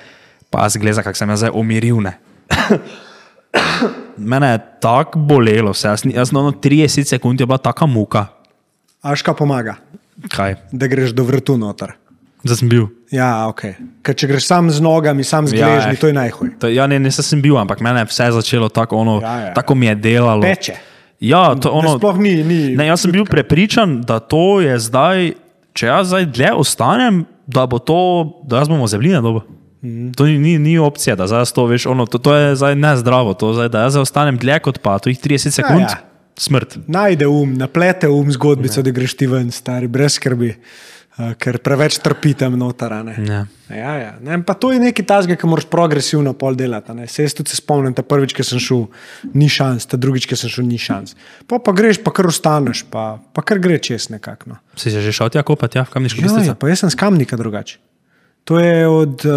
pa 0.51 0.67
jaz 0.67 0.77
gledam, 0.81 1.05
kako 1.05 1.21
sem 1.21 1.31
jaz 1.31 1.45
zdaj 1.45 1.55
umiril, 1.55 2.03
ne. 2.03 2.17
Mene 4.33 4.51
je 4.51 4.63
tako 4.83 5.21
bolelo, 5.29 5.71
vse, 5.71 5.93
jaz, 5.93 6.05
jaz 6.11 6.35
na 6.35 6.43
ono 6.43 6.51
30 6.51 7.15
sekund 7.15 7.39
je 7.39 7.47
bila 7.47 7.61
taka 7.61 7.87
muka. 7.87 8.34
Aška 9.05 9.33
pomaga, 9.33 9.75
Kaj? 10.25 10.55
da 10.71 10.87
greš 10.87 11.13
do 11.13 11.23
vrtu 11.23 11.57
noter. 11.57 11.93
Zdaj 12.41 12.57
sem 12.57 12.69
bil. 12.69 12.87
Ja, 13.09 13.47
ok. 13.47 13.61
Ker 14.01 14.13
če 14.13 14.27
greš 14.27 14.45
sam 14.45 14.69
z 14.69 14.77
nogami, 14.79 15.23
sam 15.23 15.45
z 15.45 15.53
Ja, 15.53 15.65
gležnji, 15.67 15.93
eh. 15.93 15.99
to 15.99 16.07
je 16.07 16.15
najhuj. 16.15 16.49
To, 16.59 16.67
ja, 16.67 16.85
ne, 16.85 16.97
ne 16.97 17.09
sem 17.09 17.37
bil, 17.37 17.53
ampak 17.55 17.79
mene 17.79 18.01
je 18.01 18.09
vse 18.11 18.31
začelo 18.31 18.69
tako, 18.69 18.97
ono, 18.97 19.17
Ja, 19.19 19.33
ja. 19.41 19.53
tako 19.53 19.73
mi 19.73 19.85
je 19.85 19.95
delalo. 19.97 20.41
Peče. 20.41 20.75
Ja, 21.19 21.55
to, 21.55 21.69
Da 21.69 21.71
ono, 21.71 21.95
sploh 21.95 22.17
ni- 22.17 22.43
ni 22.43 22.75
ne, 22.75 22.85
jaz 22.85 23.01
sem 23.01 23.11
bil 23.11 23.25
prepričan, 23.25 24.01
da 24.01 24.19
to 24.19 24.59
je 24.59 24.77
zdaj, 24.79 25.33
če 25.73 25.85
jaz 25.87 26.07
zdaj 26.07 26.25
dlje 26.27 26.51
ostanem, 26.55 27.15
da 27.47 27.65
bo 27.65 27.79
to, 27.79 27.97
da 28.43 28.57
jaz 28.57 28.67
bomo 28.67 28.85
zemljine 28.85 29.21
dobo. 29.21 29.41
Mhm. 29.81 30.11
To 30.11 30.25
ni, 30.25 30.37
ni, 30.37 30.57
ni 30.59 30.77
opcija, 30.77 31.15
da 31.15 31.25
zdaj 31.25 31.45
to 31.47 31.65
veš, 31.65 31.85
ono, 31.87 32.05
to, 32.05 32.17
to 32.17 32.29
je 32.31 32.55
zdaj 32.55 32.75
nezdravo, 32.75 33.33
to 33.33 33.53
zdaj, 33.53 33.69
da 33.69 33.81
jaz 33.81 33.95
ostanem 33.97 34.37
dlje 34.37 34.59
kot 34.59 34.79
pa, 34.79 34.99
to 34.99 35.09
jih 35.09 35.17
30 35.19 35.49
sekund, 35.51 35.81
ja. 35.81 35.89
ja. 35.91 36.14
Smrt. 36.37 36.77
Najde 36.87 37.27
um, 37.27 37.53
naplete 37.57 38.09
um 38.11 38.31
zgodbico, 38.31 38.81
da 38.83 38.91
greš 38.91 39.15
ti 39.17 39.27
ven, 39.27 39.51
stari, 39.51 39.87
brez 39.87 40.17
skrbi, 40.19 40.51
uh, 41.17 41.31
ker 41.39 41.57
preveč 41.63 41.97
trpi 42.03 42.33
tam 42.37 42.57
noter. 42.59 42.93
a 42.93 43.03
ne. 43.03 43.15
Ja. 43.27 43.45
Ja, 43.69 43.93
ja. 43.97 44.11
Ne, 44.21 44.37
pa 44.45 44.53
to 44.53 44.69
je 44.71 44.79
nekaj 44.79 45.05
tasga, 45.09 45.35
ki 45.35 45.47
moraš 45.49 45.65
progresivno 45.71 46.33
pol 46.37 46.53
delati. 46.55 46.93
Se 47.09 47.23
jaz 47.25 47.33
tudi 47.33 47.49
se 47.49 47.57
spomnim, 47.57 47.95
ta 47.97 48.03
prvič, 48.05 48.35
ki 48.37 48.43
sem 48.45 48.59
šel, 48.61 48.83
ni 49.33 49.49
šans, 49.49 49.87
ta 49.89 49.97
drugič, 49.97 50.27
ki 50.29 50.37
sem 50.37 50.51
šel, 50.53 50.67
ni 50.69 50.77
šans. 50.77 51.15
Pa, 51.49 51.57
pa 51.57 51.73
greš, 51.73 51.97
pa 52.05 52.13
kar 52.13 52.29
ostaneš, 52.29 52.83
pa, 52.93 53.17
pa 53.33 53.41
kar 53.41 53.57
gre 53.63 53.79
čez 53.81 54.11
nekako. 54.13 54.53
No. 54.53 54.59
Si 54.77 54.93
že 54.93 55.01
šel 55.11 55.33
tja 55.33 55.41
kopati, 55.41 55.79
ja, 55.81 55.83
v 55.87 55.95
kamniško 55.97 56.21
Ja, 56.21 56.27
bistrico? 56.29 56.51
ja, 56.51 56.55
pa 56.61 56.69
jaz 56.69 56.83
sem 56.85 56.93
z 56.93 56.99
kamnika 56.99 57.39
drugače. 57.41 57.81
To 58.45 58.59
je 58.59 58.87
od, 58.87 59.25
uh, 59.25 59.33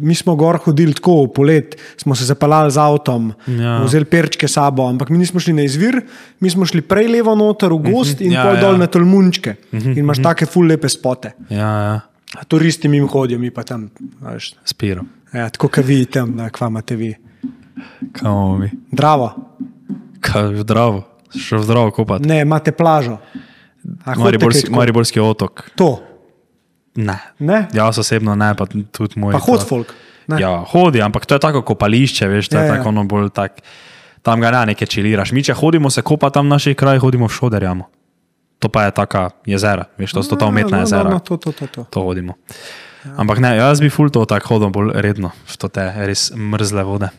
mi 0.00 0.14
smo 0.14 0.32
gor 0.34 0.56
hodili 0.58 0.94
tako, 0.94 1.26
polet, 1.28 1.74
smo 1.96 2.14
se 2.14 2.24
zapeljali 2.24 2.70
z 2.70 2.78
avtom, 2.78 3.32
Ja. 3.46 3.82
vzeli 3.82 4.04
perčke 4.06 4.48
sabo, 4.48 4.86
ampak 4.86 5.10
mi 5.10 5.18
nismo 5.18 5.36
šli 5.36 5.52
na 5.52 5.62
izvir, 5.62 5.98
mi 6.40 6.48
smo 6.48 6.64
šli 6.64 6.80
prej 6.82 7.08
levo 7.08 7.34
noter 7.34 7.68
v 7.70 7.82
gost 7.84 8.20
in 8.20 8.32
Ja, 8.32 8.42
pol 8.42 8.54
ja. 8.54 8.60
dol 8.62 8.78
na 8.78 8.86
tolmunčke. 8.86 9.54
In 9.70 9.98
imaš 9.98 10.22
take 10.22 10.46
ful 10.46 10.64
lepe 10.64 10.88
spote. 10.88 11.34
Ja, 11.50 11.68
ja, 11.84 12.00
Turisti 12.44 12.88
mi 12.88 13.00
hodijo, 13.00 13.38
mi 13.38 13.50
pa 13.50 13.62
tam, 13.62 13.90
spiro. 14.64 15.04
ja, 15.30 15.50
tako 15.50 15.68
kot 15.68 15.84
vi 15.84 16.06
tam, 16.06 16.32
da 16.36 16.48
kva 16.48 16.68
imate 16.68 16.96
vi. 16.96 17.12
Kaj 18.12 18.24
imamo 18.24 18.58
mi? 18.58 18.70
Dravo, 18.90 19.28
Kaj 20.22 20.64
Dravo? 20.64 21.04
Še 21.30 21.56
v 21.56 21.66
Dravo 21.66 21.90
kopati. 21.92 22.24
ne, 22.24 22.40
imate 22.40 22.72
plažo. 22.72 23.18
Mariborski? 24.08 24.70
Mariborski 24.70 25.20
otok. 25.20 25.68
To, 25.74 25.98
Ne. 26.96 27.18
ne? 27.38 27.66
Jaz 27.72 27.98
osebno 27.98 28.34
ne, 28.36 28.54
pa 28.56 28.66
tudi 28.66 29.20
moj. 29.20 29.32
Pa 29.36 29.42
hod 29.44 29.60
to- 29.60 29.68
folk. 29.68 29.94
Ne. 30.26 30.40
Ja, 30.42 30.64
hodi, 30.66 30.98
ampak 31.02 31.26
to 31.26 31.36
je 31.36 31.42
tako 31.42 31.62
kopališče, 31.62 32.26
veš, 32.26 32.48
to 32.50 32.56
Ja, 32.58 32.62
je 32.62 32.68
ja. 32.68 32.76
tako 32.76 32.88
ono 32.88 33.04
bolj 33.06 33.30
tak. 33.30 33.60
Tam 34.26 34.40
ga 34.42 34.50
ne 34.50 34.74
nekaj 34.74 34.88
čiliraš. 34.90 35.30
Mi, 35.30 35.44
če 35.44 35.54
hodimo 35.54 35.90
se 35.90 36.02
kopati 36.02 36.34
tam 36.34 36.46
v 36.50 36.58
naših 36.58 36.74
krajih, 36.74 36.98
hodimo 37.00 37.28
v 37.30 37.32
šoderjamo. 37.36 37.84
To 38.58 38.68
pa 38.68 38.88
je 38.88 38.90
taka 38.90 39.30
jezera, 39.46 39.84
veš, 40.00 40.16
to 40.16 40.22
so 40.24 40.34
ta 40.34 40.48
umetna 40.50 40.80
no, 40.80 40.82
jezera. 40.82 41.06
No, 41.06 41.10
no, 41.10 41.18
to, 41.20 41.36
to, 41.36 41.52
to, 41.52 41.66
to. 41.66 41.84
To 41.84 42.00
hodimo. 42.02 42.34
Ampak 43.14 43.38
ne, 43.38 43.54
jaz 43.54 43.78
bi 43.78 43.86
ful 43.86 44.10
to 44.10 44.24
tako 44.26 44.56
hodil 44.56 44.72
bolj 44.74 44.96
redno, 44.98 45.30
v 45.46 45.68
te 45.70 45.84
res 46.08 46.32
mrzle 46.34 46.82
vode. 46.82 47.12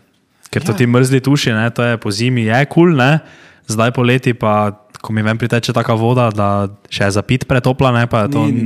Ker 0.51 0.63
to 0.65 0.75
Ja. 0.75 0.77
ti 0.77 0.87
mrzli 0.87 1.21
tuši, 1.23 1.53
ne, 1.55 1.69
to 1.71 1.83
je 1.83 1.95
po 1.95 2.11
zimi, 2.11 2.43
je 2.51 2.59
kul, 2.65 2.91
cool, 2.91 3.19
zdaj 3.67 3.91
poleti 3.95 4.33
pa, 4.33 4.71
ko 5.07 5.15
mi 5.15 5.23
ven 5.23 5.39
priteče 5.39 5.71
taka 5.73 5.95
voda, 5.95 6.27
da 6.35 6.67
še 6.91 7.07
je 7.07 7.15
za 7.15 7.23
pit 7.23 7.47
pretopla, 7.47 7.93
ne, 7.95 8.07
pa 8.11 8.25
je 8.25 8.33
to 8.35 8.43
Ni, 8.51 8.65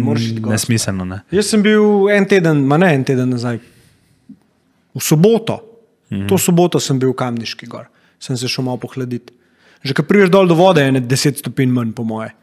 nesmiselno. 0.50 1.06
Ne. 1.06 1.22
Jaz 1.30 1.54
sem 1.54 1.62
bil 1.62 2.10
en 2.10 2.26
teden, 2.26 2.66
ma 2.66 2.82
ne 2.82 2.90
en 2.98 3.04
teden 3.06 3.30
nazaj, 3.30 3.62
v 4.98 5.04
soboto. 5.04 5.62
-hmm. 6.12 6.28
To 6.28 6.38
soboto 6.38 6.80
sem 6.80 7.00
bil 7.00 7.16
v 7.16 7.20
Kamniški 7.24 7.70
gor, 7.72 7.88
sem 8.20 8.38
se 8.38 8.50
šel 8.52 8.68
malo 8.68 8.82
pohladiti. 8.84 9.34
Že 9.82 9.98
ko 9.98 10.06
prideš 10.06 10.30
dol 10.30 10.46
do 10.46 10.56
vode, 10.60 10.84
je 10.84 10.92
ne 10.94 11.02
10 11.02 11.42
stopinj 11.42 11.72
manj, 11.74 11.96
po 11.98 12.06
moje. 12.06 12.36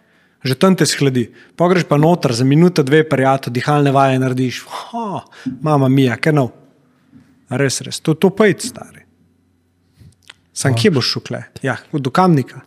Že 0.42 0.54
tam 0.58 0.74
te 0.74 0.86
shladi. 0.86 1.28
Pogreš 1.54 1.86
pa 1.86 1.98
noter 1.98 2.34
za 2.34 2.46
minuto, 2.46 2.82
dve, 2.82 3.04
prijato, 3.06 3.50
dihalne 3.50 3.92
vaje 3.94 4.18
narediš. 4.18 4.64
Ha, 4.66 5.22
mama 5.62 5.88
mija, 5.88 6.18
no. 6.34 6.50
Res, 7.48 7.80
res, 7.80 8.00
to, 8.02 8.14
to 8.14 8.30
pojdi, 8.30 8.70
stari. 8.70 9.06
Sam 10.52 10.74
kje 10.74 10.90
boš 10.90 11.06
šukle? 11.14 11.44
Ja, 11.62 11.78
do 11.92 12.10
Kamnika. 12.10 12.60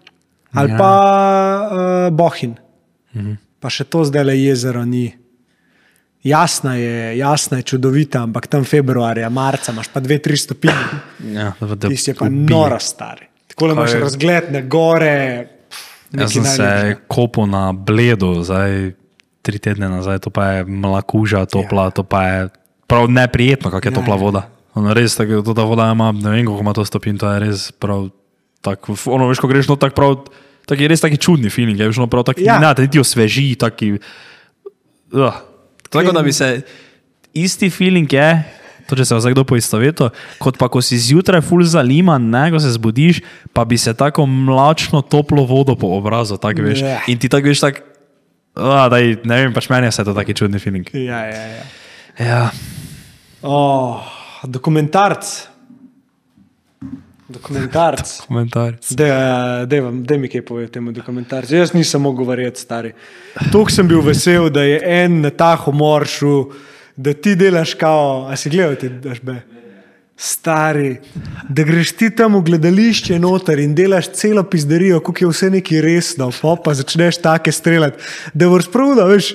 Ali 0.54 0.70
Ja. 0.70 0.74
ja. 0.74 0.78
pa 0.78 0.92
uh, 2.08 2.14
Bohin. 2.14 2.56
Mm 3.14 3.22
-hmm. 3.22 3.36
Pa 3.60 3.70
še 3.70 3.84
to 3.84 4.04
zdaj 4.04 4.24
le 4.24 4.40
jezero 4.40 4.86
ni. 4.86 5.18
Jasna 6.24 6.76
je, 6.76 7.18
jasna 7.18 7.58
je 7.58 7.64
čudovita, 7.64 8.20
ampak 8.22 8.48
tam 8.48 8.64
februarja, 8.64 9.30
marca 9.30 9.72
imaš 9.72 9.88
pa 9.88 10.00
dve, 10.00 10.18
tri 10.18 10.38
stopinje. 10.38 10.74
Ja, 11.34 11.54
da 11.60 11.90
Tisti 11.90 12.12
je 12.12 12.16
pa 12.16 12.26
ubije. 12.26 12.46
nora 12.50 12.80
stari. 12.80 13.26
Tako 13.48 13.68
da 13.68 13.74
imaš 13.74 13.92
razgled 13.94 14.44
na 14.52 14.62
gore. 14.62 15.48
Jaz 16.12 16.34
sem 16.34 16.44
se 16.46 16.62
najlepšega. 16.64 17.00
kopal 17.08 17.48
na 17.50 17.72
bledu, 17.74 18.44
zdaj 18.44 18.92
tri 19.42 19.60
tedne 19.60 19.90
nazaj, 19.90 20.20
to 20.20 20.30
pa 20.30 20.46
je 20.46 20.66
mlakuža, 20.66 21.46
topla, 21.46 21.90
to 21.90 22.04
pa 22.04 22.24
je 22.24 22.50
prav 22.88 23.10
neprijetno, 23.10 23.72
kako 23.72 23.88
je 23.88 23.92
Ja, 23.92 23.96
topla 23.96 24.16
ja. 24.16 24.22
voda. 24.22 24.50
Ono 24.74 24.94
res, 24.94 25.16
tako, 25.16 25.42
to 25.42 25.54
ta 25.54 25.64
voda 25.64 25.92
ima, 25.92 26.12
ne 26.12 26.30
vem, 26.30 26.46
koliko 26.46 26.62
ima 26.62 26.74
to 26.74 26.86
stopinj, 26.86 27.18
to 27.18 27.32
je 27.32 27.40
res 27.40 27.72
prav, 27.72 28.10
tako, 28.62 28.96
ono 29.10 29.28
veš, 29.32 29.42
ko 29.42 29.50
greš, 29.50 29.68
no 29.72 29.76
tak 29.76 29.96
prav, 29.98 30.24
tak 30.70 30.80
je 30.80 30.88
res 30.88 31.02
taki 31.02 31.18
čudni 31.18 31.50
feeling, 31.50 31.80
je 31.80 31.90
veš, 31.90 32.00
no 32.02 32.08
prav 32.08 32.24
taki, 32.28 32.46
Ja. 32.46 32.60
ja. 32.62 32.72
ne, 32.74 32.86
niti 32.86 33.02
osveži, 33.02 33.56
taki, 33.60 33.96
uh. 35.14 35.34
tako 35.90 36.12
da 36.12 36.22
bi 36.22 36.34
se, 36.34 36.62
isti 37.34 37.70
feeling 37.74 38.08
je, 38.14 38.28
to 38.90 38.96
če 39.00 39.06
se 39.08 39.16
vas 39.16 39.26
kdo 39.26 39.44
poistoveto, 39.48 40.10
kot 40.42 40.58
pa 40.60 40.68
ko 40.72 40.82
si 40.84 41.00
zjutraj 41.00 41.42
full 41.46 41.64
zaliman, 41.64 42.22
ne, 42.32 42.48
ko 42.52 42.60
se 42.60 42.72
zbudiš, 42.76 43.22
pa 43.56 43.66
bi 43.66 43.78
se 43.78 43.94
tako 43.98 44.26
mlačno, 44.30 45.02
toplo 45.02 45.46
vodo 45.48 45.76
po 45.76 45.94
obrazu, 45.98 46.38
tako 46.38 46.68
veš, 46.70 46.82
Ja. 46.86 47.00
in 47.08 47.18
ti 47.20 47.30
tako 47.32 47.52
veš, 47.52 47.64
tako, 47.66 47.86
uh, 48.62 48.86
daj, 48.92 49.16
ne 49.26 49.36
vem, 49.46 49.54
pač 49.56 49.70
meni 49.72 49.88
je 49.90 49.96
se 50.00 50.06
to 50.06 50.14
taki 50.14 50.34
čudni 50.38 50.60
feeling. 50.60 50.88
Ja, 50.94 51.26
ja, 51.26 51.46
ja. 51.58 51.64
Ja. 52.20 52.42
Oh, 53.42 54.04
dokumentarc. 54.44 55.51
Dokumentarc. 57.32 58.18
Komentar. 58.28 58.76
Da 58.92 60.18
mi 60.18 60.30
kaj 60.32 60.46
pove 60.46 60.66
o 60.68 60.72
tem 60.72 60.92
dokumentarcu. 60.94 61.56
Jaz 61.56 61.74
nisem 61.74 62.02
mogel 62.02 62.28
verjeti, 62.30 62.62
stari. 62.62 62.94
Tukaj 63.52 63.76
sem 63.76 63.88
bil 63.88 64.04
vesel, 64.06 64.50
da 64.54 64.66
je 64.68 64.82
en 65.04 65.22
na 65.26 65.32
ta 65.32 65.54
humor 65.66 66.08
šel, 66.08 66.52
da 66.96 67.14
ti 67.14 67.36
delaš 67.36 67.74
kao, 67.80 68.28
a 68.30 68.36
si 68.36 68.52
gledal 68.52 68.76
ti 68.76 68.90
daš 69.02 69.22
be. 69.26 69.40
Stari, 70.22 71.00
da 71.50 71.64
greš 71.66 71.96
ti 71.98 72.12
tam 72.14 72.36
v 72.38 72.44
gledališče 72.52 73.16
noter 73.20 73.58
in 73.60 73.72
delaš 73.74 74.12
celo 74.20 74.44
pizderijo, 74.46 75.00
kako 75.02 75.24
je 75.24 75.30
vse 75.32 75.50
neki 75.50 75.80
resno, 75.82 76.28
pa, 76.42 76.54
pa 76.64 76.76
začneš 76.78 77.18
take 77.24 77.52
streljati, 77.52 77.98
da 78.34 78.50
boš 78.52 78.68
prav, 78.70 78.94
da 79.00 79.08
veš. 79.10 79.32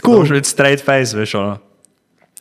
Tako, 0.00 0.16
Moraš 0.16 0.34
biti 0.34 0.50
straight 0.50 0.82
face, 0.84 1.14
veš, 1.16 1.34
ono. 1.38 1.58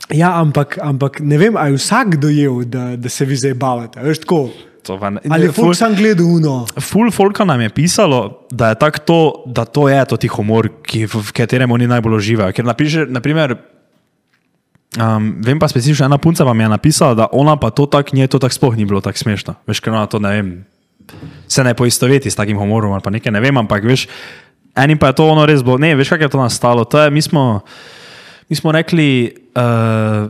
ja, 0.09 0.31
ampak, 0.41 0.79
ampak 0.81 1.19
ne 1.19 1.37
vem, 1.37 1.57
ali 1.57 1.75
je 1.75 1.83
vsak 1.83 2.17
dojel, 2.17 2.63
da, 2.63 2.95
da 2.95 3.09
se 3.09 3.25
vi 3.25 3.37
zdaj 3.37 3.53
bavate. 3.53 4.01
Veš, 4.01 4.23
tako. 4.25 4.47
To 4.85 4.97
pa 4.97 5.09
ne- 5.09 5.21
Ali 5.25 5.45
je 5.45 5.51
ful- 5.51 5.73
sam 5.73 5.95
gledal 5.95 6.25
uno? 6.27 6.65
Ful 6.77 7.09
folka 7.09 7.41
nam 7.41 7.57
je 7.57 7.69
pisalo, 7.69 8.45
da 8.47 8.69
je 8.69 8.75
to, 9.01 9.19
da 9.45 9.65
to 9.65 9.89
je 9.89 10.05
to 10.05 10.15
ti 10.15 10.27
humor, 10.27 10.69
ki, 10.83 11.05
v, 11.05 11.13
v 11.19 11.31
katerem 11.31 11.65
oni 11.67 11.87
najbolj 11.87 12.13
uživajo. 12.15 12.53
Ker 12.53 12.61
napiše, 12.63 13.05
naprimer, 13.07 13.57
um, 14.95 15.41
vem 15.41 15.57
pa 15.57 15.65
specifično, 15.65 16.05
ena 16.05 16.17
punca 16.17 16.45
pa 16.45 16.53
mi 16.53 16.63
je 16.63 16.69
napisala, 16.69 17.13
da 17.15 17.25
ona 17.31 17.57
pa 17.57 17.69
to 17.69 17.85
tako, 17.85 18.13
njej 18.13 18.27
to 18.27 18.37
tako 18.37 18.53
sploh 18.53 18.75
ni 18.75 18.85
bilo 18.85 19.01
tako 19.01 19.17
smešno. 19.17 19.55
Veš, 19.65 19.79
ker 19.79 19.89
ona 19.89 20.05
to 20.05 20.19
ne 20.19 20.29
vem, 20.31 20.49
se 21.47 21.63
ne 21.63 21.73
poistoveti 21.73 22.29
s 22.29 22.35
takim 22.35 22.57
humorom 22.57 22.93
ali 22.93 23.01
pa 23.01 23.09
nekaj, 23.09 23.31
ne 23.31 23.39
vem, 23.39 23.57
ampak 23.57 23.83
veš, 23.83 24.05
enim 24.75 24.97
pa 24.97 25.07
je 25.07 25.15
to 25.15 25.25
ono 25.25 25.45
res 25.45 25.63
bilo, 25.63 25.77
ne, 25.77 25.95
veš, 25.95 26.09
kako 26.09 26.23
je 26.23 26.29
to 26.29 26.37
nastalo. 26.39 26.85
To 26.85 26.99
je, 26.99 27.09
mi 27.09 27.21
smo, 27.21 27.65
mi 28.45 28.55
smo 28.55 28.69
rekli, 28.71 29.33
uh, 29.55 30.29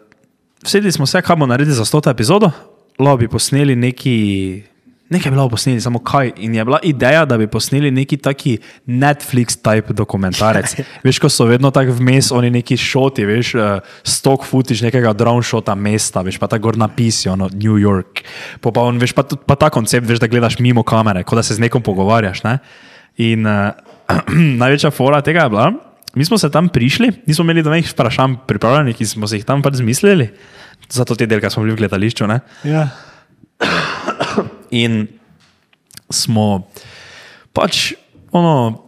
sedeli 0.63 0.91
smo 0.91 1.05
se, 1.05 1.19
kaj 1.19 1.35
bomo 1.35 1.45
naredili 1.45 1.75
za 1.75 1.83
100 1.83 2.07
epizodo, 2.07 2.51
lahko 2.99 3.17
bi 3.17 3.27
posneli 3.27 3.75
neki. 3.75 4.15
Nekaj 5.09 5.29
je 5.29 5.31
bilo 5.31 5.43
posneli, 5.49 5.81
samo 5.81 5.99
kaj. 6.01 6.31
In 6.41 6.55
je 6.55 6.63
bila 6.65 6.79
ideja, 6.83 7.25
da 7.29 7.37
bi 7.37 7.45
posneli 7.47 7.91
neki 7.91 8.17
taki 8.17 8.57
Netflix-type 8.87 9.93
dokumentarec. 9.93 10.73
veš, 11.05 11.19
ko 11.21 11.29
so 11.29 11.45
vedno 11.45 11.69
tako 11.71 11.93
vmes, 11.99 12.31
oni 12.33 12.49
neki 12.49 12.77
šoti, 12.77 13.25
veš, 13.29 13.53
uh, 13.55 13.91
stock 14.03 14.47
footage 14.49 14.81
nekega 14.81 15.13
drone 15.13 15.45
shota 15.45 15.75
mesta, 15.77 16.25
veš, 16.25 16.39
pa 16.41 16.49
tako 16.49 16.71
gor 16.71 16.81
napisi, 16.81 17.29
ono, 17.29 17.51
New 17.53 17.77
York. 17.77 18.23
Pa, 18.61 18.73
pa, 18.73 18.81
on, 18.81 18.97
veš, 18.97 19.13
pa, 19.13 19.23
pa 19.23 19.59
ta 19.61 19.69
koncept, 19.69 20.09
veš, 20.09 20.23
da 20.23 20.31
gledaš 20.31 20.57
mimo 20.59 20.83
kamere, 20.83 21.21
kot 21.23 21.37
da 21.37 21.45
se 21.45 21.53
z 21.53 21.67
nekom 21.67 21.85
pogovarjaš. 21.85 22.41
Ne? 22.43 22.57
In 23.29 23.45
uh, 23.45 23.77
največja 24.61 24.89
fora 24.89 25.21
tega 25.21 25.45
je 25.45 25.53
bila, 25.53 25.69
mi 26.15 26.25
smo 26.25 26.37
se 26.41 26.49
tam 26.51 26.69
prišli, 26.69 27.11
nismo 27.29 27.45
imeli 27.45 27.63
domenih 27.63 27.93
vprašanj 27.93 28.41
pripravljenih, 28.47 28.97
ki 28.97 29.05
smo 29.05 29.29
si 29.29 29.37
jih 29.37 29.45
tam 29.45 29.61
pač 29.61 29.77
zmislili, 29.83 30.31
zato 30.89 31.15
te 31.15 31.27
delke 31.27 31.49
smo 31.49 31.63
bili 31.63 31.75
v 31.75 31.83
gledališču. 31.83 32.27
Ne? 32.27 32.39
Ja. 32.63 32.87
In 34.83 35.05
smo 36.11 36.67
pač, 37.55 37.93
ono, 38.35 38.85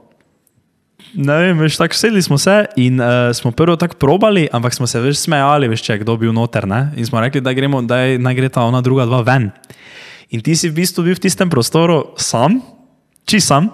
ne 1.16 1.38
vem, 1.42 1.60
veš, 1.64 1.80
tako 1.80 1.98
sedeli 1.98 2.22
smo 2.22 2.38
se 2.38 2.66
in 2.76 3.00
uh, 3.02 3.32
smo 3.34 3.52
prvo 3.56 3.78
tako 3.80 3.96
probali, 4.00 4.48
ampak 4.52 4.76
smo 4.76 4.88
se 4.90 5.02
več 5.02 5.22
smejali, 5.24 5.70
veš, 5.72 5.86
če 5.86 5.96
je 5.96 6.04
kdo 6.04 6.18
bil 6.20 6.36
noter. 6.36 6.68
Ne? 6.68 6.92
In 7.00 7.08
smo 7.08 7.22
rekli, 7.24 7.42
da 7.42 7.56
gremo, 7.58 7.82
da 7.82 8.04
je, 8.04 8.20
naj 8.22 8.38
gre 8.38 8.52
ta 8.54 8.68
ona 8.68 8.84
druga 8.86 9.08
dva 9.08 9.24
ven. 9.26 9.50
In 10.36 10.44
ti 10.44 10.58
si 10.60 10.68
v 10.70 10.82
bistvu 10.82 11.08
bil 11.08 11.16
v 11.16 11.24
tistem 11.24 11.50
prostoru 11.50 12.12
sam, 12.20 12.60
či 13.28 13.40
sam. 13.40 13.72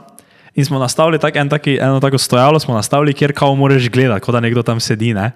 In 0.53 0.65
smo 0.67 0.77
nastavili 0.77 1.17
tak, 1.17 1.33
en 1.41 1.49
taki, 1.49 1.79
eno 1.81 1.97
tako 1.97 2.19
stojalo, 2.21 2.61
smo 2.61 2.77
nastavili, 2.77 3.15
kjer 3.17 3.33
kao 3.33 3.55
moraš 3.57 3.89
gledati, 3.89 4.21
kot 4.21 4.37
da 4.37 4.41
nekdo 4.43 4.61
tam 4.61 4.77
sedi. 4.77 5.09
Ne? 5.17 5.31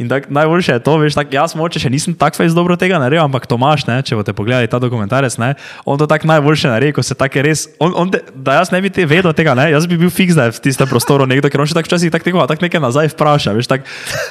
In 0.00 0.08
tak, 0.08 0.30
najboljše 0.32 0.72
je 0.72 0.80
to, 0.80 0.96
veš, 0.96 1.12
tak, 1.12 1.28
jaz 1.28 1.52
moče 1.52 1.82
še 1.82 1.90
nisem 1.92 2.14
tako 2.16 2.40
fejs 2.40 2.54
dobro 2.56 2.72
tega 2.80 2.96
naredil, 2.96 3.20
ampak 3.20 3.44
Tomaš, 3.44 3.84
ne, 3.84 3.98
če 4.00 4.16
boste 4.16 4.32
pogledali 4.32 4.70
ta 4.70 4.80
dokumentarec, 4.80 5.36
ne, 5.36 5.50
on 5.84 6.00
to 6.00 6.06
tako 6.08 6.30
najboljše 6.30 6.70
naredi, 6.72 6.94
ko 6.96 7.04
se 7.04 7.12
tako 7.12 7.44
res, 7.44 7.66
on, 7.76 7.92
on 7.92 8.08
te, 8.14 8.22
da 8.32 8.56
jaz 8.56 8.72
ne 8.72 8.80
bi 8.80 8.88
te 8.88 9.04
vedel 9.04 9.34
tega, 9.36 9.52
ne, 9.58 9.68
jaz 9.74 9.84
bi 9.90 10.00
bil 10.00 10.08
fiks, 10.08 10.38
da 10.38 10.48
je 10.48 10.56
v 10.56 10.64
tistem 10.64 10.88
prostoru 10.88 11.28
nekdo, 11.28 11.52
ker 11.52 11.60
on 11.60 11.68
še 11.68 11.76
tako 11.76 11.92
včasih 11.92 12.14
tako 12.16 12.30
tako, 12.30 12.46
tak 12.48 12.64
nekaj 12.64 12.80
nazaj 12.80 13.12
vpraša, 13.12 13.52
veš, 13.58 13.68
tak, 13.68 13.84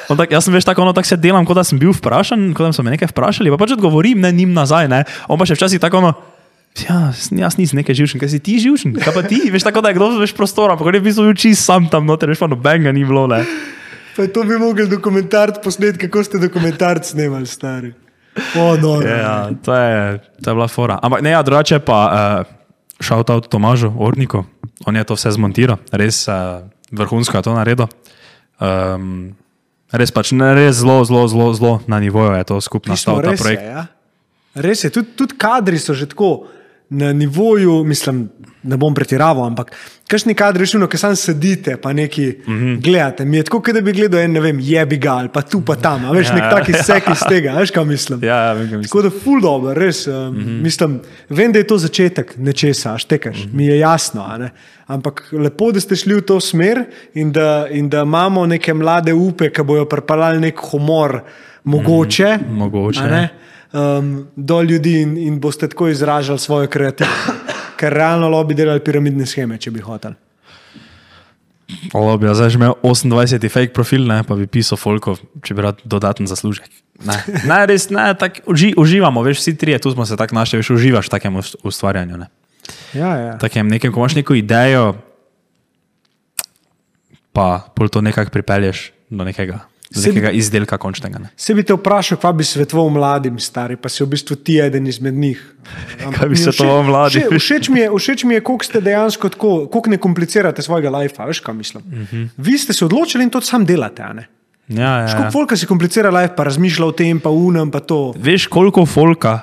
on 0.10 0.18
tak, 0.18 0.34
jaz 0.34 0.50
sem 0.50 0.58
veš 0.58 0.66
tako, 0.66 0.88
ono 0.88 0.96
tako 0.98 1.14
se 1.14 1.22
delam, 1.22 1.46
kot 1.46 1.62
da 1.62 1.68
sem 1.68 1.78
bil 1.78 1.94
vprašan, 1.94 2.50
kot 2.58 2.66
da 2.66 2.74
so 2.74 2.82
me 2.82 2.98
nekaj 2.98 3.14
vprašali, 3.14 3.54
pa 3.54 3.62
pač 3.62 3.78
odgovorim, 3.78 4.26
ne, 4.26 4.34
njim 4.34 4.58
nazaj, 4.58 4.90
ne, 4.90 5.06
on 5.30 5.38
pa 5.38 5.46
še 5.46 5.60
včasih 5.60 5.86
tako 5.86 6.02
ono, 6.02 6.18
Ja, 6.78 7.10
jaz 7.34 7.58
nisem 7.58 7.80
nekaj 7.82 7.98
živčen, 7.98 8.22
kaj 8.22 8.30
si 8.30 8.40
ti 8.46 8.60
živčen, 8.62 8.94
kaj 9.02 9.12
pa 9.12 9.24
ti, 9.26 9.40
veš 9.52 9.66
tako, 9.66 9.82
da 9.84 9.90
je 9.90 9.98
kdo 9.98 10.14
veš 10.22 10.36
prostora, 10.38 10.78
ampak 10.78 10.88
on 10.88 10.96
je 10.96 11.02
v 11.02 11.08
bistvu 11.10 11.34
čist 11.34 11.66
sam 11.66 11.90
tam 11.92 12.06
noter, 12.08 12.30
veš 12.30 12.40
pa 12.40 12.48
nobenega 12.48 12.94
ni 12.96 13.04
bilo, 13.04 13.26
ne. 13.28 13.42
Pa 14.16 14.28
to 14.28 14.44
bi 14.44 14.58
mogli 14.58 14.88
dokumentarc 14.90 15.60
posneti, 15.64 16.08
kako 16.08 16.24
ste 16.24 16.42
dokumentarc 16.42 17.06
snimali, 17.06 17.46
stari. 17.46 17.94
O, 18.56 18.78
no, 18.78 19.02
Ja, 19.02 19.50
to 19.64 19.76
je, 19.76 20.20
to 20.44 20.52
je 20.52 20.56
bila 20.56 20.68
fora. 20.68 21.00
Ampak 21.02 21.22
ne, 21.22 21.32
ja, 21.36 21.44
drugače 21.44 21.80
pa 21.80 22.00
uh, 22.08 22.56
šel 23.00 23.24
ta 23.24 23.36
od 23.36 23.48
Tomažu, 23.48 23.92
Orniku, 24.00 24.44
on 24.86 24.96
je 24.96 25.04
to 25.04 25.18
vse 25.18 25.32
zmontiral, 25.36 25.78
res 25.92 26.28
uh, 26.28 26.64
vrhunsko 26.92 27.38
je 27.38 27.44
to 27.44 27.54
naredil. 27.56 27.88
Um, 28.60 29.36
Res 29.90 30.12
pač 30.14 30.30
ne, 30.38 30.52
res 30.54 30.84
zelo, 30.84 31.02
zelo, 31.02 31.26
zelo, 31.26 31.50
zelo 31.58 31.74
na 31.90 31.98
nivoju 31.98 32.38
je 32.38 32.46
to 32.46 32.62
skupno 32.62 32.94
nastal 32.94 33.24
ta 33.26 33.34
projekt. 33.34 33.64
je, 33.66 33.70
ja. 33.74 33.88
res 34.54 34.84
je, 34.86 34.92
tudi, 34.94 35.18
tudi 35.18 35.34
kadri 35.34 35.82
so 35.82 35.98
že 35.98 36.06
tako 36.06 36.46
na 36.90 37.14
nivoju, 37.14 37.84
mislim, 37.84 38.30
ne 38.64 38.78
bom 38.78 38.94
pretiraval, 38.96 39.46
ampak 39.46 39.72
kakšni 40.10 40.34
kadri 40.34 40.66
šuno, 40.68 40.88
ki 40.90 40.98
sam 40.98 41.16
sedite, 41.16 41.78
pa 41.78 41.94
neki 41.94 42.26
mm. 42.48 42.54
-hmm. 42.54 42.82
gledate. 42.84 43.26
Mi 43.26 43.38
je 43.38 43.44
tako, 43.44 43.74
da 43.74 43.82
bi 43.82 43.94
gledal 43.94 44.20
en, 44.20 44.32
ne 44.32 44.40
vem, 44.40 44.60
jebi 44.60 44.98
ga 44.98 45.12
ali 45.12 45.30
pa 45.34 45.42
tu 45.42 45.62
pa 45.62 45.76
tam, 45.76 46.06
a 46.06 46.12
veš, 46.12 46.28
Ja, 46.28 46.36
nek 46.36 46.44
taki 46.52 46.72
ja. 46.72 46.84
sek 46.84 47.10
iz 47.12 47.20
tega, 47.30 47.54
veš, 47.54 47.72
kaj 47.72 47.86
mislim. 47.86 48.24
Ja, 48.24 48.36
ja, 48.36 48.54
vem, 48.54 48.70
kaj 48.70 48.78
mislim. 48.78 48.90
Tako 48.90 49.02
da, 49.02 49.24
ful 49.24 49.42
dobro, 49.42 49.74
res. 49.74 50.08
Um, 50.08 50.14
mm 50.14 50.38
-hmm. 50.38 50.62
mislim, 50.62 51.00
vem, 51.30 51.52
da 51.52 51.60
je 51.60 51.68
to 51.68 51.78
začetek 51.78 52.38
nečesa, 52.38 52.98
štekaš, 52.98 53.38
mm 53.38 53.50
-hmm. 53.50 53.54
mi 53.54 53.66
je 53.66 53.80
jasno. 53.80 54.50
Ampak 54.88 55.30
lepo, 55.32 55.72
da 55.72 55.80
ste 55.80 55.96
šli 55.96 56.16
v 56.16 56.22
to 56.22 56.40
smer 56.40 56.84
in 57.14 57.32
da, 57.32 57.68
in 57.72 57.90
da 57.90 58.02
imamo 58.02 58.46
neke 58.46 58.74
mlade 58.74 59.14
upe, 59.14 59.50
ki 59.50 59.64
bojo 59.64 59.86
pripeljali 59.86 60.40
nek 60.40 60.60
humor, 60.72 61.22
mogoče, 61.64 62.38
Mm, 62.50 62.56
mogoče, 62.56 63.30
um, 63.74 64.28
do 64.36 64.62
ljudi 64.62 65.02
in, 65.02 65.18
in 65.18 65.40
boste 65.40 65.68
tako 65.70 65.88
izražali 65.88 66.40
svojo 66.40 66.68
kreativnost. 66.68 67.46
Ker 67.80 67.94
realno 67.94 68.30
lo 68.30 68.44
bi 68.44 68.54
delali 68.54 68.84
piramidne 68.84 69.26
scheme, 69.26 69.58
če 69.58 69.72
bi 69.72 69.80
hotel. 69.80 70.14
Olo 71.94 72.18
bi 72.18 72.26
jaz 72.26 72.40
zdaj 72.42 72.50
že 72.50 72.58
imel 72.58 72.74
28 72.84 73.50
fake 73.50 73.74
profil, 73.74 74.08
ne, 74.10 74.24
pa 74.26 74.36
bi 74.36 74.48
pisal 74.50 74.78
folko, 74.78 75.16
če 75.46 75.54
bi 75.54 75.62
rad 75.64 75.82
dodaten 75.86 76.28
zaslužek. 76.28 76.66
Ne, 77.06 77.16
ne 77.46 77.60
res, 77.70 77.88
ne, 77.94 78.10
tak, 78.20 78.42
uži, 78.50 78.74
uživamo, 78.78 79.22
veš, 79.24 79.40
vsi 79.40 79.54
trije, 79.58 79.80
tu 79.80 79.92
smo 79.94 80.06
se 80.06 80.18
tako 80.18 80.36
našli, 80.36 80.60
veš, 80.60 80.74
uživaš 80.76 81.08
v 81.08 81.14
takem 81.14 81.38
ust- 81.40 81.60
ustvarjanju. 81.64 82.18
Ne. 82.18 82.28
Ja, 82.98 83.12
ja. 83.16 83.38
Takem 83.40 83.70
nekem, 83.70 83.94
ko 83.94 84.02
imaš 84.02 84.18
neko 84.18 84.36
idejo, 84.36 84.98
pa 87.32 87.70
pol 87.76 87.88
to 87.88 88.02
nekako 88.02 88.34
pripelješ 88.34 88.90
do 89.10 89.24
nekega, 89.24 89.62
bi- 89.92 90.08
nekega 90.08 90.32
izdelka 90.32 90.78
končnega. 90.78 91.20
Ne. 91.20 91.30
Se 91.36 91.54
bi 91.54 91.64
te 91.64 91.74
vprašal, 91.74 92.18
kaj 92.18 92.34
bi 92.34 92.44
svetoval 92.44 92.90
mladim, 92.90 93.40
stari, 93.40 93.76
pa 93.76 93.90
si 93.90 94.00
v 94.00 94.08
bistvu 94.08 94.36
ti 94.38 94.60
eden 94.60 94.86
izmed 94.86 95.14
njih. 95.16 95.40
Ampak 96.06 96.14
Kaj 96.16 96.30
bi 96.30 96.36
svetoval 96.38 96.84
mladim? 96.84 97.22
Všeč, 97.24 97.40
všeč 97.40 97.70
mi 97.70 97.80
je, 97.80 97.88
všeč 97.92 98.24
mi 98.24 98.34
je 98.34 98.42
koliko 98.42 98.66
ste 98.66 98.82
dejansko 98.82 99.30
tako, 99.30 99.68
koliko 99.68 99.90
ne 99.90 99.98
komplicirate 100.00 100.62
svojega 100.62 100.90
lajfa, 100.92 101.26
veš 101.26 101.40
kaj 101.40 101.54
mislim. 101.56 101.84
Uh 101.84 101.94
Mhm. 101.94 102.06
-huh. 102.16 102.28
Vi 102.38 102.58
ste 102.58 102.74
se 102.74 102.86
odločili 102.86 103.24
in 103.24 103.30
to 103.30 103.42
sam 103.42 103.66
delate, 103.66 104.02
a 104.02 104.14
ne? 104.14 104.28
Ja, 104.70 104.98
ja, 105.00 105.06
Koliko 105.08 105.24
ja. 105.24 105.32
folka 105.32 105.56
si 105.56 105.66
komplicira 105.66 106.10
life, 106.12 106.34
pa 106.36 106.44
razmišlja 106.44 106.86
o 106.86 106.92
tem, 106.92 107.20
pa 107.20 107.30
unem, 107.30 107.72
pa 107.72 107.80
to. 107.80 108.14
Veš, 108.16 108.48
koliko 108.48 108.86
folka, 108.86 109.40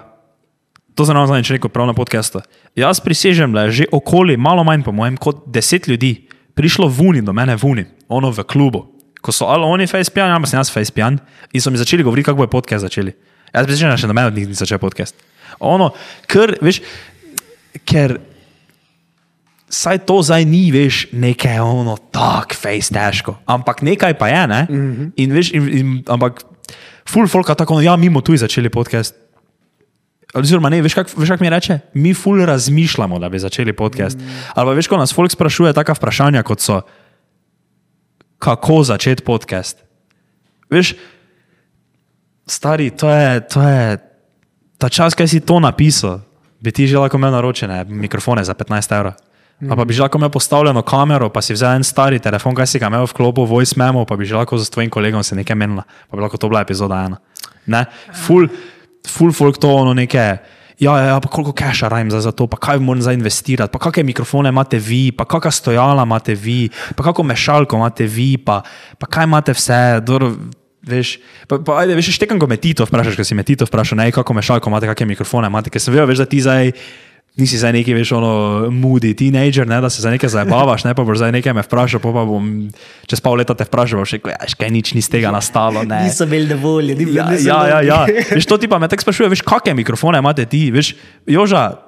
to 0.95 1.05
za 1.05 1.13
nas 1.13 1.29
zadnjič 1.29 1.51
rekel 1.51 1.69
prav 1.69 1.87
na 1.87 1.93
podkastu. 1.93 2.41
Jaz 2.73 3.01
prisežem, 3.01 3.53
da 3.53 3.63
je 3.63 3.71
že 3.73 3.85
okoli, 3.93 4.37
malo 4.37 4.65
manj 4.65 4.83
po 4.83 4.93
mojem, 4.93 5.17
kot 5.17 5.37
deset 5.47 5.89
ljudi 5.89 6.27
prišlo 6.55 6.87
vuni 6.89 7.23
do 7.23 7.33
mene, 7.33 7.57
vuni, 7.57 7.85
ono 8.09 8.31
v 8.31 8.43
klubu. 8.45 8.87
Ko 9.27 9.35
so 9.35 9.49
ali 9.51 9.67
oni 9.67 9.89
face 9.91 10.13
pijan, 10.15 10.31
ali 10.31 10.45
pa 10.45 10.51
sem 10.51 10.61
jaz 10.61 10.71
face 10.71 10.95
pijan 10.95 11.19
in 11.51 11.63
so 11.63 11.73
mi 11.75 11.81
začeli 11.81 12.07
govoriti, 12.07 12.31
kako 12.31 12.45
bo 12.45 12.47
podcast 12.47 12.87
začeli. 12.87 13.11
Jaz 13.51 13.67
prisežem, 13.67 13.91
da 13.91 13.99
še 13.99 14.07
noben 14.07 14.31
od 14.31 14.39
njih 14.39 14.47
ni 14.47 14.55
začel 14.55 14.79
podcast. 14.79 15.19
Ono, 15.67 15.91
ker, 16.31 16.55
veš, 16.63 16.79
ker 17.89 18.19
saj 19.73 20.05
to 20.07 20.21
zdaj 20.23 20.47
ni, 20.47 20.69
veš, 20.71 21.07
nekaj 21.17 21.59
ono, 21.65 21.97
tako 22.15 22.55
face 22.55 22.95
težko, 22.95 23.39
ampak 23.51 23.83
nekaj 23.87 24.15
pa 24.21 24.29
je, 24.31 24.47
ne? 24.47 24.67
Mm 24.71 24.93
-hmm. 24.95 25.11
In 25.17 25.33
veš, 25.33 25.51
in, 25.53 25.69
in, 25.79 26.03
ampak 26.07 26.45
full 27.09 27.27
folka 27.27 27.55
tako, 27.55 27.81
ja, 27.81 27.97
mimo 27.97 28.21
tu 28.21 28.37
začeli 28.37 28.71
podcast. 28.71 29.15
Oziroma, 30.35 30.69
ne, 30.69 30.83
veš, 30.83 30.95
kako 30.95 31.27
kak 31.27 31.41
mi 31.41 31.51
reče? 31.51 31.79
Mi 31.95 32.15
ful 32.15 32.45
razmišljamo, 32.45 33.19
da 33.19 33.29
bi 33.29 33.39
začeli 33.39 33.73
podcast. 33.73 34.19
Mm. 34.19 34.29
Ali 34.55 34.67
pa 34.67 34.73
veš, 34.73 34.87
ko 34.87 34.97
nas 34.97 35.15
folk 35.15 35.33
sprašuje 35.33 35.73
taka 35.73 35.95
vprašanja, 35.95 36.43
kot 36.43 36.61
so, 36.61 36.83
kako 38.39 38.83
začeti 38.83 39.25
podcast. 39.25 39.83
Veš, 40.71 40.95
stari, 42.47 42.91
to 42.91 43.11
je, 43.11 43.41
to 43.49 43.63
je 43.63 43.99
ta 44.79 44.89
čas, 44.89 45.15
kaj 45.15 45.29
si 45.29 45.41
to 45.41 45.61
napisal, 45.61 46.21
bi 46.61 46.73
ti 46.73 46.87
že 46.87 46.99
lahko 46.99 47.17
imel 47.17 47.33
naročene 47.33 47.85
mikrofone 47.89 48.45
za 48.45 48.55
15 48.55 48.97
evrov. 48.97 49.15
Mm. 49.61 49.73
Pa 49.73 49.85
bi 49.85 49.95
že 49.95 50.05
lahko 50.05 50.19
imel 50.19 50.31
postavljeno 50.31 50.83
kamero, 50.83 51.31
pa 51.33 51.41
si 51.43 51.57
vzel 51.57 51.81
en 51.81 51.85
stari 51.85 52.21
telefon, 52.21 52.55
kaj 52.55 52.67
si 52.67 52.79
ga 52.79 52.93
imel 52.93 53.07
v 53.07 53.17
klopu, 53.17 53.47
voice 53.49 53.73
memo, 53.77 54.05
pa 54.05 54.17
bi 54.17 54.29
že 54.29 54.37
lahko 54.37 54.59
z 54.59 54.69
tvojim 54.71 54.91
kolegom 54.91 55.25
se 55.25 55.37
nekaj 55.37 55.57
menila, 55.57 55.87
pa 56.11 56.17
bi 56.17 56.23
lahko 56.23 56.37
to 56.37 56.49
bila 56.49 56.61
epizoda 56.61 57.05
ena. 57.09 57.19
Ne? 57.67 57.87
Ful, 58.13 58.49
ful 59.07 59.33
folk 59.33 59.59
to 59.59 59.71
ono 59.73 59.95
neke. 59.95 60.56
Ja, 60.79 60.99
ja, 61.01 61.07
ja, 61.07 61.21
pa 61.21 61.29
koliko 61.33 61.55
cache 61.57 61.89
rajem 61.89 62.11
za, 62.13 62.21
za 62.21 62.33
to, 62.37 62.47
pa 62.47 62.59
kaj 62.61 62.79
moram 62.85 63.01
za 63.03 63.13
investirati, 63.17 63.73
pa 63.73 63.81
kakšne 63.81 64.05
mikrofone 64.05 64.53
imate 64.53 64.79
vi, 64.79 65.09
pa 65.13 65.25
kakšna 65.25 65.51
stojala 65.51 66.05
imate 66.05 66.35
vi, 66.35 66.69
pa 66.97 67.03
kako 67.03 67.23
mešalko 67.23 67.81
imate 67.81 68.05
vi, 68.05 68.37
pa, 68.37 68.61
pa 68.99 69.07
kaj 69.07 69.25
imate 69.25 69.57
vse. 69.57 70.01
Dobro, 70.05 70.35
Veš, 70.87 71.17
pa, 71.51 71.59
pa, 71.59 71.81
ajde, 71.83 71.97
veš, 71.99 72.13
štekam, 72.15 72.39
ko 72.39 72.47
me 72.47 72.61
Tito 72.63 72.85
vprašaš, 72.87 73.17
ko 73.19 73.25
si 73.27 73.35
me 73.35 73.43
Tito 73.43 73.67
vprašal, 73.67 73.99
ne, 73.99 74.13
kako 74.15 74.37
mešalko 74.39 74.71
imate, 74.71 74.87
kakšne 74.87 75.09
mikrofone 75.11 75.49
imate, 75.51 75.73
ker 75.75 75.83
sem 75.83 75.91
vedel, 75.91 76.07
veš, 76.07 76.21
da 76.23 76.27
ti 76.31 76.39
zdaj 76.45 76.71
nisi 77.37 77.59
zdaj 77.59 77.73
neki, 77.73 77.95
veš, 77.95 78.13
ono, 78.17 78.33
moody 78.73 79.13
teenager, 79.17 79.69
ne, 79.69 79.81
da 79.81 79.91
se 79.91 80.03
za 80.03 80.11
nekaj 80.11 80.29
zabavaš, 80.33 80.85
ne, 80.89 80.95
pa 80.97 81.05
boš 81.05 81.21
zdaj 81.21 81.33
nekaj 81.37 81.53
me 81.53 81.63
vprašal, 81.63 82.01
pa, 82.01 82.13
pa 82.17 82.25
bom 82.25 82.51
čez 83.07 83.21
pol 83.21 83.37
leta 83.37 83.55
te 83.55 83.67
vprašal, 83.69 84.01
boš 84.01 84.17
rekel, 84.17 84.33
ja, 84.33 84.49
škaj 84.49 84.73
nič 84.73 84.95
ni 84.97 85.05
z 85.05 85.13
tega 85.19 85.33
nastalo, 85.35 85.85
ne. 85.85 86.07
Niso 86.09 86.27
bili 86.27 86.49
dovolj, 86.49 86.95
ni 86.97 87.05
bilo 87.05 87.27
Ja, 87.27 87.37
ja, 87.37 87.61
ja, 87.69 87.81
ja. 87.85 88.01
Veš, 88.33 88.49
to 88.49 88.57
ti 88.57 88.69
pa 88.69 88.81
me 88.81 88.89
tako 88.89 89.09
sprašuje, 89.09 89.33
veš, 89.37 89.45
kakšne 89.45 89.77
mikrofone 89.77 90.23
imate 90.25 90.49
ti, 90.49 90.71
veš, 90.73 90.95
Joža. 91.29 91.86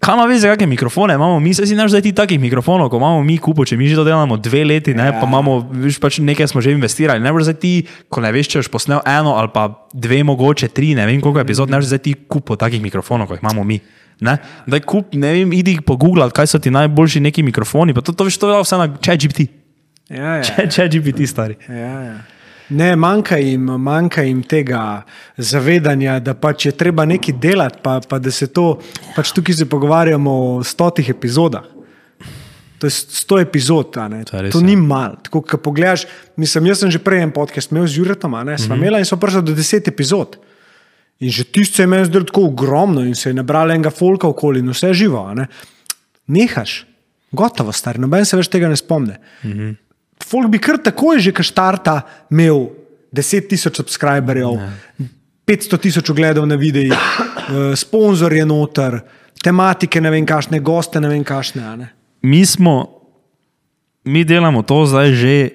Kaj 0.00 0.14
ima 0.16 0.24
veze, 0.24 0.48
kakšne 0.48 0.66
mikrofone 0.66 1.14
imamo 1.14 1.40
mi? 1.40 1.52
Saj 1.54 1.66
si 1.68 1.76
naš 1.76 1.92
zdaj 1.92 2.02
ti 2.02 2.12
takih 2.16 2.40
mikrofonov, 2.40 2.88
ko 2.88 2.96
imamo 2.96 3.22
mi 3.22 3.36
kupo, 3.38 3.64
če 3.68 3.76
mi 3.76 3.88
že 3.88 3.98
to 3.98 4.04
delamo 4.08 4.38
dve 4.40 4.64
leti, 4.64 4.94
ne, 4.96 5.10
pa 5.12 5.28
imamo, 5.28 5.58
veš, 5.84 5.98
pač 6.00 6.18
nekaj 6.24 6.48
smo 6.48 6.64
že 6.64 6.72
investirali. 6.72 7.20
Ne 7.20 7.32
boš 7.32 7.50
zdaj 7.50 7.58
ti, 7.60 7.72
ko 8.08 8.24
ne 8.24 8.32
veš, 8.32 8.48
če 8.48 8.62
boš 8.62 8.70
posnel 8.72 9.04
eno 9.04 9.36
ali 9.36 9.52
pa 9.52 9.68
dve, 9.92 10.22
mogoče 10.24 10.70
tri, 10.72 10.94
ne 10.96 11.04
vem 11.06 11.20
koliko 11.20 11.44
epizod, 11.44 11.68
ne 11.68 11.80
boš 11.82 11.92
zdaj 11.92 12.02
ti 12.08 12.16
kupo 12.24 12.56
takih 12.56 12.80
mikrofonov, 12.80 13.28
kot 13.28 13.40
jih 13.40 13.44
imamo 13.44 13.66
mi. 13.68 13.80
Ne? 14.24 14.38
Daj 14.68 14.84
kup, 14.88 15.12
ne 15.16 15.36
vem, 15.36 15.52
idi 15.56 15.76
pogooglati, 15.84 16.36
kaj 16.36 16.54
so 16.54 16.60
ti 16.60 16.72
najboljši 16.72 17.20
neki 17.28 17.44
mikrofoni, 17.44 17.96
pa 17.96 18.00
to, 18.04 18.16
to 18.16 18.28
veš, 18.28 18.40
to 18.40 18.52
je 18.52 18.64
vse 18.64 18.80
na 18.80 18.88
ChatGPT. 18.96 19.48
Ja, 20.08 20.40
ja. 20.40 20.68
ChatGPT 20.72 21.28
stari. 21.28 21.60
Ja, 21.68 21.96
ja. 22.08 22.18
Ne, 22.70 22.96
manjka 22.96 23.36
jim, 23.36 23.64
manjka 23.82 24.22
jim 24.22 24.42
tega 24.42 25.02
zavedanja, 25.36 26.20
da 26.20 26.34
pač 26.34 26.66
je 26.66 26.72
treba 26.72 27.04
nekaj 27.04 27.34
delati, 27.42 27.78
pa, 27.82 28.00
pa 28.08 28.18
da 28.18 28.30
se 28.30 28.46
to, 28.46 28.78
pač 29.16 29.32
tukaj 29.34 29.54
se 29.54 29.66
pogovarjamo 29.68 30.30
o 30.30 30.64
stotih 30.64 31.08
epizodah. 31.10 31.64
To 32.78 32.86
je 32.86 32.90
sto 32.90 33.36
epizod. 33.38 33.90
To 33.92 34.06
res, 34.40 34.52
to 34.54 34.60
ja. 34.62 34.64
ni 34.64 34.76
malo. 34.76 35.18
Tako, 35.22 35.42
ko 35.42 35.58
pogledaš, 35.58 36.06
mislim, 36.36 36.66
jaz 36.70 36.78
sem 36.80 36.90
že 36.90 36.98
prej 36.98 37.26
en 37.26 37.32
podcast 37.34 37.72
imel 37.74 37.84
z 37.86 37.98
Juretom, 37.98 38.32
ne, 38.46 38.56
sva 38.58 38.72
Mhm. 38.74 38.80
imela 38.80 38.98
in 38.98 39.04
smo 39.04 39.18
prišli 39.20 39.42
do 39.42 39.52
deset 39.52 39.88
epizod. 39.88 40.38
In 41.20 41.28
že 41.30 41.44
tisto 41.44 41.76
se 41.76 41.82
je 41.82 41.86
meni 41.86 42.04
zdelo 42.08 42.24
tako 42.24 42.46
ogromno 42.48 43.02
in 43.04 43.14
se 43.14 43.28
je 43.28 43.34
nabralo 43.34 43.74
enega 43.74 43.90
folka 43.90 44.28
okoli 44.28 44.60
in 44.60 44.70
vse 44.70 44.94
živo. 44.94 45.34
ne. 45.34 45.46
Nehaš, 46.26 46.86
gotovo, 47.32 47.72
star, 47.72 47.98
noben 47.98 48.24
se 48.24 48.36
več 48.36 48.48
tega 48.48 48.68
ne 48.68 48.76
spomne. 48.76 49.18
Mm 49.44 49.50
-hmm. 49.52 49.76
Folk 50.24 50.50
bi 50.52 50.60
kar 50.62 50.78
takoj 50.82 51.20
že, 51.22 51.32
ka 51.32 51.42
štarta, 51.42 52.00
imel 52.30 52.68
10 53.12 53.48
tisoč 53.48 53.80
subscriberjev, 53.82 54.58
Ja. 54.60 54.72
500 55.50 55.78
tisoč 55.82 56.10
ogledov 56.10 56.46
na 56.46 56.54
videih, 56.54 56.94
uh, 56.94 57.74
sponzorje 57.74 58.44
noter, 58.46 59.00
tematike, 59.42 59.98
ne 59.98 60.12
vem 60.14 60.26
kašne, 60.26 60.60
goste, 60.62 61.00
ne 61.02 61.10
vem 61.10 61.24
kašne. 61.26 61.64
Ne? 61.76 61.88
mi 62.22 62.46
smo, 62.46 63.00
mi 64.04 64.24
delamo 64.24 64.62
to 64.62 64.86
zdaj 64.86 65.12
že, 65.12 65.48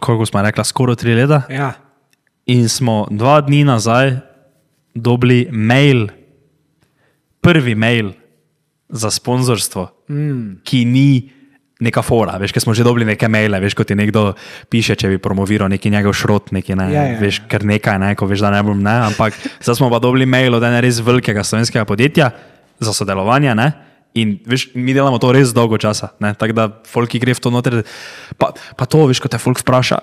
koliko 0.00 0.26
smo 0.26 0.42
rekli, 0.42 0.64
skoraj 0.64 0.96
tri 0.96 1.14
leta. 1.14 1.42
Ja. 1.48 1.72
In 2.46 2.68
smo 2.68 3.06
dva 3.10 3.40
dni 3.40 3.64
nazaj 3.64 4.16
dobili 4.94 5.48
mail, 5.50 6.08
prvi 7.40 7.74
mail 7.74 8.12
za 8.88 9.10
sponzorstvo, 9.10 9.88
mm. 10.08 10.60
ki 10.64 10.84
ni 10.84 11.30
neka 11.80 12.02
fora. 12.06 12.36
Veš, 12.38 12.54
ker 12.54 12.62
smo 12.62 12.74
že 12.74 12.86
dobili 12.86 13.06
neke 13.08 13.28
maile, 13.28 13.58
veš, 13.62 13.74
kot 13.74 13.90
ti 13.90 13.96
nekdo 13.98 14.34
piše, 14.70 14.94
če 14.94 15.10
bi 15.14 15.18
promoviral 15.22 15.70
neki 15.72 15.90
njegov 15.90 16.14
šrot, 16.14 16.52
neki, 16.54 16.76
ne, 16.78 16.86
Ja, 16.92 17.06
ja, 17.14 17.18
veš, 17.18 17.42
ja. 17.42 17.48
ker 17.50 17.66
nekaj, 17.66 17.98
ne, 17.98 18.12
ko 18.14 18.28
veš, 18.30 18.44
da 18.46 18.52
ne 18.54 18.62
bom, 18.62 18.78
ne, 18.78 18.94
ampak 19.10 19.34
zdaj 19.64 19.80
smo 19.80 19.90
pa 19.90 19.98
dobili 19.98 20.26
mail 20.26 20.54
od 20.54 20.62
ene 20.62 20.78
res 20.84 21.02
velikega 21.02 21.42
slovenskega 21.42 21.84
podjetja 21.88 22.30
za 22.78 22.94
sodelovanje. 22.94 23.54
Ne, 23.58 23.72
In 24.14 24.36
veš, 24.46 24.68
mi 24.78 24.94
delamo 24.94 25.18
to 25.18 25.32
res 25.34 25.50
dolgo 25.50 25.74
časa, 25.74 26.12
ne, 26.22 26.36
tako 26.38 26.54
da 26.54 26.68
folk 26.86 27.10
ki 27.10 27.18
gre 27.18 27.34
v 27.34 27.40
to 27.42 27.50
noter. 27.50 27.80
Pa, 28.38 28.52
pa 28.54 28.86
to, 28.86 29.08
veš, 29.10 29.18
ko 29.18 29.26
te 29.26 29.40
folk 29.42 29.58
vpraša, 29.58 29.98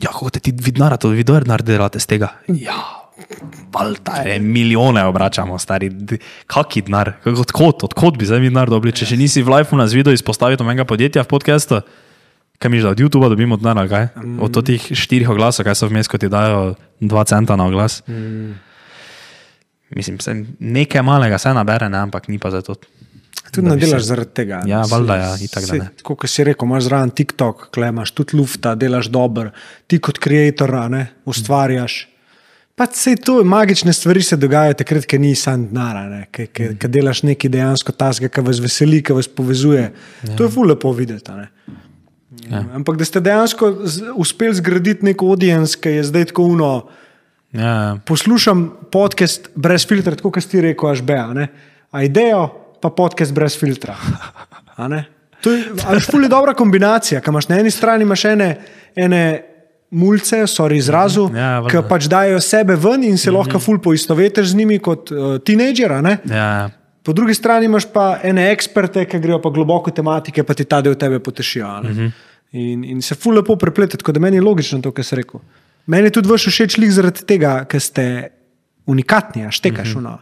ja, 0.00 0.08
kako 0.08 0.32
te 0.32 0.40
ti 0.40 0.54
vidnara, 0.56 0.96
to 0.96 1.12
vidnara 1.12 1.60
delate 1.60 2.00
z 2.00 2.08
tega. 2.16 2.30
Ja, 2.48 3.05
valjda, 3.72 4.12
je, 4.12 4.38
milijone 4.40 5.04
obračamo, 5.04 5.58
stari, 5.58 5.90
kaki 6.46 6.82
denar, 6.82 7.12
odkot, 7.24 7.84
odkot 7.84 8.18
bi 8.18 8.26
zdaj 8.26 8.40
mi 8.40 8.50
denar 8.50 8.70
dobili, 8.70 8.94
če 8.96 9.08
še 9.12 9.16
nisi 9.16 9.42
v 9.42 9.54
live 9.56 9.78
nas 9.78 9.94
video 9.96 10.12
izpostavil 10.12 10.60
menega 10.64 10.84
podjetja 10.88 11.24
v 11.24 11.32
podkastu. 11.32 11.80
Kaj 12.56 12.72
mi 12.72 12.80
že 12.80 12.88
od 12.88 13.00
YouTuba 13.00 13.28
dobimo 13.28 13.56
denar, 13.60 13.88
kaj? 13.88 14.08
Od 14.40 14.60
teh 14.64 14.80
štirih 14.80 15.28
oglasov, 15.28 15.66
kaj 15.68 15.76
so 15.76 15.88
vmes, 15.90 16.08
ko 16.08 16.16
ti 16.16 16.28
dajo 16.32 16.76
dva 17.00 17.24
centa 17.28 17.56
na 17.56 17.66
oglas. 17.68 18.02
Mislim, 19.92 20.18
se 20.20 20.34
nekaj 20.58 21.02
malega 21.04 21.38
se 21.38 21.52
nabere, 21.54 21.88
ne, 21.88 21.98
ampak 22.08 22.28
ni 22.28 22.38
pa 22.40 22.50
za 22.50 22.62
to. 22.64 22.74
Tudi 23.52 23.68
ne 23.68 23.76
delaš 23.76 24.08
zaradi 24.08 24.32
tega. 24.34 24.62
Ja, 24.66 24.82
valjda, 24.88 25.16
ja, 25.16 25.30
ne. 25.76 25.88
Tako 26.00 26.16
kot 26.16 26.30
si 26.32 26.44
rekel, 26.44 26.66
imaš 26.66 26.88
zraven 26.88 27.12
TikTok, 27.14 27.68
klej 27.76 27.92
imaš 27.92 28.10
tudi 28.16 28.36
lufta, 28.36 28.74
delaš 28.74 29.12
dobro, 29.12 29.52
ti 29.86 30.00
kot 30.02 30.18
creator, 30.18 30.74
a 30.74 30.88
ne, 32.78 32.84
ustvarjaš. 32.84 33.14
Pa 33.14 33.14
vse 33.16 33.16
to, 33.16 33.44
magične 33.44 33.92
stvari 33.92 34.22
se 34.22 34.36
dogajajo 34.36 34.74
takrat, 34.74 35.06
ko 35.06 35.16
ni 35.16 35.34
sam 35.34 35.66
denar, 35.66 36.26
ki 36.30 36.88
delaš 36.88 37.22
nekaj 37.22 37.50
dejansko 37.50 37.92
tasga, 37.92 38.28
ki 38.28 38.40
vas 38.40 38.60
veseli, 38.60 39.02
ki 39.02 39.12
vas 39.12 39.28
povezuje. 39.28 39.92
Ja. 40.22 40.36
To 40.36 40.44
je 40.44 40.50
ful 40.50 40.66
lepo 40.66 40.92
videti. 40.92 41.30
a. 41.30 41.46
Ja. 42.50 42.64
Ampak 42.74 42.96
da 42.96 43.04
ste 43.04 43.20
dejansko 43.20 43.84
uspeli 44.14 44.54
zgraditi 44.54 45.04
nek 45.04 45.22
audience, 45.22 45.78
ki 45.80 45.88
je 45.88 46.04
zdaj 46.04 46.24
tako 46.24 46.42
uno. 46.42 46.88
Ja, 47.52 47.96
Poslušam 48.04 48.76
podcast 48.92 49.48
brez 49.54 49.86
filtra, 49.86 50.14
tako 50.14 50.30
kot 50.30 50.44
si 50.44 50.60
rekel, 50.60 50.90
až 50.90 51.00
beja. 51.02 51.32
ne. 51.32 51.48
A 51.90 52.02
idejo, 52.02 52.48
pa 52.80 52.90
podcast 52.90 53.32
brez 53.32 53.58
filtra. 53.58 53.96
A? 54.76 55.02
To 55.40 55.52
je 55.52 55.64
fully 56.00 56.28
dobra 56.28 56.54
kombinacija, 56.54 57.20
ki 57.20 57.30
imaš 57.30 57.48
na 57.48 57.60
eni 57.60 57.70
strani 57.70 58.02
imaš 58.02 58.24
ene, 58.24 58.60
ene 58.96 59.55
mulce, 59.90 60.46
sorry 60.46 60.76
izrazu, 60.76 61.30
Ja, 61.32 61.60
valjda. 61.60 61.68
ki 61.72 61.88
pač 61.88 62.04
dajo 62.04 62.40
sebe 62.40 62.76
ven 62.76 63.04
in 63.04 63.16
se 63.16 63.30
lahko 63.30 63.58
ful 63.58 63.78
poistovetiš 63.78 64.46
z 64.46 64.54
njimi 64.54 64.78
kot 64.78 65.10
uh, 65.10 65.38
teenager. 65.38 65.92
a 65.92 66.00
ne. 66.00 66.18
ja, 66.26 66.70
Po 67.02 67.12
drugi 67.12 67.34
strani 67.34 67.66
imaš 67.66 67.84
pa 67.86 68.18
ene 68.20 68.50
eksperte, 68.50 69.04
ki 69.04 69.18
grejo 69.18 69.38
pa 69.38 69.50
globoko 69.50 69.90
tematike, 69.92 70.42
pa 70.42 70.54
ti 70.54 70.64
ta 70.64 70.80
del 70.80 70.94
tebe 70.94 71.18
potešijo. 71.20 71.80
ne. 71.82 71.90
Mhm. 71.90 72.06
In, 72.52 72.84
in 72.86 73.02
se 73.02 73.14
ful 73.14 73.34
lepo 73.34 73.56
preplete, 73.56 73.96
tako 73.96 74.12
da 74.12 74.20
meni 74.20 74.36
je 74.36 74.42
logično 74.42 74.80
to, 74.80 74.90
kar 74.90 75.04
si 75.04 75.16
rekel. 75.16 75.40
Meni 75.86 76.04
je 76.04 76.10
tudi 76.12 76.28
vaš 76.28 76.46
všeč 76.46 76.76
lik 76.78 76.90
zaradi 76.90 77.22
tega, 77.22 77.64
ker 77.64 77.80
ste 77.80 78.28
unikatni, 78.86 79.46
štekaš 79.50 79.88
Mhm. 79.88 79.98
uno. 79.98 80.18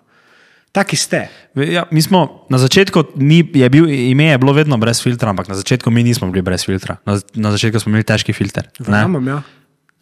Taki 0.74 0.98
ste. 0.98 1.28
Ja, 1.54 1.84
mi 1.94 2.02
smo 2.02 2.46
na 2.50 2.58
začetku, 2.58 3.14
ni, 3.22 3.44
je 3.54 3.66
bil, 3.70 3.86
ime 3.86 4.32
je 4.32 4.38
bilo 4.42 4.50
vedno 4.56 4.74
brez 4.82 4.98
filtra, 4.98 5.30
ampak 5.30 5.46
na 5.46 5.54
začetku 5.54 5.86
mi 5.90 6.02
nismo 6.02 6.26
bili 6.34 6.42
brez 6.42 6.66
filtra. 6.66 6.96
Na, 7.06 7.20
na 7.38 7.54
začetku 7.54 7.78
smo 7.78 7.94
imeli 7.94 8.02
težki 8.02 8.34
filter. 8.34 8.66
Verjamem, 8.82 9.22
ja. 9.30 9.38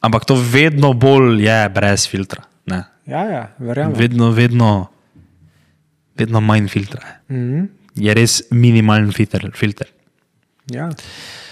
Ampak 0.00 0.24
to 0.24 0.38
vedno 0.40 0.94
bolj 0.96 1.44
je 1.44 1.58
brez 1.76 2.06
filtra. 2.08 2.46
Ne. 2.72 2.80
Ja, 3.04 3.26
ja, 3.28 3.42
verjamem. 3.60 3.98
Vedno, 4.00 4.30
vedno, 4.32 4.70
vedno 6.16 6.40
manj 6.40 6.72
filtra. 6.72 7.04
je. 7.04 7.36
Mhm. 7.36 7.68
Je 8.00 8.14
res 8.16 8.40
minimalen 8.48 9.12
filter. 9.12 9.50
filter. 9.52 9.91
Ja. 10.74 10.88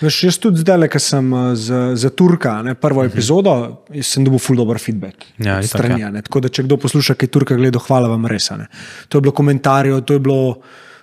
Veš, 0.00 0.22
jaz 0.24 0.38
tudi 0.40 0.62
zdaj, 0.64 0.88
ko 0.92 1.00
sem 1.02 1.32
uh, 1.32 1.50
za, 1.58 1.80
za 1.98 2.10
Turka, 2.16 2.56
ne, 2.64 2.74
prvo 2.78 3.04
epizodo, 3.04 3.54
jaz 3.92 4.14
sem 4.14 4.24
dobil 4.24 4.40
ful 4.42 4.56
dober 4.56 4.80
feedback. 4.80 5.26
Mhm. 5.36 5.48
Ja, 5.48 5.58
itak, 5.60 5.72
strani, 5.74 6.00
ja. 6.02 6.08
a 6.08 6.14
ne. 6.16 6.22
Tako 6.26 6.44
da, 6.46 6.52
če 6.52 6.64
kdo 6.68 6.80
posluša, 6.80 7.18
kaj 7.20 7.32
Turka 7.34 7.58
gleda, 7.60 7.82
hvala 7.84 8.12
vam 8.12 8.28
res. 8.30 8.50
ne. 8.56 8.70
To 9.08 9.18
je 9.18 9.28
bilo 9.28 9.36
komentarjev, 9.36 10.00
to 10.08 10.16
je 10.18 10.24
bilo. 10.28 10.46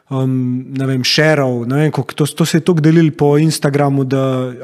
Um, 0.07 0.63
ne 0.71 0.85
vem, 0.87 1.01
šerov, 1.03 1.65
ne 1.67 1.81
vem, 1.81 1.89
koliko, 1.91 2.15
to, 2.15 2.25
to 2.39 2.45
se 2.47 2.61
je 2.61 2.63
tako 2.63 2.79
delili 2.79 3.11
po 3.11 3.33
Instagramu, 3.43 4.05
da 4.07 4.21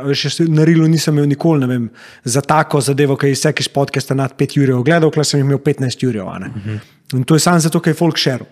veš, 0.08 0.38
na 0.48 0.64
Rilu 0.64 0.88
nisem 0.88 1.18
imel 1.18 1.28
nikoli 1.28 1.68
vem, 1.68 1.90
za 2.24 2.40
tako 2.40 2.80
zadevo, 2.80 3.18
ki 3.20 3.34
je 3.34 3.36
vsak 3.36 3.60
iz 3.60 3.68
podcasta 3.68 4.16
nad 4.16 4.32
5 4.40 4.56
ur 4.64 4.72
gledal, 4.88 5.12
kler 5.12 5.28
sem 5.28 5.42
jih 5.42 5.50
imel 5.50 5.60
15 5.60 6.08
ur. 6.08 6.16
Uh 6.16 6.48
-huh. 6.48 6.80
In 7.14 7.24
to 7.28 7.36
je 7.36 7.44
samo 7.44 7.60
zato, 7.60 7.80
ker 7.80 7.92
je 7.92 8.00
folk 8.00 8.18
šeril. 8.18 8.48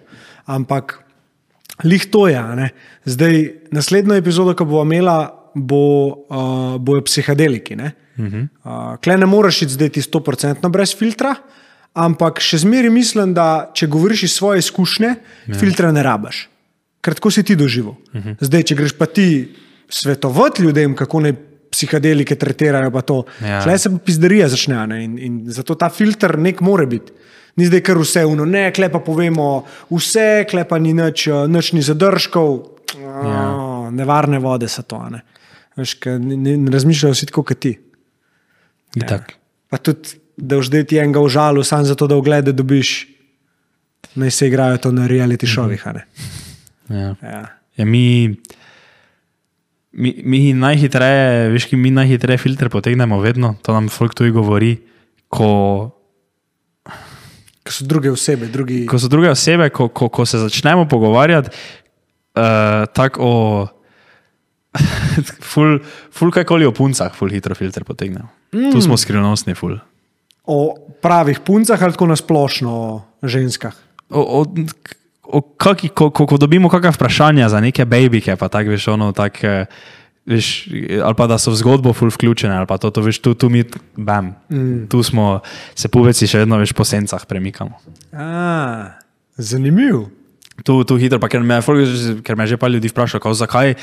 Ampak 0.46 1.00
Lih 1.84 2.06
to 2.12 2.28
je. 2.28 2.70
Zdaj, 3.06 3.38
naslednjo 3.72 4.16
epizodo, 4.16 4.54
ki 4.56 4.66
bomo 4.66 4.84
imela, 4.84 5.32
bo, 5.56 5.82
uh, 6.30 6.78
bojo 6.80 7.04
psihadeliki. 7.08 7.76
Ne? 7.76 7.92
Uh 8.18 8.26
-huh. 8.26 8.48
uh, 8.64 8.98
Klej 9.04 9.18
ne 9.18 9.26
moreš 9.26 9.62
iti 9.62 9.74
zdaj 9.74 9.90
ti 9.90 10.02
100% 10.02 10.70
brez 10.70 10.96
filtra, 10.98 11.36
ampak 11.94 12.40
še 12.40 12.58
zmeraj 12.58 12.90
mislim, 12.90 13.34
da 13.34 13.72
če 13.74 13.88
govoriš 13.88 14.24
iz 14.24 14.32
svoje 14.32 14.60
izkušnje, 14.60 15.16
ja. 15.48 15.56
filtra 15.56 15.92
ne 15.92 16.04
rabaš. 16.04 16.50
Ker 17.02 17.14
tako 17.14 17.32
si 17.32 17.44
ti 17.44 17.56
doživel. 17.56 17.94
Uh 18.14 18.22
-huh. 18.22 18.36
Zdaj, 18.40 18.64
če 18.64 18.76
greš 18.76 18.94
pa 18.98 19.06
ti 19.06 19.56
svetovati 19.90 20.64
ljudem, 20.64 20.96
kako 20.96 21.20
naj 21.20 21.34
psihadelike 21.72 22.36
tretirajo, 22.36 22.92
pa 22.92 23.02
to, 23.02 23.24
Ja. 23.42 23.48
ja. 23.48 23.78
se 23.78 23.90
pa 23.90 23.98
pizderija 23.98 24.48
začne. 24.48 25.04
In, 25.04 25.20
in 25.20 25.44
zato 25.48 25.76
ta 25.76 25.90
filter 25.90 26.38
nek 26.38 26.62
more 26.62 26.86
biti. 26.86 27.12
Ni 27.60 27.68
zdaj 27.68 27.84
kar 27.84 28.00
vse 28.00 28.26
uno, 28.26 28.46
ne, 28.46 28.70
klepa 28.72 29.02
povemo 29.04 29.66
vse, 29.90 30.46
klepa 30.50 30.80
ni 30.80 30.94
nič, 30.96 31.28
eh, 31.28 31.48
nič 31.52 31.74
ni 31.76 31.84
zadržkov, 31.84 32.52
ja. 32.96 33.44
nevarne 33.92 34.40
vode 34.40 34.70
so 34.72 34.84
to. 34.88 35.02
Ne. 35.12 35.24
Veš, 35.78 35.96
ke 36.00 36.18
ne, 36.20 36.38
ne, 36.38 36.58
ne 36.58 36.72
razmišljajo 36.72 37.16
vsi 37.16 37.30
tako 37.32 37.44
kot 37.52 37.60
ti. 37.60 37.76
Itak. 38.96 39.36
Pa 39.72 39.80
tudi, 39.80 40.20
da 40.36 40.60
zdaj 40.64 40.88
ti 40.90 41.00
enega 41.00 41.24
užalil, 41.24 41.64
samo 41.64 41.88
zato, 41.88 42.08
da 42.08 42.18
oglede 42.20 42.52
dobiš, 42.52 43.08
naj 44.16 44.32
se 44.32 44.48
igrajo 44.48 44.78
to 44.78 44.92
na 44.92 45.08
reality 45.08 45.48
šovih. 45.48 45.86
ne. 45.94 46.06
Ja. 46.90 47.16
Ja. 47.22 47.44
Ja, 47.78 47.86
mi, 47.86 48.36
mi, 49.92 50.12
mi 50.24 50.54
najhitreje, 50.54 51.50
veš, 51.54 51.70
ki 51.72 51.80
mi 51.80 51.92
najhitreje 51.92 52.42
filtre 52.42 52.70
potegnemo 52.70 53.20
vedno, 53.24 53.56
to 53.64 53.74
nam 53.74 53.88
folk 53.90 54.16
tudi 54.18 54.34
govori, 54.36 54.76
ko, 55.32 55.48
Ko 57.72 57.76
so 57.80 57.88
druge 57.88 58.12
osebe, 58.12 58.52
drugi. 58.52 58.84
ko 58.84 59.00
so 59.00 59.08
druge 59.08 59.30
osebe, 59.32 59.70
ko, 59.72 59.88
ko, 59.88 60.10
ko 60.12 60.26
se 60.28 60.42
začnemo 60.44 60.90
pogovarjati 60.92 61.56
uh, 62.36 62.84
tako 62.92 63.22
o. 63.24 63.68
Ful, 65.52 65.80
ful 66.12 66.32
kakoli 66.32 66.68
o 66.68 66.72
puncah, 66.72 67.12
ful 67.16 67.32
hitro 67.32 67.56
filter 67.56 67.84
potegnemo. 67.84 68.28
Mm. 68.56 68.72
Tu 68.72 68.82
smo 68.84 68.96
skrivnostni, 69.00 69.56
ful. 69.56 69.76
O 70.48 70.76
pravih 71.04 71.40
puncah 71.44 71.80
ali 71.84 71.96
tako 71.96 72.08
nasplošno 72.12 72.72
o 72.72 72.92
ženskah. 73.24 73.76
O, 74.10 74.22
o, 74.42 74.46
o 75.24 75.42
kaki, 75.42 75.92
ko, 75.96 76.10
ko, 76.12 76.28
ko 76.28 76.40
dobimo 76.40 76.72
kakšna 76.72 76.92
vprašanja 76.96 77.50
za 77.52 77.60
neke 77.64 77.86
babike, 77.86 78.36
pa 78.36 78.48
tako 78.52 78.76
veš, 78.76 78.88
ono, 78.96 79.12
tak, 79.16 79.44
eh, 79.44 79.68
veš, 80.26 80.70
ali 81.04 81.16
pa 81.18 81.28
da 81.28 81.38
so 81.42 81.52
v 81.52 81.60
zgodbo 81.60 81.94
ful 81.98 82.12
vključene, 82.14 82.54
ali 82.62 82.70
pa 82.70 82.78
to, 82.78 82.92
to 82.94 83.02
veš, 83.02 83.20
tu, 83.20 83.34
tu 83.34 83.50
mi, 83.50 83.64
bam, 83.98 84.36
mm. 84.50 84.88
tu 84.92 85.04
smo, 85.04 85.42
se 85.76 85.90
puveci 85.90 86.30
še 86.30 86.46
vedno 86.46 86.62
veš 86.62 86.76
po 86.78 86.86
sencah 86.86 87.26
premikamo. 87.26 87.82
A, 88.14 88.98
zanimiv. 89.38 90.10
Tu, 90.62 90.76
tu 90.86 90.98
hitro, 91.02 91.18
pa 91.18 91.26
ker 91.32 91.42
me, 91.42 91.58
ker 92.22 92.38
me 92.38 92.46
že 92.46 92.60
pa 92.60 92.70
ljudi 92.70 92.92
vprašalo, 92.92 93.22
kao, 93.24 93.34
zakaj, 93.34 93.74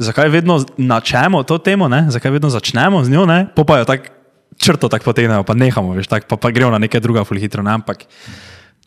zakaj 0.00 0.32
vedno 0.32 0.62
načemo 0.80 1.42
to 1.44 1.58
temo, 1.60 1.90
ne? 1.92 2.06
zakaj 2.08 2.38
vedno 2.38 2.48
začnemo 2.48 3.04
z 3.04 3.12
njo, 3.12 3.26
ne? 3.28 3.52
po 3.52 3.68
pa 3.68 3.82
jo 3.82 3.88
tako 3.88 4.08
črto 4.56 4.88
tako 4.88 5.10
potegnejo, 5.10 5.44
pa 5.44 5.56
nehamo, 5.58 5.92
veš, 5.92 6.08
tak, 6.08 6.24
pa, 6.30 6.40
pa 6.40 6.52
gremo 6.54 6.72
na 6.72 6.80
neke 6.80 7.00
druga 7.04 7.26
ful 7.28 7.36
hitro, 7.36 7.60
ne? 7.60 7.76
ampak 7.76 8.06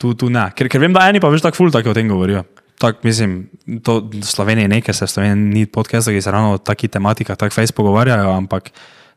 tu, 0.01 0.15
tu 0.17 0.31
ne. 0.33 0.49
Ker, 0.57 0.71
ker 0.71 0.81
vem, 0.81 0.95
da 0.95 1.05
eni 1.11 1.21
pa 1.21 1.29
veš 1.29 1.45
tako 1.45 1.61
ful 1.61 1.73
tako 1.73 1.93
o 1.93 1.97
tem 1.97 2.09
govorijo. 2.09 2.45
Tak, 2.77 3.03
mislim, 3.03 3.49
to 3.83 3.99
v 4.13 4.23
Sloveniji 4.23 4.67
nekaj 4.67 4.93
se 4.93 5.05
v 5.05 5.09
Sloveniji 5.09 5.53
ni 5.53 5.65
podcastov, 5.65 6.13
ki 6.13 6.21
se 6.21 6.31
ravno 6.31 6.53
o 6.53 6.57
takih 6.57 6.89
tematikah 6.89 7.37
tako 7.37 7.55
fejs 7.55 7.71
pogovarjajo, 7.71 8.31
ampak 8.35 8.71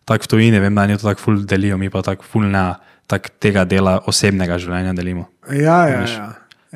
tako 0.04 0.24
v 0.24 0.28
tujini 0.28 0.60
vem, 0.60 0.74
da 0.74 0.82
oni 0.86 0.98
to 0.98 1.08
tako 1.08 1.20
ful 1.20 1.42
delijo, 1.42 1.78
mi 1.78 1.90
pa 1.90 2.02
tako 2.02 2.24
ful 2.24 2.46
ne 2.46 2.74
tak 3.08 3.30
tega 3.40 3.64
dela 3.64 3.98
osebnega 4.06 4.58
življenja 4.60 4.92
delimo. 4.92 5.30
Ja, 5.48 5.78
ja, 5.88 6.02
ja. 6.04 6.26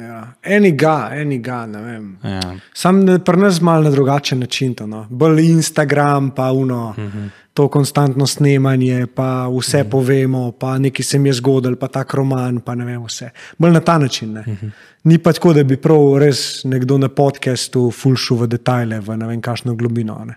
ja. 0.00 0.20
Eni 0.42 0.72
ga, 0.72 1.10
eni 1.12 1.38
ga, 1.44 1.66
ne 1.68 1.82
vem. 1.84 2.06
Ja. 2.24 2.54
Sam 2.74 3.02
pri 3.24 3.40
nas 3.40 3.60
malo 3.60 3.84
na 3.84 3.92
drugačen 3.92 4.40
način. 4.40 4.72
To, 4.74 4.86
no. 4.88 5.04
Bolj 5.10 5.44
Instagram, 5.50 6.30
pa 6.30 6.50
uno, 6.52 6.94
-huh. 6.96 7.28
To 7.54 7.68
konstantno 7.68 8.26
snemanje, 8.26 9.06
pa 9.06 9.48
vse 9.48 9.80
uh 9.80 9.84
-huh. 9.84 9.90
povemo, 9.90 10.52
pa 10.52 10.78
nekaj 10.78 11.04
se 11.04 11.18
mi 11.18 11.28
je 11.28 11.32
zgodilo, 11.32 11.76
pa 11.76 11.88
tak 11.88 12.14
roman, 12.14 12.60
pa 12.60 12.74
ne 12.74 12.84
vem 12.84 13.04
vse. 13.04 13.30
Bolj 13.58 13.72
na 13.72 13.80
ta 13.80 13.98
način. 13.98 14.38
Uh 14.38 14.46
-huh. 14.46 14.70
Ni 15.04 15.18
pa 15.18 15.32
tako, 15.32 15.52
da 15.52 15.64
bi 15.64 15.76
prav 15.76 16.18
res 16.18 16.64
nekdo 16.64 16.98
na 16.98 17.08
podkastu 17.08 17.90
fulšil 17.90 18.36
v 18.36 18.46
detajle, 18.46 19.00
v 19.00 19.16
ne 19.16 19.26
vem 19.26 19.40
kakšno 19.40 19.74
globino. 19.74 20.24
Ne. 20.24 20.34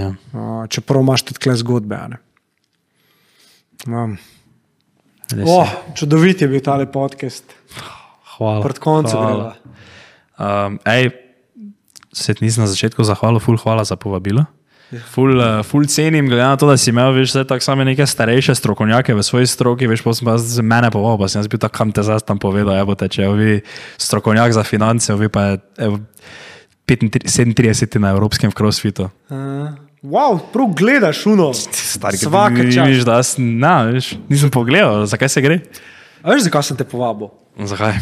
Ja. 0.00 0.08
Uh, 0.08 0.68
čeprav 0.68 1.02
imaš 1.02 1.22
tudi 1.22 1.40
tle 1.40 1.56
zgodbe. 1.56 1.98
ne. 2.08 2.16
Um. 3.86 4.18
Oh, 5.46 5.68
čudovit 5.94 6.40
je 6.40 6.48
bil 6.48 6.60
tale 6.60 6.92
podcast. 6.92 7.44
Hvala. 8.36 8.62
Pred 8.62 8.78
koncem 8.78 9.20
greva. 9.20 9.54
Um, 10.38 10.78
ej, 10.84 11.10
se 12.12 12.34
ti 12.34 12.44
nisem 12.44 12.62
na 12.62 12.66
začetku 12.66 13.04
zahvalil, 13.04 13.38
ful 13.40 13.56
hvala 13.56 13.84
za 13.84 13.96
povabilo. 13.96 14.44
Ful, 14.92 15.38
uh, 15.40 15.62
ful 15.66 15.86
cenim, 15.90 16.28
glede 16.28 16.42
na 16.42 16.56
to, 16.60 16.68
da 16.68 16.76
si 16.78 16.92
imel 16.92 17.14
veš, 17.16 17.32
zdaj 17.32 17.46
tako 17.50 17.64
same 17.64 17.86
neke 17.88 18.06
starejše 18.06 18.54
strokovnjake 18.54 19.14
v 19.16 19.22
svoji 19.26 19.48
stroki, 19.50 19.88
veš, 19.90 20.04
pa 20.04 20.12
sem 20.14 20.28
pa 20.28 20.36
z 20.38 20.62
mene 20.62 20.90
povabil, 20.92 21.24
pa 21.24 21.30
sem 21.32 21.40
jaz 21.40 21.48
bil 21.50 21.62
tako, 21.62 21.78
kam 21.80 21.94
te 21.94 22.04
zdaj 22.04 22.22
tam 22.28 22.38
povedal, 22.38 22.76
evo 22.78 22.94
te, 22.98 23.08
če 23.10 23.26
vi 23.34 23.56
strokovnjak 23.98 24.54
za 24.54 24.62
finance, 24.66 25.16
vi 25.18 25.30
pa 25.32 25.46
je 25.48 25.58
evo, 25.88 25.98
35, 26.86 27.56
37 27.56 27.98
na 28.04 28.12
evropskem 28.14 28.52
crossfitu. 28.52 29.08
Uh, 29.32 29.72
wow, 30.04 30.38
prav 30.52 30.76
gledaš, 30.76 31.24
uno. 31.32 31.50
Stari, 31.56 32.20
Svaka 32.20 32.68
čast. 32.68 32.84
vidiš, 32.84 33.08
da 33.08 33.18
jaz, 33.18 33.34
na, 33.40 33.88
veš, 33.88 34.14
nisem 34.28 34.52
pogledal, 34.52 35.08
zakaj 35.10 35.32
se 35.32 35.42
gre? 35.42 35.58
A 36.22 36.36
veš, 36.36 36.46
zakaj 36.46 36.70
sem 36.70 36.78
te 36.78 36.86
povabil? 36.86 37.32
Zakaj? 37.56 37.98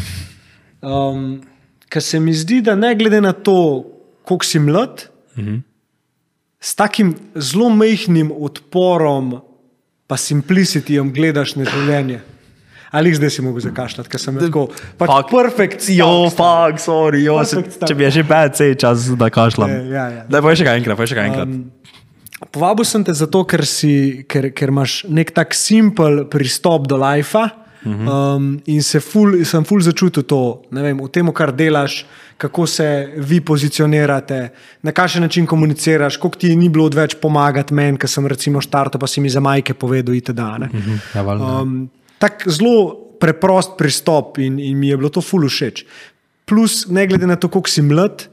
Um, 0.83 1.41
Ker 1.89 2.01
se 2.03 2.19
mi 2.19 2.33
zdi, 2.33 2.59
da 2.65 2.75
ne 2.75 2.91
glede 2.97 3.21
na 3.21 3.31
to, 3.33 3.85
koliko 4.25 4.45
si 4.45 4.59
mlad, 4.59 5.07
uh 5.37 5.43
-huh. 5.43 5.61
S 6.63 6.75
takim 6.79 7.11
zelo 7.35 7.67
majhnim 7.69 8.31
odporom, 8.31 9.41
pa 10.07 10.15
simplicitijem 10.17 11.09
gledaš 11.11 11.57
na 11.59 11.67
življenje. 11.67 12.21
Ali 12.93 13.09
jih 13.09 13.17
zdaj 13.17 13.31
si 13.33 13.41
mogel 13.41 13.63
zakašljati, 13.65 14.09
ker 14.09 14.21
sem 14.21 14.35
tako. 14.37 14.67
Pač 14.99 15.09
Fuck. 15.09 15.31
perfekt. 15.33 15.87
Jo, 15.89 16.29
fuck, 16.29 16.77
sorry, 16.79 17.23
jo, 17.25 17.39
se, 17.43 17.57
Perfect 17.63 17.87
če 17.89 17.95
bi 17.97 18.05
je 18.05 18.11
že 18.19 18.23
bad, 18.29 18.53
sej 18.55 18.75
čas, 18.79 19.07
da 19.17 19.31
kašljam. 19.33 19.71
Ja, 19.73 19.81
ja, 19.81 20.05
ja. 20.19 20.25
Daj, 20.29 20.43
povej 20.45 20.61
še 20.61 20.67
kaj 20.67 20.77
enkrat, 20.83 20.99
povej 20.99 21.11
še 21.11 21.17
kaj 21.17 21.31
enkrat. 21.31 21.49
Um, 21.49 21.71
Povabil 22.53 22.85
sem 22.85 23.03
te 23.07 23.15
zato, 23.15 23.41
ker, 23.49 23.63
si, 23.65 24.23
ker, 24.29 24.51
ker 24.53 24.71
imaš 24.71 25.01
nek 25.09 25.31
tak 25.33 25.55
simpel 25.57 26.25
pristop 26.29 26.85
do 26.91 26.99
lajfa. 27.01 27.47
Um, 27.85 28.61
in 28.65 28.83
se 28.83 28.99
ful, 29.03 29.41
sem 29.45 29.63
ful 29.67 29.81
začutil 29.83 30.23
to, 30.23 30.63
vem, 30.71 30.97
v 30.97 31.09
tem, 31.11 31.27
kar 31.35 31.51
delaš, 31.51 32.03
kako 32.39 32.67
se 32.67 32.87
vi 33.17 33.41
pozicionirate, 33.43 34.39
na 34.83 34.91
kakšen 34.91 35.21
način 35.21 35.45
komuniciraš, 35.45 36.17
koliko 36.17 36.39
ti 36.39 36.55
ni 36.55 36.69
bilo 36.69 36.85
odveč 36.87 37.17
pomagati 37.21 37.73
meni, 37.73 37.99
ker 37.99 38.09
sem 38.09 38.27
recimo 38.27 38.61
štartal, 38.63 39.01
pa 39.01 39.07
si 39.07 39.21
mi 39.21 39.29
za 39.29 39.43
majke 39.43 39.73
povedal, 39.73 40.15
itd. 40.15 40.41
ne. 40.63 40.69
ja. 41.15 41.23
Um, 41.23 41.89
tak 42.19 42.47
zelo 42.47 42.95
preprost 43.19 43.77
pristop 43.77 44.39
in, 44.39 44.59
in 44.59 44.79
mi 44.79 44.91
je 44.91 44.97
bilo 44.99 45.11
to 45.11 45.21
ful 45.21 45.47
všeč. 45.47 45.85
Plus, 46.45 46.87
ne 46.91 47.07
glede 47.07 47.27
na 47.27 47.35
to, 47.35 47.47
koliko 47.51 47.71
si 47.71 47.81
mlad, 47.83 48.27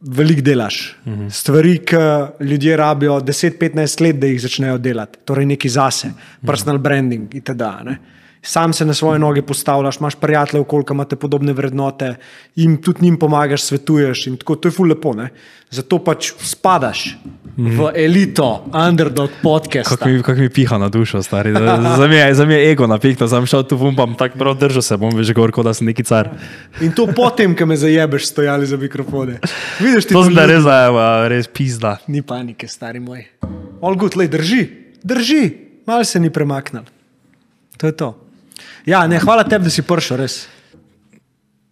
veliko 0.00 0.42
delaš. 0.42 0.96
-huh. 1.06 1.30
Stvari, 1.30 1.78
ki 1.78 1.96
ljudje 2.40 2.76
rabijo 2.76 3.20
10-15 3.20 4.02
let, 4.02 4.16
da 4.16 4.26
jih 4.26 4.40
začnejo 4.40 4.78
delati, 4.78 5.18
torej 5.24 5.46
neki 5.46 5.68
zase, 5.68 6.12
personal 6.46 6.78
branding 6.78 7.34
itd. 7.34 7.62
Ne? 7.84 7.98
Sam 8.42 8.72
se 8.72 8.84
na 8.84 8.94
svoje 8.94 9.18
noge 9.18 9.42
postavljaš, 9.42 9.96
imaš 10.00 10.14
prijatelje, 10.14 10.64
koliko 10.64 10.94
imate 10.94 11.16
podobne 11.16 11.52
vrednote, 11.52 12.14
jim 12.54 12.82
tudi 12.82 13.02
njim 13.02 13.18
pomagaš, 13.18 13.62
svetuješ. 13.62 14.26
in 14.26 14.36
Tako, 14.36 14.56
to 14.56 14.68
je 14.68 14.72
ful 14.72 14.88
lepo. 14.88 15.12
Ne? 15.12 15.28
Zato 15.70 15.98
pač 15.98 16.32
spadaš 16.38 17.18
v 17.56 17.90
elito, 17.94 18.64
underdog 18.70 19.30
podcast. 19.42 19.90
Kako 19.90 20.08
mi, 20.08 20.22
kak 20.22 20.38
mi 20.38 20.48
piha 20.48 20.78
na 20.78 20.88
dušo, 20.88 21.22
stari. 21.22 21.52
Za 21.96 22.06
me 22.08 22.16
je, 22.16 22.34
za 22.34 22.46
me 22.46 22.54
je 22.54 22.70
ego 22.72 22.86
napihno, 22.86 23.28
sem 23.28 23.46
šel 23.46 23.66
tu 23.66 23.78
pumpam, 23.78 24.14
tako 24.14 24.38
prav 24.38 24.54
držal 24.58 24.82
se 24.82 24.96
bom, 24.96 25.10
veš, 25.10 25.32
govor, 25.34 25.52
kot 25.52 25.66
da 25.66 25.74
sem 25.74 25.90
neki 25.90 26.06
car. 26.06 26.30
In 26.80 26.94
to 26.94 27.08
potem, 27.16 27.56
ko 27.58 27.66
me 27.66 27.76
zajebeš, 27.76 28.30
stojali 28.30 28.66
za 28.66 28.76
mikrofone. 28.76 29.40
Vidiš, 29.80 30.06
To 30.14 30.22
sem 30.24 30.38
da 30.38 30.46
res 30.46 30.62
zajeva, 30.62 31.26
res 31.28 31.50
pizda. 31.50 31.98
Ni 32.06 32.22
panike, 32.22 32.68
stari 32.70 33.02
moj. 33.02 33.26
All 33.82 33.98
good, 33.98 34.16
lej, 34.16 34.30
drži, 34.30 34.62
drži, 35.02 35.42
malo 35.86 36.04
se 36.04 36.20
ni 36.20 36.30
premaknil. 36.30 36.86
To 37.76 37.86
je 37.86 37.92
to. 37.92 38.27
Ja, 38.88 39.02
ne, 39.06 39.20
hvala 39.20 39.44
tebi, 39.44 39.68
da 39.68 39.70
si 39.70 39.84
prišel, 39.84 40.22
res. 40.22 40.46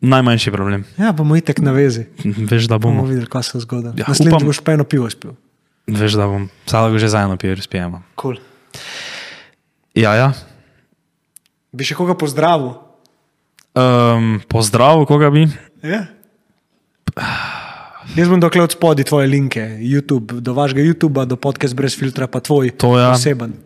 Najmanjši 0.04 0.52
problem. 0.52 0.84
Ja, 1.00 1.14
bomo 1.16 1.36
itek 1.36 1.62
na 1.64 1.72
vezi. 1.72 2.04
Veš, 2.20 2.68
da 2.68 2.76
Bomo 2.76 3.00
bomo. 3.00 3.08
videli, 3.08 3.26
kaj 3.26 3.42
se 3.48 3.62
zgodi. 3.64 3.94
Ja, 3.96 4.04
Naslednjič 4.06 4.44
boš 4.44 4.60
pa 4.60 4.76
eno 4.76 4.84
pivo 4.84 5.08
spil. 5.10 5.32
Veš, 5.88 6.18
da 6.20 6.26
bom. 6.28 6.48
Vsako 6.66 6.98
že 6.98 7.08
zajedno 7.08 7.36
pijer 7.36 7.62
spijemo. 7.62 8.02
Cool. 8.20 8.36
Ja, 9.96 10.12
ja. 10.14 10.28
Bi 11.72 11.84
še 11.84 11.96
koga 11.96 12.12
pozdravil? 12.14 12.74
Um, 13.72 14.42
pozdrav, 14.48 15.00
koga 15.08 15.30
bi? 15.32 15.46
Ja. 15.80 16.04
Jaz 18.16 18.28
bom 18.28 18.40
dokler 18.40 18.64
od 18.64 18.72
spodaj 18.72 19.08
tvoje 19.08 19.28
linke, 19.28 19.64
YouTube, 19.80 20.40
do 20.40 20.52
vašega 20.52 20.84
YouTube, 20.84 21.24
do 21.24 21.36
podcast 21.36 21.74
brez 21.74 21.96
filtra, 21.96 22.28
pa 22.28 22.40
tvoj 22.40 22.70
To 22.76 22.94
ja. 22.98 23.10
oseben. 23.10 23.56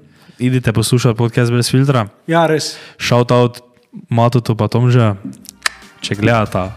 Idite 0.40 0.72
poslušati 0.72 1.16
podcast 1.16 1.52
brez 1.52 1.70
filtra. 1.70 2.06
Ja, 2.26 2.46
res. 2.46 2.76
Shoutout 2.98 3.60
Matutu 4.08 4.56
pa 4.56 4.68
Tomža, 4.68 5.14
če 6.00 6.14
gledata, 6.14 6.70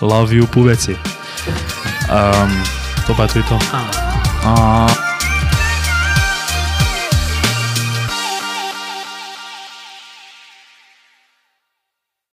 love 0.00 0.36
you 0.36 0.46
pubeci. 0.52 0.92
Um, 2.12 2.52
to 3.06 3.16
pa 3.16 3.22
je 3.22 3.28
tudi 3.28 3.48
to. 3.48 3.58
A. 4.44 4.86
Uh, 4.86 5.07